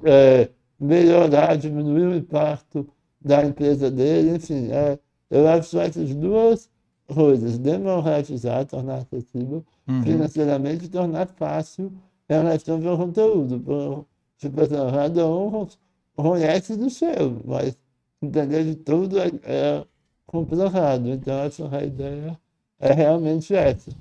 é, 0.06 0.50
melhorar, 0.80 1.58
diminuir 1.58 2.08
o 2.08 2.16
impacto 2.16 2.88
da 3.20 3.44
empresa 3.44 3.92
dele, 3.92 4.38
enfim. 4.38 4.72
É, 4.72 4.98
eu 5.30 5.46
acho 5.50 5.72
que 5.72 5.78
essas 5.78 6.16
duas 6.16 6.70
coisas, 7.06 7.58
democratizar, 7.58 8.66
tornar 8.66 9.00
acessível 9.00 9.66
uhum. 9.88 10.02
financeiramente, 10.02 10.88
tornar 10.88 11.28
fácil 11.28 11.92
a 12.30 12.34
relação 12.34 12.88
ao 12.88 12.98
conteúdo. 12.98 14.06
Tipo 14.38 14.62
assim, 14.62 14.76
cada 14.94 15.28
um 15.28 15.68
conhece 16.16 16.78
do 16.78 16.90
seu, 16.90 17.42
mas 17.44 17.78
entender 18.22 18.64
de 18.64 18.76
tudo 18.76 19.20
é, 19.20 19.32
é 19.44 19.86
complicado. 20.30 21.10
Então, 21.10 21.40
essa 21.40 21.84
ideia 21.84 22.40
é 22.80 22.94
realmente 22.94 23.54
essa. 23.54 23.92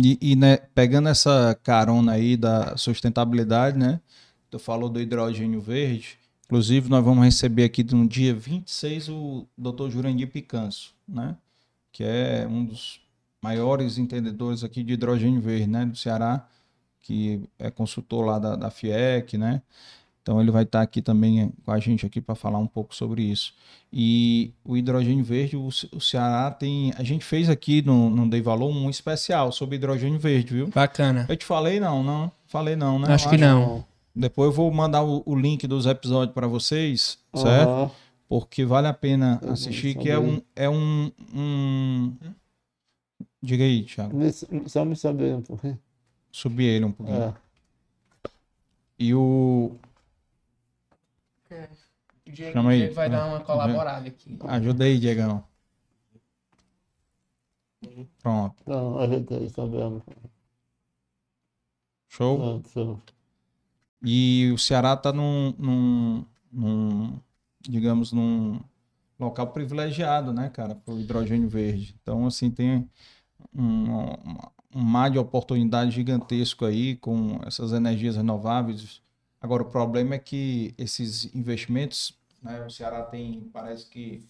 E, 0.00 0.18
e 0.20 0.36
né, 0.36 0.56
pegando 0.74 1.08
essa 1.08 1.58
carona 1.62 2.12
aí 2.12 2.36
da 2.36 2.76
sustentabilidade, 2.76 3.76
né? 3.76 4.00
Tu 4.50 4.58
falou 4.58 4.88
do 4.88 5.00
hidrogênio 5.00 5.60
verde. 5.60 6.18
Inclusive, 6.46 6.88
nós 6.88 7.04
vamos 7.04 7.24
receber 7.24 7.64
aqui 7.64 7.82
no 7.82 8.06
dia 8.06 8.34
26 8.34 9.08
o 9.08 9.46
Dr. 9.56 9.88
Jurandir 9.90 10.28
Picanso, 10.28 10.94
né? 11.08 11.36
que 11.92 12.02
é 12.02 12.46
um 12.48 12.64
dos 12.64 13.00
maiores 13.40 13.98
entendedores 13.98 14.64
aqui 14.64 14.82
de 14.82 14.94
hidrogênio 14.94 15.40
verde, 15.40 15.66
né, 15.66 15.84
do 15.84 15.96
Ceará, 15.96 16.48
que 17.02 17.42
é 17.58 17.70
consultor 17.70 18.24
lá 18.24 18.38
da, 18.38 18.56
da 18.56 18.70
FIEC, 18.70 19.36
né? 19.36 19.60
Então 20.22 20.40
ele 20.40 20.50
vai 20.50 20.62
estar 20.62 20.80
aqui 20.80 21.02
também 21.02 21.52
com 21.64 21.72
a 21.72 21.78
gente 21.80 22.06
aqui 22.06 22.20
para 22.20 22.34
falar 22.34 22.58
um 22.58 22.66
pouco 22.66 22.94
sobre 22.94 23.22
isso. 23.22 23.52
E 23.92 24.52
o 24.64 24.76
hidrogênio 24.76 25.24
verde, 25.24 25.56
o, 25.56 25.70
Ceará 26.00 26.50
tem. 26.50 26.92
A 26.96 27.02
gente 27.02 27.24
fez 27.24 27.50
aqui 27.50 27.82
no, 27.82 28.08
no 28.08 28.30
Dei 28.30 28.40
Valor 28.40 28.70
um 28.70 28.88
especial 28.88 29.50
sobre 29.50 29.76
hidrogênio 29.76 30.18
verde, 30.18 30.54
viu? 30.54 30.68
Bacana. 30.68 31.26
Eu 31.28 31.36
te 31.36 31.44
falei 31.44 31.80
não, 31.80 32.02
não? 32.02 32.30
Falei 32.46 32.76
não, 32.76 32.98
né? 32.98 33.12
Acho, 33.12 33.28
que 33.28 33.36
não. 33.36 33.84
Depois 34.14 34.46
eu 34.46 34.52
vou 34.52 34.70
mandar 34.70 35.02
o, 35.02 35.22
o 35.26 35.34
link 35.34 35.66
dos 35.66 35.86
episódios 35.86 36.34
para 36.34 36.46
vocês, 36.46 37.18
certo? 37.34 37.68
Uhum 37.68 37.90
porque 38.32 38.64
vale 38.64 38.86
a 38.86 38.94
pena 38.94 39.38
assistir, 39.46 39.94
que 39.94 40.08
é 40.08 40.18
um, 40.18 40.40
é 40.56 40.66
um, 40.66 41.12
um... 41.34 42.16
Diga 43.42 43.62
aí, 43.62 43.84
Thiago. 43.84 44.16
Só 44.68 44.86
me 44.86 44.96
saber 44.96 45.34
um 45.34 45.42
pouquinho. 45.42 45.78
Subir 46.32 46.64
ele 46.64 46.86
um 46.86 46.92
pouquinho. 46.92 47.24
É. 47.24 47.34
E 48.98 49.14
o... 49.14 49.72
É. 51.52 51.68
O 52.26 52.30
Diego, 52.32 52.52
Chama 52.52 52.70
aí. 52.70 52.88
vai 52.90 53.10
dar 53.10 53.26
uma 53.26 53.40
colaborada 53.40 54.08
aqui. 54.08 54.38
Ajuda 54.44 54.84
aí, 54.84 54.98
Diegão. 54.98 55.44
Pronto. 58.22 58.56
Então, 58.62 58.98
ajeitei, 58.98 59.48
sabendo. 59.48 60.02
Show? 62.08 62.62
E 64.04 64.50
o 64.52 64.58
Ceará 64.58 64.96
tá 64.96 65.12
num, 65.12 65.54
num, 65.58 66.24
num 66.52 67.20
digamos, 67.60 68.12
num 68.12 68.60
local 69.18 69.48
privilegiado, 69.48 70.32
né, 70.32 70.48
cara, 70.48 70.74
para 70.74 70.94
o 70.94 71.00
hidrogênio 71.00 71.48
verde. 71.48 71.94
Então, 72.02 72.26
assim, 72.26 72.50
tem 72.50 72.88
um, 73.54 74.12
um 74.74 74.82
mar 74.82 75.10
de 75.10 75.18
oportunidade 75.18 75.90
gigantesco 75.90 76.64
aí 76.64 76.96
com 76.96 77.40
essas 77.46 77.72
energias 77.72 78.16
renováveis. 78.16 79.01
Agora, 79.42 79.64
o 79.64 79.66
problema 79.66 80.14
é 80.14 80.18
que 80.20 80.72
esses 80.78 81.34
investimentos, 81.34 82.16
né, 82.40 82.64
o 82.64 82.70
Ceará 82.70 83.02
tem, 83.02 83.50
parece 83.52 83.86
que, 83.90 84.24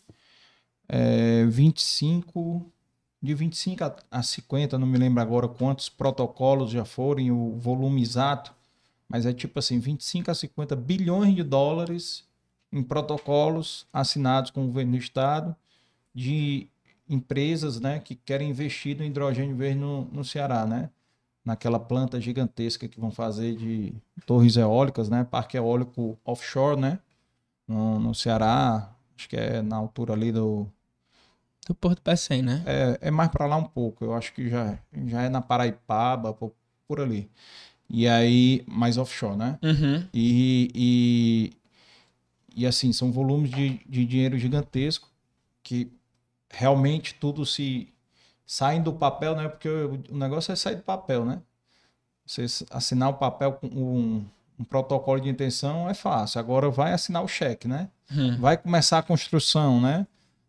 é, 0.89 1.45
25, 1.45 2.73
de 3.21 3.35
25 3.35 3.85
a, 3.85 3.97
a 4.11 4.23
50, 4.23 4.79
não 4.79 4.87
me 4.87 4.97
lembro 4.97 5.21
agora 5.21 5.47
quantos 5.47 5.91
protocolos 5.91 6.71
já 6.71 6.87
foram, 6.87 7.31
o 7.31 7.59
volume 7.59 8.01
exato, 8.01 8.55
mas 9.07 9.27
é 9.27 9.35
tipo 9.35 9.59
assim, 9.59 9.79
25 9.79 10.31
a 10.31 10.35
50 10.35 10.75
bilhões 10.75 11.37
de 11.37 11.43
dólares 11.43 12.25
em 12.73 12.83
protocolos 12.83 13.87
assinados 13.93 14.51
com 14.51 14.65
o 14.65 14.67
governo 14.69 14.93
do 14.93 14.99
estado 14.99 15.55
de 16.15 16.69
empresas 17.07 17.79
né, 17.79 18.01
que 18.01 18.15
querem 18.15 18.49
investir 18.49 18.97
no 18.97 19.05
hidrogênio 19.05 19.55
verde 19.55 19.79
no, 19.79 20.07
no 20.07 20.25
Ceará, 20.25 20.65
né? 20.65 20.89
Naquela 21.45 21.79
planta 21.79 22.21
gigantesca 22.21 22.87
que 22.87 23.01
vão 23.01 23.11
fazer 23.11 23.57
de 23.57 23.93
torres 24.27 24.57
eólicas, 24.57 25.09
né? 25.09 25.25
Parque 25.25 25.57
eólico 25.57 26.19
offshore, 26.25 26.81
né? 26.81 26.99
No, 27.67 27.99
no 27.99 28.15
Ceará, 28.15 28.95
acho 29.17 29.29
que 29.29 29.37
é 29.37 29.61
na 29.63 29.77
altura 29.77 30.13
ali 30.13 30.31
do... 30.31 30.67
Do 31.67 31.75
Porto 31.75 32.03
Pecém, 32.03 32.43
né? 32.43 32.63
É, 32.67 32.99
é 33.09 33.11
mais 33.11 33.31
para 33.31 33.47
lá 33.47 33.57
um 33.57 33.65
pouco, 33.65 34.05
eu 34.05 34.15
acho 34.15 34.33
que 34.35 34.49
já, 34.49 34.79
já 35.07 35.23
é 35.23 35.29
na 35.29 35.41
Paraipaba, 35.41 36.33
por, 36.33 36.53
por 36.89 37.01
ali. 37.01 37.31
E 37.89 38.09
aí, 38.09 38.65
mais 38.67 38.99
offshore, 38.99 39.37
né? 39.37 39.59
Uhum. 39.63 40.05
E, 40.13 40.71
e 40.75 41.53
e 42.55 42.67
assim, 42.67 42.93
são 42.93 43.11
volumes 43.11 43.51
de, 43.51 43.81
de 43.89 44.05
dinheiro 44.05 44.39
gigantesco 44.39 45.09
que 45.63 45.91
realmente 46.51 47.15
tudo 47.15 47.47
se 47.47 47.92
sai 48.47 48.81
do 48.81 48.93
papel, 48.93 49.35
né? 49.37 49.49
Porque 49.49 49.69
o, 49.69 50.03
o 50.11 50.17
negócio 50.17 50.53
é 50.53 50.57
sair 50.57 50.77
do 50.77 50.83
papel, 50.83 51.25
né? 51.25 51.41
Você 52.27 52.47
assinar 52.71 53.11
o 53.11 53.15
papel 53.15 53.53
com 53.53 53.67
um, 53.67 54.25
um, 54.59 54.65
protocolo 54.65 55.21
de 55.21 55.29
intenção 55.29 55.89
é 55.89 55.95
fácil. 55.95 56.39
Agora 56.39 56.71
vai 56.71 56.93
assinar 56.93 57.23
o 57.23 57.29
cheque, 57.29 57.67
né? 57.67 57.89
Hum. 58.11 58.39
Vai 58.39 58.57
começar 58.57 58.99
a 58.99 59.03
construção, 59.03 59.81
né? 59.81 60.07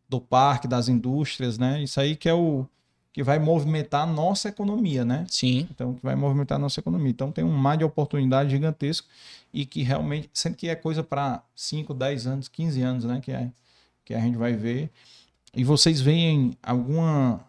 Do 0.07 0.22
parque, 0.22 0.68
das 0.68 0.88
indústrias, 0.88 1.57
né? 1.57 1.82
Isso 1.82 1.99
aí 1.99 2.15
que 2.15 2.30
é 2.30 2.34
o 2.34 2.65
que 3.14 3.22
vai 3.22 3.38
movimentar 3.38 4.03
a 4.03 4.11
nossa 4.11 4.49
economia, 4.49 5.06
né? 5.06 5.26
Sim. 5.30 5.68
Então, 5.70 5.94
que 5.94 6.02
vai 6.02 6.15
movimentar 6.15 6.56
a 6.56 6.60
nossa 6.60 6.80
economia. 6.80 7.11
Então, 7.11 7.32
tem 7.32 7.44
um 7.44 7.52
mar 7.52 7.78
de 7.78 7.84
oportunidade 7.84 8.49
gigantesco 8.49 9.07
e 9.53 9.68
que 9.68 9.84
realmente, 9.84 10.32
sendo 10.34 10.56
que 10.56 10.68
é 10.68 10.76
coisa 10.76 11.03
para 11.03 11.44
5, 11.56 11.94
10 11.94 12.26
anos, 12.26 12.48
15 12.48 12.82
anos, 12.82 13.06
né? 13.06 13.22
Que, 13.22 13.32
é, 13.32 13.52
que 14.03 14.15
a 14.15 14.20
gente 14.20 14.36
vai 14.36 14.53
ver. 14.53 14.90
E 15.56 15.64
vocês 15.64 16.02
veem 16.02 16.57
alguma 16.64 17.40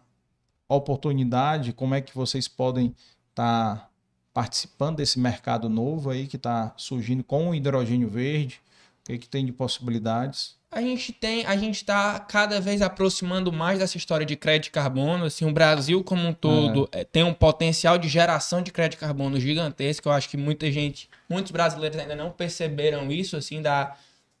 oportunidade? 0.67 1.73
Como 1.73 1.95
é 1.95 2.01
que 2.01 2.15
vocês 2.15 2.47
podem 2.47 2.95
estar 3.29 3.75
tá 3.75 3.89
participando 4.33 4.97
desse 4.97 5.19
mercado 5.19 5.69
novo 5.69 6.09
aí 6.09 6.27
que 6.27 6.35
está 6.35 6.73
surgindo 6.77 7.23
com 7.23 7.49
o 7.49 7.55
hidrogênio 7.55 8.09
verde? 8.09 8.61
O 9.01 9.05
que, 9.05 9.19
que 9.19 9.29
tem 9.29 9.45
de 9.45 9.51
possibilidades? 9.51 10.55
A 10.75 10.81
gente 10.81 11.13
tem, 11.13 11.45
a 11.45 11.55
gente 11.55 11.75
está 11.75 12.19
cada 12.19 12.59
vez 12.59 12.81
aproximando 12.81 13.49
mais 13.49 13.79
dessa 13.79 13.95
história 13.95 14.25
de 14.25 14.35
crédito 14.35 14.65
de 14.65 14.71
carbono. 14.71 15.23
Assim, 15.23 15.45
o 15.45 15.53
Brasil 15.53 16.03
como 16.03 16.27
um 16.27 16.33
todo 16.33 16.89
é. 16.91 17.05
tem 17.05 17.23
um 17.23 17.33
potencial 17.33 17.97
de 17.97 18.09
geração 18.09 18.61
de 18.61 18.73
crédito 18.73 18.99
de 18.99 19.05
carbono 19.05 19.39
gigantesco. 19.39 20.09
Eu 20.09 20.11
acho 20.11 20.27
que 20.27 20.35
muita 20.35 20.69
gente, 20.69 21.09
muitos 21.29 21.53
brasileiros 21.53 21.97
ainda 21.97 22.13
não 22.13 22.29
perceberam 22.29 23.09
isso, 23.09 23.37
assim, 23.37 23.61
da, 23.61 23.95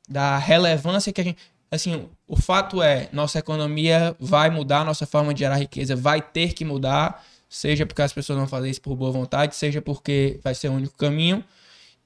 da 0.09 0.37
relevância 0.37 1.13
que 1.13 1.21
a 1.21 1.23
gente. 1.23 1.37
Assim, 1.75 2.07
o 2.27 2.35
fato 2.35 2.81
é, 2.81 3.09
nossa 3.11 3.39
economia 3.39 4.15
vai 4.19 4.49
mudar, 4.49 4.83
nossa 4.83 5.05
forma 5.05 5.33
de 5.33 5.39
gerar 5.39 5.57
riqueza 5.57 5.95
vai 5.95 6.21
ter 6.21 6.53
que 6.53 6.65
mudar 6.65 7.23
seja 7.55 7.85
porque 7.85 8.01
as 8.01 8.11
pessoas 8.11 8.37
vão 8.37 8.47
fazer 8.47 8.69
isso 8.69 8.81
por 8.81 8.95
boa 8.95 9.11
vontade, 9.11 9.55
seja 9.55 9.81
porque 9.81 10.39
vai 10.43 10.53
ser 10.53 10.69
o 10.69 10.73
único 10.73 10.97
caminho. 10.97 11.43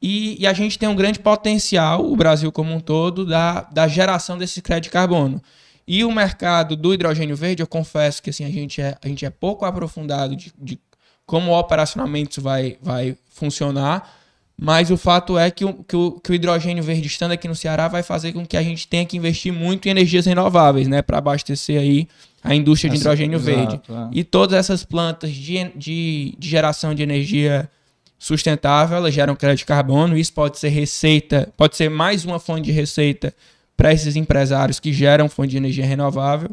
E, 0.01 0.41
e, 0.41 0.47
a 0.47 0.53
gente 0.53 0.79
tem 0.79 0.87
um 0.87 0.95
grande 0.95 1.19
potencial, 1.19 2.05
o 2.05 2.15
Brasil 2.15 2.51
como 2.51 2.73
um 2.73 2.79
todo, 2.79 3.25
da, 3.25 3.61
da 3.63 3.87
geração 3.87 4.37
desse 4.37 4.61
crédito 4.61 4.85
de 4.85 4.89
carbono. 4.91 5.41
E 5.87 6.05
o 6.05 6.11
mercado 6.11 6.75
do 6.75 6.93
hidrogênio 6.93 7.35
verde, 7.35 7.63
eu 7.63 7.67
confesso 7.67 8.21
que 8.21 8.29
assim, 8.29 8.45
a, 8.45 8.49
gente 8.49 8.79
é, 8.79 8.95
a 9.01 9.07
gente 9.07 9.25
é 9.25 9.29
pouco 9.29 9.65
aprofundado 9.65 10.35
de, 10.35 10.53
de 10.57 10.79
como 11.25 11.51
operacionalmente 11.51 12.31
isso 12.31 12.41
vai, 12.41 12.77
vai 12.81 13.17
funcionar, 13.29 14.18
mas 14.61 14.91
o 14.91 14.97
fato 14.97 15.37
é 15.37 15.49
que 15.49 15.63
o, 15.63 15.73
que, 15.73 15.95
o, 15.95 16.11
que 16.19 16.31
o 16.31 16.35
hidrogênio 16.35 16.83
verde 16.83 17.07
estando 17.07 17.31
aqui 17.31 17.47
no 17.47 17.55
Ceará 17.55 17.87
vai 17.87 18.03
fazer 18.03 18.33
com 18.33 18.45
que 18.45 18.57
a 18.57 18.61
gente 18.61 18.87
tenha 18.87 19.05
que 19.05 19.15
investir 19.15 19.53
muito 19.53 19.87
em 19.87 19.91
energias 19.91 20.25
renováveis, 20.25 20.85
né? 20.85 21.01
Para 21.01 21.19
abastecer 21.19 21.79
aí 21.79 22.09
a 22.43 22.53
indústria 22.53 22.91
de 22.91 22.97
hidrogênio 22.97 23.37
exato, 23.37 23.55
verde. 23.55 23.81
É. 23.89 24.19
E 24.19 24.23
todas 24.23 24.59
essas 24.59 24.83
plantas 24.83 25.31
de, 25.31 25.63
de, 25.75 26.35
de, 26.37 26.49
geração 26.49 26.93
de 26.93 27.01
energia 27.01 27.69
sustentável, 28.17 28.97
elas 28.97 29.13
geram 29.13 29.33
crédito 29.33 29.59
de 29.59 29.65
carbono. 29.65 30.17
Isso 30.17 30.33
pode 30.33 30.59
ser 30.59 30.69
receita, 30.69 31.47
pode 31.55 31.77
ser 31.77 31.89
mais 31.89 32.25
uma 32.25 32.37
fonte 32.37 32.63
de 32.63 32.71
receita 32.73 33.33
para 33.77 33.93
esses 33.93 34.17
empresários 34.17 34.77
que 34.77 34.91
geram 34.91 35.29
fonte 35.29 35.51
de 35.51 35.57
energia 35.57 35.85
renovável. 35.85 36.49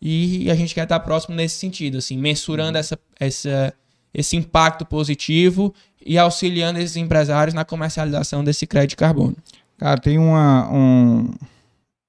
E 0.00 0.48
a 0.48 0.54
gente 0.54 0.72
quer 0.72 0.84
estar 0.84 1.00
próximo 1.00 1.34
nesse 1.34 1.56
sentido, 1.56 1.98
assim, 1.98 2.16
mensurando 2.16 2.78
essa, 2.78 2.98
essa, 3.18 3.74
esse 4.12 4.36
impacto 4.36 4.84
positivo 4.84 5.74
e 6.04 6.18
auxiliando 6.18 6.78
esses 6.78 6.96
empresários 6.96 7.54
na 7.54 7.64
comercialização 7.64 8.42
desse 8.42 8.66
crédito 8.66 8.90
de 8.90 8.96
carbono. 8.96 9.36
Cara, 9.76 10.00
tem 10.00 10.18
uma, 10.18 10.70
um 10.72 11.30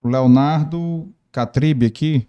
Leonardo 0.04 1.08
Catribe 1.32 1.86
aqui, 1.86 2.28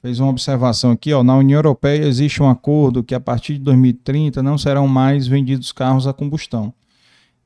fez 0.00 0.20
uma 0.20 0.30
observação 0.30 0.92
aqui, 0.92 1.12
ó, 1.12 1.22
na 1.22 1.36
União 1.36 1.58
Europeia 1.58 2.04
existe 2.04 2.42
um 2.42 2.48
acordo 2.48 3.02
que 3.02 3.14
a 3.14 3.20
partir 3.20 3.54
de 3.54 3.60
2030 3.60 4.42
não 4.42 4.56
serão 4.56 4.86
mais 4.86 5.26
vendidos 5.26 5.72
carros 5.72 6.06
a 6.06 6.12
combustão. 6.12 6.72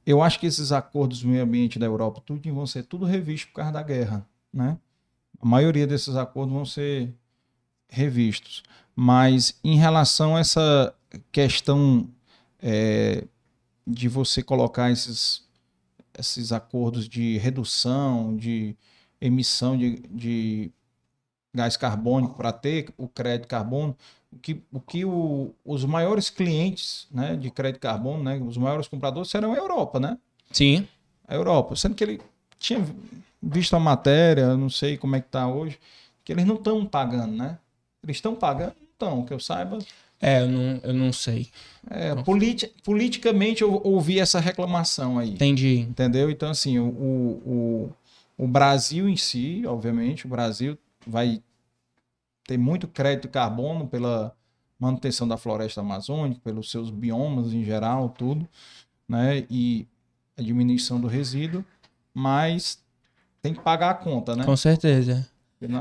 Eu 0.04 0.20
acho 0.20 0.40
que 0.40 0.46
esses 0.46 0.72
acordos 0.72 1.22
do 1.22 1.28
meio 1.28 1.44
ambiente 1.44 1.78
da 1.78 1.86
Europa 1.86 2.20
tudo 2.24 2.40
vão 2.52 2.66
ser 2.66 2.82
tudo 2.82 3.04
revistos 3.04 3.50
por 3.50 3.56
causa 3.56 3.72
da 3.72 3.82
guerra, 3.82 4.26
né? 4.52 4.76
A 5.40 5.46
maioria 5.46 5.86
desses 5.86 6.16
acordos 6.16 6.52
vão 6.52 6.64
ser 6.64 7.14
revistos. 7.88 8.62
Mas 8.94 9.58
em 9.64 9.76
relação 9.76 10.36
a 10.36 10.40
essa 10.40 10.94
questão 11.30 12.08
é, 12.60 13.24
de 13.86 14.08
você 14.08 14.42
colocar 14.42 14.90
esses, 14.90 15.42
esses 16.18 16.52
acordos 16.52 17.08
de 17.08 17.38
redução, 17.38 18.36
de 18.36 18.76
emissão 19.20 19.76
de, 19.76 20.00
de 20.10 20.70
gás 21.54 21.76
carbônico 21.76 22.34
para 22.34 22.52
ter 22.52 22.92
o 22.96 23.08
crédito 23.08 23.48
carbono, 23.48 23.96
o 24.32 24.38
que, 24.38 24.62
o 24.72 24.80
que 24.80 25.04
o, 25.04 25.54
os 25.64 25.84
maiores 25.84 26.30
clientes 26.30 27.06
né, 27.10 27.36
de 27.36 27.50
crédito 27.50 27.80
carbono, 27.80 28.22
né, 28.22 28.38
os 28.38 28.56
maiores 28.56 28.88
compradores 28.88 29.30
serão 29.30 29.52
a 29.52 29.56
Europa, 29.56 30.00
né? 30.00 30.18
Sim. 30.50 30.88
A 31.28 31.34
Europa. 31.34 31.76
Sendo 31.76 31.94
que 31.94 32.02
ele 32.02 32.20
tinha 32.58 32.84
visto 33.42 33.74
a 33.74 33.80
matéria, 33.80 34.56
não 34.56 34.70
sei 34.70 34.96
como 34.96 35.16
é 35.16 35.20
que 35.20 35.26
está 35.26 35.46
hoje, 35.46 35.78
que 36.24 36.32
eles 36.32 36.46
não 36.46 36.54
estão 36.54 36.84
pagando, 36.86 37.34
né? 37.34 37.58
Eles 38.02 38.16
estão 38.16 38.34
pagando? 38.34 38.74
Não 38.80 38.88
estão, 38.92 39.24
que 39.24 39.32
eu 39.32 39.40
saiba. 39.40 39.78
É, 40.22 40.40
eu 40.40 40.48
não, 40.48 40.80
eu 40.84 40.94
não 40.94 41.12
sei. 41.12 41.48
É, 41.90 42.14
politi 42.22 42.72
politicamente 42.84 43.62
eu 43.62 43.80
ouvi 43.82 44.20
essa 44.20 44.38
reclamação 44.38 45.18
aí. 45.18 45.30
Entendi. 45.30 45.80
Entendeu? 45.80 46.30
Então, 46.30 46.48
assim, 46.48 46.78
o, 46.78 46.86
o, 46.86 47.92
o 48.38 48.46
Brasil 48.46 49.08
em 49.08 49.16
si, 49.16 49.64
obviamente, 49.66 50.24
o 50.24 50.28
Brasil 50.28 50.78
vai 51.04 51.42
ter 52.44 52.56
muito 52.56 52.86
crédito 52.86 53.22
de 53.22 53.30
carbono 53.30 53.88
pela 53.88 54.32
manutenção 54.78 55.26
da 55.26 55.36
floresta 55.36 55.80
amazônica, 55.80 56.40
pelos 56.44 56.70
seus 56.70 56.88
biomas 56.88 57.52
em 57.52 57.64
geral, 57.64 58.08
tudo, 58.08 58.48
né? 59.08 59.44
E 59.50 59.88
a 60.38 60.42
diminuição 60.42 61.00
do 61.00 61.08
resíduo, 61.08 61.64
mas 62.14 62.80
tem 63.40 63.52
que 63.52 63.60
pagar 63.60 63.90
a 63.90 63.94
conta, 63.94 64.36
né? 64.36 64.44
Com 64.44 64.56
certeza. 64.56 65.28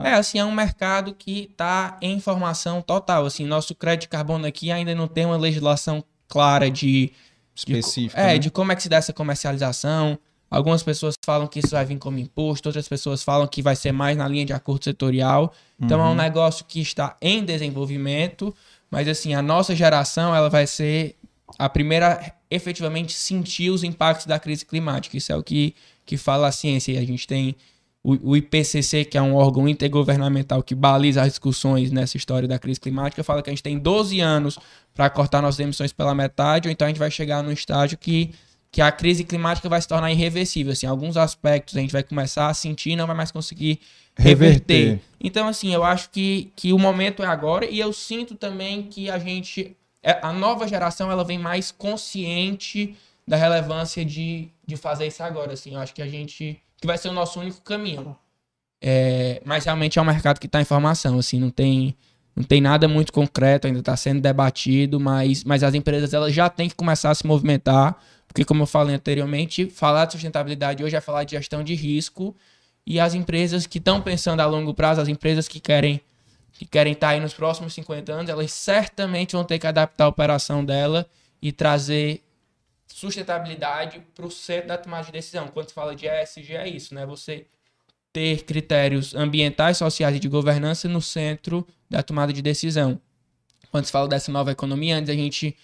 É? 0.03 0.09
é, 0.09 0.13
assim, 0.13 0.39
é 0.39 0.45
um 0.45 0.51
mercado 0.51 1.13
que 1.13 1.49
está 1.51 1.97
em 2.01 2.19
formação 2.19 2.81
total. 2.81 3.25
Assim, 3.25 3.45
nosso 3.45 3.73
crédito 3.73 4.03
de 4.03 4.07
carbono 4.09 4.45
aqui 4.45 4.71
ainda 4.71 4.93
não 4.93 5.07
tem 5.07 5.25
uma 5.25 5.37
legislação 5.37 6.03
clara 6.27 6.69
de. 6.69 7.11
Específica. 7.55 8.21
De, 8.21 8.27
é, 8.27 8.33
né? 8.33 8.37
de 8.37 8.49
como 8.49 8.71
é 8.71 8.75
que 8.75 8.83
se 8.83 8.89
dá 8.89 8.97
essa 8.97 9.13
comercialização. 9.13 10.17
Algumas 10.49 10.83
pessoas 10.83 11.15
falam 11.25 11.47
que 11.47 11.59
isso 11.59 11.69
vai 11.69 11.85
vir 11.85 11.97
como 11.97 12.19
imposto, 12.19 12.67
outras 12.67 12.85
pessoas 12.85 13.23
falam 13.23 13.47
que 13.47 13.61
vai 13.61 13.73
ser 13.73 13.93
mais 13.93 14.17
na 14.17 14.27
linha 14.27 14.45
de 14.45 14.51
acordo 14.51 14.83
setorial. 14.83 15.53
Então 15.79 15.97
uhum. 15.97 16.03
é 16.03 16.07
um 16.07 16.11
uhum. 16.11 16.17
negócio 16.17 16.65
que 16.65 16.81
está 16.81 17.15
em 17.21 17.41
desenvolvimento, 17.43 18.53
mas 18.89 19.07
assim, 19.07 19.33
a 19.33 19.41
nossa 19.41 19.73
geração 19.73 20.35
ela 20.35 20.49
vai 20.49 20.67
ser 20.67 21.15
a 21.57 21.69
primeira 21.69 22.33
efetivamente 22.49 23.13
sentir 23.13 23.69
os 23.69 23.81
impactos 23.81 24.25
da 24.25 24.37
crise 24.37 24.65
climática. 24.65 25.15
Isso 25.15 25.31
é 25.31 25.35
o 25.37 25.41
que, 25.41 25.73
que 26.05 26.17
fala 26.17 26.49
a 26.49 26.51
ciência. 26.51 26.91
E 26.91 26.97
a 26.97 27.05
gente 27.05 27.25
tem 27.25 27.55
o, 28.03 28.35
IPCC, 28.35 29.05
que 29.05 29.17
é 29.17 29.21
um 29.21 29.35
órgão 29.35 29.67
intergovernamental 29.67 30.63
que 30.63 30.73
baliza 30.73 31.21
as 31.21 31.29
discussões 31.29 31.91
nessa 31.91 32.17
história 32.17 32.47
da 32.47 32.57
crise 32.57 32.79
climática, 32.79 33.23
fala 33.23 33.43
que 33.43 33.49
a 33.49 33.53
gente 33.53 33.61
tem 33.61 33.77
12 33.77 34.19
anos 34.19 34.57
para 34.93 35.09
cortar 35.09 35.41
nossas 35.41 35.59
emissões 35.59 35.93
pela 35.93 36.15
metade, 36.15 36.67
ou 36.67 36.71
então 36.71 36.85
a 36.85 36.89
gente 36.89 36.99
vai 36.99 37.11
chegar 37.11 37.43
num 37.43 37.51
estágio 37.51 37.97
que 37.97 38.31
que 38.71 38.81
a 38.81 38.91
crise 38.91 39.25
climática 39.25 39.67
vai 39.67 39.81
se 39.81 39.87
tornar 39.87 40.11
irreversível. 40.11 40.71
Assim, 40.71 40.87
alguns 40.87 41.17
aspectos 41.17 41.75
a 41.75 41.81
gente 41.81 41.91
vai 41.91 42.03
começar 42.03 42.47
a 42.47 42.53
sentir 42.53 42.91
e 42.91 42.95
não 42.95 43.05
vai 43.05 43.15
mais 43.15 43.29
conseguir 43.29 43.81
reverter. 44.15 44.73
reverter. 44.73 45.01
Então, 45.19 45.47
assim, 45.47 45.73
eu 45.73 45.83
acho 45.83 46.09
que, 46.09 46.51
que 46.55 46.71
o 46.71 46.79
momento 46.79 47.21
é 47.21 47.25
agora 47.25 47.65
e 47.65 47.79
eu 47.79 47.91
sinto 47.91 48.33
também 48.33 48.83
que 48.83 49.09
a 49.09 49.19
gente, 49.19 49.75
é, 50.01 50.17
a 50.21 50.31
nova 50.31 50.67
geração, 50.67 51.11
ela 51.11 51.25
vem 51.25 51.37
mais 51.37 51.69
consciente 51.69 52.95
da 53.27 53.35
relevância 53.35 54.05
de, 54.05 54.47
de 54.65 54.77
fazer 54.77 55.07
isso 55.07 55.21
agora. 55.21 55.51
Assim, 55.51 55.73
eu 55.73 55.79
acho 55.79 55.93
que 55.93 56.01
a 56.01 56.07
gente, 56.07 56.57
que 56.81 56.87
vai 56.87 56.97
ser 56.97 57.07
o 57.07 57.13
nosso 57.13 57.39
único 57.39 57.61
caminho. 57.61 58.17
É, 58.81 59.41
mas 59.45 59.63
realmente 59.63 59.97
é 59.97 60.01
um 60.01 60.05
mercado 60.05 60.39
que 60.39 60.47
está 60.47 60.59
em 60.59 60.65
formação, 60.65 61.17
assim, 61.19 61.39
não 61.39 61.49
tem 61.49 61.95
não 62.33 62.45
tem 62.45 62.61
nada 62.61 62.87
muito 62.87 63.11
concreto, 63.11 63.67
ainda 63.67 63.79
está 63.79 63.95
sendo 63.95 64.21
debatido, 64.21 65.01
mas, 65.01 65.43
mas 65.43 65.63
as 65.63 65.73
empresas 65.73 66.13
elas 66.13 66.33
já 66.33 66.49
têm 66.49 66.69
que 66.69 66.75
começar 66.75 67.11
a 67.11 67.15
se 67.15 67.27
movimentar 67.27 67.97
porque, 68.31 68.45
como 68.45 68.63
eu 68.63 68.67
falei 68.67 68.95
anteriormente, 68.95 69.69
falar 69.69 70.05
de 70.05 70.13
sustentabilidade 70.13 70.81
hoje 70.81 70.95
é 70.95 71.01
falar 71.01 71.25
de 71.25 71.31
gestão 71.31 71.61
de 71.61 71.75
risco. 71.75 72.33
E 72.87 72.97
as 72.97 73.13
empresas 73.13 73.67
que 73.67 73.77
estão 73.77 74.01
pensando 74.01 74.39
a 74.39 74.45
longo 74.45 74.73
prazo, 74.73 75.01
as 75.01 75.09
empresas 75.09 75.49
que 75.49 75.59
querem 75.59 75.99
que 76.53 76.65
querem 76.65 76.93
estar 76.93 77.09
aí 77.09 77.19
nos 77.19 77.33
próximos 77.33 77.73
50 77.73 78.11
anos, 78.11 78.29
elas 78.29 78.51
certamente 78.51 79.33
vão 79.33 79.43
ter 79.43 79.57
que 79.57 79.65
adaptar 79.67 80.05
a 80.05 80.07
operação 80.07 80.63
dela 80.63 81.05
e 81.41 81.51
trazer 81.51 82.21
sustentabilidade 83.01 83.99
para 84.13 84.27
o 84.27 84.29
centro 84.29 84.67
da 84.67 84.77
tomada 84.77 85.05
de 85.05 85.11
decisão. 85.11 85.47
Quando 85.47 85.69
se 85.69 85.73
fala 85.73 85.95
de 85.95 86.05
ESG, 86.05 86.53
é 86.55 86.69
isso, 86.69 86.93
né? 86.93 87.03
Você 87.07 87.47
ter 88.13 88.43
critérios 88.43 89.15
ambientais, 89.15 89.77
sociais 89.77 90.15
e 90.15 90.19
de 90.19 90.27
governança 90.27 90.87
no 90.87 91.01
centro 91.01 91.65
da 91.89 92.03
tomada 92.03 92.31
de 92.31 92.43
decisão. 92.43 93.01
Quando 93.71 93.85
se 93.85 93.91
fala 93.91 94.07
dessa 94.07 94.31
nova 94.31 94.51
economia, 94.51 94.97
antes 94.97 95.09
a 95.09 95.15
gente 95.15 95.55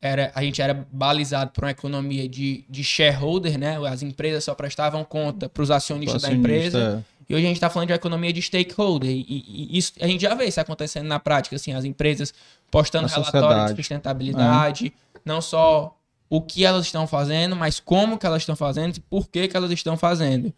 era, 0.00 0.30
a 0.32 0.42
gente 0.42 0.62
era 0.62 0.86
balizado 0.92 1.50
por 1.50 1.64
uma 1.64 1.70
economia 1.72 2.28
de, 2.28 2.64
de 2.68 2.84
shareholder, 2.84 3.58
né? 3.58 3.78
As 3.88 4.02
empresas 4.02 4.44
só 4.44 4.54
prestavam 4.54 5.02
conta 5.04 5.48
para 5.48 5.62
os 5.62 5.72
acionistas 5.72 6.22
da 6.22 6.32
empresa. 6.32 7.02
É. 7.02 7.16
E 7.28 7.34
hoje 7.34 7.44
a 7.46 7.48
gente 7.48 7.56
está 7.56 7.68
falando 7.68 7.88
de 7.88 7.94
uma 7.94 7.96
economia 7.96 8.32
de 8.32 8.40
stakeholder. 8.40 9.10
E, 9.10 9.26
e, 9.28 9.74
e, 9.74 9.78
isso, 9.78 9.92
a 10.00 10.06
gente 10.06 10.20
já 10.20 10.34
vê 10.34 10.44
isso 10.44 10.60
acontecendo 10.60 11.06
na 11.06 11.18
prática, 11.18 11.56
assim, 11.56 11.72
as 11.72 11.84
empresas 11.84 12.32
postando 12.70 13.08
relatórios 13.08 13.70
de 13.70 13.76
sustentabilidade, 13.76 14.94
é. 15.14 15.18
não 15.24 15.40
só 15.40 15.96
o 16.28 16.40
que 16.40 16.64
elas 16.64 16.86
estão 16.86 17.06
fazendo, 17.06 17.54
mas 17.54 17.80
como 17.80 18.18
que 18.18 18.26
elas 18.26 18.42
estão 18.42 18.56
fazendo 18.56 18.96
e 18.96 19.00
por 19.00 19.28
que, 19.28 19.48
que 19.48 19.56
elas 19.56 19.70
estão 19.70 19.96
fazendo. 19.96 20.52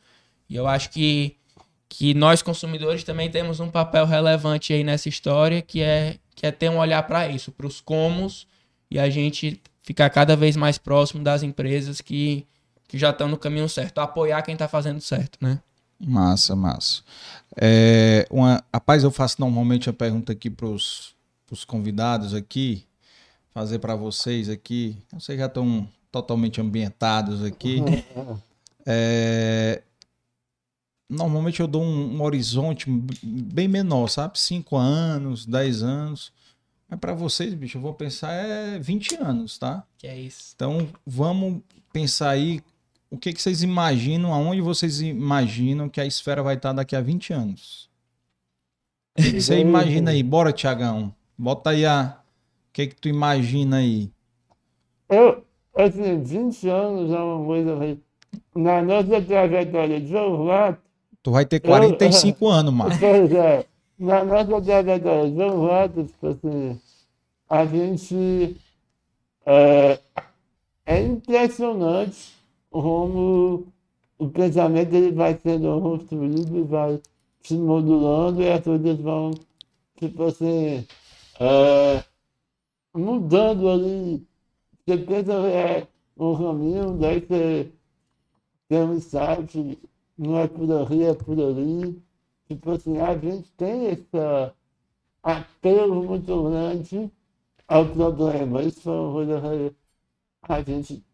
E 0.49 0.57
eu 0.57 0.67
acho 0.67 0.91
que, 0.91 1.37
que 1.89 2.15
nós, 2.15 2.43
consumidores, 2.43 3.05
também 3.05 3.31
temos 3.31 3.61
um 3.61 3.71
papel 3.71 4.07
relevante 4.07 4.73
aí 4.73 4.83
nessa 4.83 5.09
história, 5.09 5.61
que 5.61 5.83
é, 5.83 6.17
que 6.35 6.47
é 6.47 6.51
ter 6.51 6.71
um 6.71 6.79
olhar 6.79 7.03
para 7.03 7.29
isso, 7.29 7.53
para 7.53 7.67
os 7.67 7.81
comos 7.81 8.47
e 8.91 8.99
a 8.99 9.11
gente 9.11 9.61
ficar 9.83 10.09
cada 10.11 10.37
vez 10.37 10.57
mais 10.57 10.79
próximo 10.79 11.23
das 11.23 11.43
empresas 11.43 12.01
que, 12.01 12.47
que 12.87 12.99
já 12.99 13.11
estão 13.11 13.29
no 13.29 13.37
caminho 13.37 13.69
certo, 13.69 13.99
apoiar 13.99 14.43
quem 14.43 14.55
está 14.55 14.69
fazendo 14.69 15.01
certo, 15.01 15.39
né? 15.41 15.61
Massa, 16.01 16.55
massa. 16.55 17.03
É, 17.61 18.27
uma, 18.31 18.63
rapaz, 18.73 19.03
eu 19.03 19.11
faço 19.11 19.37
normalmente 19.41 19.91
a 19.91 19.93
pergunta 19.93 20.33
aqui 20.33 20.49
para 20.49 20.69
os 20.69 21.15
convidados 21.67 22.35
aqui. 22.35 22.85
Fazer 23.59 23.81
para 23.81 23.97
vocês 23.97 24.49
aqui. 24.49 24.97
Vocês 25.13 25.37
já 25.37 25.47
estão 25.47 25.89
totalmente 26.13 26.61
ambientados 26.61 27.43
aqui. 27.45 27.83
É, 28.91 29.83
normalmente 31.11 31.61
eu 31.61 31.67
dou 31.67 31.83
um, 31.83 32.17
um, 32.17 32.23
horizonte 32.23 32.87
bem 33.23 33.69
menor, 33.69 34.09
sabe? 34.09 34.39
5 34.39 34.75
anos, 34.79 35.45
10 35.45 35.83
anos. 35.83 36.33
Mas 36.89 36.99
para 36.99 37.13
vocês, 37.13 37.53
bicho, 37.53 37.77
eu 37.77 37.83
vou 37.83 37.93
pensar 37.93 38.33
é 38.33 38.79
20 38.79 39.17
anos, 39.17 39.59
tá? 39.59 39.85
Que 39.99 40.07
é 40.07 40.19
isso. 40.19 40.55
Então 40.55 40.89
vamos 41.07 41.61
pensar 41.93 42.31
aí 42.31 42.63
o 43.11 43.19
que, 43.19 43.31
que 43.35 43.43
vocês 43.43 43.63
imaginam, 43.63 44.33
aonde 44.33 44.63
vocês 44.63 45.03
imaginam 45.03 45.87
que 45.91 46.01
a 46.01 46.07
esfera 46.07 46.43
vai 46.43 46.55
estar 46.55 46.73
daqui 46.73 46.97
a 46.97 47.03
20 47.03 47.35
anos. 47.35 47.91
O 49.19 49.23
que, 49.23 49.33
que 49.33 49.43
você 49.43 49.59
imagina 49.59 50.13
aí? 50.13 50.23
Bora, 50.23 50.51
Tiagão. 50.51 51.15
Bota 51.37 51.71
aí 51.71 51.85
a. 51.85 52.19
O 52.79 52.81
que, 52.81 52.87
que 52.87 52.95
tu 52.95 53.09
imagina 53.09 53.79
aí? 53.79 54.09
Eu, 55.09 55.43
assim, 55.75 56.23
20 56.23 56.69
anos 56.69 57.11
é 57.11 57.19
uma 57.19 57.45
coisa. 57.45 57.99
Na 58.55 58.81
nossa 58.81 59.21
trajetória 59.21 60.01
de 60.01 60.15
orlato, 60.15 60.81
Tu 61.21 61.33
vai 61.33 61.45
ter 61.45 61.59
45 61.59 62.45
eu, 62.45 62.49
anos, 62.49 62.73
mano. 62.73 62.95
Pois 62.97 63.33
é. 63.33 63.67
Na 63.99 64.23
nossa 64.25 64.63
trajetória 64.63 65.29
de 65.29 65.43
orlato, 65.43 66.05
tipo 66.05 66.29
assim, 66.29 66.81
a 67.51 67.67
gente. 67.67 68.57
É, 69.45 69.99
é 70.87 71.03
impressionante 71.03 72.33
como 72.71 73.67
o 74.21 74.29
pensamento 74.29 74.95
ele 74.95 75.11
vai 75.11 75.37
sendo 75.43 75.81
construído, 75.81 76.65
vai 76.65 77.01
se 77.43 77.55
modulando 77.55 78.41
e 78.41 78.49
as 78.49 78.63
coisas 78.63 79.01
vão, 79.01 79.33
tipo 79.99 80.23
assim, 80.23 80.87
é, 81.41 82.05
mudando 82.99 83.69
ali. 83.69 84.27
Você 84.87 84.99
pensa 84.99 85.33
é 85.33 85.87
um 86.17 86.37
caminho, 86.37 86.97
daí 86.99 87.21
você 87.21 87.73
tem 88.69 88.83
um 88.83 88.95
insight, 88.95 89.79
não 90.17 90.39
é 90.39 90.49
por 90.49 90.71
ali, 90.71 91.05
é 91.05 91.15
por 91.15 91.41
ali. 91.41 92.03
Tipo 92.49 92.71
assim, 92.73 92.99
a 92.99 93.17
gente 93.17 93.51
tem 93.53 93.87
esse 93.87 94.09
apelo 95.23 96.03
muito 96.03 96.43
grande 96.45 97.11
ao 97.67 97.87
problema. 97.87 98.63
Isso 98.63 98.81
foi 98.83 98.93
uma 98.93 99.13
coisa 99.13 99.41
que 99.41 100.53
a 100.53 100.63
gente 100.63 101.05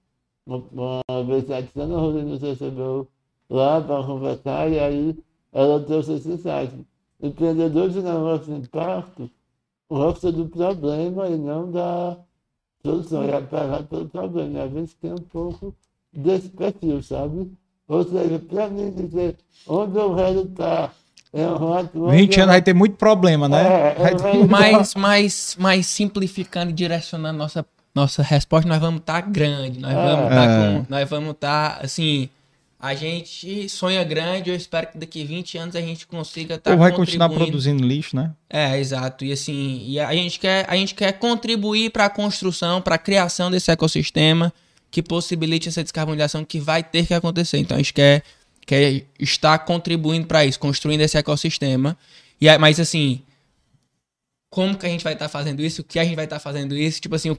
uma 0.46 1.02
vez 1.26 1.50
a 1.50 1.62
Tiana 1.62 1.98
Rodrigues 1.98 2.42
recebeu 2.42 3.08
lá 3.48 3.80
para 3.80 4.04
conversar 4.04 4.70
e 4.70 4.78
aí 4.78 5.18
ela 5.52 5.80
trouxe 5.80 6.14
esse 6.14 6.28
insight. 6.32 6.86
Empreendedor 7.20 7.88
de 7.88 8.02
negócio 8.02 8.44
de 8.46 8.66
impacto 8.66 9.30
gosta 9.90 10.32
do 10.32 10.46
problema 10.46 11.28
e 11.28 11.36
não 11.36 11.70
da 11.70 12.16
solução, 12.84 13.22
é 13.24 13.36
apelado 13.36 13.84
pelo 13.84 14.08
problema. 14.08 14.58
E 14.58 14.62
a 14.62 14.68
gente 14.68 14.94
tem 14.96 15.12
um 15.12 15.16
pouco 15.16 15.74
desse 16.12 16.48
perfil, 16.48 17.02
sabe? 17.02 17.50
Ou 17.88 18.04
seja, 18.04 18.38
para 18.38 18.68
mim 18.68 18.90
dizer 18.90 19.36
onde 19.66 19.96
eu 19.98 20.14
quero 20.14 20.40
estar. 20.42 20.94
É 21.32 21.48
um 21.48 22.10
20 22.10 22.40
anos 22.40 22.52
vai 22.52 22.62
ter 22.62 22.72
muito 22.72 22.96
problema, 22.96 23.48
né? 23.48 23.58
É, 23.58 24.12
é 24.12 24.46
mais, 24.46 24.94
mais, 24.94 25.56
mais 25.58 25.86
simplificando 25.86 26.70
e 26.70 26.72
direcionando 26.72 27.36
nossa 27.36 27.66
nossa 27.94 28.22
resposta 28.22 28.68
nós 28.68 28.80
vamos 28.80 29.00
estar 29.00 29.22
tá 29.22 29.28
grande, 29.28 29.78
nós 29.78 29.94
vamos 29.94 30.24
estar 30.24 30.46
tá 30.46 30.52
é. 30.52 30.78
com, 30.78 30.86
nós 30.88 31.08
vamos 31.08 31.30
estar 31.30 31.76
tá, 31.76 31.84
assim, 31.84 32.28
a 32.84 32.94
gente 32.94 33.66
sonha 33.66 34.04
grande, 34.04 34.50
eu 34.50 34.54
espero 34.54 34.88
que 34.88 34.98
daqui 34.98 35.24
20 35.24 35.56
anos 35.56 35.74
a 35.74 35.80
gente 35.80 36.06
consiga 36.06 36.56
estar 36.56 36.72
tá 36.72 36.76
vai 36.76 36.92
continuar 36.92 37.30
produzindo 37.30 37.82
lixo, 37.82 38.14
né? 38.14 38.34
É, 38.50 38.78
exato. 38.78 39.24
E 39.24 39.32
assim, 39.32 39.82
e 39.86 39.98
a 39.98 40.12
gente 40.12 40.38
quer 40.38 40.66
a 40.68 40.76
gente 40.76 40.94
quer 40.94 41.12
contribuir 41.12 41.88
para 41.88 42.04
a 42.04 42.10
construção, 42.10 42.82
para 42.82 42.96
a 42.96 42.98
criação 42.98 43.50
desse 43.50 43.70
ecossistema 43.70 44.52
que 44.90 45.02
possibilite 45.02 45.66
essa 45.66 45.82
descarbonização 45.82 46.44
que 46.44 46.60
vai 46.60 46.82
ter 46.82 47.06
que 47.06 47.14
acontecer. 47.14 47.56
Então 47.56 47.74
a 47.74 47.78
gente 47.78 47.94
quer 47.94 48.22
quer 48.66 49.06
estar 49.18 49.60
contribuindo 49.60 50.26
para 50.26 50.44
isso, 50.44 50.60
construindo 50.60 51.00
esse 51.00 51.16
ecossistema. 51.16 51.96
E 52.38 52.58
mas 52.58 52.78
assim, 52.78 53.22
como 54.50 54.76
que 54.76 54.84
a 54.84 54.90
gente 54.90 55.04
vai 55.04 55.14
estar 55.14 55.24
tá 55.24 55.30
fazendo 55.30 55.62
isso? 55.62 55.80
O 55.80 55.84
que 55.84 55.98
a 55.98 56.04
gente 56.04 56.16
vai 56.16 56.26
estar 56.26 56.36
tá 56.36 56.40
fazendo 56.40 56.76
isso? 56.76 57.00
Tipo 57.00 57.14
assim, 57.14 57.30
o 57.30 57.36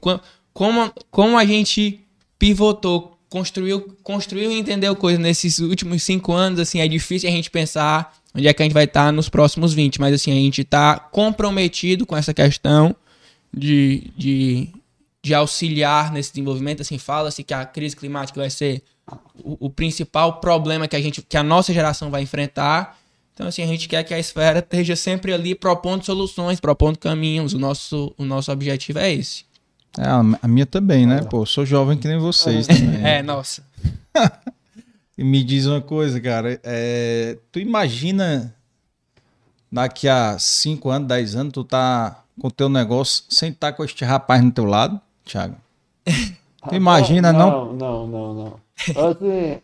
como, 0.52 0.92
como 1.08 1.38
a 1.38 1.44
gente 1.44 2.00
pivotou, 2.36 3.15
construiu, 3.28 3.96
construiu 4.02 4.50
e 4.50 4.58
entendeu 4.58 4.94
coisas 4.94 5.20
nesses 5.20 5.58
últimos 5.58 6.02
cinco 6.02 6.32
anos, 6.32 6.60
assim, 6.60 6.80
é 6.80 6.88
difícil 6.88 7.28
a 7.28 7.32
gente 7.32 7.50
pensar 7.50 8.16
onde 8.34 8.46
é 8.46 8.52
que 8.52 8.62
a 8.62 8.64
gente 8.64 8.74
vai 8.74 8.84
estar 8.84 9.12
nos 9.12 9.28
próximos 9.28 9.72
20, 9.72 10.00
mas 10.00 10.14
assim, 10.14 10.30
a 10.30 10.34
gente 10.34 10.60
está 10.60 10.98
comprometido 10.98 12.04
com 12.04 12.16
essa 12.16 12.34
questão 12.34 12.94
de, 13.52 14.10
de, 14.16 14.68
de 15.22 15.34
auxiliar 15.34 16.12
nesse 16.12 16.30
desenvolvimento, 16.30 16.82
assim, 16.82 16.98
fala-se 16.98 17.42
que 17.42 17.54
a 17.54 17.64
crise 17.64 17.96
climática 17.96 18.40
vai 18.40 18.50
ser 18.50 18.82
o, 19.42 19.66
o, 19.66 19.70
principal 19.70 20.40
problema 20.40 20.86
que 20.86 20.96
a 20.96 21.00
gente, 21.00 21.22
que 21.22 21.36
a 21.36 21.42
nossa 21.42 21.72
geração 21.72 22.10
vai 22.10 22.22
enfrentar, 22.22 22.98
então, 23.36 23.48
assim, 23.48 23.62
a 23.62 23.66
gente 23.66 23.86
quer 23.86 24.02
que 24.02 24.14
a 24.14 24.18
esfera 24.18 24.60
esteja 24.60 24.96
sempre 24.96 25.30
ali 25.30 25.54
propondo 25.54 26.02
soluções, 26.02 26.58
propondo 26.58 26.98
caminhos. 26.98 27.52
O 27.52 27.58
nosso, 27.58 28.14
o 28.16 28.24
nosso 28.24 28.50
objetivo 28.50 28.98
é 28.98 29.12
esse. 29.12 29.44
É, 29.98 30.06
a 30.42 30.48
minha 30.48 30.66
também, 30.66 31.06
né? 31.06 31.22
Pô, 31.22 31.46
sou 31.46 31.64
jovem 31.64 31.96
que 31.96 32.06
nem 32.06 32.18
vocês 32.18 32.66
também. 32.66 33.00
é, 33.04 33.22
nossa. 33.22 33.62
e 35.16 35.24
me 35.24 35.42
diz 35.42 35.66
uma 35.66 35.80
coisa, 35.80 36.20
cara. 36.20 36.60
É, 36.62 37.38
tu 37.50 37.58
imagina 37.58 38.54
daqui 39.72 40.08
a 40.08 40.38
5 40.38 40.90
anos, 40.90 41.08
10 41.08 41.36
anos, 41.36 41.52
tu 41.52 41.64
tá 41.64 42.24
com 42.38 42.48
o 42.48 42.50
teu 42.50 42.68
negócio 42.68 43.24
sem 43.28 43.50
estar 43.50 43.72
com 43.72 43.84
este 43.84 44.04
rapaz 44.04 44.42
no 44.42 44.52
teu 44.52 44.64
lado, 44.64 45.00
Thiago? 45.24 45.56
Tu 46.68 46.74
imagina, 46.74 47.32
não? 47.32 47.72
Não, 47.74 47.74
não, 47.74 48.06
não, 48.06 48.34
não. 48.34 48.60
Assim, 49.08 49.60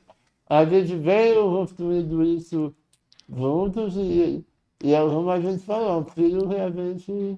a 0.48 0.64
gente 0.64 0.96
veio 0.96 1.50
construindo 1.50 2.22
isso 2.22 2.72
juntos 3.28 3.94
e, 3.96 4.44
e 4.84 4.94
é 4.94 5.00
como 5.00 5.30
a 5.30 5.40
gente 5.40 5.64
falou, 5.64 6.02
o 6.02 6.04
filho 6.04 6.46
realmente 6.46 7.36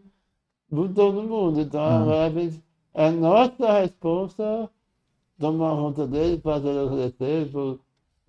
botou 0.70 1.12
no 1.12 1.22
mundo. 1.22 1.60
Então 1.60 1.80
agora 1.82 2.26
a 2.26 2.30
gente 2.30 2.63
é 2.94 3.10
nossa 3.10 3.80
resposta 3.80 4.70
tomar 5.38 5.76
conta 5.76 6.06
dele, 6.06 6.40
fazer 6.42 6.68
ele 6.68 7.10
crescer, 7.10 7.50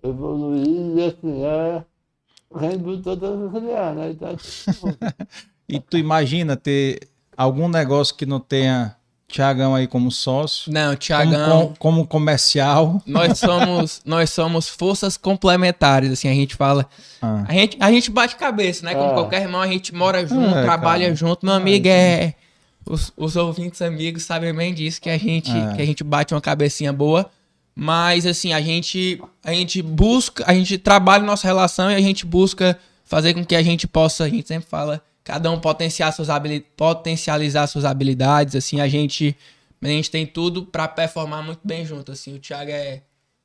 evoluir, 0.02 0.96
e 0.96 1.04
assim, 1.04 1.44
é 1.44 1.84
rendimento 2.54 3.16
todo 3.16 3.50
criar, 3.50 3.94
né? 3.94 4.10
Então, 4.10 4.36
e 5.68 5.80
tu 5.80 5.96
imagina 5.96 6.56
ter 6.56 7.08
algum 7.36 7.68
negócio 7.68 8.14
que 8.14 8.26
não 8.26 8.40
tenha 8.40 8.96
Tiagão 9.28 9.74
aí 9.74 9.86
como 9.86 10.10
sócio. 10.10 10.72
Não, 10.72 10.94
Tiagão. 10.94 11.60
Como, 11.60 11.76
como, 11.78 12.06
comercial. 12.06 13.02
Nós 13.04 13.38
somos, 13.38 14.00
nós 14.06 14.30
somos 14.30 14.68
forças 14.68 15.16
complementares, 15.16 16.12
assim, 16.12 16.28
a 16.28 16.34
gente 16.34 16.54
fala. 16.54 16.86
Ah. 17.20 17.44
A, 17.48 17.52
gente, 17.52 17.76
a 17.80 17.90
gente 17.90 18.10
bate 18.10 18.36
cabeça, 18.36 18.84
né? 18.84 18.94
Como 18.94 19.10
ah. 19.10 19.14
qualquer 19.14 19.42
irmão, 19.42 19.60
a 19.60 19.66
gente 19.66 19.92
mora 19.94 20.24
junto, 20.26 20.56
é, 20.56 20.62
trabalha 20.62 21.04
cara. 21.04 21.16
junto. 21.16 21.44
Meu 21.44 21.54
amigo 21.54 21.88
é 21.88 22.34
os, 22.88 23.12
os 23.16 23.36
ouvintes 23.36 23.82
amigos 23.82 24.22
sabem 24.22 24.54
bem 24.54 24.72
disso, 24.72 25.00
que 25.00 25.10
a 25.10 25.18
gente, 25.18 25.50
é. 25.50 25.74
que 25.74 25.82
a 25.82 25.86
gente 25.86 26.04
bate 26.04 26.32
uma 26.32 26.40
cabecinha 26.40 26.92
boa. 26.92 27.28
Mas 27.74 28.24
assim, 28.24 28.52
a 28.52 28.60
gente, 28.60 29.20
a 29.44 29.52
gente 29.52 29.82
busca, 29.82 30.44
a 30.46 30.54
gente 30.54 30.78
trabalha 30.78 31.24
nossa 31.24 31.46
relação 31.46 31.90
e 31.90 31.94
a 31.94 32.00
gente 32.00 32.24
busca 32.24 32.78
fazer 33.04 33.34
com 33.34 33.44
que 33.44 33.54
a 33.54 33.62
gente 33.62 33.86
possa, 33.86 34.24
a 34.24 34.28
gente 34.28 34.48
sempre 34.48 34.68
fala, 34.68 35.02
cada 35.22 35.50
um 35.50 35.60
potencializar 35.60 36.12
suas, 36.12 36.30
habilidades, 36.30 36.72
potencializar 36.76 37.66
suas 37.66 37.84
habilidades, 37.84 38.56
assim, 38.56 38.80
a 38.80 38.88
gente, 38.88 39.36
a 39.82 39.88
gente 39.88 40.10
tem 40.10 40.26
tudo 40.26 40.64
para 40.64 40.88
performar 40.88 41.44
muito 41.44 41.60
bem 41.62 41.84
junto, 41.84 42.12
assim, 42.12 42.34
o 42.34 42.38
Thiago 42.38 42.70
é, 42.70 43.02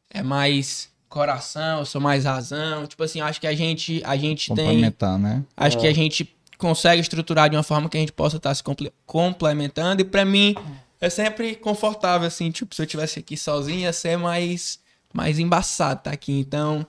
é 0.09 0.23
mais 0.23 0.89
coração, 1.09 1.79
eu 1.79 1.85
sou 1.85 1.99
mais 1.99 2.23
razão, 2.23 2.87
tipo 2.87 3.03
assim, 3.03 3.19
acho 3.19 3.41
que 3.41 3.47
a 3.47 3.53
gente, 3.53 4.01
a 4.05 4.15
gente 4.15 4.53
tem... 4.53 4.79
né? 5.19 5.43
Acho 5.57 5.77
é. 5.77 5.81
que 5.81 5.87
a 5.87 5.93
gente 5.93 6.33
consegue 6.61 7.01
estruturar 7.01 7.49
de 7.49 7.55
uma 7.57 7.63
forma 7.63 7.89
que 7.89 7.97
a 7.97 7.99
gente 7.99 8.11
possa 8.11 8.37
estar 8.37 8.53
se 8.53 8.63
complementando. 9.05 10.03
E 10.03 10.05
para 10.05 10.23
mim 10.23 10.55
é 11.01 11.09
sempre 11.09 11.55
confortável, 11.55 12.27
assim, 12.27 12.51
tipo, 12.51 12.75
se 12.75 12.83
eu 12.83 12.85
tivesse 12.85 13.17
aqui 13.17 13.35
sozinho, 13.35 13.79
ia 13.79 13.91
ser 13.91 14.15
mais, 14.15 14.79
mais 15.11 15.39
embaçado 15.39 15.99
estar 15.99 16.11
tá 16.11 16.13
aqui. 16.13 16.39
Então, 16.39 16.85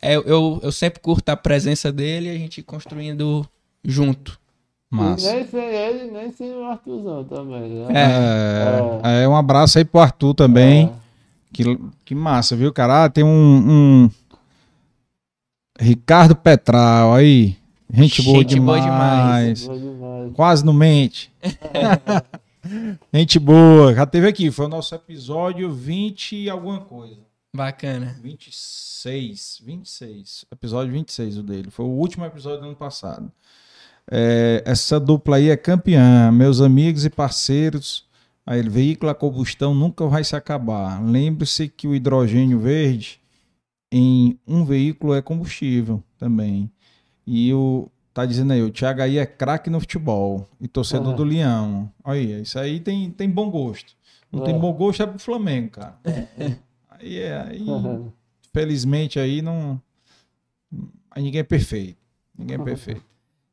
é, 0.00 0.14
eu, 0.14 0.60
eu 0.62 0.70
sempre 0.70 1.00
curto 1.00 1.28
a 1.28 1.36
presença 1.36 1.90
dele 1.90 2.28
e 2.28 2.30
a 2.30 2.38
gente 2.38 2.62
construindo 2.62 3.44
junto. 3.84 4.38
Massa. 4.88 5.32
nem 5.32 5.46
sem 5.46 5.64
ele, 5.64 6.10
nem 6.10 6.32
sem 6.32 6.52
o 6.52 6.64
Arthurzão 6.64 7.24
também. 7.24 7.68
Né? 7.70 7.86
É, 7.94 9.20
é. 9.20 9.22
é, 9.24 9.28
um 9.28 9.36
abraço 9.36 9.78
aí 9.78 9.84
pro 9.84 10.00
Arthur 10.00 10.34
também. 10.34 10.86
É. 10.86 10.92
Que, 11.52 11.64
que 12.04 12.14
massa, 12.14 12.56
viu, 12.56 12.72
cara? 12.72 13.04
Ah, 13.04 13.10
tem 13.10 13.24
um, 13.24 13.28
um... 13.28 14.10
Ricardo 15.78 16.36
Petral 16.36 17.14
aí. 17.14 17.59
Gente 17.92 18.22
boa, 18.22 18.38
Gente 18.38 18.54
demais. 18.54 18.84
boa 18.84 18.92
demais. 18.92 19.66
Boa 19.66 19.78
demais. 19.78 20.32
Quase 20.34 20.64
não 20.64 20.72
mente. 20.72 21.32
Gente 23.12 23.38
boa. 23.38 23.94
Já 23.94 24.06
teve 24.06 24.28
aqui. 24.28 24.50
Foi 24.50 24.66
o 24.66 24.68
nosso 24.68 24.94
episódio 24.94 25.72
20 25.72 26.36
e 26.36 26.50
alguma 26.50 26.80
coisa. 26.80 27.18
Bacana. 27.54 28.16
26. 28.22 29.62
26. 29.64 30.44
Episódio 30.52 30.92
26 30.92 31.38
o 31.38 31.42
dele. 31.42 31.70
Foi 31.70 31.84
o 31.84 31.88
último 31.88 32.24
episódio 32.24 32.60
do 32.60 32.66
ano 32.66 32.76
passado. 32.76 33.30
É, 34.10 34.62
essa 34.64 35.00
dupla 35.00 35.36
aí 35.36 35.50
é 35.50 35.56
campeã. 35.56 36.30
Meus 36.30 36.60
amigos 36.60 37.04
e 37.04 37.10
parceiros. 37.10 38.08
Aí 38.46 38.58
ele, 38.58 38.70
veículo 38.70 39.10
a 39.10 39.14
combustão 39.14 39.74
nunca 39.74 40.06
vai 40.06 40.22
se 40.22 40.36
acabar. 40.36 41.02
Lembre-se 41.04 41.68
que 41.68 41.88
o 41.88 41.94
hidrogênio 41.94 42.58
verde 42.58 43.20
em 43.92 44.38
um 44.46 44.64
veículo 44.64 45.14
é 45.14 45.22
combustível 45.22 46.02
também. 46.18 46.70
E 47.32 47.54
o 47.54 47.88
tá 48.12 48.26
dizendo 48.26 48.52
aí, 48.52 48.60
o 48.60 48.72
Thiago 48.72 49.02
aí 49.02 49.16
é 49.16 49.24
craque 49.24 49.70
no 49.70 49.78
futebol 49.78 50.48
e 50.60 50.66
torcedor 50.66 51.14
do 51.14 51.22
Leão. 51.22 51.88
Olha, 52.02 52.40
isso 52.40 52.58
aí 52.58 52.80
tem, 52.80 53.08
tem 53.08 53.30
bom 53.30 53.48
gosto. 53.48 53.94
Não 54.32 54.42
tem 54.42 54.58
bom 54.58 54.72
gosto 54.72 55.04
é 55.04 55.06
pro 55.06 55.16
Flamengo, 55.20 55.70
cara. 55.70 55.96
aí 56.90 57.18
é, 57.18 57.40
aí, 57.40 57.64
felizmente 58.52 59.20
aí 59.20 59.40
não 59.40 59.80
aí 61.08 61.22
ninguém 61.22 61.40
é 61.40 61.44
perfeito. 61.44 61.96
Ninguém 62.36 62.56
é 62.60 62.64
perfeito. 62.64 63.04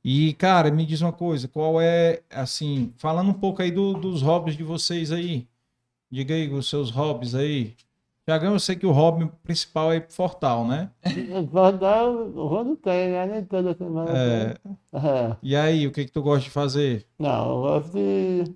E, 0.03 0.33
cara, 0.33 0.71
me 0.71 0.83
diz 0.83 1.01
uma 1.01 1.13
coisa, 1.13 1.47
qual 1.47 1.79
é, 1.79 2.23
assim, 2.31 2.91
falando 2.97 3.29
um 3.29 3.33
pouco 3.33 3.61
aí 3.61 3.69
do, 3.69 3.93
dos 3.93 4.23
hobbies 4.23 4.57
de 4.57 4.63
vocês 4.63 5.11
aí. 5.11 5.47
Diga 6.09 6.33
aí 6.33 6.51
os 6.51 6.67
seus 6.67 6.89
hobbies 6.89 7.35
aí. 7.35 7.75
Tiagão, 8.27 8.51
eu 8.51 8.59
sei 8.59 8.75
que 8.75 8.85
o 8.85 8.91
hobby 8.91 9.31
principal 9.41 9.93
é 9.93 10.01
Fortal, 10.01 10.67
né? 10.67 10.91
Fortal, 11.49 12.29
quando 12.33 12.75
tem, 12.75 13.11
né? 13.11 13.25
Nem 13.25 13.45
toda 13.45 13.73
semana 13.73 14.11
É. 14.11 14.53
É. 14.93 15.37
E 15.41 15.55
aí, 15.55 15.87
o 15.87 15.93
que 15.93 16.03
que 16.03 16.11
tu 16.11 16.21
gosta 16.21 16.43
de 16.43 16.49
fazer? 16.49 17.07
Não, 17.17 17.49
eu 17.49 17.61
gosto 17.61 17.93
de 17.93 18.53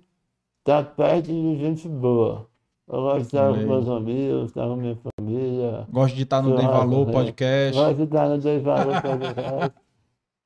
estar 0.58 0.84
perto 0.94 1.24
de 1.28 1.56
gente 1.56 1.88
boa. 1.88 2.46
Eu 2.86 3.00
gosto 3.00 3.20
de 3.20 3.26
estar 3.28 3.48
com 3.50 3.56
meus 3.56 3.88
amigos, 3.88 4.44
estar 4.50 4.66
com 4.66 4.76
minha 4.76 4.98
família. 5.16 5.86
Gosta 5.90 6.16
de 6.18 6.22
estar 6.22 6.42
no 6.42 6.54
Claro, 6.54 6.72
Valor 6.72 7.08
é. 7.08 7.12
podcast. 7.12 7.78
Gosto 7.80 7.96
de 7.96 8.02
estar 8.02 8.28
no 8.28 8.38
Dois 8.38 8.62
Valores 8.62 9.00
Podcast. 9.00 9.74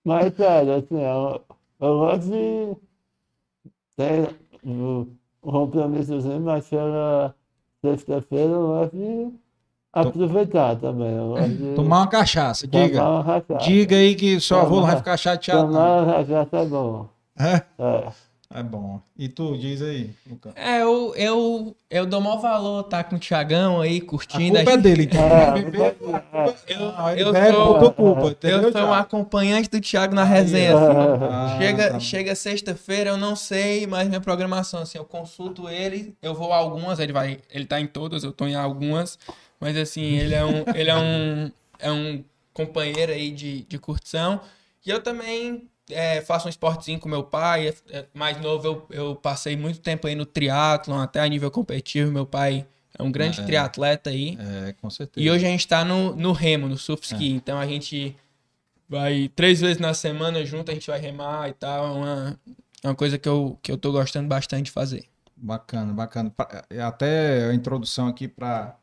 Mas, 0.04 0.34
sério, 0.36 0.74
assim, 0.76 1.00
eu, 1.00 1.40
eu 1.80 1.98
gosto 1.98 2.30
de 2.30 2.76
ter 3.96 4.36
um 4.64 5.04
compromissozinho, 5.40 6.42
mas 6.42 6.68
pela 6.70 7.34
sexta-feira 7.92 8.52
eu 8.52 8.66
gosto 8.66 8.96
de 8.96 9.28
aproveitar 9.92 10.76
também. 10.76 11.14
De 11.56 11.74
Tomar 11.74 11.98
uma 12.00 12.06
cachaça, 12.08 12.66
diga. 12.66 13.02
uma 13.08 13.24
cachaça. 13.24 13.64
Diga 13.66 13.96
aí 13.96 14.14
que 14.14 14.40
seu 14.40 14.58
avô 14.58 14.76
não 14.80 14.86
vai 14.86 14.96
ficar 14.96 15.16
chateado. 15.16 15.62
não. 15.64 15.72
Tomar 15.72 16.02
uma 16.02 16.14
cachaça 16.14 16.56
é 16.58 16.66
bom. 16.66 17.08
É? 17.38 17.62
É. 17.78 18.08
É 18.48 18.62
bom. 18.62 19.00
E 19.18 19.28
tu, 19.28 19.56
diz 19.58 19.82
aí, 19.82 20.10
Lucas. 20.26 20.52
É, 20.56 20.80
eu, 20.82 21.12
eu, 21.16 21.76
eu 21.90 22.06
dou 22.06 22.20
maior 22.20 22.38
valor 22.38 22.84
tá 22.84 23.02
com 23.02 23.16
o 23.16 23.18
Thiagão 23.18 23.80
aí, 23.80 23.98
A 23.98 24.04
curtindo. 24.04 24.54
culpa 24.56 24.70
é 24.72 24.76
dele, 24.76 25.02
então. 25.02 25.20
É, 26.66 26.74
Eu, 26.74 27.10
ele 27.12 27.22
eu 27.22 27.32
bebe 27.32 27.52
sou- 27.56 27.78
por 27.78 27.92
culpa, 27.94 28.26
entendeu? 28.28 28.60
eu 28.62 28.72
sou 28.72 28.80
um 28.82 28.92
acompanhante 28.92 29.68
do 29.68 29.80
Thiago 29.80 30.14
na 30.14 30.24
resenha. 30.24 30.74
assim. 30.76 31.24
Ah, 31.30 31.56
Chega, 31.58 31.90
tá. 31.92 32.00
chega 32.00 32.34
sexta-feira, 32.34 33.10
eu 33.10 33.16
não 33.16 33.34
sei 33.36 33.86
mais 33.86 34.08
minha 34.08 34.20
programação. 34.20 34.80
Assim, 34.82 34.98
eu 34.98 35.04
consulto 35.04 35.68
ele, 35.68 36.14
eu 36.22 36.34
vou 36.34 36.52
a 36.52 36.56
algumas, 36.56 36.98
ele 36.98 37.12
vai. 37.12 37.40
Ele 37.50 37.64
tá 37.66 37.80
em 37.80 37.86
todas, 37.86 38.22
eu 38.24 38.32
tô 38.32 38.46
em 38.46 38.54
algumas. 38.54 39.18
Mas 39.60 39.76
assim, 39.76 40.02
ele 40.04 40.34
é 40.34 40.44
um, 40.44 40.64
ele 40.74 40.90
é 40.90 40.96
um, 40.96 41.50
é 41.78 41.90
um 41.90 42.24
companheiro 42.52 43.12
aí 43.12 43.30
de, 43.30 43.62
de 43.62 43.78
curtição. 43.78 44.40
E 44.84 44.90
eu 44.90 45.02
também 45.02 45.68
é, 45.90 46.20
faço 46.20 46.46
um 46.46 46.50
esportezinho 46.50 46.98
com 46.98 47.08
meu 47.08 47.22
pai. 47.22 47.68
É, 47.68 47.74
é, 47.90 48.06
mais 48.14 48.40
novo, 48.40 48.66
eu, 48.66 48.86
eu 48.90 49.16
passei 49.16 49.56
muito 49.56 49.80
tempo 49.80 50.06
aí 50.06 50.14
no 50.14 50.26
triatlon, 50.26 50.98
até 50.98 51.20
a 51.20 51.28
nível 51.28 51.50
competitivo. 51.50 52.10
Meu 52.10 52.26
pai 52.26 52.66
é 52.98 53.02
um 53.02 53.10
grande 53.10 53.40
É. 53.40 53.44
triatleta 53.44 54.10
aí. 54.10 54.38
É, 54.68 54.72
com 54.80 54.90
certeza. 54.90 55.24
E 55.24 55.30
hoje 55.30 55.44
a 55.46 55.48
gente 55.48 55.66
tá 55.66 55.84
no, 55.84 56.14
no 56.16 56.32
remo, 56.32 56.68
no 56.68 56.76
surf 56.76 57.04
ski. 57.04 57.30
Então 57.32 57.58
a 57.58 57.66
gente 57.66 58.16
vai 58.88 59.28
três 59.34 59.60
vezes 59.60 59.78
na 59.78 59.94
semana 59.94 60.44
junto, 60.44 60.70
a 60.70 60.74
gente 60.74 60.86
vai 60.86 60.98
remar 60.98 61.48
e 61.48 61.52
tal. 61.52 61.86
É 61.86 61.90
uma, 61.90 62.40
é 62.82 62.88
uma 62.88 62.94
coisa 62.94 63.18
que 63.18 63.28
eu, 63.28 63.58
que 63.62 63.70
eu 63.70 63.78
tô 63.78 63.92
gostando 63.92 64.28
bastante 64.28 64.66
de 64.66 64.70
fazer. 64.70 65.04
Bacana, 65.36 65.92
bacana. 65.92 66.32
É 66.70 66.80
Até 66.80 67.50
a 67.50 67.54
introdução 67.54 68.08
aqui 68.08 68.26
para 68.26 68.76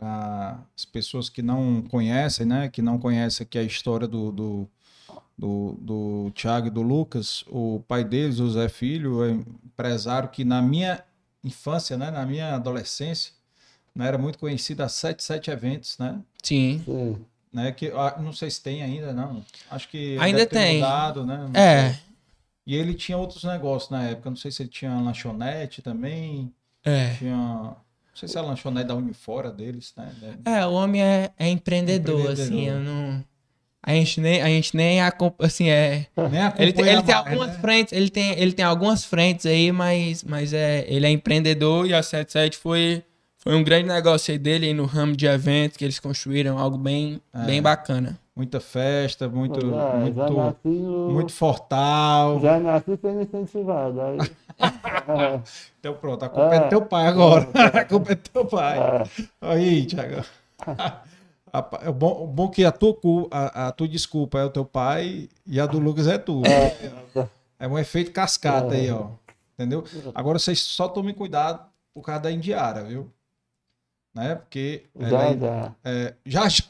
as 0.00 0.84
pessoas 0.84 1.28
que 1.28 1.42
não 1.42 1.82
conhecem, 1.82 2.46
né? 2.46 2.68
Que 2.68 2.80
não 2.80 2.98
conhecem 2.98 3.44
aqui 3.44 3.58
a 3.58 3.62
história 3.62 4.08
do, 4.08 4.32
do, 4.32 4.68
do, 5.38 5.76
do 5.80 6.30
Thiago 6.34 6.66
e 6.68 6.70
do 6.70 6.82
Lucas. 6.82 7.44
O 7.48 7.82
pai 7.88 8.04
deles, 8.04 8.38
o 8.38 8.50
Zé 8.50 8.68
Filho, 8.68 9.24
é 9.24 9.30
empresário 9.30 10.28
que 10.28 10.44
na 10.44 10.60
minha 10.62 11.02
infância, 11.44 11.96
né? 11.96 12.10
Na 12.10 12.24
minha 12.24 12.54
adolescência, 12.54 13.32
né, 13.94 14.06
era 14.06 14.18
muito 14.18 14.38
conhecido 14.38 14.82
a 14.82 14.88
77 14.88 15.50
eventos, 15.50 15.98
né? 15.98 16.20
Sim. 16.42 16.82
Sim. 16.84 17.16
né? 17.52 17.72
Que 17.72 17.88
ah, 17.94 18.16
não 18.20 18.32
sei 18.32 18.50
se 18.50 18.62
tem 18.62 18.82
ainda, 18.82 19.12
não. 19.12 19.44
Acho 19.70 19.88
que 19.88 20.16
Ainda 20.18 20.46
tem. 20.46 20.76
mudado, 20.76 21.26
né? 21.26 21.50
É, 21.54 21.90
sei. 21.90 22.02
E 22.64 22.76
ele 22.76 22.94
tinha 22.94 23.18
outros 23.18 23.42
negócios 23.42 23.90
na 23.90 24.04
época. 24.04 24.30
Não 24.30 24.36
sei 24.36 24.50
se 24.52 24.62
ele 24.62 24.68
tinha 24.70 24.94
lanchonete 25.00 25.82
também. 25.82 26.52
é. 26.84 27.14
Tinha. 27.14 27.36
Não 27.36 28.16
sei 28.18 28.28
se 28.28 28.36
é 28.36 28.40
a 28.40 28.44
lanchonete 28.44 28.86
da 28.88 28.94
Unifora 28.94 29.50
deles, 29.50 29.92
né? 29.96 30.12
É, 30.44 30.64
o 30.66 30.72
homem 30.74 31.02
é, 31.02 31.30
é 31.38 31.48
empreendedor, 31.48 32.20
Empreendedor. 32.20 32.44
assim, 32.44 32.68
eu 32.68 32.78
não. 32.78 33.24
A 33.84 33.92
gente 33.94 34.20
nem, 34.20 34.40
a 34.40 34.46
gente 34.46 34.76
nem 34.76 34.98
assim, 35.40 35.68
é. 35.68 36.06
Ele 36.56 36.72
tem, 36.72 36.86
ele 36.86 37.02
tem 37.02 37.14
mais, 37.14 37.26
algumas 37.26 37.48
né? 37.48 37.58
frentes, 37.60 37.92
ele 37.92 38.08
tem, 38.10 38.30
ele 38.38 38.52
tem 38.52 38.64
algumas 38.64 39.04
frentes 39.04 39.44
aí, 39.44 39.72
mas, 39.72 40.22
mas 40.22 40.52
é, 40.52 40.84
ele 40.86 41.04
é 41.04 41.10
empreendedor 41.10 41.86
e 41.86 41.92
a 41.92 42.00
77 42.02 42.56
foi, 42.58 43.02
foi 43.38 43.56
um 43.56 43.64
grande 43.64 43.88
negócio 43.88 44.30
aí 44.30 44.38
dele 44.38 44.66
aí 44.66 44.74
no 44.74 44.84
ramo 44.84 45.16
de 45.16 45.26
eventos 45.26 45.76
que 45.76 45.84
eles 45.84 45.98
construíram, 45.98 46.58
algo 46.58 46.78
bem, 46.78 47.20
É. 47.34 47.44
bem 47.44 47.60
bacana. 47.60 48.16
Muita 48.34 48.60
festa, 48.60 49.28
muito, 49.28 49.60
já 49.60 49.94
muito, 49.96 50.32
nasci 50.36 50.56
no... 50.68 51.10
muito 51.10 51.32
fortal. 51.32 52.40
Já 52.40 52.58
nasci 52.60 52.96
sendo 53.02 53.20
incentivado. 53.20 54.00
Aí... 54.00 54.18
é, 54.60 55.40
Então 55.80 55.92
pronto, 55.94 56.24
a 56.24 56.28
culpa 56.28 56.54
é, 56.54 56.56
É. 56.56 56.60
do 56.60 56.68
teu 56.68 56.82
pai 56.82 57.06
agora. 57.08 57.48
a 57.74 57.84
culpa 57.84 58.12
é 58.12 58.14
do 58.14 58.22
teu 58.22 58.44
pai. 58.46 58.78
é. 58.78 59.04
Aí, 59.40 59.84
Thiago. 59.84 60.24
Rapaz, 61.52 61.86
O 61.86 61.92
bom, 61.92 62.24
o 62.24 62.26
bom 62.26 62.48
que 62.48 62.64
a 62.64 62.72
tua, 62.72 62.96
a, 63.30 63.68
a 63.68 63.72
tua 63.72 63.86
desculpa 63.86 64.38
é 64.38 64.44
o 64.44 64.50
teu 64.50 64.64
pai 64.64 65.28
e 65.46 65.60
a 65.60 65.66
do 65.66 65.78
Lucas 65.78 66.06
é 66.06 66.16
tu. 66.18 66.42
É 67.58 67.68
um 67.68 67.78
efeito 67.78 68.10
cascata 68.10 68.74
aí, 68.74 68.90
ó. 68.90 69.10
Entendeu? 69.54 69.84
Agora 70.14 70.38
vocês 70.38 70.60
só 70.60 70.88
tomem 70.88 71.14
cuidado 71.14 71.64
por 71.94 72.02
causa 72.02 72.22
da 72.22 72.32
indiara, 72.32 72.82
viu? 72.82 73.12
Né? 74.14 74.34
Porque 74.36 74.84
Já, 74.98 75.22
é- 75.24 75.38
já. 75.38 75.74
é, 75.84 76.14
já 76.24 76.48
já. 76.48 76.64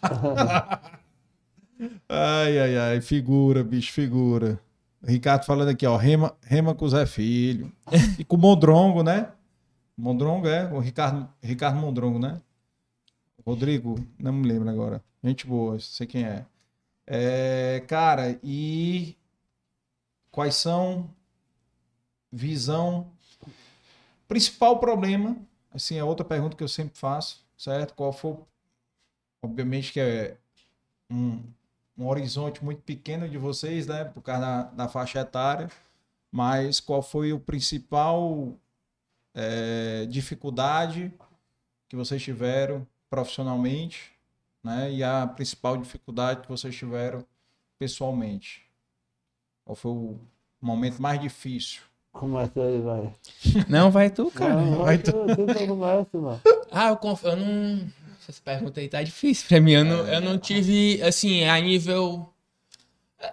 ai, 2.08 2.58
ai, 2.58 2.76
ai, 2.78 3.00
figura, 3.00 3.62
bicho, 3.64 3.92
figura. 3.92 4.58
Ricardo 5.04 5.44
falando 5.44 5.68
aqui, 5.68 5.86
ó, 5.86 5.96
rema, 5.96 6.34
rema 6.42 6.74
com 6.74 6.84
o 6.84 6.88
Zé 6.88 7.06
Filho. 7.06 7.72
E 8.18 8.24
com 8.24 8.36
o 8.36 8.38
Mondrongo, 8.38 9.02
né? 9.02 9.28
Mondrongo 9.96 10.46
é, 10.48 10.64
o 10.72 10.78
Ricardo, 10.78 11.28
Ricardo 11.42 11.78
Mondrongo, 11.78 12.18
né? 12.18 12.40
Rodrigo, 13.44 13.96
não 14.18 14.32
me 14.32 14.48
lembro 14.48 14.68
agora. 14.68 15.02
Gente 15.22 15.46
boa, 15.46 15.78
sei 15.78 16.06
quem 16.06 16.24
é. 16.24 16.46
É, 17.06 17.80
cara, 17.88 18.38
e 18.42 19.16
quais 20.30 20.54
são 20.54 21.10
visão 22.30 23.10
principal 24.28 24.78
problema, 24.78 25.36
assim, 25.72 25.96
é 25.96 26.04
outra 26.04 26.24
pergunta 26.24 26.56
que 26.56 26.62
eu 26.62 26.68
sempre 26.68 26.98
faço, 26.98 27.44
certo? 27.56 27.94
Qual 27.94 28.12
foi, 28.12 28.36
obviamente 29.42 29.92
que 29.92 30.00
é 30.00 30.36
um, 31.10 31.42
um 31.98 32.06
horizonte 32.08 32.64
muito 32.64 32.82
pequeno 32.82 33.28
de 33.28 33.36
vocês, 33.36 33.86
né, 33.86 34.04
por 34.04 34.22
causa 34.22 34.40
da, 34.40 34.62
da 34.62 34.88
faixa 34.88 35.20
etária, 35.20 35.70
mas 36.30 36.80
qual 36.80 37.02
foi 37.02 37.32
o 37.32 37.40
principal 37.40 38.54
é, 39.34 40.06
dificuldade 40.06 41.12
que 41.88 41.96
vocês 41.96 42.22
tiveram 42.22 42.86
profissionalmente, 43.16 44.10
né, 44.64 44.90
e 44.90 45.04
a 45.04 45.26
principal 45.26 45.76
dificuldade 45.76 46.40
que 46.40 46.48
vocês 46.48 46.74
tiveram 46.74 47.22
pessoalmente? 47.78 48.62
Qual 49.66 49.76
foi 49.76 49.90
o 49.92 50.18
momento 50.58 51.00
mais 51.02 51.20
difícil? 51.20 51.82
Começa 52.10 52.52
aí, 52.62 52.80
vai. 52.80 53.14
Não, 53.68 53.90
vai 53.90 54.08
tu, 54.08 54.30
cara. 54.30 54.54
Não, 54.54 54.78
vai 54.78 54.96
vai 54.96 54.98
tu, 54.98 55.12
tu 55.12 55.46
que 55.46 55.66
começa, 55.66 56.08
mano. 56.18 56.40
Ah, 56.70 56.88
eu, 56.88 56.96
conf... 56.96 57.22
eu 57.24 57.36
não. 57.36 57.86
Essa 58.26 58.40
pergunta 58.42 58.80
aí 58.80 58.88
tá 58.88 59.02
difícil 59.02 59.46
pra 59.48 59.60
mim. 59.60 59.72
Eu 59.72 59.84
não, 59.84 60.06
eu 60.08 60.20
não 60.20 60.38
tive, 60.38 61.02
assim, 61.02 61.44
a 61.44 61.58
nível. 61.60 62.32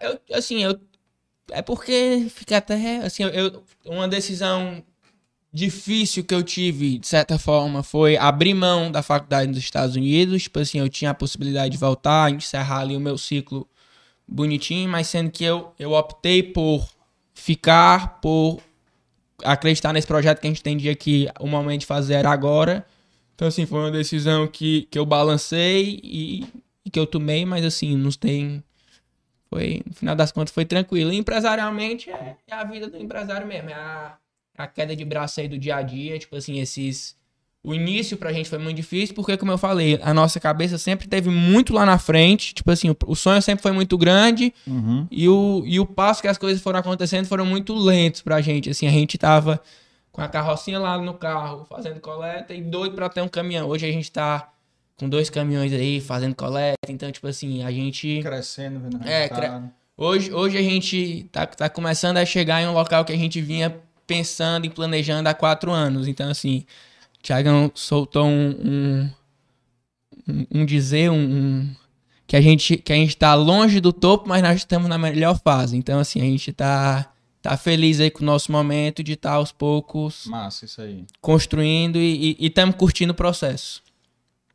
Eu, 0.01 0.19
assim, 0.37 0.61
eu. 0.63 0.77
É 1.51 1.61
porque 1.61 2.27
fica 2.29 2.57
até. 2.57 2.97
Assim, 2.97 3.23
eu- 3.23 3.29
eu, 3.29 3.63
uma 3.85 4.07
decisão 4.07 4.83
difícil 5.51 6.23
que 6.23 6.33
eu 6.33 6.43
tive, 6.43 6.97
de 6.99 7.07
certa 7.07 7.39
forma, 7.39 7.81
foi 7.81 8.15
abrir 8.17 8.53
mão 8.53 8.91
da 8.91 9.01
faculdade 9.01 9.47
nos 9.47 9.57
Estados 9.57 9.95
Unidos. 9.95 10.43
Tipo 10.43 10.59
assim, 10.59 10.79
eu 10.79 10.89
tinha 10.89 11.11
a 11.11 11.13
possibilidade 11.13 11.71
de 11.71 11.77
voltar, 11.77 12.31
encerrar 12.31 12.79
ali 12.79 12.95
o 12.95 12.99
meu 12.99 13.17
ciclo 13.17 13.67
bonitinho, 14.27 14.89
mas 14.89 15.07
sendo 15.07 15.31
que 15.31 15.43
eu, 15.43 15.73
eu 15.79 15.91
optei 15.91 16.43
por 16.43 16.87
ficar, 17.33 18.19
por 18.21 18.61
acreditar 19.43 19.91
nesse 19.93 20.07
projeto 20.07 20.39
que 20.39 20.47
a 20.47 20.49
gente 20.49 20.59
entendia 20.59 20.95
que 20.95 21.27
o 21.39 21.47
momento 21.47 21.81
de 21.81 21.85
fazer 21.85 22.15
era 22.15 22.29
agora. 22.29 22.85
Então, 23.35 23.47
assim, 23.47 23.65
foi 23.65 23.79
uma 23.79 23.91
decisão 23.91 24.47
que, 24.47 24.83
que 24.91 24.99
eu 24.99 25.05
balancei 25.05 25.99
e, 26.03 26.45
e 26.85 26.89
que 26.89 26.99
eu 26.99 27.07
tomei, 27.07 27.45
mas 27.45 27.65
assim, 27.65 27.95
nos 27.95 28.17
tem. 28.17 28.63
Foi, 29.49 29.81
no 29.87 29.93
final 29.93 30.15
das 30.15 30.31
contas, 30.31 30.53
foi 30.53 30.65
tranquilo. 30.65 31.11
E 31.11 31.17
empresarialmente 31.17 32.11
é, 32.11 32.35
é 32.47 32.53
a 32.53 32.63
vida 32.63 32.87
do 32.87 32.97
empresário 32.97 33.47
mesmo, 33.47 33.69
é 33.69 33.73
a, 33.73 34.17
a 34.59 34.67
queda 34.67 34.93
de 34.93 35.05
braço 35.05 35.39
aí 35.39 35.47
do 35.47 35.57
dia 35.57 35.77
a 35.77 35.81
dia, 35.81 36.19
tipo 36.19 36.35
assim, 36.35 36.59
esses 36.59 37.17
o 37.63 37.73
início 37.73 38.15
pra 38.15 38.31
gente 38.31 38.49
foi 38.49 38.57
muito 38.57 38.75
difícil, 38.75 39.13
porque, 39.13 39.35
como 39.35 39.51
eu 39.51 39.57
falei, 39.57 39.99
a 40.01 40.13
nossa 40.13 40.39
cabeça 40.39 40.77
sempre 40.77 41.07
teve 41.07 41.29
muito 41.29 41.73
lá 41.73 41.85
na 41.85 41.97
frente. 41.97 42.53
Tipo 42.53 42.71
assim, 42.71 42.95
o, 43.05 43.15
sonho 43.15 43.41
sempre 43.41 43.61
foi 43.61 43.73
muito 43.73 43.97
grande 43.97 44.53
uhum. 44.65 45.05
e, 45.11 45.27
o, 45.27 45.63
e 45.65 45.77
o 45.77 45.85
passo 45.85 46.21
que 46.21 46.27
as 46.29 46.37
coisas 46.37 46.61
foram 46.61 46.79
acontecendo 46.79 47.25
foram 47.25 47.45
muito 47.45 47.73
lentos 47.75 48.21
pra 48.21 48.39
gente. 48.39 48.69
Assim, 48.69 48.87
a 48.87 48.91
gente 48.91 49.17
tava 49.17 49.61
com 50.09 50.21
a 50.21 50.27
carrocinha 50.29 50.79
lá 50.79 50.97
no 50.97 51.13
carro, 51.13 51.65
fazendo 51.69 51.99
coleta 51.99 52.53
e 52.53 52.61
doido 52.61 52.95
pra 52.95 53.09
ter 53.09 53.21
um 53.21 53.27
caminhão. 53.27 53.67
Hoje 53.67 53.85
a 53.85 53.91
gente 53.91 54.09
tá 54.09 54.49
com 54.97 55.09
dois 55.09 55.29
caminhões 55.29 55.73
aí, 55.73 55.99
fazendo 55.99 56.35
coleta. 56.35 56.77
Então, 56.87 57.11
tipo 57.11 57.27
assim, 57.27 57.63
a 57.63 57.71
gente. 57.71 58.21
Crescendo, 58.21 58.79
vendo 58.79 59.05
É, 59.05 59.27
cre... 59.27 59.47
hoje, 59.97 60.33
hoje 60.33 60.57
a 60.57 60.61
gente 60.61 61.27
tá, 61.29 61.45
tá 61.45 61.69
começando 61.69 62.17
a 62.17 62.25
chegar 62.25 62.61
em 62.61 62.67
um 62.67 62.73
local 62.73 63.03
que 63.03 63.11
a 63.11 63.17
gente 63.17 63.41
vinha 63.41 63.81
pensando 64.09 64.65
e 64.65 64.69
planejando 64.69 65.29
há 65.29 65.33
quatro 65.33 65.71
anos. 65.71 66.07
Então, 66.07 66.29
assim. 66.29 66.65
Tiagão 67.21 67.71
soltou 67.75 68.25
um, 68.25 69.09
um, 70.27 70.45
um 70.51 70.65
dizer, 70.65 71.11
um, 71.11 71.69
que 72.25 72.35
a 72.35 72.41
gente 72.41 72.77
que 72.77 72.93
a 72.93 72.95
gente 72.95 73.09
está 73.09 73.33
longe 73.33 73.79
do 73.79 73.91
topo, 73.91 74.27
mas 74.27 74.41
nós 74.41 74.57
estamos 74.57 74.87
na 74.87 74.97
melhor 74.97 75.39
fase. 75.39 75.75
Então 75.75 75.99
assim 75.99 76.21
a 76.21 76.25
gente 76.25 76.51
está 76.51 77.11
tá 77.41 77.57
feliz 77.57 77.99
aí 77.99 78.09
com 78.09 78.23
o 78.23 78.25
nosso 78.25 78.51
momento 78.51 79.03
de 79.03 79.13
estar 79.13 79.31
tá 79.31 79.35
aos 79.35 79.51
poucos. 79.51 80.25
Massa 80.27 80.65
isso 80.65 80.81
aí. 80.81 81.05
Construindo 81.19 81.97
e 81.97 82.37
estamos 82.39 82.75
curtindo 82.75 83.11
o 83.11 83.15
processo. 83.15 83.81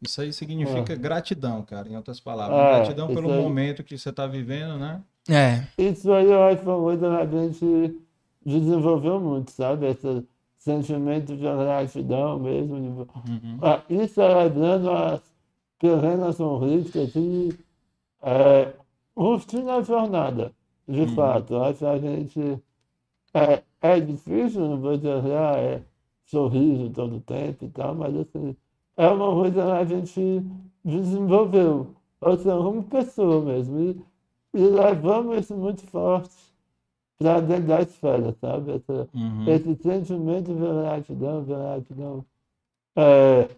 Isso 0.01 0.20
aí 0.20 0.32
significa 0.32 0.93
é. 0.93 0.97
gratidão, 0.97 1.62
cara, 1.62 1.89
em 1.89 1.97
outras 1.97 2.20
palavras. 2.20 2.59
É, 2.59 2.76
gratidão 2.76 3.09
pelo 3.09 3.32
aí... 3.32 3.40
momento 3.40 3.82
que 3.82 3.97
você 3.97 4.10
está 4.10 4.26
vivendo, 4.26 4.78
né? 4.78 5.01
É. 5.28 5.64
Isso 5.78 6.12
aí 6.12 6.26
eu 6.26 6.43
acho 6.44 6.59
que 6.59 6.64
foi 6.64 6.74
uma 6.74 6.82
coisa 6.82 7.26
que 7.26 7.36
a 7.36 7.43
gente 7.43 7.97
desenvolveu 8.44 9.20
muito, 9.20 9.50
sabe? 9.50 9.86
Essa 9.86 10.24
sentimento 10.64 11.36
de 11.36 11.42
gratidão 11.42 12.38
mesmo. 12.38 12.76
Uhum. 12.76 13.58
Ah, 13.60 13.82
e 13.88 14.08
celebrando 14.08 14.90
as 14.90 15.20
pequenas 15.78 16.38
conquistas 16.38 17.14
e 17.14 17.58
é, 18.22 18.72
curtindo 19.14 19.70
a 19.70 19.82
jornada, 19.82 20.52
de 20.88 21.02
uhum. 21.02 21.14
fato. 21.14 21.56
Acho 21.56 21.80
que 21.80 21.84
a 21.84 21.98
gente. 21.98 22.62
É, 23.34 23.62
é 23.82 24.00
difícil, 24.00 24.62
não 24.62 24.80
vou 24.80 24.96
dizer, 24.96 25.22
ah, 25.36 25.58
é 25.58 25.82
sorriso 26.24 26.88
todo 26.90 27.20
tempo 27.20 27.66
e 27.66 27.68
tal, 27.68 27.94
mas 27.94 28.16
assim, 28.16 28.56
é 28.96 29.08
uma 29.08 29.32
coisa 29.34 29.62
que 29.62 29.70
a 29.70 29.84
gente 29.84 30.46
desenvolveu, 30.82 31.88
ou 32.20 32.36
seja, 32.36 32.56
como 32.56 32.82
pessoa 32.84 33.44
mesmo. 33.44 33.78
E, 33.80 34.00
e 34.54 34.66
levamos 34.66 35.36
isso 35.38 35.54
muito 35.56 35.82
forte 35.88 36.53
para 37.19 37.41
dentro 37.41 37.66
da 37.66 37.81
esfera, 37.81 38.32
sabe? 38.41 38.73
Essa, 38.73 39.09
uhum. 39.15 39.49
Esse 39.49 39.74
sentimento 39.77 40.53
de 40.53 40.61
gratidão, 40.61 41.45
gratidão. 41.45 42.24
É, 42.97 43.49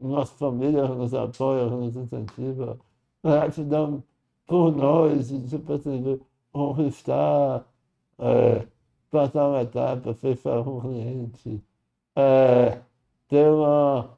nossa 0.00 0.34
família 0.34 0.86
nos 0.88 1.14
apoia, 1.14 1.66
nos 1.66 1.96
incentiva. 1.96 2.78
Gratidão 3.22 4.02
por 4.46 4.74
nós, 4.76 5.28
tipo 5.48 5.72
assim, 5.72 6.20
conquistar, 6.52 7.64
é, 8.18 8.66
passar 9.10 9.48
uma 9.48 9.62
etapa, 9.62 10.14
fechar 10.14 10.60
um 10.60 10.80
cliente, 10.80 11.62
é, 12.16 12.80
ter 13.28 13.48
uma. 13.48 14.10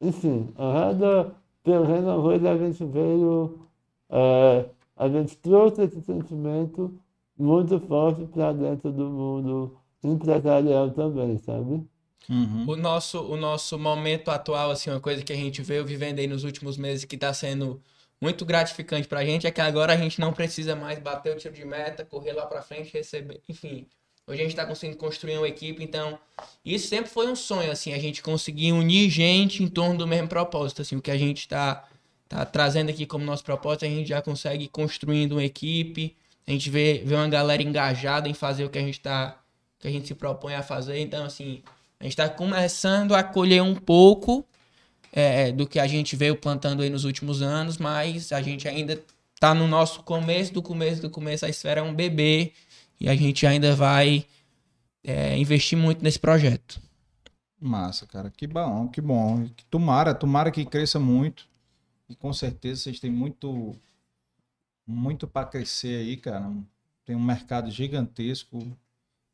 Enfim, 0.00 0.52
a 0.56 0.72
cada 0.72 1.34
pequena 1.62 2.16
coisa 2.20 2.50
a 2.50 2.58
gente 2.58 2.84
veio. 2.84 3.58
É, 4.10 4.66
a 4.96 5.08
gente 5.08 5.36
trouxe 5.38 5.82
esse 5.82 6.00
sentimento 6.02 6.92
muito 7.38 7.80
forte 7.80 8.24
para 8.26 8.52
dentro 8.52 8.92
do 8.92 9.10
mundo 9.10 9.76
empresarial 10.02 10.90
também, 10.90 11.38
sabe? 11.38 11.82
Uhum. 12.28 12.64
O, 12.68 12.76
nosso, 12.76 13.20
o 13.20 13.36
nosso 13.36 13.78
momento 13.78 14.30
atual, 14.30 14.70
assim, 14.70 14.90
uma 14.90 15.00
coisa 15.00 15.22
que 15.22 15.32
a 15.32 15.36
gente 15.36 15.62
veio 15.62 15.84
vivendo 15.84 16.18
aí 16.18 16.26
nos 16.26 16.44
últimos 16.44 16.76
meses 16.76 17.04
que 17.04 17.16
está 17.16 17.32
sendo 17.34 17.82
muito 18.20 18.44
gratificante 18.44 19.06
para 19.06 19.20
a 19.20 19.24
gente 19.24 19.46
é 19.46 19.50
que 19.50 19.60
agora 19.60 19.92
a 19.92 19.96
gente 19.96 20.20
não 20.20 20.32
precisa 20.32 20.74
mais 20.74 20.98
bater 20.98 21.34
o 21.34 21.38
tiro 21.38 21.54
de 21.54 21.64
meta, 21.64 22.04
correr 22.04 22.32
lá 22.32 22.46
para 22.46 22.62
frente, 22.62 22.92
receber, 22.92 23.42
enfim. 23.48 23.86
Hoje 24.26 24.40
a 24.40 24.44
gente 24.44 24.52
está 24.52 24.64
conseguindo 24.64 24.96
construir 24.96 25.36
uma 25.36 25.46
equipe, 25.46 25.84
então 25.84 26.18
isso 26.64 26.88
sempre 26.88 27.10
foi 27.10 27.30
um 27.30 27.36
sonho, 27.36 27.70
assim, 27.70 27.92
a 27.92 27.98
gente 27.98 28.22
conseguir 28.22 28.72
unir 28.72 29.10
gente 29.10 29.62
em 29.62 29.68
torno 29.68 29.98
do 29.98 30.06
mesmo 30.06 30.28
propósito, 30.28 30.80
assim, 30.80 30.96
o 30.96 31.02
que 31.02 31.10
a 31.10 31.18
gente 31.18 31.40
está 31.40 31.86
tá 32.26 32.46
trazendo 32.46 32.88
aqui 32.88 33.04
como 33.04 33.22
nosso 33.22 33.44
propósito, 33.44 33.84
a 33.84 33.88
gente 33.88 34.08
já 34.08 34.22
consegue 34.22 34.66
construindo 34.66 35.32
uma 35.32 35.44
equipe, 35.44 36.16
a 36.46 36.50
gente 36.50 36.68
vê, 36.70 37.02
vê 37.04 37.14
uma 37.14 37.28
galera 37.28 37.62
engajada 37.62 38.28
em 38.28 38.34
fazer 38.34 38.64
o 38.64 38.70
que 38.70 38.78
a 38.78 38.82
gente 38.82 39.00
tá. 39.00 39.40
que 39.78 39.88
a 39.88 39.90
gente 39.90 40.06
se 40.06 40.14
propõe 40.14 40.54
a 40.54 40.62
fazer. 40.62 40.98
Então, 41.00 41.24
assim, 41.24 41.62
a 41.98 42.04
gente 42.04 42.12
está 42.12 42.28
começando 42.28 43.14
a 43.14 43.22
colher 43.22 43.62
um 43.62 43.74
pouco 43.74 44.44
é, 45.12 45.52
do 45.52 45.66
que 45.66 45.78
a 45.78 45.86
gente 45.86 46.16
veio 46.16 46.36
plantando 46.36 46.82
aí 46.82 46.90
nos 46.90 47.04
últimos 47.04 47.40
anos, 47.40 47.78
mas 47.78 48.32
a 48.32 48.42
gente 48.42 48.68
ainda 48.68 49.00
tá 49.40 49.54
no 49.54 49.66
nosso 49.66 50.02
começo 50.02 50.52
do 50.52 50.62
começo 50.62 51.00
do 51.00 51.08
começo. 51.08 51.46
A 51.46 51.48
esfera 51.48 51.80
é 51.80 51.82
um 51.82 51.94
bebê 51.94 52.52
e 53.00 53.08
a 53.08 53.16
gente 53.16 53.46
ainda 53.46 53.74
vai 53.74 54.26
é, 55.02 55.36
investir 55.38 55.78
muito 55.78 56.02
nesse 56.02 56.18
projeto. 56.18 56.80
Massa, 57.60 58.06
cara. 58.06 58.30
Que 58.36 58.46
bom, 58.46 58.88
que 58.88 59.00
bom. 59.00 59.48
Tomara, 59.70 60.14
tomara 60.14 60.50
que 60.50 60.64
cresça 60.66 60.98
muito. 60.98 61.46
E 62.08 62.14
com 62.14 62.32
certeza 62.32 62.82
vocês 62.82 63.00
têm 63.00 63.10
muito 63.10 63.74
muito 64.86 65.26
para 65.26 65.46
crescer 65.46 65.96
aí, 66.00 66.16
cara. 66.16 66.52
Tem 67.04 67.16
um 67.16 67.22
mercado 67.22 67.70
gigantesco, 67.70 68.58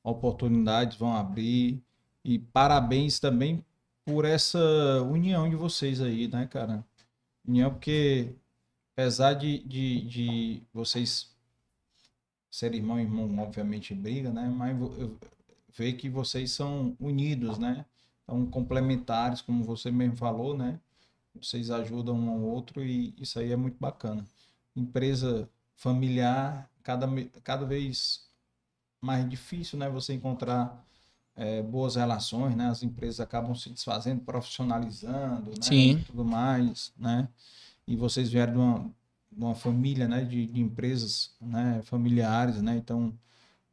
oportunidades 0.02 0.96
vão 0.96 1.14
abrir. 1.14 1.82
E 2.24 2.38
parabéns 2.38 3.18
também 3.18 3.64
por 4.04 4.24
essa 4.24 4.58
união 5.02 5.48
de 5.48 5.56
vocês 5.56 6.00
aí, 6.00 6.28
né, 6.28 6.46
cara? 6.46 6.84
União 7.46 7.70
porque, 7.70 8.34
apesar 8.92 9.34
de, 9.34 9.58
de, 9.60 10.00
de 10.02 10.62
vocês 10.72 11.34
serem 12.50 12.80
irmão 12.80 12.98
e 12.98 13.02
irmão, 13.02 13.38
obviamente 13.38 13.94
briga, 13.94 14.30
né? 14.32 14.48
Mas 14.48 14.78
eu 14.80 15.16
vejo 15.76 15.96
que 15.96 16.08
vocês 16.08 16.52
são 16.52 16.96
unidos, 17.00 17.58
né? 17.58 17.86
São 18.26 18.46
complementares, 18.46 19.40
como 19.40 19.64
você 19.64 19.90
mesmo 19.90 20.16
falou, 20.16 20.56
né? 20.56 20.78
Vocês 21.34 21.70
ajudam 21.70 22.16
um 22.16 22.30
ao 22.30 22.40
outro 22.40 22.84
e 22.84 23.14
isso 23.18 23.38
aí 23.38 23.52
é 23.52 23.56
muito 23.56 23.78
bacana 23.78 24.24
empresa 24.76 25.48
familiar, 25.76 26.68
cada, 26.82 27.08
cada 27.42 27.64
vez 27.64 28.28
mais 29.00 29.28
difícil, 29.28 29.78
né? 29.78 29.88
Você 29.88 30.12
encontrar 30.12 30.84
é, 31.36 31.62
boas 31.62 31.96
relações, 31.96 32.54
né? 32.54 32.68
As 32.68 32.82
empresas 32.82 33.20
acabam 33.20 33.54
se 33.54 33.70
desfazendo, 33.70 34.20
profissionalizando, 34.22 35.50
né? 35.50 35.62
Sim. 35.62 36.04
tudo 36.06 36.24
mais, 36.24 36.92
né? 36.98 37.28
E 37.86 37.96
vocês 37.96 38.30
vieram 38.30 38.52
de 38.52 38.58
uma, 38.58 38.78
de 39.32 39.44
uma 39.44 39.54
família, 39.54 40.06
né? 40.06 40.24
De, 40.24 40.46
de 40.46 40.60
empresas, 40.60 41.34
né? 41.40 41.80
Familiares, 41.84 42.60
né? 42.60 42.76
Então, 42.76 43.12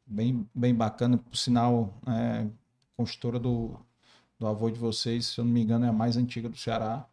bem, 0.06 0.48
bem 0.54 0.74
bacana. 0.74 1.18
Por 1.18 1.36
sinal, 1.36 1.94
é, 2.06 2.46
construtora 2.96 3.38
do, 3.38 3.78
do 4.38 4.46
avô 4.46 4.70
de 4.70 4.78
vocês, 4.78 5.26
se 5.26 5.38
eu 5.38 5.44
não 5.44 5.52
me 5.52 5.62
engano, 5.62 5.84
é 5.84 5.88
a 5.88 5.92
mais 5.92 6.16
antiga 6.16 6.48
do 6.48 6.56
Ceará. 6.56 7.06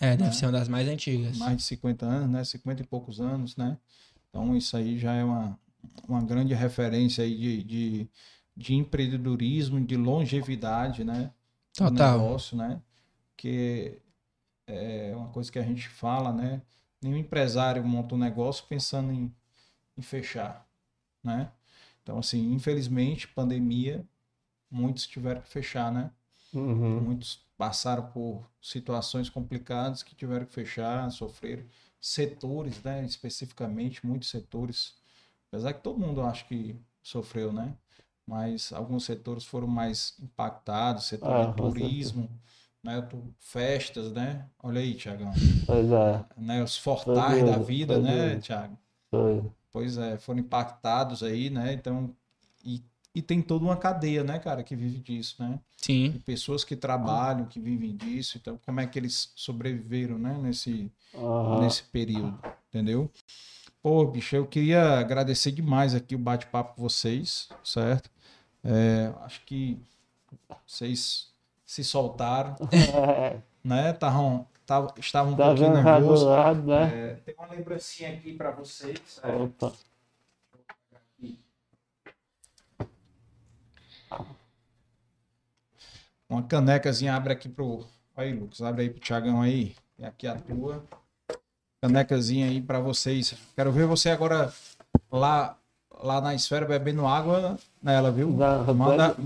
É, 0.00 0.16
deve 0.16 0.24
né? 0.24 0.32
ser 0.32 0.46
uma 0.46 0.52
das 0.52 0.68
mais 0.68 0.88
antigas. 0.88 1.38
Mais 1.38 1.56
de 1.56 1.62
50 1.64 2.06
anos, 2.06 2.30
né? 2.30 2.44
50 2.44 2.82
e 2.82 2.86
poucos 2.86 3.20
anos, 3.20 3.56
né? 3.56 3.76
Então 4.28 4.56
isso 4.56 4.76
aí 4.76 4.98
já 4.98 5.12
é 5.14 5.24
uma, 5.24 5.58
uma 6.06 6.22
grande 6.22 6.54
referência 6.54 7.24
aí 7.24 7.36
de, 7.36 7.64
de, 7.64 8.10
de 8.56 8.74
empreendedorismo, 8.74 9.80
de 9.80 9.96
longevidade, 9.96 11.04
né? 11.04 11.32
Total. 11.74 12.18
Do 12.18 12.24
negócio, 12.24 12.56
né? 12.56 12.80
Que 13.36 13.98
é 14.66 15.12
uma 15.16 15.28
coisa 15.28 15.50
que 15.50 15.58
a 15.58 15.64
gente 15.64 15.88
fala, 15.88 16.32
né? 16.32 16.62
Nenhum 17.02 17.16
empresário 17.16 17.84
monta 17.84 18.14
um 18.14 18.18
negócio 18.18 18.64
pensando 18.68 19.12
em, 19.12 19.32
em 19.96 20.02
fechar, 20.02 20.66
né? 21.22 21.50
Então, 22.02 22.18
assim, 22.18 22.52
infelizmente, 22.52 23.28
pandemia, 23.28 24.04
muitos 24.70 25.06
tiveram 25.06 25.40
que 25.40 25.48
fechar, 25.48 25.92
né? 25.92 26.10
Uhum. 26.52 27.00
Muitos 27.00 27.47
passaram 27.58 28.06
por 28.06 28.48
situações 28.62 29.28
complicadas 29.28 30.04
que 30.04 30.14
tiveram 30.14 30.46
que 30.46 30.52
fechar, 30.52 31.10
sofreram 31.10 31.64
setores, 32.00 32.80
né, 32.84 33.04
especificamente 33.04 34.06
muitos 34.06 34.30
setores, 34.30 34.94
apesar 35.48 35.72
que 35.72 35.82
todo 35.82 35.98
mundo 35.98 36.22
acho 36.22 36.46
que 36.46 36.80
sofreu, 37.02 37.52
né? 37.52 37.74
Mas 38.24 38.72
alguns 38.72 39.04
setores 39.04 39.44
foram 39.44 39.66
mais 39.66 40.14
impactados, 40.20 41.06
setor 41.06 41.32
ah, 41.34 41.44
de 41.46 41.56
turismo, 41.56 42.30
né, 42.82 43.06
festas, 43.40 44.12
né? 44.12 44.46
Olha 44.62 44.80
aí, 44.80 44.94
Tiagão. 44.94 45.32
Pois 45.66 45.90
é. 45.90 46.24
Né, 46.36 46.62
os 46.62 46.76
fortais 46.76 47.44
da 47.44 47.58
vida, 47.58 47.98
né, 47.98 48.38
Tiago? 48.38 48.78
Pois 49.72 49.98
é, 49.98 50.16
foram 50.16 50.40
impactados 50.40 51.22
aí, 51.22 51.50
né? 51.50 51.72
Então, 51.72 52.14
e 52.64 52.84
e 53.18 53.22
tem 53.22 53.42
toda 53.42 53.64
uma 53.64 53.76
cadeia, 53.76 54.22
né, 54.22 54.38
cara, 54.38 54.62
que 54.62 54.76
vive 54.76 54.98
disso, 55.00 55.34
né? 55.42 55.58
Sim. 55.76 56.10
De 56.12 56.18
pessoas 56.20 56.62
que 56.62 56.76
trabalham, 56.76 57.46
que 57.46 57.58
vivem 57.60 57.96
disso. 57.96 58.38
Então, 58.40 58.58
como 58.64 58.78
é 58.80 58.86
que 58.86 58.96
eles 58.96 59.32
sobreviveram, 59.34 60.16
né, 60.18 60.38
nesse, 60.40 60.88
uhum. 61.12 61.60
nesse 61.60 61.82
período, 61.82 62.38
entendeu? 62.68 63.10
Pô, 63.82 64.04
bicho, 64.06 64.36
eu 64.36 64.46
queria 64.46 64.98
agradecer 65.00 65.50
demais 65.50 65.94
aqui 65.96 66.14
o 66.14 66.18
bate-papo 66.18 66.74
com 66.76 66.82
vocês, 66.82 67.48
certo? 67.64 68.08
É, 68.62 69.12
acho 69.24 69.44
que 69.44 69.80
Vocês 70.66 71.32
se 71.64 71.82
soltaram, 71.82 72.54
É, 72.72 73.40
né? 73.64 73.92
Tavam, 73.94 74.46
tavam, 74.64 74.94
estavam 74.98 75.32
um 75.32 75.36
tá 75.36 75.46
pouquinho 75.46 75.72
nervosos. 75.72 76.22
lado, 76.22 76.62
né? 76.62 77.10
É, 77.10 77.14
tem 77.16 77.34
uma 77.36 77.48
lembrancinha 77.48 78.12
aqui 78.12 78.32
para 78.34 78.52
vocês. 78.52 79.20
é, 79.24 79.48
Uma 86.28 86.42
canecazinha 86.42 87.14
abre 87.14 87.32
aqui 87.32 87.48
pro. 87.48 87.84
Aí, 88.16 88.32
Lucas, 88.32 88.60
abre 88.60 88.82
aí 88.82 88.90
pro 88.90 89.00
Tiagão 89.00 89.40
aí. 89.40 89.74
E 89.98 90.04
aqui 90.04 90.26
a 90.26 90.36
tua. 90.36 90.84
Canecazinha 91.80 92.46
aí 92.46 92.60
para 92.60 92.80
vocês. 92.80 93.34
Quero 93.54 93.72
ver 93.72 93.86
você 93.86 94.10
agora 94.10 94.52
lá, 95.10 95.56
lá 96.02 96.20
na 96.20 96.34
esfera 96.34 96.66
bebendo 96.66 97.06
água 97.06 97.56
nela, 97.82 98.10
viu? 98.10 98.30
Não, 98.30 98.74
Manda, 98.74 99.16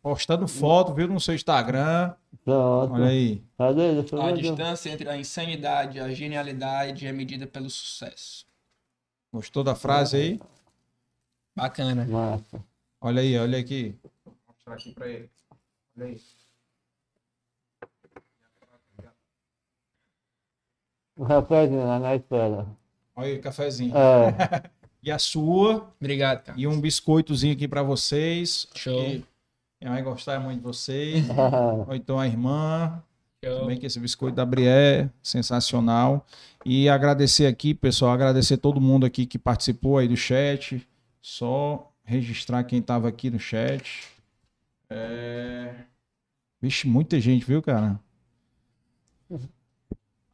postando 0.00 0.48
foto, 0.48 0.94
viu, 0.94 1.08
no 1.08 1.20
seu 1.20 1.34
Instagram. 1.34 2.14
pronto. 2.44 2.94
Olha 2.94 3.06
aí. 3.06 3.42
Deixa 3.74 4.16
eu 4.16 4.22
A 4.22 4.32
distância 4.32 4.90
entre 4.90 5.08
a 5.08 5.16
insanidade 5.16 5.98
e 5.98 6.00
a 6.00 6.08
genialidade 6.14 7.06
é 7.06 7.12
medida 7.12 7.46
pelo 7.46 7.68
sucesso. 7.68 8.46
Gostou 9.32 9.62
da 9.62 9.74
frase 9.74 10.16
aí? 10.16 10.40
Bacana. 11.54 12.06
Massa. 12.06 12.64
Olha 13.00 13.20
aí, 13.20 13.36
olha 13.38 13.58
aqui. 13.58 13.94
Vou 14.24 14.34
mostrar 14.48 14.74
aqui 14.74 14.94
para 14.94 15.08
ele. 15.08 15.30
O 21.16 21.26
cafezinho 21.26 21.84
lá 21.84 21.98
na 21.98 22.14
espera. 22.14 22.66
Olha 23.16 23.26
aí, 23.26 23.38
cafezinho. 23.40 23.94
É. 23.96 24.70
E 25.00 25.12
a 25.12 25.18
sua. 25.18 25.94
Obrigado, 26.00 26.42
cara. 26.42 26.58
E 26.58 26.66
um 26.66 26.80
biscoitozinho 26.80 27.54
aqui 27.54 27.68
para 27.68 27.84
vocês. 27.84 28.66
Acho 28.74 28.90
Show. 28.90 29.04
que 29.04 29.24
Minha 29.80 29.92
mãe 29.92 30.02
gostar 30.02 30.40
muito 30.40 30.58
de 30.58 30.64
vocês. 30.64 31.24
Ou 31.86 31.94
então 31.94 32.18
a 32.18 32.26
irmã. 32.26 33.00
Show. 33.44 33.60
Também 33.60 33.78
que 33.78 33.86
esse 33.86 34.00
biscoito 34.00 34.34
da 34.34 34.44
Brié, 34.44 35.08
sensacional. 35.22 36.26
E 36.64 36.88
agradecer 36.88 37.46
aqui, 37.46 37.74
pessoal, 37.74 38.10
agradecer 38.10 38.56
todo 38.56 38.80
mundo 38.80 39.06
aqui 39.06 39.24
que 39.24 39.38
participou 39.38 39.98
aí 39.98 40.08
do 40.08 40.16
chat. 40.16 40.84
Só 41.22 41.92
registrar 42.04 42.64
quem 42.64 42.80
estava 42.80 43.08
aqui 43.08 43.30
no 43.30 43.38
chat. 43.38 44.08
É... 44.90 45.74
Vixe, 46.60 46.88
muita 46.88 47.20
gente, 47.20 47.44
viu, 47.44 47.62
cara? 47.62 48.00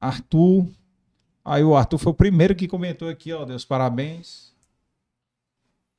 Arthur. 0.01 0.67
Aí 1.45 1.63
o 1.63 1.77
Arthur 1.77 1.99
foi 1.99 2.13
o 2.13 2.17
primeiro 2.17 2.55
que 2.55 2.69
comentou 2.69 3.09
aqui, 3.09 3.33
ó. 3.33 3.45
Deus 3.45 3.65
parabéns. 3.65 4.55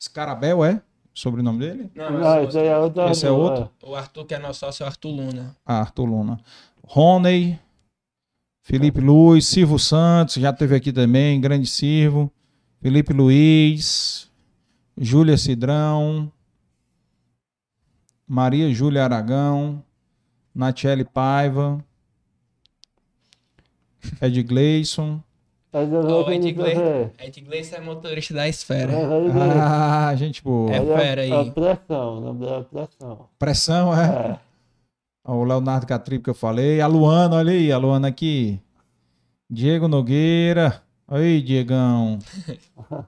Scarabel, 0.01 0.63
é? 0.63 0.81
O 1.13 1.19
sobrenome 1.19 1.59
dele? 1.59 1.91
Não, 1.95 2.11
Não, 2.11 2.39
esse 2.39 2.49
esse 2.49 2.59
aí 2.59 2.67
é 2.67 2.77
outro. 2.77 3.09
Esse 3.09 3.25
é 3.25 3.31
outro? 3.31 3.69
O 3.83 3.95
Arthur, 3.95 4.25
que 4.25 4.33
é 4.33 4.39
nosso 4.39 4.59
sócio, 4.59 4.83
é 4.83 4.85
o 4.85 4.87
Arthur 4.87 5.09
Luna. 5.09 5.55
Ah, 5.65 5.79
Arthur 5.79 6.05
Luna. 6.05 6.39
Rony, 6.83 7.59
Felipe 8.61 8.99
Luiz, 8.99 9.45
Silvio 9.47 9.79
Santos, 9.79 10.35
já 10.35 10.51
teve 10.51 10.75
aqui 10.75 10.91
também, 10.91 11.39
grande 11.39 11.67
Silvio. 11.67 12.31
Felipe 12.81 13.13
Luiz, 13.13 14.29
Júlia 14.97 15.37
Cidrão, 15.37 16.31
Maria 18.27 18.73
Júlia 18.73 19.03
Aragão, 19.03 19.83
Natiele 20.53 21.03
Paiva, 21.05 21.83
Ed 24.21 24.41
Gleison. 24.43 25.21
Mas 25.71 25.91
eu 25.91 25.99
Ó, 25.99 26.03
vou 26.03 26.27
o 26.27 26.31
Ed 26.31 26.51
dizer. 26.53 27.11
Ed 27.19 27.41
Gleison 27.41 27.75
é 27.75 27.81
motorista 27.81 28.33
da 28.33 28.47
esfera. 28.47 28.93
Ah, 29.61 30.15
gente 30.15 30.41
boa. 30.43 30.71
É 30.73 30.83
fera 30.83 31.21
aí. 31.21 31.31
A 31.31 31.45
pressão, 31.51 32.37
é 32.49 32.63
pressão. 32.63 33.29
Pressão, 33.37 33.93
é? 33.99 34.39
É. 35.25 35.31
O 35.31 35.43
Leonardo 35.43 35.85
Catripe 35.85 36.23
que 36.23 36.29
eu 36.29 36.35
falei. 36.35 36.79
A 36.81 36.87
Luana, 36.87 37.35
olha 37.37 37.51
aí, 37.51 37.71
a 37.71 37.77
Luana 37.77 38.07
aqui. 38.07 38.59
Diego 39.49 39.87
Nogueira. 39.87 40.81
Aí, 41.07 41.41
Diegão. 41.41 42.19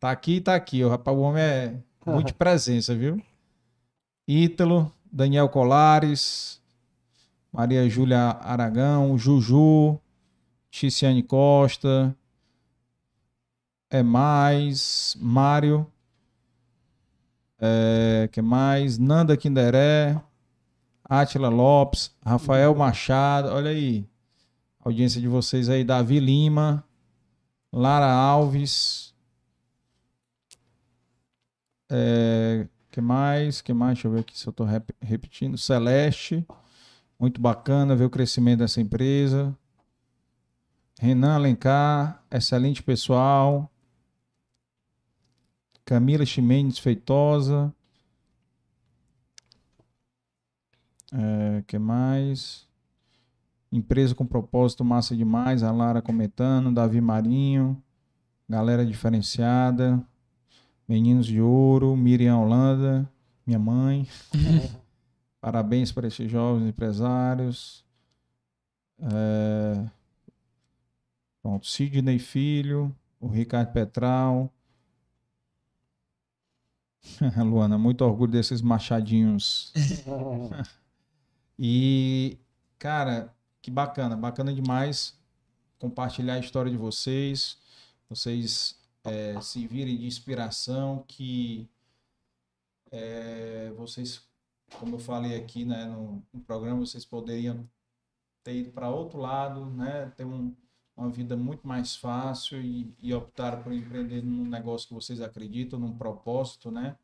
Tá 0.00 0.10
aqui, 0.10 0.38
tá 0.38 0.54
aqui. 0.54 0.84
O 0.84 0.90
rapaz, 0.90 1.16
o 1.16 1.20
homem 1.22 1.42
é 1.42 1.74
muito 2.04 2.34
presença, 2.36 2.94
viu? 2.94 3.18
Ítalo, 4.26 4.92
Daniel 5.12 5.48
Colares, 5.48 6.60
Maria 7.52 7.88
Júlia 7.88 8.38
Aragão, 8.40 9.16
Juju, 9.16 9.98
Ticiane 10.70 11.22
Costa, 11.22 12.16
é 13.90 14.02
mais, 14.02 15.16
Mário, 15.20 15.86
é, 17.60 18.28
que 18.32 18.42
mais? 18.42 18.98
Nanda 18.98 19.36
Quinderé, 19.36 20.20
Átila 21.04 21.48
Lopes, 21.48 22.10
Rafael 22.24 22.74
Machado, 22.74 23.50
olha 23.50 23.70
aí, 23.70 24.04
audiência 24.80 25.20
de 25.20 25.28
vocês 25.28 25.68
aí, 25.68 25.84
Davi 25.84 26.18
Lima, 26.18 26.82
Lara 27.72 28.10
Alves, 28.10 29.14
é, 31.88 32.66
que 32.94 33.00
mais? 33.00 33.60
Que 33.60 33.72
mais? 33.74 33.94
Deixa 33.94 34.06
eu 34.06 34.12
ver 34.12 34.20
aqui 34.20 34.38
se 34.38 34.46
eu 34.46 34.52
tô 34.52 34.62
rep- 34.64 34.94
repetindo. 35.02 35.58
Celeste, 35.58 36.46
muito 37.18 37.40
bacana 37.40 37.96
ver 37.96 38.04
o 38.04 38.10
crescimento 38.10 38.60
dessa 38.60 38.80
empresa. 38.80 39.52
Renan 41.00 41.34
Alencar, 41.34 42.22
excelente 42.30 42.84
pessoal. 42.84 43.68
Camila 45.84 46.24
Ximenes 46.24 46.78
Feitosa. 46.78 47.74
É, 51.12 51.62
que 51.66 51.76
mais? 51.80 52.68
Empresa 53.72 54.14
com 54.14 54.24
propósito 54.24 54.84
massa 54.84 55.16
demais. 55.16 55.64
A 55.64 55.72
Lara 55.72 56.00
comentando. 56.00 56.72
Davi 56.72 57.00
Marinho. 57.00 57.82
Galera 58.48 58.86
diferenciada. 58.86 60.00
Meninos 60.88 61.26
de 61.26 61.40
Ouro. 61.40 61.96
Miriam 61.96 62.40
Holanda. 62.40 63.08
Minha 63.46 63.58
mãe. 63.58 64.06
Parabéns 65.40 65.92
para 65.92 66.06
esses 66.08 66.30
jovens 66.30 66.68
empresários. 66.68 67.84
É, 68.98 69.90
Pronto, 71.44 71.66
Sidney 71.66 72.18
Filho, 72.18 72.96
o 73.20 73.28
Ricardo 73.28 73.70
Petral. 73.70 74.50
Luana, 77.36 77.76
muito 77.76 78.02
orgulho 78.02 78.32
desses 78.32 78.62
machadinhos. 78.62 79.72
E, 81.56 82.36
cara, 82.80 83.32
que 83.62 83.70
bacana, 83.70 84.16
bacana 84.16 84.52
demais 84.52 85.16
compartilhar 85.78 86.34
a 86.34 86.40
história 86.40 86.68
de 86.68 86.76
vocês, 86.76 87.56
vocês 88.08 88.76
é, 89.04 89.38
se 89.40 89.66
virem 89.66 89.98
de 89.98 90.06
inspiração, 90.06 91.04
que 91.06 91.68
é, 92.90 93.70
vocês, 93.76 94.22
como 94.78 94.96
eu 94.96 94.98
falei 94.98 95.36
aqui 95.36 95.64
né, 95.64 95.84
no, 95.84 96.22
no 96.32 96.40
programa, 96.40 96.80
vocês 96.80 97.04
poderiam 97.04 97.68
ter 98.42 98.56
ido 98.56 98.70
para 98.70 98.88
outro 98.88 99.18
lado, 99.18 99.66
né, 99.66 100.10
ter 100.16 100.24
um, 100.24 100.54
uma 100.96 101.10
vida 101.10 101.36
muito 101.36 101.66
mais 101.66 101.94
fácil 101.96 102.60
e, 102.60 102.92
e 103.02 103.12
optaram 103.12 103.62
por 103.62 103.72
empreender 103.72 104.22
num 104.22 104.46
negócio 104.46 104.88
que 104.88 104.94
vocês 104.94 105.20
acreditam, 105.20 105.78
num 105.78 105.96
propósito 105.96 106.70
né, 106.70 106.96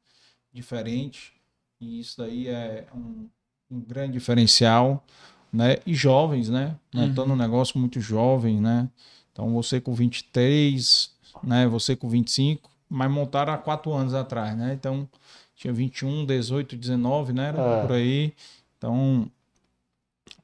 diferente. 0.52 1.34
E 1.80 2.00
isso 2.00 2.18
daí 2.18 2.48
é 2.48 2.88
um, 2.94 3.28
um 3.70 3.80
grande 3.80 4.12
diferencial. 4.14 5.04
Né? 5.52 5.78
E 5.84 5.94
jovens, 5.94 6.48
né? 6.48 6.78
Montando 6.94 7.32
um 7.32 7.36
negócio 7.36 7.76
muito 7.76 8.00
jovem, 8.00 8.60
né? 8.60 8.88
Então 9.32 9.52
você 9.52 9.80
com 9.80 9.92
23, 9.92 11.09
né? 11.42 11.66
Você 11.68 11.94
com 11.96 12.08
25, 12.08 12.70
mas 12.88 13.10
montaram 13.10 13.52
há 13.52 13.58
quatro 13.58 13.92
anos 13.92 14.14
atrás, 14.14 14.56
né? 14.56 14.72
Então 14.78 15.08
tinha 15.56 15.72
21, 15.72 16.24
18, 16.24 16.76
19, 16.76 17.32
né? 17.32 17.48
Era 17.48 17.60
É. 17.60 17.80
por 17.82 17.92
aí. 17.92 18.32
Então, 18.78 19.30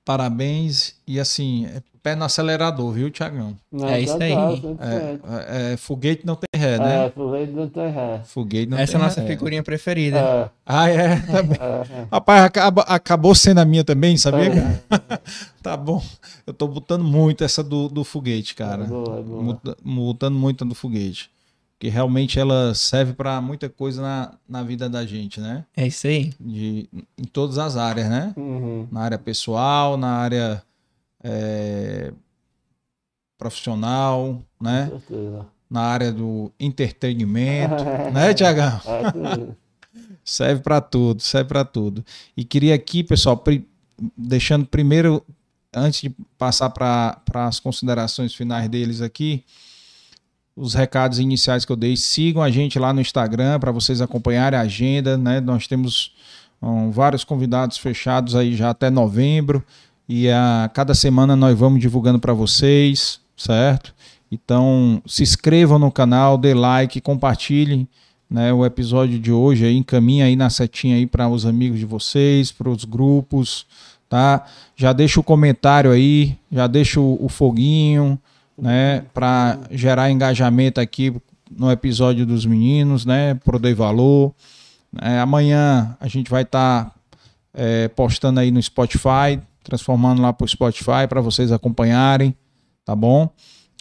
parabéns. 0.05 0.95
E 1.07 1.19
assim, 1.19 1.67
é 1.67 1.83
pé 2.03 2.15
no 2.15 2.25
acelerador, 2.25 2.93
viu, 2.93 3.11
Tiagão? 3.11 3.57
É 3.89 4.01
isso 4.01 4.17
tá 4.17 4.25
aí. 4.25 4.33
claro, 4.33 4.57
100%. 4.57 4.79
É, 4.81 5.73
é, 5.73 5.77
foguete 5.77 6.25
não 6.25 6.37
tem 6.37 6.56
ré, 6.67 6.79
né? 6.79 7.07
É, 7.07 7.11
foguete 7.11 7.53
não 7.53 7.69
tem 7.69 7.91
ré. 7.91 8.21
Foguete 8.25 8.67
não 8.71 8.79
Essa 8.79 8.93
é 8.93 8.95
tem 8.95 9.01
a 9.01 9.05
nossa 9.09 9.21
ré. 9.21 9.27
figurinha 9.27 9.63
preferida. 9.63 10.19
É, 10.19 10.51
Ah, 10.65 10.89
é? 10.91 11.17
Tá 11.27 11.43
bem. 11.43 11.59
é, 11.61 12.07
Rapaz, 12.11 12.45
acaba- 12.45 12.83
acabou 12.83 13.35
sendo 13.35 13.59
a 13.59 13.65
minha 13.65 13.85
também, 13.85 14.17
sabia? 14.17 14.47
é. 14.47 14.55
cara? 14.89 15.23
tá 15.63 15.77
bom. 15.77 16.03
Eu 16.47 16.53
tô 16.55 16.67
botando 16.69 17.05
muito 17.05 17.43
essa 17.45 17.63
do, 17.63 17.89
do 17.89 18.05
foguete, 18.05 18.55
cara. 18.55 18.85
É 18.85 18.87
boa, 18.87 19.19
é 19.19 19.23
boa. 19.23 19.61
Botando 19.83 20.35
muito 20.35 20.65
a 20.65 20.67
do 20.67 20.75
foguete. 20.75 21.31
Porque 21.79 21.89
realmente 21.91 22.39
ela 22.41 22.75
serve 22.75 23.13
para 23.13 23.39
muita 23.41 23.69
coisa 23.69 24.01
na, 24.01 24.33
na 24.49 24.63
vida 24.63 24.89
da 24.89 25.05
gente, 25.05 25.41
né? 25.41 25.63
É 25.77 25.87
isso 25.87 26.07
aí. 26.07 26.33
De, 26.41 26.89
em 27.19 27.25
todas 27.25 27.59
as 27.59 27.77
áreas, 27.77 28.09
né? 28.09 28.33
Uhum. 28.35 28.89
Na 28.91 29.03
área 29.03 29.19
pessoal, 29.19 29.99
na 29.99 30.09
área 30.17 30.63
é, 31.23 32.13
profissional, 33.39 34.41
né? 34.61 34.89
Com 34.91 34.99
certeza. 35.01 35.47
Na 35.69 35.81
área 35.81 36.13
do 36.13 36.53
entretenimento, 36.61 37.85
né, 38.15 38.33
Tiagão? 38.33 38.81
É, 38.87 39.35
sim. 39.35 39.49
serve 40.25 40.61
para 40.61 40.81
tudo, 40.81 41.23
serve 41.23 41.49
para 41.49 41.65
tudo. 41.65 42.05
E 42.37 42.45
queria 42.45 42.75
aqui, 42.75 43.03
pessoal, 43.05 43.37
pri 43.37 43.67
deixando 44.17 44.67
primeiro, 44.67 45.25
antes 45.75 46.03
de 46.03 46.11
passar 46.37 46.69
para 46.71 47.19
as 47.33 47.59
considerações 47.59 48.35
finais 48.35 48.69
deles 48.69 49.01
aqui, 49.01 49.43
os 50.55 50.75
recados 50.75 51.19
iniciais 51.19 51.65
que 51.65 51.73
eu 51.73 51.77
dei. 51.77 51.97
Sigam 51.97 52.43
a 52.43 52.51
gente 52.51 52.79
lá 52.79 52.93
no 52.93 53.01
Instagram 53.01 53.59
para 53.61 53.73
vocês 53.73 54.01
acompanharem 54.01 54.59
a 54.59 54.63
agenda, 54.63 55.17
né? 55.17 55.41
Nós 55.41 55.67
temos 55.67 56.13
um, 56.61 56.91
vários 56.91 57.25
convidados 57.25 57.79
fechados 57.79 58.35
aí 58.35 58.55
já 58.55 58.71
até 58.71 58.91
novembro 58.91 59.65
e 60.09 60.31
a 60.31 60.71
cada 60.73 60.95
semana 60.95 61.37
nós 61.37 61.59
vamos 61.59 61.81
divulgando 61.81 62.19
para 62.19 62.33
vocês, 62.33 63.21
certo? 63.37 63.95
Então 64.37 65.03
se 65.07 65.23
inscrevam 65.23 65.79
no 65.79 65.91
canal, 65.91 66.37
dê 66.37 66.53
like, 66.53 67.01
compartilhem 67.01 67.89
né, 68.29 68.53
o 68.53 68.67
episódio 68.67 69.19
de 69.19 69.33
hoje 69.33 69.65
aí, 69.65 69.77
encaminha 69.77 70.27
aí 70.27 70.37
na 70.37 70.51
setinha 70.51 70.97
aí 70.97 71.07
para 71.07 71.29
os 71.29 71.47
amigos 71.47 71.79
de 71.79 71.87
vocês, 71.87 72.53
para 72.53 72.69
os 72.69 72.85
grupos, 72.85 73.67
tá? 74.09 74.45
Já 74.77 74.93
deixa 74.93 75.19
o 75.19 75.23
comentário 75.23 75.91
aí, 75.91 76.37
já 76.53 76.67
deixa 76.67 77.01
o, 77.01 77.25
o 77.25 77.29
foguinho, 77.29 78.19
né, 78.59 79.05
para 79.15 79.59
gerar 79.71 80.11
engajamento 80.11 80.81
aqui 80.81 81.15
no 81.51 81.71
episódio 81.71 82.27
dos 82.27 82.45
meninos, 82.45 83.07
né, 83.07 83.35
pro 83.35 83.59
Dei 83.59 83.75
Valor. 83.75 84.35
É, 85.01 85.19
amanhã 85.19 85.97
a 85.99 86.09
gente 86.09 86.31
vai 86.31 86.43
estar 86.43 86.85
tá, 86.85 86.93
é, 87.55 87.89
postando 87.89 88.41
aí 88.41 88.51
no 88.51 88.63
Spotify, 88.63 89.41
transformando 89.63 90.21
lá 90.21 90.33
para 90.33 90.45
o 90.45 90.49
Spotify 90.49 91.07
para 91.09 91.21
vocês 91.21 91.53
acompanharem, 91.53 92.37
tá 92.85 92.95
bom? 92.95 93.31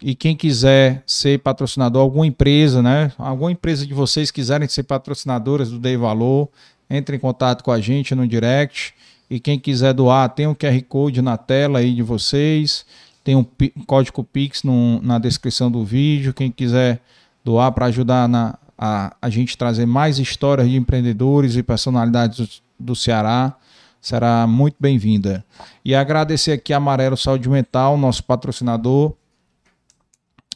E 0.02 0.14
quem 0.14 0.36
quiser 0.36 1.04
ser 1.06 1.40
patrocinador, 1.40 2.02
alguma 2.02 2.28
empresa, 2.28 2.82
né? 2.82 3.12
Alguma 3.18 3.52
empresa 3.52 3.86
de 3.86 3.94
vocês 3.94 4.30
quiserem 4.30 4.68
ser 4.68 4.84
patrocinadoras 4.84 5.70
do 5.70 5.80
Dei 5.80 5.96
Valor, 5.96 6.50
entre 6.90 7.16
em 7.16 7.20
contato 7.20 7.64
com 7.64 7.72
a 7.72 7.80
gente 7.80 8.14
no 8.14 8.28
direct. 8.28 8.94
E 9.30 9.40
quem 9.40 9.58
quiser 9.58 9.94
doar, 9.94 10.30
tem 10.30 10.48
um 10.48 10.54
QR 10.54 10.82
Code 10.88 11.22
na 11.22 11.38
tela 11.38 11.80
aí 11.80 11.94
de 11.94 12.04
vocês. 12.04 12.86
Tem 13.24 13.36
um, 13.36 13.46
código 13.88 14.24
Pix 14.24 14.64
no, 14.64 15.02
na 15.02 15.18
descrição 15.18 15.72
do 15.72 15.84
vídeo. 15.84 16.34
Quem 16.34 16.52
quiser 16.52 17.02
doar 17.44 17.72
para 17.72 17.86
ajudar 17.88 18.28
na, 18.28 18.56
a, 18.78 19.16
a 19.22 19.30
gente 19.30 19.58
trazer 19.58 19.86
mais 19.86 20.20
histórias 20.20 20.70
de 20.70 20.76
empreendedores 20.76 21.56
e 21.56 21.64
personalidades 21.64 22.38
do, 22.38 22.50
do 22.78 22.96
Ceará, 22.96 23.56
será 24.02 24.46
muito 24.46 24.76
bem-vinda. 24.80 25.44
E 25.84 25.96
agradecer 25.96 26.52
aqui 26.52 26.74
a 26.74 26.78
Amarelo 26.78 27.18
Saúde 27.18 27.50
Mental, 27.50 27.98
nosso 27.98 28.24
patrocinador 28.24 29.14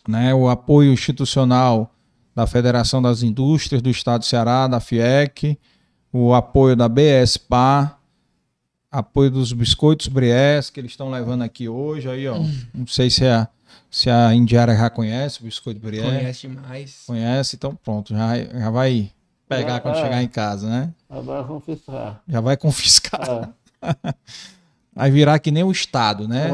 né, 0.10 0.34
o 0.34 0.50
apoio 0.50 0.92
institucional 0.92 1.94
da 2.34 2.48
Federação 2.48 3.00
das 3.00 3.22
Indústrias 3.22 3.80
do 3.80 3.92
Estado 3.92 4.22
do 4.22 4.26
Ceará, 4.26 4.68
da 4.68 4.80
FIEC, 4.80 5.60
o 6.12 6.34
apoio 6.34 6.76
da 6.76 6.90
BSPA, 6.90 7.96
apoio 8.92 9.30
dos 9.30 9.54
biscoitos 9.54 10.08
Bries, 10.08 10.72
que 10.72 10.80
eles 10.80 10.92
estão 10.92 11.12
levando 11.12 11.44
aqui 11.44 11.70
hoje. 11.70 12.10
Aí, 12.10 12.28
ó, 12.28 12.40
não 12.74 12.88
sei 12.88 13.12
se 13.12 13.24
a, 13.24 13.48
se 13.92 14.10
a 14.10 14.34
Indiara 14.34 14.76
já 14.76 14.90
conhece 14.90 15.42
o 15.42 15.44
biscoito 15.44 15.80
Bries. 15.80 16.02
Conhece 16.02 16.48
demais. 16.48 17.04
Conhece, 17.06 17.56
então 17.56 17.76
pronto, 17.76 18.12
já, 18.12 18.36
já 18.36 18.70
vai 18.72 19.12
pegar 19.48 19.74
já, 19.76 19.80
quando 19.80 19.98
é. 19.98 20.02
chegar 20.02 20.24
em 20.24 20.28
casa, 20.28 20.68
né? 20.68 20.94
Já 21.08 21.22
vai 21.22 21.44
confiscar. 21.44 22.24
Já 22.28 22.42
vai 22.42 22.58
confiscar. 22.58 23.54
É. 23.84 24.14
vai 24.92 25.12
virar 25.12 25.38
que 25.38 25.52
nem 25.52 25.64
o 25.64 25.72
Estado, 25.72 26.28
né? 26.28 26.50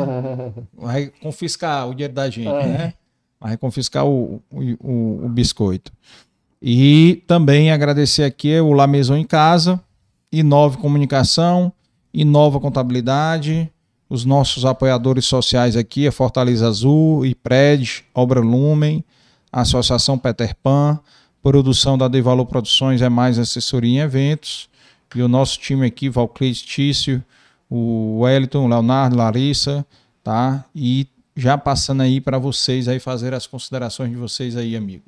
Vai 0.74 1.08
confiscar 1.22 1.88
o 1.88 1.94
dinheiro 1.94 2.14
da 2.14 2.30
gente, 2.30 2.50
é. 2.50 2.68
né? 2.68 2.94
Vai 3.40 3.58
confiscar 3.58 4.06
o, 4.06 4.42
o, 4.52 5.26
o, 5.26 5.30
biscoito. 5.30 5.92
E 6.62 7.24
também 7.28 7.72
agradecer 7.72 8.24
aqui 8.24 8.60
o 8.60 8.74
La 8.74 8.88
Maison 8.88 9.16
em 9.16 9.24
Casa, 9.24 9.80
Inove 10.32 10.78
Comunicação, 10.78 11.72
Inova 12.14 12.60
Contabilidade, 12.60 13.72
os 14.10 14.26
nossos 14.26 14.66
apoiadores 14.66 15.26
sociais 15.26 15.76
aqui, 15.76 16.08
a 16.08 16.12
Fortaleza 16.12 16.68
Azul, 16.68 17.26
IPRED, 17.26 18.06
Obra 18.14 18.40
Lumen, 18.40 19.04
Associação 19.52 20.18
Peter 20.18 20.56
Pan, 20.62 21.00
produção 21.42 21.98
da 21.98 22.08
Devalor 22.08 22.46
Produções 22.46 23.02
é 23.02 23.10
mais 23.10 23.38
assessoria 23.38 24.00
em 24.00 24.04
eventos, 24.04 24.70
e 25.16 25.22
o 25.22 25.28
nosso 25.28 25.60
time 25.60 25.86
aqui, 25.86 26.10
Valclis 26.10 26.62
Tício, 26.62 27.24
o 27.70 28.20
Wellington, 28.20 28.68
Leonardo, 28.68 29.16
Larissa, 29.16 29.86
tá? 30.24 30.66
E 30.76 31.08
já 31.36 31.58
passando 31.58 32.02
aí 32.02 32.22
para 32.22 32.38
vocês 32.38 32.88
aí 32.88 33.00
fazer 33.00 33.34
as 33.34 33.46
considerações 33.46 34.10
de 34.12 34.16
vocês 34.16 34.56
aí, 34.56 34.76
amigo. 34.76 35.04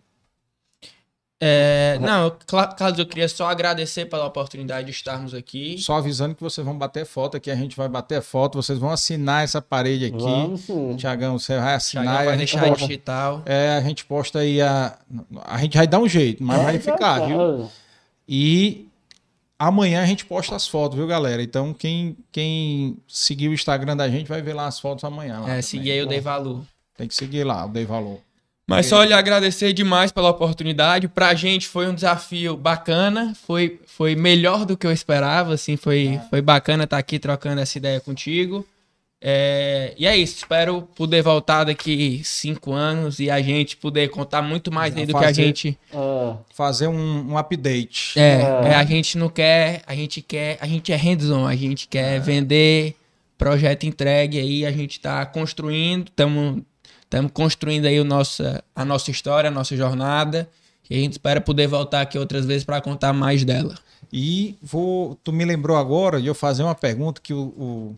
É, 1.39 1.99
não, 2.01 2.35
Carlos, 2.47 2.97
eu 2.97 3.05
queria 3.05 3.29
só 3.29 3.47
agradecer 3.47 4.05
pela 4.05 4.25
oportunidade 4.25 4.87
de 4.87 4.91
estarmos 4.91 5.35
aqui. 5.35 5.77
Só 5.77 5.95
avisando 5.97 6.33
que 6.33 6.41
vocês 6.41 6.65
vão 6.65 6.75
bater 6.75 7.05
foto 7.05 7.37
aqui, 7.37 7.51
a 7.51 7.55
gente 7.55 7.77
vai 7.77 7.87
bater 7.87 8.23
foto, 8.23 8.55
vocês 8.55 8.79
vão 8.79 8.89
assinar 8.89 9.43
essa 9.43 9.61
parede 9.61 10.05
aqui. 10.05 10.17
Vamos. 10.17 10.65
Tiagão, 10.97 11.37
você 11.37 11.55
vai 11.59 11.75
assinar. 11.75 12.05
Tiagão 12.05 12.25
vai 12.25 12.37
deixar 12.37 12.75
digital. 12.75 13.43
É, 13.45 13.77
a 13.77 13.81
gente 13.81 14.03
posta 14.03 14.39
aí 14.39 14.59
a. 14.59 14.97
A 15.45 15.59
gente 15.59 15.77
vai 15.77 15.85
dar 15.85 15.99
um 15.99 16.09
jeito, 16.09 16.43
mas 16.43 16.59
vai 16.63 16.79
ficar, 16.79 17.19
viu? 17.27 17.69
E 18.27 18.86
Amanhã 19.59 20.03
a 20.03 20.05
gente 20.05 20.25
posta 20.25 20.55
as 20.55 20.67
fotos, 20.67 20.97
viu, 20.97 21.07
galera? 21.07 21.41
Então, 21.41 21.73
quem, 21.73 22.15
quem 22.31 22.97
seguir 23.07 23.47
o 23.47 23.53
Instagram 23.53 23.97
da 23.97 24.07
gente 24.07 24.27
vai 24.27 24.41
ver 24.41 24.53
lá 24.53 24.67
as 24.67 24.79
fotos 24.79 25.03
amanhã. 25.03 25.39
Lá 25.39 25.53
é, 25.53 25.61
seguir 25.61 25.91
aí 25.91 26.01
o 26.01 26.05
Dei 26.05 26.19
Valor. 26.19 26.63
Tem 26.95 27.07
que 27.07 27.15
seguir 27.15 27.43
lá, 27.43 27.65
o 27.65 27.69
Dei 27.69 27.85
Valor. 27.85 28.19
Mas 28.69 28.87
só 28.87 29.01
lhe 29.03 29.13
agradecer 29.13 29.71
demais 29.71 30.11
pela 30.11 30.29
oportunidade. 30.29 31.07
Pra 31.07 31.33
gente 31.33 31.67
foi 31.67 31.87
um 31.87 31.95
desafio 31.95 32.57
bacana, 32.57 33.33
foi, 33.33 33.79
foi 33.87 34.13
melhor 34.13 34.65
do 34.65 34.75
que 34.75 34.85
eu 34.85 34.91
esperava, 34.91 35.53
assim, 35.53 35.77
foi, 35.77 36.15
é. 36.15 36.29
foi 36.29 36.41
bacana 36.41 36.83
estar 36.83 36.97
aqui 36.97 37.17
trocando 37.17 37.61
essa 37.61 37.77
ideia 37.77 38.01
contigo. 38.01 38.67
É, 39.19 39.95
e 39.97 40.05
é 40.05 40.15
isso, 40.15 40.37
espero 40.37 40.83
poder 40.95 41.23
voltar 41.23 41.63
daqui 41.63 42.21
cinco 42.23 42.71
anos 42.71 43.19
e 43.19 43.31
a 43.31 43.41
gente 43.41 43.75
poder 43.75 44.09
contar 44.09 44.43
muito 44.43 44.71
mais 44.71 44.95
é, 44.95 45.05
do 45.05 45.17
que 45.17 45.25
a 45.25 45.31
gente. 45.31 45.77
Uh, 45.91 46.37
fazer 46.53 46.87
um, 46.87 47.31
um 47.31 47.37
update. 47.37 48.17
É, 48.19 48.41
é, 48.41 48.75
a 48.75 48.85
gente 48.85 49.17
não 49.17 49.27
quer, 49.27 49.81
a 49.87 49.95
gente 49.95 50.21
quer, 50.21 50.57
a 50.61 50.67
gente 50.67 50.91
é 50.91 50.95
hands-on, 50.95 51.47
a 51.47 51.55
gente 51.55 51.87
quer 51.87 52.17
é. 52.17 52.19
vender 52.19 52.95
projeto 53.37 53.85
entregue 53.85 54.39
aí, 54.39 54.65
a 54.65 54.71
gente 54.71 54.93
está 54.93 55.25
construindo, 55.25 56.09
estamos 56.09 57.31
construindo 57.33 57.85
aí 57.85 57.99
o 57.99 58.03
nossa, 58.03 58.63
a 58.75 58.85
nossa 58.85 59.11
história, 59.11 59.49
a 59.49 59.51
nossa 59.51 59.75
jornada. 59.75 60.49
E 60.89 60.95
a 60.95 60.99
gente 60.99 61.13
espera 61.13 61.41
poder 61.41 61.67
voltar 61.67 62.01
aqui 62.01 62.17
outras 62.17 62.45
vezes 62.45 62.63
para 62.63 62.79
contar 62.79 63.13
mais 63.13 63.43
dela. 63.43 63.75
E 64.11 64.55
vou, 64.61 65.15
tu 65.21 65.33
me 65.33 65.43
lembrou 65.43 65.75
agora 65.75 66.21
de 66.21 66.27
eu 66.27 66.35
fazer 66.35 66.63
uma 66.63 66.75
pergunta 66.75 67.19
que 67.21 67.33
o, 67.33 67.39
o 67.39 67.95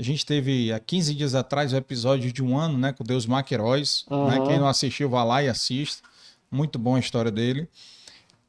a 0.00 0.02
gente 0.02 0.24
teve 0.24 0.72
há 0.72 0.80
15 0.80 1.14
dias 1.14 1.34
atrás 1.34 1.74
o 1.74 1.76
episódio 1.76 2.32
de 2.32 2.42
um 2.42 2.56
ano, 2.56 2.78
né, 2.78 2.90
com 2.90 3.04
Deus 3.04 3.26
Maqueróis. 3.26 4.06
Uhum. 4.10 4.28
Né? 4.28 4.46
Quem 4.46 4.58
não 4.58 4.66
assistiu, 4.66 5.10
vá 5.10 5.22
lá 5.22 5.42
e 5.42 5.48
assista. 5.48 6.08
Muito 6.50 6.78
bom 6.78 6.96
a 6.96 6.98
história 6.98 7.30
dele. 7.30 7.68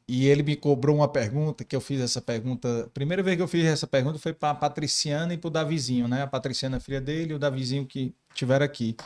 E 0.08 0.26
ele 0.26 0.42
me 0.42 0.56
cobrou 0.56 0.96
uma 0.96 1.08
pergunta, 1.08 1.62
que 1.62 1.76
eu 1.76 1.80
fiz 1.80 2.00
essa 2.00 2.22
pergunta. 2.22 2.90
Primeira 2.94 3.22
vez 3.22 3.36
que 3.36 3.42
eu 3.42 3.46
fiz 3.46 3.66
essa 3.66 3.86
pergunta 3.86 4.18
foi 4.18 4.32
para 4.32 4.48
a 4.48 4.54
Patriciana 4.54 5.34
e 5.34 5.36
para 5.36 5.48
o 5.48 5.50
Davizinho, 5.50 6.08
né? 6.08 6.22
A 6.22 6.26
Patriciana, 6.26 6.80
filha 6.80 7.02
dele, 7.02 7.32
e 7.32 7.34
o 7.34 7.38
Davizinho 7.38 7.84
que 7.84 8.14
tiver 8.34 8.62
aqui, 8.62 8.96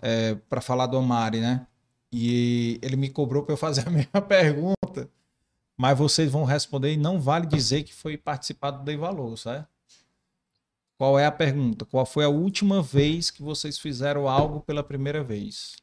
é, 0.00 0.36
para 0.48 0.62
falar 0.62 0.86
do 0.86 0.96
Amari, 0.96 1.40
né? 1.40 1.66
E 2.10 2.78
ele 2.80 2.96
me 2.96 3.10
cobrou 3.10 3.42
para 3.42 3.52
eu 3.52 3.58
fazer 3.58 3.86
a 3.86 3.90
mesma 3.92 4.22
pergunta. 4.22 5.06
Mas 5.76 5.98
vocês 5.98 6.32
vão 6.32 6.44
responder 6.44 6.94
e 6.94 6.96
não 6.96 7.20
vale 7.20 7.46
dizer 7.46 7.82
que 7.82 7.92
foi 7.92 8.16
participado 8.16 8.78
do 8.78 8.84
Dei 8.84 8.96
Valor, 8.96 9.36
certo? 9.36 9.73
Qual 10.96 11.18
é 11.18 11.26
a 11.26 11.32
pergunta? 11.32 11.84
Qual 11.84 12.06
foi 12.06 12.24
a 12.24 12.28
última 12.28 12.80
vez 12.80 13.30
que 13.30 13.42
vocês 13.42 13.78
fizeram 13.78 14.28
algo 14.28 14.60
pela 14.60 14.82
primeira 14.82 15.22
vez? 15.24 15.76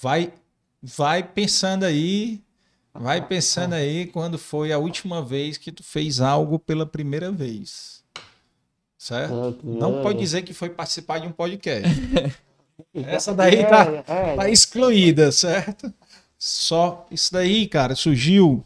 Vai, 0.00 0.32
vai 0.80 1.24
pensando 1.24 1.84
aí, 1.84 2.40
vai 2.94 3.26
pensando 3.26 3.74
aí 3.74 4.06
quando 4.06 4.38
foi 4.38 4.72
a 4.72 4.78
última 4.78 5.20
vez 5.20 5.58
que 5.58 5.72
tu 5.72 5.82
fez 5.82 6.20
algo 6.20 6.58
pela 6.58 6.86
primeira 6.86 7.32
vez. 7.32 8.04
Certo? 8.96 9.58
Não 9.64 10.02
pode 10.02 10.18
dizer 10.18 10.42
que 10.42 10.54
foi 10.54 10.70
participar 10.70 11.18
de 11.18 11.26
um 11.26 11.32
podcast. 11.32 11.88
Essa 12.94 13.34
daí 13.34 13.64
tá, 13.64 14.02
tá 14.36 14.48
excluída, 14.48 15.32
certo? 15.32 15.92
Só 16.38 17.06
isso 17.10 17.32
daí, 17.32 17.66
cara, 17.66 17.96
surgiu 17.96 18.64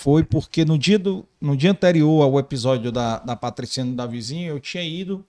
foi 0.00 0.24
porque 0.24 0.64
no 0.64 0.78
dia, 0.78 0.98
do, 0.98 1.28
no 1.38 1.54
dia 1.54 1.70
anterior 1.70 2.22
ao 2.22 2.38
episódio 2.38 2.90
da, 2.90 3.18
da 3.18 3.36
Patriciana 3.36 3.94
da 3.94 4.06
Vizinha, 4.06 4.48
eu 4.48 4.58
tinha 4.58 4.82
ido, 4.82 5.22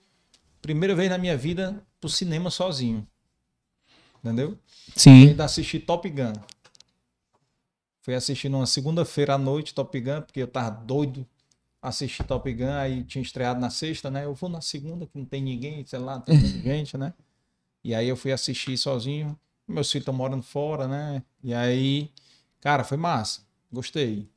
primeira 0.62 0.96
vez 0.96 1.10
na 1.10 1.18
minha 1.18 1.36
vida, 1.36 1.84
pro 2.00 2.10
cinema 2.10 2.50
sozinho. 2.50 3.06
Entendeu? 4.24 4.58
Sim. 4.96 5.28
Fui 5.28 5.44
assistir 5.44 5.80
Top 5.82 6.10
Gun. 6.10 6.32
Fui 8.02 8.16
assistir 8.16 8.48
numa 8.48 8.66
segunda-feira 8.66 9.34
à 9.34 9.38
noite 9.38 9.74
Top 9.74 10.00
Gun, 10.00 10.22
porque 10.22 10.42
eu 10.42 10.48
tava 10.48 10.72
doido 10.72 11.28
assistir 11.82 12.24
Top 12.24 12.50
Gun, 12.54 12.72
aí 12.72 13.04
tinha 13.04 13.22
estreado 13.22 13.60
na 13.60 13.70
sexta, 13.70 14.10
né? 14.10 14.24
Eu 14.24 14.34
vou 14.34 14.50
na 14.50 14.62
segunda, 14.62 15.06
que 15.06 15.18
não 15.18 15.26
tem 15.26 15.42
ninguém, 15.42 15.86
sei 15.86 16.00
lá, 16.00 16.22
tem 16.22 16.40
gente, 16.64 16.98
né? 16.98 17.14
E 17.84 17.94
aí 17.94 18.08
eu 18.08 18.16
fui 18.16 18.32
assistir 18.32 18.78
sozinho. 18.78 19.38
Meus 19.68 19.92
filhos 19.92 20.04
estão 20.04 20.14
morando 20.14 20.44
fora, 20.44 20.88
né? 20.88 21.22
E 21.44 21.54
aí, 21.54 22.10
cara, 22.62 22.86
foi 22.86 22.96
massa. 22.96 23.42
Gostei. 23.70 24.30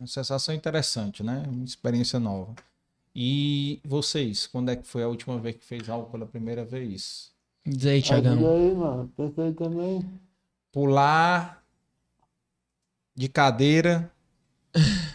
Uma 0.00 0.06
sensação 0.06 0.54
interessante, 0.54 1.22
né? 1.22 1.44
Uma 1.46 1.64
experiência 1.64 2.18
nova. 2.18 2.54
E 3.14 3.80
vocês, 3.84 4.46
quando 4.46 4.70
é 4.70 4.76
que 4.76 4.86
foi 4.86 5.02
a 5.02 5.08
última 5.08 5.38
vez 5.38 5.56
que 5.56 5.64
fez 5.64 5.90
algo 5.90 6.10
pela 6.10 6.24
primeira 6.24 6.64
vez? 6.64 7.30
Diz 7.66 7.84
aí, 7.86 7.98
E 7.98 8.02
Tiagão. 8.02 8.32
aí, 8.50 8.74
mano? 8.74 9.12
Pensei 9.14 9.52
também. 9.52 10.10
Pular 10.72 11.62
de 13.14 13.28
cadeira 13.28 14.10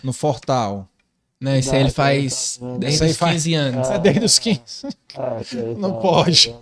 no 0.03 0.13
Fortal. 0.13 0.87
Né, 1.37 1.59
isso 1.59 1.75
aí 1.75 1.81
ele 1.81 1.91
faz 1.91 2.59
desde 2.79 3.05
os 3.07 3.17
faz- 3.17 3.33
15 3.33 3.53
anos. 3.55 3.81
Isso 3.87 3.93
é 3.93 3.99
desde 3.99 4.23
os 4.25 4.39
15. 4.39 4.87
Ah, 5.15 5.37
Não 5.77 5.99
pode. 5.99 6.55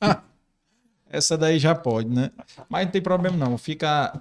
Essa 1.08 1.38
daí 1.38 1.58
já 1.58 1.72
pode, 1.74 2.08
né? 2.08 2.30
Mas 2.68 2.84
não 2.86 2.92
tem 2.92 3.00
problema 3.00 3.36
não. 3.36 3.56
Fica 3.56 4.20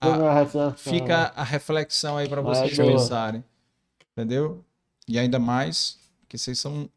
A, 0.00 0.74
fica 0.76 1.32
a 1.36 1.44
reflexão 1.44 2.16
aí 2.16 2.28
para 2.28 2.40
Ah, 2.40 2.44
vocês 2.44 2.76
boa. 2.76 2.92
pensarem. 2.92 3.44
Entendeu? 4.12 4.64
E 5.08 5.18
ainda 5.18 5.38
mais 5.38 5.98
que 6.28 6.38
vocês 6.38 6.58
são 6.58 6.88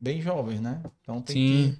bem 0.00 0.20
jovens, 0.20 0.60
né? 0.60 0.82
Então 1.02 1.20
tem 1.22 1.36
Sim, 1.36 1.72
que 1.72 1.78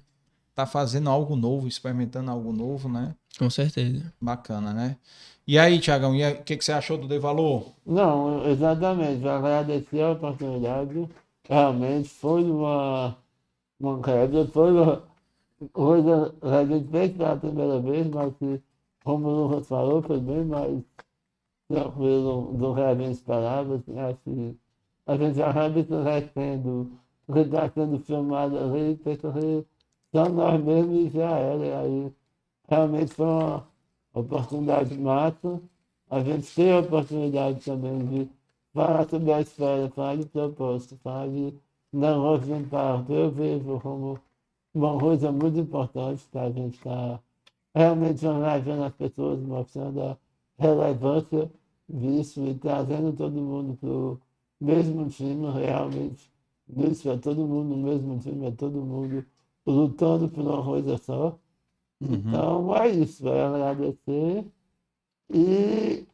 tá 0.55 0.65
fazendo 0.65 1.09
algo 1.09 1.35
novo, 1.35 1.67
experimentando 1.67 2.31
algo 2.31 2.51
novo, 2.53 2.89
né? 2.89 3.15
com 3.37 3.49
certeza. 3.49 4.13
Bacana, 4.21 4.73
né? 4.73 4.97
E 5.47 5.57
aí, 5.57 5.79
Tiagão, 5.79 6.15
e 6.15 6.23
o 6.29 6.43
que, 6.43 6.57
que 6.57 6.65
você 6.65 6.71
achou 6.73 6.97
do 6.97 7.07
De 7.07 7.17
Valor? 7.19 7.73
Não, 7.85 8.45
exatamente. 8.47 9.23
Eu 9.23 9.31
agradeci 9.31 9.99
a 10.01 10.11
oportunidade. 10.11 11.09
Realmente 11.43 12.09
foi 12.09 12.43
uma, 12.43 13.17
uma 13.79 14.01
foi 14.53 14.71
uma 14.71 15.03
coisa 15.73 16.35
que 16.41 16.47
a 16.47 16.65
gente 16.65 16.89
fez 16.91 17.17
pela 17.17 17.37
primeira 17.37 17.79
vez, 17.81 18.07
mas 18.07 18.35
que, 18.37 18.61
como 19.07 19.63
falou, 19.63 20.01
foi 20.01 20.19
bem 20.19 20.43
mais 20.43 20.83
tranquilo 21.69 22.51
do 22.53 22.75
que 22.75 22.81
a 22.81 22.93
gente 22.93 23.11
esperava. 23.13 23.75
Assim, 23.75 24.19
que 24.25 24.57
a 25.05 25.15
gente 25.15 25.41
acaba 25.41 25.79
esquecendo 25.79 26.91
o 27.25 27.33
que 27.33 27.39
está 27.39 27.69
sendo 27.69 27.99
filmado 27.99 28.57
ali, 28.57 28.97
pensa 28.97 29.31
que 29.31 29.65
só 30.13 30.27
nós 30.27 30.61
mesmos 30.61 31.13
já 31.13 31.37
era. 31.37 31.65
E 31.65 31.73
aí 31.73 32.13
realmente 32.67 33.13
foi 33.13 33.25
uma 33.25 33.65
oportunidade 34.13 34.97
massa. 34.99 35.61
A 36.09 36.19
gente 36.21 36.53
tem 36.53 36.73
a 36.73 36.79
oportunidade 36.79 37.63
também 37.63 37.99
de 38.07 38.29
falar 38.73 39.07
sobre 39.07 39.31
a 39.31 39.39
esfera, 39.39 39.89
falar 39.89 40.17
de 40.17 40.25
propósito, 40.25 40.97
falar 40.97 41.29
de 41.29 41.53
negócio 41.93 42.45
de 42.45 42.51
impacto. 42.51 43.13
Eu 43.13 43.31
vejo 43.31 43.79
como 43.79 44.19
uma 44.73 44.99
coisa 44.99 45.31
muito 45.31 45.57
importante 45.59 46.25
para 46.29 46.43
a 46.43 46.51
gente 46.51 46.75
estar 46.75 47.21
realmente 47.77 48.25
engajando 48.25 48.83
as 48.83 48.93
pessoas, 48.95 49.39
mostrando 49.41 50.01
a 50.01 50.17
relevância 50.57 51.51
disso 51.87 52.45
e 52.45 52.55
trazendo 52.55 53.13
todo 53.13 53.33
mundo 53.33 53.77
para 53.77 53.89
o 53.89 54.19
mesmo 54.59 55.07
time, 55.09 55.49
realmente. 55.51 56.31
Isso 56.69 57.09
é 57.09 57.17
todo 57.17 57.47
mundo 57.47 57.75
no 57.75 57.83
mesmo 57.83 58.19
time, 58.19 58.47
é 58.47 58.51
todo 58.51 58.81
mundo 58.81 59.25
lutando 59.65 60.29
por 60.29 60.41
uma 60.43 60.63
coisa 60.63 60.97
só. 60.97 61.37
Então 62.01 62.75
é 62.75 62.89
isso, 62.89 63.27
é 63.27 63.43
agradecer 63.45 64.45
e 65.33 66.05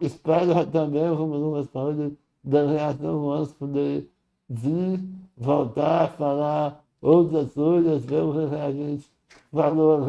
espero 0.00 0.66
também, 0.70 1.14
como 1.16 1.36
Lucas 1.36 1.68
falou, 1.70 1.94
de- 1.94 2.16
da 2.42 2.66
reação 2.66 3.22
humanos 3.22 3.52
poder 3.52 4.10
vir, 4.48 5.00
voltar, 5.36 6.12
falar 6.16 6.84
outras 7.00 7.52
coisas, 7.52 8.04
ver 8.04 8.22
o 8.22 8.32
que 8.50 8.54
a 8.56 8.72
gente 8.72 9.06
falou, 9.52 10.04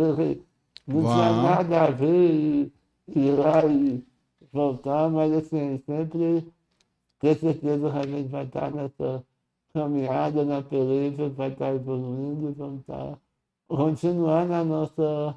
não 0.88 1.02
tinha 1.02 1.30
Vamos. 1.30 1.44
nada 1.44 1.82
a 1.84 1.92
ver 1.92 2.30
e 2.30 2.72
ir 3.16 3.32
lá 3.32 3.66
e 3.66 4.04
voltar, 4.52 5.10
mas 5.10 5.32
assim, 5.34 5.82
sempre 5.86 6.46
ter 7.20 7.36
certeza 7.38 7.90
que 7.92 7.98
a 7.98 8.08
gente 8.08 8.30
vai 8.30 8.46
estar 8.46 8.72
nessa 8.72 9.24
caminhada, 9.74 10.44
na 10.44 10.62
peleja, 10.62 11.30
vai 11.30 11.50
estar 11.52 11.74
evoluindo 11.74 12.50
e 12.50 12.54
vamos 12.54 12.82
estar 12.82 13.18
continuar 13.68 14.46
na 14.46 14.64
nossa 14.64 15.36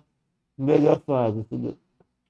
melhor 0.58 1.00
fase. 1.06 1.44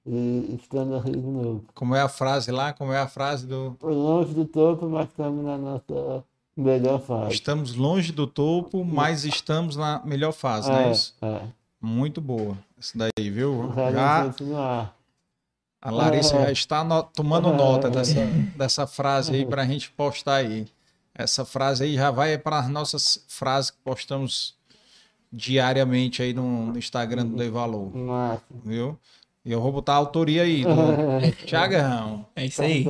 E 0.05 0.59
estando 0.61 0.95
aqui 0.97 1.11
de 1.11 1.17
novo. 1.17 1.65
Como 1.73 1.95
é 1.95 2.01
a 2.01 2.09
frase 2.09 2.51
lá? 2.51 2.73
Como 2.73 2.93
é 2.93 2.99
a 2.99 3.07
frase 3.07 3.47
do 3.47 3.75
Longe 3.81 4.33
do 4.35 4.45
topo, 4.45 4.87
mas 4.87 5.07
estamos 5.07 5.43
na 5.43 5.57
nossa 5.57 6.23
melhor 6.55 7.01
fase. 7.01 7.33
Estamos 7.33 7.75
longe 7.75 8.11
do 8.11 8.27
topo, 8.27 8.85
mas 8.85 9.25
estamos 9.25 9.75
na 9.75 10.01
melhor 10.05 10.31
fase, 10.31 10.69
não 10.69 10.77
é 10.77 10.91
isso? 10.91 11.15
é. 11.21 11.41
Muito 11.85 12.19
boa. 12.19 12.57
Isso 12.79 12.97
daí, 12.97 13.29
viu? 13.29 13.71
Já 13.93 14.25
continuar. 14.25 14.95
a 15.81 15.91
Larissa 15.91 16.35
É. 16.37 16.45
já 16.45 16.51
está 16.51 16.83
no- 16.83 17.03
tomando 17.03 17.53
nota 17.53 17.89
dessa, 17.91 18.25
dessa 18.57 18.87
frase 18.87 19.33
aí 19.35 19.45
para 19.45 19.61
a 19.61 19.65
gente 19.65 19.91
postar 19.91 20.37
aí. 20.37 20.67
Essa 21.13 21.45
frase 21.45 21.83
aí 21.83 21.93
já 21.95 22.09
vai 22.11 22.37
para 22.37 22.59
as 22.59 22.67
nossas 22.67 23.23
frases 23.27 23.69
que 23.71 23.77
postamos 23.83 24.55
diariamente 25.31 26.21
aí 26.23 26.33
no, 26.33 26.75
Instagram 26.77 27.25
do 27.27 27.35
Dei 27.35 27.49
Valor, 27.49 27.91
viu? 28.63 28.97
E 29.45 29.51
eu 29.51 29.61
vou 29.61 29.71
botar 29.71 29.93
a 29.93 29.97
autoria 29.97 30.41
aí 30.41 30.63
do 30.63 30.71
Thiagão, 31.45 32.25
É 32.35 32.45
isso 32.45 32.61
aí. 32.63 32.85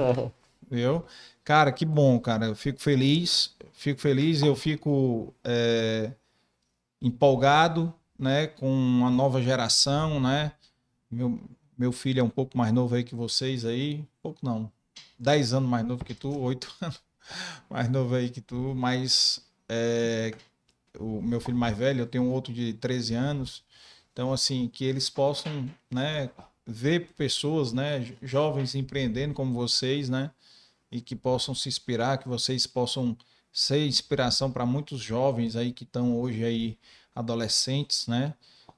viu? 0.71 1.03
Cara, 1.43 1.71
que 1.71 1.85
bom, 1.85 2.17
cara. 2.19 2.45
Eu 2.45 2.55
fico 2.55 2.79
feliz, 2.79 3.53
fico 3.73 3.99
feliz, 3.99 4.41
eu 4.41 4.55
fico 4.55 5.33
é, 5.43 6.11
empolgado, 7.01 7.93
né, 8.17 8.47
com 8.47 9.03
a 9.05 9.09
nova 9.09 9.41
geração, 9.41 10.19
né? 10.19 10.53
Meu, 11.09 11.39
meu 11.77 11.91
filho 11.91 12.19
é 12.19 12.23
um 12.23 12.29
pouco 12.29 12.57
mais 12.57 12.73
novo 12.73 12.95
aí 12.95 13.03
que 13.03 13.15
vocês 13.15 13.65
aí, 13.65 14.05
pouco 14.21 14.39
não, 14.43 14.71
10 15.19 15.53
anos 15.53 15.69
mais 15.69 15.85
novo 15.85 16.03
que 16.05 16.13
tu, 16.13 16.37
8 16.39 16.73
anos 16.81 17.01
mais 17.69 17.89
novo 17.89 18.15
aí 18.15 18.29
que 18.29 18.41
tu, 18.41 18.73
mas 18.75 19.41
é, 19.69 20.33
o 20.99 21.21
meu 21.21 21.39
filho 21.39 21.57
mais 21.57 21.77
velho, 21.77 22.01
eu 22.01 22.07
tenho 22.07 22.29
outro 22.29 22.53
de 22.53 22.73
13 22.73 23.13
anos, 23.15 23.63
então 24.11 24.31
assim, 24.33 24.67
que 24.67 24.85
eles 24.85 25.09
possam, 25.09 25.69
né, 25.91 26.29
ver 26.65 27.13
pessoas, 27.17 27.73
né, 27.73 27.99
jo- 27.99 28.15
jovens 28.21 28.75
empreendendo 28.75 29.33
como 29.33 29.53
vocês, 29.53 30.09
né, 30.09 30.31
e 30.91 31.01
que 31.01 31.15
possam 31.15 31.53
se 31.53 31.67
inspirar, 31.69 32.17
que 32.17 32.27
vocês 32.27 32.65
possam 32.67 33.17
ser 33.51 33.85
inspiração 33.85 34.51
para 34.51 34.65
muitos 34.65 35.01
jovens 35.01 35.55
aí 35.55 35.71
que 35.71 35.83
estão 35.83 36.17
hoje 36.17 36.43
aí 36.43 36.77
adolescentes, 37.15 38.07
né, 38.07 38.33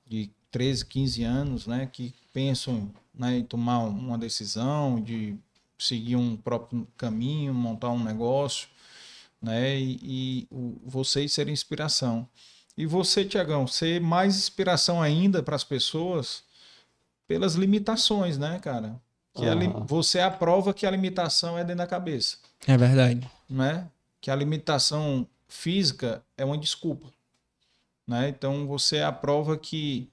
de 0.05 0.30
13, 0.51 0.85
15 0.85 1.23
anos, 1.23 1.68
né, 1.68 1.89
que 1.91 2.14
pensam 2.34 2.89
né, 3.14 3.38
em 3.39 3.43
tomar 3.43 3.80
uma 3.80 4.18
decisão, 4.18 5.01
de 5.01 5.35
seguir 5.77 6.15
um 6.15 6.38
próprio 6.38 6.88
caminho, 6.97 7.53
montar 7.53 7.89
um 7.89 8.03
negócio, 8.03 8.68
né, 9.41 9.76
e, 9.77 9.99
e 10.03 10.47
o- 10.51 10.77
vocês 10.85 11.34
serem 11.34 11.53
inspiração. 11.53 12.27
E 12.77 12.85
você, 12.85 13.26
Tiagão, 13.26 13.65
ser 13.65 13.99
mais 13.99 14.35
inspiração 14.38 15.01
ainda 15.01 15.41
para 15.41 15.55
as 15.55 15.64
pessoas 15.64 16.43
pelas 17.27 17.55
limitações, 17.55 18.38
né, 18.38 18.59
cara? 18.59 18.99
Que 19.34 19.45
a 19.45 19.53
você 19.85 20.19
é 20.19 20.23
a 20.23 20.31
prova 20.31 20.73
que 20.73 20.85
a 20.85 20.91
limitação 20.91 21.57
é 21.57 21.64
dentro 21.64 21.77
da 21.80 21.88
cabeça 21.88 22.38
É 22.65 22.76
verdade. 22.77 23.30
né? 23.49 23.88
Que 24.22 24.31
a 24.31 24.35
limitação 24.35 25.27
física 25.47 26.23
é 26.38 26.43
uma 26.45 26.57
desculpa, 26.57 27.07
né? 28.07 28.29
Então 28.29 28.65
você 28.65 28.97
é 28.97 29.03
a 29.03 29.11
prova 29.11 29.57
que 29.57 30.09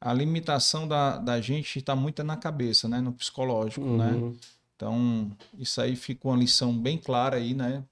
a 0.00 0.12
limitação 0.12 0.86
da, 0.86 1.16
da 1.16 1.40
gente 1.40 1.78
está 1.78 1.94
muito 1.94 2.22
na 2.24 2.36
cabeça, 2.36 2.88
né? 2.88 3.00
No 3.00 3.12
psicológico, 3.12 3.84
né? 3.84 4.12
Uhum. 4.12 4.36
Então 4.76 5.30
isso 5.58 5.80
aí 5.80 5.94
fica 5.96 6.28
uma 6.28 6.36
lição 6.36 6.76
bem 6.76 6.98
clara 6.98 7.36
aí, 7.36 7.54
né? 7.54 7.82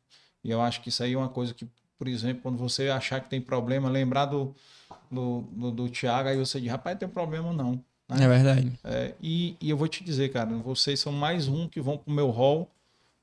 E 0.43 0.51
eu 0.51 0.61
acho 0.61 0.81
que 0.81 0.89
isso 0.89 1.03
aí 1.03 1.15
é 1.15 1.19
uma 1.19 1.29
coisa 1.29 1.53
que, 1.53 1.67
por 1.99 2.07
exemplo, 2.07 2.43
quando 2.43 2.59
você 2.59 2.89
achar 2.89 3.21
que 3.21 3.29
tem 3.29 3.41
problema, 3.41 3.89
lembrar 3.89 4.27
do, 4.27 4.55
do, 5.11 5.43
do, 5.51 5.71
do 5.73 5.89
Thiago, 5.89 6.29
aí 6.29 6.37
você 6.37 6.61
diz, 6.61 6.71
rapaz, 6.71 6.97
tem 6.99 7.09
problema 7.09 7.53
não. 7.53 7.83
né? 8.09 8.25
É 8.25 8.29
verdade. 8.29 8.73
É, 8.85 9.15
e, 9.21 9.57
e 9.61 9.71
eu 9.71 9.77
vou 9.77 9.89
te 9.89 10.05
dizer, 10.05 10.33
cara, 10.33 10.51
vocês 10.59 11.01
são 11.01 11.13
mais 11.13 11.49
um 11.49 11.69
que 11.69 11.81
vão 11.81 11.99
pro 11.99 12.13
meu 12.13 12.31
hall, 12.31 12.71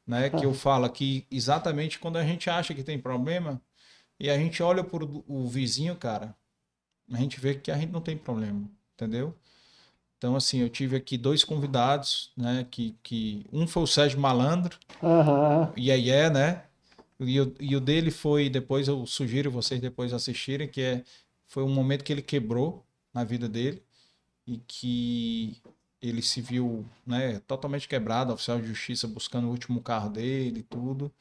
né? 0.06 0.30
Que 0.30 0.45
eu 0.45 0.54
falo 0.54 0.84
aqui 0.84 1.26
exatamente 1.32 1.98
quando 1.98 2.18
a 2.18 2.26
gente 2.26 2.50
acha 2.50 2.74
que 2.74 2.84
tem 2.84 3.00
problema 3.00 3.62
e 4.19 4.30
a 4.30 4.38
gente 4.38 4.61
olha 4.64 4.84
pro 4.84 5.23
o 5.27 5.48
vizinho, 5.48 5.95
cara, 5.95 6.35
a 7.11 7.18
gente 7.18 7.40
vê 7.40 7.56
que 7.56 7.72
a 7.72 7.77
gente 7.77 7.91
não 7.91 8.02
tem 8.02 8.18
problema, 8.18 8.69
entendeu? 8.94 9.35
Então, 10.18 10.35
assim, 10.35 10.60
eu 10.60 10.69
tive 10.69 10.95
aqui 10.95 11.18
dois 11.18 11.44
convidados, 11.44 12.31
né? 12.38 12.65
Que, 12.72 12.95
que 13.03 13.45
um 13.52 13.68
foi 13.68 13.84
o 13.84 13.88
Sérgio 13.88 14.19
Malandro, 14.19 14.77
Aham. 15.02 15.73
e 15.76 15.91
aí 15.91 16.10
é, 16.10 16.30
né? 16.30 16.64
E 17.19 17.41
o, 17.41 17.53
e 17.60 17.76
o 17.76 17.81
dele 17.81 18.11
foi, 18.11 18.49
depois 18.49 18.88
eu 18.88 19.06
sugiro 19.06 19.52
vocês 19.52 19.81
depois 19.81 20.14
assistirem, 20.14 20.68
que 20.68 20.81
é, 20.81 21.03
foi 21.45 21.64
um 21.64 21.73
momento 21.73 22.03
que 22.03 22.11
ele 22.14 22.22
quebrou 22.22 22.85
na 23.14 23.23
vida 23.23 23.48
dele 23.49 23.84
e 24.48 24.57
que 24.68 25.61
ele 26.02 26.22
se 26.22 26.41
viu 26.41 26.85
né, 27.06 27.40
totalmente 27.48 27.88
quebrado, 27.88 28.34
oficial 28.34 28.60
de 28.60 28.68
justiça 28.68 29.07
buscando 29.07 29.48
o 29.48 29.52
último 29.52 29.81
carro 29.81 30.10
dele 30.10 30.60
e 30.60 30.64
tudo. 30.64 31.11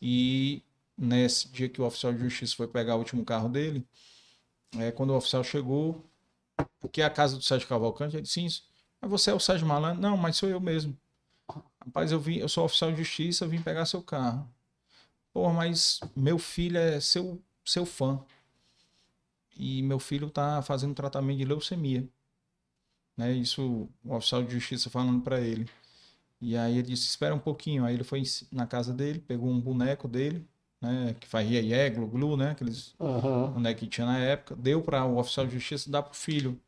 E 0.00 0.62
nesse 0.96 1.48
dia 1.48 1.68
que 1.68 1.80
o 1.80 1.86
oficial 1.86 2.12
de 2.12 2.20
justiça 2.20 2.56
foi 2.56 2.68
pegar 2.68 2.96
o 2.96 2.98
último 2.98 3.24
carro 3.24 3.48
dele, 3.48 3.86
é, 4.78 4.90
quando 4.92 5.10
o 5.10 5.16
oficial 5.16 5.44
chegou, 5.44 6.04
que 6.92 7.00
é 7.00 7.04
a 7.04 7.10
casa 7.10 7.36
do 7.36 7.42
Sérgio 7.42 7.68
Cavalcante, 7.68 8.16
ele 8.16 8.22
disse, 8.22 8.62
mas 9.00 9.10
você 9.10 9.30
é 9.30 9.34
o 9.34 9.40
Sérgio 9.40 9.66
Malandro? 9.66 10.00
Não, 10.00 10.16
mas 10.16 10.36
sou 10.36 10.48
eu 10.48 10.60
mesmo. 10.60 10.96
Rapaz, 11.84 12.10
eu 12.12 12.20
vim, 12.20 12.36
eu 12.38 12.48
sou 12.48 12.64
oficial 12.64 12.90
de 12.90 12.98
justiça, 12.98 13.46
vim 13.46 13.60
pegar 13.60 13.86
seu 13.86 14.02
carro. 14.02 14.48
Pô, 15.32 15.52
mas 15.52 16.00
meu 16.16 16.38
filho 16.38 16.78
é 16.78 17.00
seu, 17.00 17.42
seu 17.64 17.84
fã. 17.84 18.24
E 19.56 19.82
meu 19.82 19.98
filho 19.98 20.30
tá 20.30 20.62
fazendo 20.62 20.94
tratamento 20.94 21.38
de 21.38 21.44
leucemia. 21.44 22.08
Né? 23.16 23.32
Isso 23.32 23.88
o 24.04 24.14
oficial 24.14 24.42
de 24.42 24.52
justiça 24.52 24.90
falando 24.90 25.22
para 25.22 25.40
ele. 25.40 25.68
E 26.40 26.56
aí 26.56 26.78
ele 26.78 26.88
disse: 26.88 27.06
Espera 27.06 27.34
um 27.34 27.38
pouquinho. 27.38 27.84
Aí 27.84 27.94
ele 27.94 28.04
foi 28.04 28.22
na 28.50 28.66
casa 28.66 28.92
dele, 28.92 29.18
pegou 29.20 29.48
um 29.50 29.60
boneco 29.60 30.08
dele, 30.08 30.46
né? 30.84 31.16
Que 31.18 31.26
fazia 31.26 31.60
ié, 31.60 31.90
glu, 31.90 32.06
glu, 32.06 32.36
né? 32.36 32.50
Aqueles 32.50 32.94
uhum. 32.98 33.52
bonecos 33.52 33.80
que 33.80 33.88
tinha 33.88 34.06
na 34.06 34.18
época. 34.18 34.54
Deu 34.56 34.82
para 34.82 35.04
o 35.04 35.18
oficial 35.18 35.46
de 35.46 35.54
justiça 35.54 35.90
dar 35.90 36.02
pro 36.02 36.14
filho. 36.14 36.60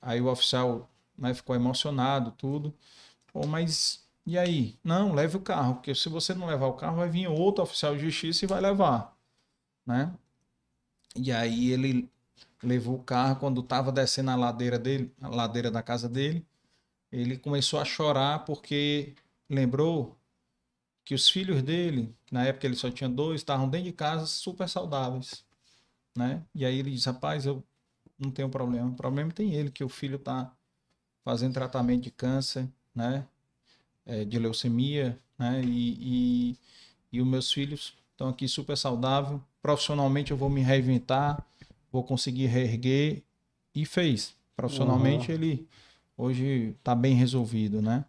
Aí 0.00 0.20
o 0.20 0.26
oficial 0.26 0.88
né, 1.16 1.34
ficou 1.34 1.54
emocionado, 1.56 2.32
tudo. 2.32 2.74
Pô, 3.32 3.46
mas 3.46 4.04
e 4.26 4.38
aí? 4.38 4.78
Não, 4.84 5.12
leve 5.12 5.36
o 5.36 5.40
carro, 5.40 5.74
porque 5.74 5.94
se 5.94 6.08
você 6.08 6.34
não 6.34 6.46
levar 6.46 6.66
o 6.66 6.74
carro, 6.74 6.96
vai 6.98 7.08
vir 7.08 7.26
outro 7.28 7.64
oficial 7.64 7.96
de 7.96 8.02
justiça 8.02 8.44
e 8.44 8.48
vai 8.48 8.60
levar, 8.60 9.16
né? 9.86 10.12
E 11.16 11.32
aí 11.32 11.70
ele 11.70 12.08
levou 12.62 12.96
o 12.96 13.02
carro 13.02 13.36
quando 13.36 13.60
estava 13.60 13.90
descendo 13.90 14.30
a 14.30 14.36
ladeira 14.36 14.78
dele, 14.78 15.12
a 15.20 15.28
ladeira 15.28 15.70
da 15.70 15.82
casa 15.82 16.08
dele, 16.08 16.46
ele 17.10 17.38
começou 17.38 17.80
a 17.80 17.84
chorar 17.84 18.44
porque 18.44 19.14
lembrou 19.48 20.16
que 21.10 21.14
os 21.16 21.28
filhos 21.28 21.60
dele, 21.60 22.14
na 22.30 22.44
época 22.44 22.68
ele 22.68 22.76
só 22.76 22.88
tinha 22.88 23.10
dois, 23.10 23.40
estavam 23.40 23.68
dentro 23.68 23.86
de 23.86 23.92
casa 23.92 24.26
super 24.26 24.68
saudáveis, 24.68 25.44
né? 26.16 26.40
E 26.54 26.64
aí 26.64 26.78
ele 26.78 26.92
disse, 26.92 27.06
rapaz, 27.06 27.46
eu 27.46 27.64
não 28.16 28.30
tenho 28.30 28.48
problema, 28.48 28.88
o 28.88 28.94
problema 28.94 29.32
tem 29.32 29.52
ele, 29.52 29.72
que 29.72 29.82
o 29.82 29.88
filho 29.88 30.14
está 30.14 30.54
fazendo 31.24 31.52
tratamento 31.52 32.02
de 32.02 32.12
câncer, 32.12 32.68
né? 32.94 33.26
É, 34.06 34.24
de 34.24 34.38
leucemia, 34.38 35.18
né? 35.36 35.60
E, 35.64 35.96
e, 36.00 36.56
e 37.14 37.20
os 37.20 37.26
meus 37.26 37.52
filhos 37.52 37.92
estão 38.12 38.28
aqui 38.28 38.46
super 38.46 38.76
saudáveis. 38.76 39.40
Profissionalmente 39.60 40.30
eu 40.30 40.36
vou 40.36 40.48
me 40.48 40.60
reinventar, 40.60 41.44
vou 41.90 42.04
conseguir 42.04 42.46
reerguer. 42.46 43.24
E 43.74 43.84
fez. 43.84 44.32
Profissionalmente 44.54 45.32
uhum. 45.32 45.34
ele 45.34 45.68
hoje 46.16 46.76
está 46.78 46.94
bem 46.94 47.16
resolvido, 47.16 47.82
né? 47.82 48.04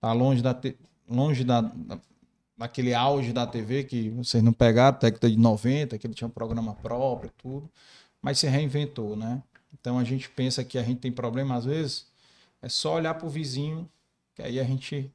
Tá 0.00 0.12
longe 0.12 0.42
da 0.42 0.52
te... 0.52 0.76
longe 1.08 1.44
da, 1.44 1.60
da 2.56 2.66
daquele 2.66 2.94
auge 2.94 3.32
da 3.32 3.46
TV 3.46 3.84
que 3.84 4.10
vocês 4.10 4.42
não 4.42 4.52
pegaram, 4.52 4.98
década 4.98 5.30
de 5.30 5.36
90, 5.36 5.98
que 5.98 6.06
ele 6.06 6.14
tinha 6.14 6.28
um 6.28 6.30
programa 6.30 6.74
próprio, 6.74 7.30
tudo, 7.36 7.70
mas 8.20 8.38
se 8.38 8.46
reinventou, 8.46 9.16
né? 9.16 9.42
Então 9.72 9.98
a 9.98 10.04
gente 10.04 10.28
pensa 10.30 10.62
que 10.64 10.78
a 10.78 10.82
gente 10.82 11.00
tem 11.00 11.10
problema 11.10 11.56
às 11.56 11.64
vezes, 11.64 12.06
é 12.60 12.68
só 12.68 12.94
olhar 12.94 13.14
para 13.14 13.26
o 13.26 13.30
vizinho, 13.30 13.88
que 14.34 14.42
aí 14.42 14.60
a 14.60 14.64
gente 14.64 15.12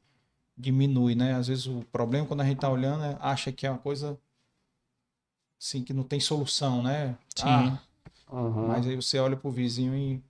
diminui, 0.58 1.16
né? 1.16 1.36
Às 1.36 1.48
vezes 1.48 1.68
o 1.68 1.84
problema 1.92 2.26
quando 2.26 2.42
a 2.42 2.46
gente 2.46 2.60
tá 2.60 2.70
olhando 2.70 3.04
é, 3.04 3.18
acha 3.22 3.52
que 3.52 3.66
é 3.66 3.72
uma 3.72 3.78
coisa 3.78 4.20
assim 5.60 5.84
que 5.84 5.94
não 5.94 6.04
tem 6.04 6.20
solução, 6.20 6.82
né? 6.82 7.18
Sim. 7.36 7.46
Ah, 7.46 7.80
uhum. 8.32 8.68
Mas 8.68 8.88
aí 8.88 8.96
você 8.96 9.20
olha 9.20 9.38
para 9.38 9.48
o 9.48 9.52
vizinho 9.52 9.96
e, 9.96 10.22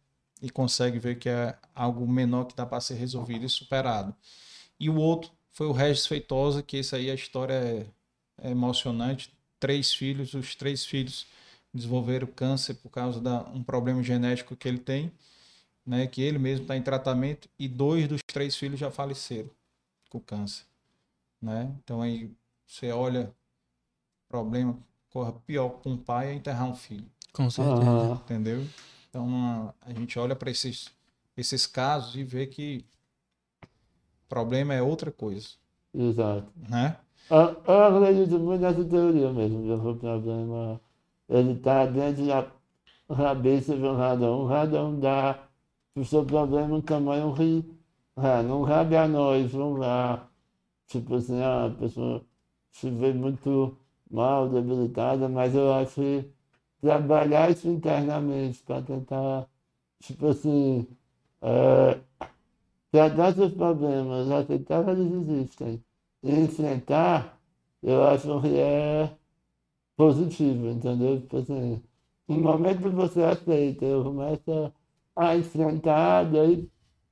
e 0.42 0.50
consegue 0.50 1.00
ver 1.00 1.18
que 1.18 1.30
é 1.30 1.58
algo 1.74 2.08
menor 2.08 2.46
que 2.46 2.56
dá 2.56 2.66
para 2.66 2.82
ser 2.82 2.96
resolvido 2.96 3.46
e 3.46 3.50
superado. 3.50 4.14
E 4.80 4.90
o 4.90 4.96
outro 4.96 5.32
foi 5.58 5.68
o 5.68 5.72
Regis 5.72 6.06
Feitosa, 6.06 6.62
que 6.62 6.78
esse 6.78 6.96
aí 6.96 7.10
a 7.10 7.16
história 7.16 7.54
é, 7.54 7.86
é 8.44 8.52
emocionante. 8.52 9.34
Três 9.60 9.94
filhos, 9.94 10.34
os 10.36 10.56
três 10.56 10.86
filhos 10.86 11.26
desenvolveram 11.74 12.28
câncer 12.28 12.76
por 12.76 12.90
causa 12.90 13.20
de 13.20 13.30
um 13.58 13.64
problema 13.64 14.02
genético 14.04 14.56
que 14.56 14.68
ele 14.68 14.78
tem 14.78 15.12
né, 15.88 16.06
que 16.06 16.22
ele 16.22 16.38
mesmo 16.38 16.64
está 16.64 16.76
em 16.76 16.82
tratamento 16.82 17.48
e 17.58 17.66
dois 17.66 18.10
dos 18.10 18.20
três 18.28 18.58
filhos 18.58 18.78
já 18.78 18.92
faleceram 18.92 19.50
com 20.10 20.20
câncer, 20.20 20.66
né? 21.42 21.74
Então 21.82 22.02
aí 22.02 22.30
você 22.68 22.92
olha 22.92 23.34
problema 24.28 24.78
corra 25.10 25.32
pior 25.32 25.70
com 25.70 25.92
um 25.92 25.98
pai 25.98 26.32
é 26.32 26.34
enterrar 26.34 26.68
um 26.68 26.76
filho. 26.76 27.10
Com 27.32 27.50
certeza. 27.50 28.22
Entendeu? 28.26 28.68
Então 29.10 29.74
a 29.82 29.94
gente 29.94 30.20
olha 30.20 30.36
para 30.36 30.52
esses 30.52 30.92
esses 31.38 31.66
casos 31.66 32.16
e 32.16 32.24
vê 32.24 32.46
que 32.46 32.84
problema 34.28 34.74
é 34.74 34.82
outra 34.82 35.12
coisa. 35.12 35.50
Exato. 35.94 36.48
Né? 36.70 36.98
Eu, 37.30 37.62
eu 37.68 37.84
acredito 37.84 38.40
muito 38.40 38.62
nessa 38.62 38.84
teoria 38.86 39.32
mesmo, 39.32 39.64
que 39.64 39.88
o 39.88 39.96
problema 39.96 40.80
ele 41.30 41.54
está 41.54 41.86
dentro 41.86 42.26
da 42.26 42.48
cabeça 43.16 43.76
de 43.76 43.84
um 43.84 43.96
radão. 43.96 44.44
Um 44.44 44.46
radão 44.48 45.00
dá 45.00 45.40
o 45.96 46.06
seu 46.06 46.24
problema 46.26 46.82
também 46.82 47.20
não 47.20 47.32
ri. 47.32 47.66
É, 48.18 48.42
não 48.44 48.66
cabe 48.66 48.96
a 48.96 49.08
nós, 49.08 49.52
vamos 49.52 49.80
lá. 49.80 50.28
Tipo 50.88 51.16
assim, 51.16 51.42
a 51.42 51.74
pessoa 51.80 52.24
se 52.72 52.90
vê 52.90 53.14
muito 53.14 53.78
mal, 54.10 54.50
debilitada, 54.50 55.28
mas 55.28 55.54
eu 55.56 55.74
acho 55.74 55.96
que 55.96 56.32
trabalhar 56.82 57.52
isso 57.52 57.68
internamente 57.68 58.62
para 58.64 58.82
tentar, 58.82 59.48
tipo 60.00 60.28
assim, 60.28 60.88
é, 61.42 62.00
tratar 62.92 63.34
seus 63.34 63.54
problemas, 63.54 64.30
aceitar 64.32 64.84
que 64.84 64.92
eles 64.92 65.12
existem 65.14 65.84
e 66.24 66.32
enfrentar, 66.32 67.40
eu 67.84 68.04
acho 68.06 68.42
que 68.42 68.56
é 68.58 69.12
positivo, 69.96 70.68
entendeu? 70.70 71.22
Tipo 71.22 71.38
assim, 71.38 71.82
no 72.28 72.38
momento 72.40 72.82
que 72.82 72.90
você 72.90 73.24
aceita, 73.24 73.86
eu 73.86 74.04
começo 74.04 74.74
a 75.16 75.36
enfrentar, 75.36 76.26
daí 76.26 76.70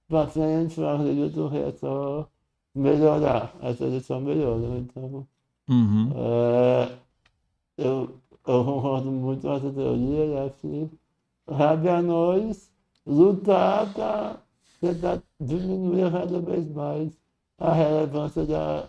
para 0.08 0.28
frente, 0.28 0.80
eu 0.80 0.90
acredito 0.90 1.50
que 1.50 1.58
é 1.58 1.72
só 1.72 2.30
melhorar, 2.74 3.56
a 3.62 3.74
seleção 3.74 4.22
melhora. 4.22 4.78
Então, 4.78 5.28
uhum. 5.70 6.12
é, 6.16 6.98
eu, 7.78 8.22
eu 8.48 8.66
concordo 8.66 9.12
muito 9.12 9.42
com 9.42 9.54
essa 9.54 9.72
teoria 9.72 10.26
e 10.26 10.38
acho 10.38 10.58
que 10.60 10.90
cabe 11.48 11.90
a 11.90 12.02
nós 12.02 12.72
lutar 13.06 13.92
para 13.94 14.40
tentar 14.94 15.22
diminuir 15.40 16.12
cada 16.12 16.40
vez 16.40 16.68
mais 16.70 17.12
a 17.58 17.74
relevância 17.74 18.46
da, 18.46 18.88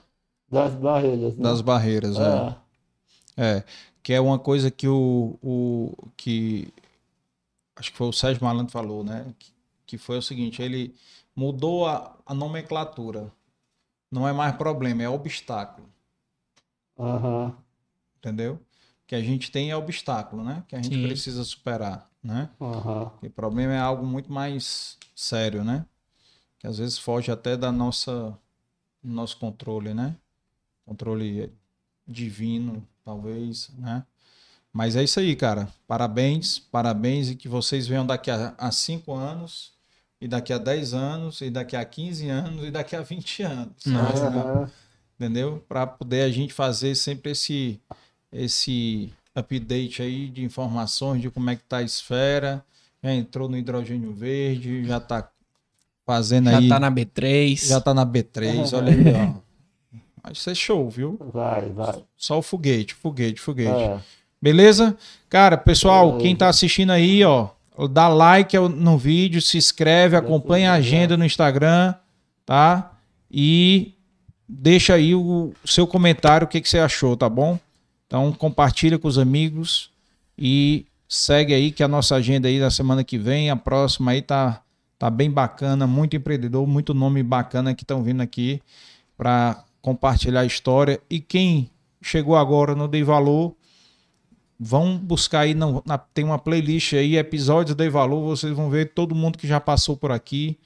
das 0.51 0.75
barreiras. 0.75 1.37
Né? 1.37 1.43
Das 1.43 1.61
barreiras, 1.61 2.17
é. 2.17 2.23
é. 2.23 3.57
É, 3.59 3.65
que 4.03 4.13
é 4.13 4.21
uma 4.21 4.39
coisa 4.39 4.71
que 4.71 4.89
o, 4.89 5.39
o 5.43 5.93
que 6.17 6.73
acho 7.77 7.91
que 7.93 7.99
foi 7.99 8.09
o 8.09 8.13
Sérgio 8.13 8.43
Malandro 8.43 8.73
falou, 8.73 9.05
né? 9.05 9.35
Que, 9.39 9.53
que 9.87 9.99
foi 9.99 10.17
o 10.17 10.23
seguinte, 10.23 10.63
ele 10.63 10.95
mudou 11.35 11.87
a, 11.87 12.17
a, 12.25 12.35
nomenclatura. 12.35 13.31
Não 14.11 14.27
é 14.27 14.33
mais 14.33 14.57
problema, 14.57 15.03
é 15.03 15.09
obstáculo. 15.09 15.87
Uhum. 16.97 17.53
Entendeu? 18.19 18.59
Que 19.07 19.15
a 19.15 19.21
gente 19.21 19.51
tem 19.51 19.71
é 19.71 19.77
obstáculo, 19.77 20.43
né? 20.43 20.65
Que 20.67 20.75
a 20.75 20.83
gente 20.83 20.97
Sim. 20.97 21.07
precisa 21.07 21.45
superar, 21.45 22.11
né? 22.27 22.51
Uhum. 22.59 23.11
o 23.23 23.31
problema 23.31 23.73
é 23.73 23.79
algo 23.79 24.05
muito 24.05 24.33
mais 24.33 24.99
sério, 25.15 25.63
né? 25.63 25.87
Que 26.59 26.67
às 26.67 26.79
vezes 26.79 26.99
foge 26.99 27.31
até 27.31 27.57
da 27.57 27.71
nossa 27.71 28.37
nosso 29.03 29.39
controle, 29.39 29.95
né? 29.95 30.17
Controle 30.85 31.53
divino, 32.07 32.87
talvez, 33.05 33.71
né? 33.79 34.05
Mas 34.73 34.97
é 34.97 35.05
isso 35.05 35.21
aí, 35.21 35.35
cara. 35.37 35.69
Parabéns, 35.87 36.59
parabéns 36.59 37.31
e 37.31 37.37
que 37.37 37.49
vocês 37.49 37.87
venham 37.87 38.05
daqui 38.05 38.31
a, 38.31 38.55
a 38.59 38.71
cinco 38.71 39.15
anos, 39.15 39.73
e 40.21 40.27
daqui 40.27 40.53
a 40.53 40.59
10 40.59 40.95
anos, 40.95 41.41
e 41.41 41.51
daqui 41.51 41.77
a 41.77 41.85
15 41.85 42.29
anos, 42.29 42.65
e 42.65 42.71
daqui 42.71 42.97
a 42.97 43.03
20 43.03 43.43
anos. 43.43 43.87
Nossa. 43.87 44.71
Entendeu? 45.15 45.65
Para 45.69 45.87
poder 45.87 46.23
a 46.23 46.31
gente 46.31 46.53
fazer 46.53 46.95
sempre 46.95 47.31
esse, 47.33 47.81
esse 48.33 49.13
update 49.37 50.03
aí 50.03 50.29
de 50.29 50.43
informações 50.43 51.21
de 51.21 51.31
como 51.31 51.51
é 51.51 51.57
que 51.57 51.63
tá 51.63 51.79
a 51.79 51.83
esfera. 51.83 52.65
Já 53.03 53.13
entrou 53.13 53.49
no 53.49 53.57
hidrogênio 53.57 54.13
verde, 54.13 54.85
já 54.85 54.99
tá 54.99 55.29
fazendo 56.05 56.51
já 56.51 56.59
aí. 56.59 56.69
Já 56.69 56.75
tá 56.75 56.81
na 56.81 56.91
B3. 56.91 57.67
Já 57.67 57.81
tá 57.81 57.95
na 57.95 58.07
B3, 58.07 58.77
olha 58.77 58.93
aí, 58.93 59.05
ó. 59.15 59.47
Vai 60.23 60.35
ser 60.35 60.55
show, 60.57 60.91
viu? 60.91 61.17
Vai, 61.33 61.69
vai. 61.71 62.03
Só 62.17 62.39
o 62.39 62.43
foguete, 62.43 62.95
foguete, 62.95 63.41
foguete. 63.41 63.71
É. 63.71 64.01
Beleza? 64.43 64.97
Cara, 65.29 65.57
pessoal, 65.57 66.19
quem 66.19 66.35
tá 66.35 66.49
assistindo 66.49 66.91
aí, 66.91 67.23
ó, 67.23 67.51
dá 67.91 68.09
like 68.09 68.59
no 68.59 68.99
vídeo, 68.99 69.41
se 69.41 69.57
inscreve, 69.57 70.17
acompanha 70.17 70.73
a 70.73 70.75
agenda 70.75 71.17
no 71.17 71.25
Instagram, 71.25 71.95
tá? 72.45 72.93
E 73.31 73.95
deixa 74.49 74.95
aí 74.95 75.15
o 75.15 75.53
seu 75.65 75.87
comentário, 75.87 76.45
o 76.45 76.49
que, 76.49 76.61
que 76.61 76.69
você 76.69 76.79
achou, 76.79 77.17
tá 77.17 77.29
bom? 77.29 77.59
Então 78.07 78.33
compartilha 78.33 78.99
com 78.99 79.09
os 79.09 79.19
amigos 79.19 79.91
e 80.39 80.87
segue 81.09 81.55
aí 81.55 81.71
que 81.71 81.83
a 81.83 81.89
nossa 81.89 82.17
agenda 82.17 82.49
aí 82.49 82.61
da 82.61 82.71
semana 82.71 83.03
que 83.03 83.19
vem, 83.19 83.51
a 83.51 83.57
próxima 83.57 84.13
aí 84.13 84.23
tá, 84.23 84.63
tá 84.99 85.11
bem 85.11 85.31
bacana, 85.31 85.87
muito 85.87 86.17
empreendedor, 86.17 86.67
muito 86.67 86.95
nome 86.95 87.23
bacana 87.23 87.75
que 87.75 87.83
estão 87.83 88.03
vindo 88.03 88.21
aqui 88.21 88.61
para 89.17 89.65
compartilhar 89.81 90.41
a 90.41 90.47
história. 90.47 91.01
E 91.09 91.21
quem 91.21 91.71
chegou 92.03 92.37
agora 92.37 92.75
no 92.75 92.89
Dei 92.89 93.03
Valor, 93.03 93.55
Vão 94.59 94.97
buscar 94.97 95.41
aí, 95.41 95.55
não, 95.55 95.83
na, 95.85 95.99
tem 95.99 96.25
uma 96.25 96.39
playlist 96.39 96.95
aí, 96.95 97.17
episódios 97.17 97.77
de 97.77 97.91
valor, 97.91 98.23
vocês 98.23 98.57
vão 98.57 98.71
ver 98.71 98.93
todo 98.95 99.15
mundo 99.15 99.37
que 99.37 99.47
já 99.47 99.61
passou 99.61 99.95
por 99.99 100.11
aqui. 100.11 100.59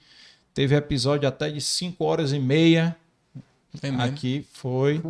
Teve 0.53 0.75
episódio 0.75 1.27
até 1.27 1.49
de 1.49 1.59
5 1.59 2.01
horas 2.03 2.31
e 2.31 2.39
meia, 2.39 2.95
aqui 3.99 4.45
foi 4.53 5.01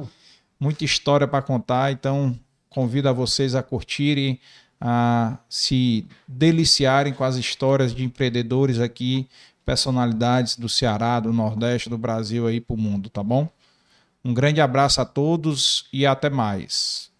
muita 0.61 0.85
história 0.85 1.27
para 1.27 1.41
contar, 1.41 1.91
então 1.91 2.39
convido 2.69 3.09
a 3.09 3.11
vocês 3.11 3.55
a 3.55 3.63
curtirem, 3.63 4.39
a 4.79 5.39
se 5.49 6.07
deliciarem 6.27 7.13
com 7.13 7.23
as 7.23 7.35
histórias 7.35 7.95
de 7.95 8.03
empreendedores 8.03 8.79
aqui, 8.79 9.27
personalidades 9.65 10.55
do 10.55 10.69
Ceará, 10.69 11.19
do 11.19 11.33
Nordeste, 11.33 11.89
do 11.89 11.97
Brasil 11.97 12.45
aí 12.45 12.61
para 12.61 12.75
o 12.75 12.79
mundo, 12.79 13.09
tá 13.09 13.23
bom? 13.23 13.49
Um 14.23 14.35
grande 14.35 14.61
abraço 14.61 15.01
a 15.01 15.05
todos 15.05 15.85
e 15.91 16.05
até 16.05 16.29
mais. 16.29 17.10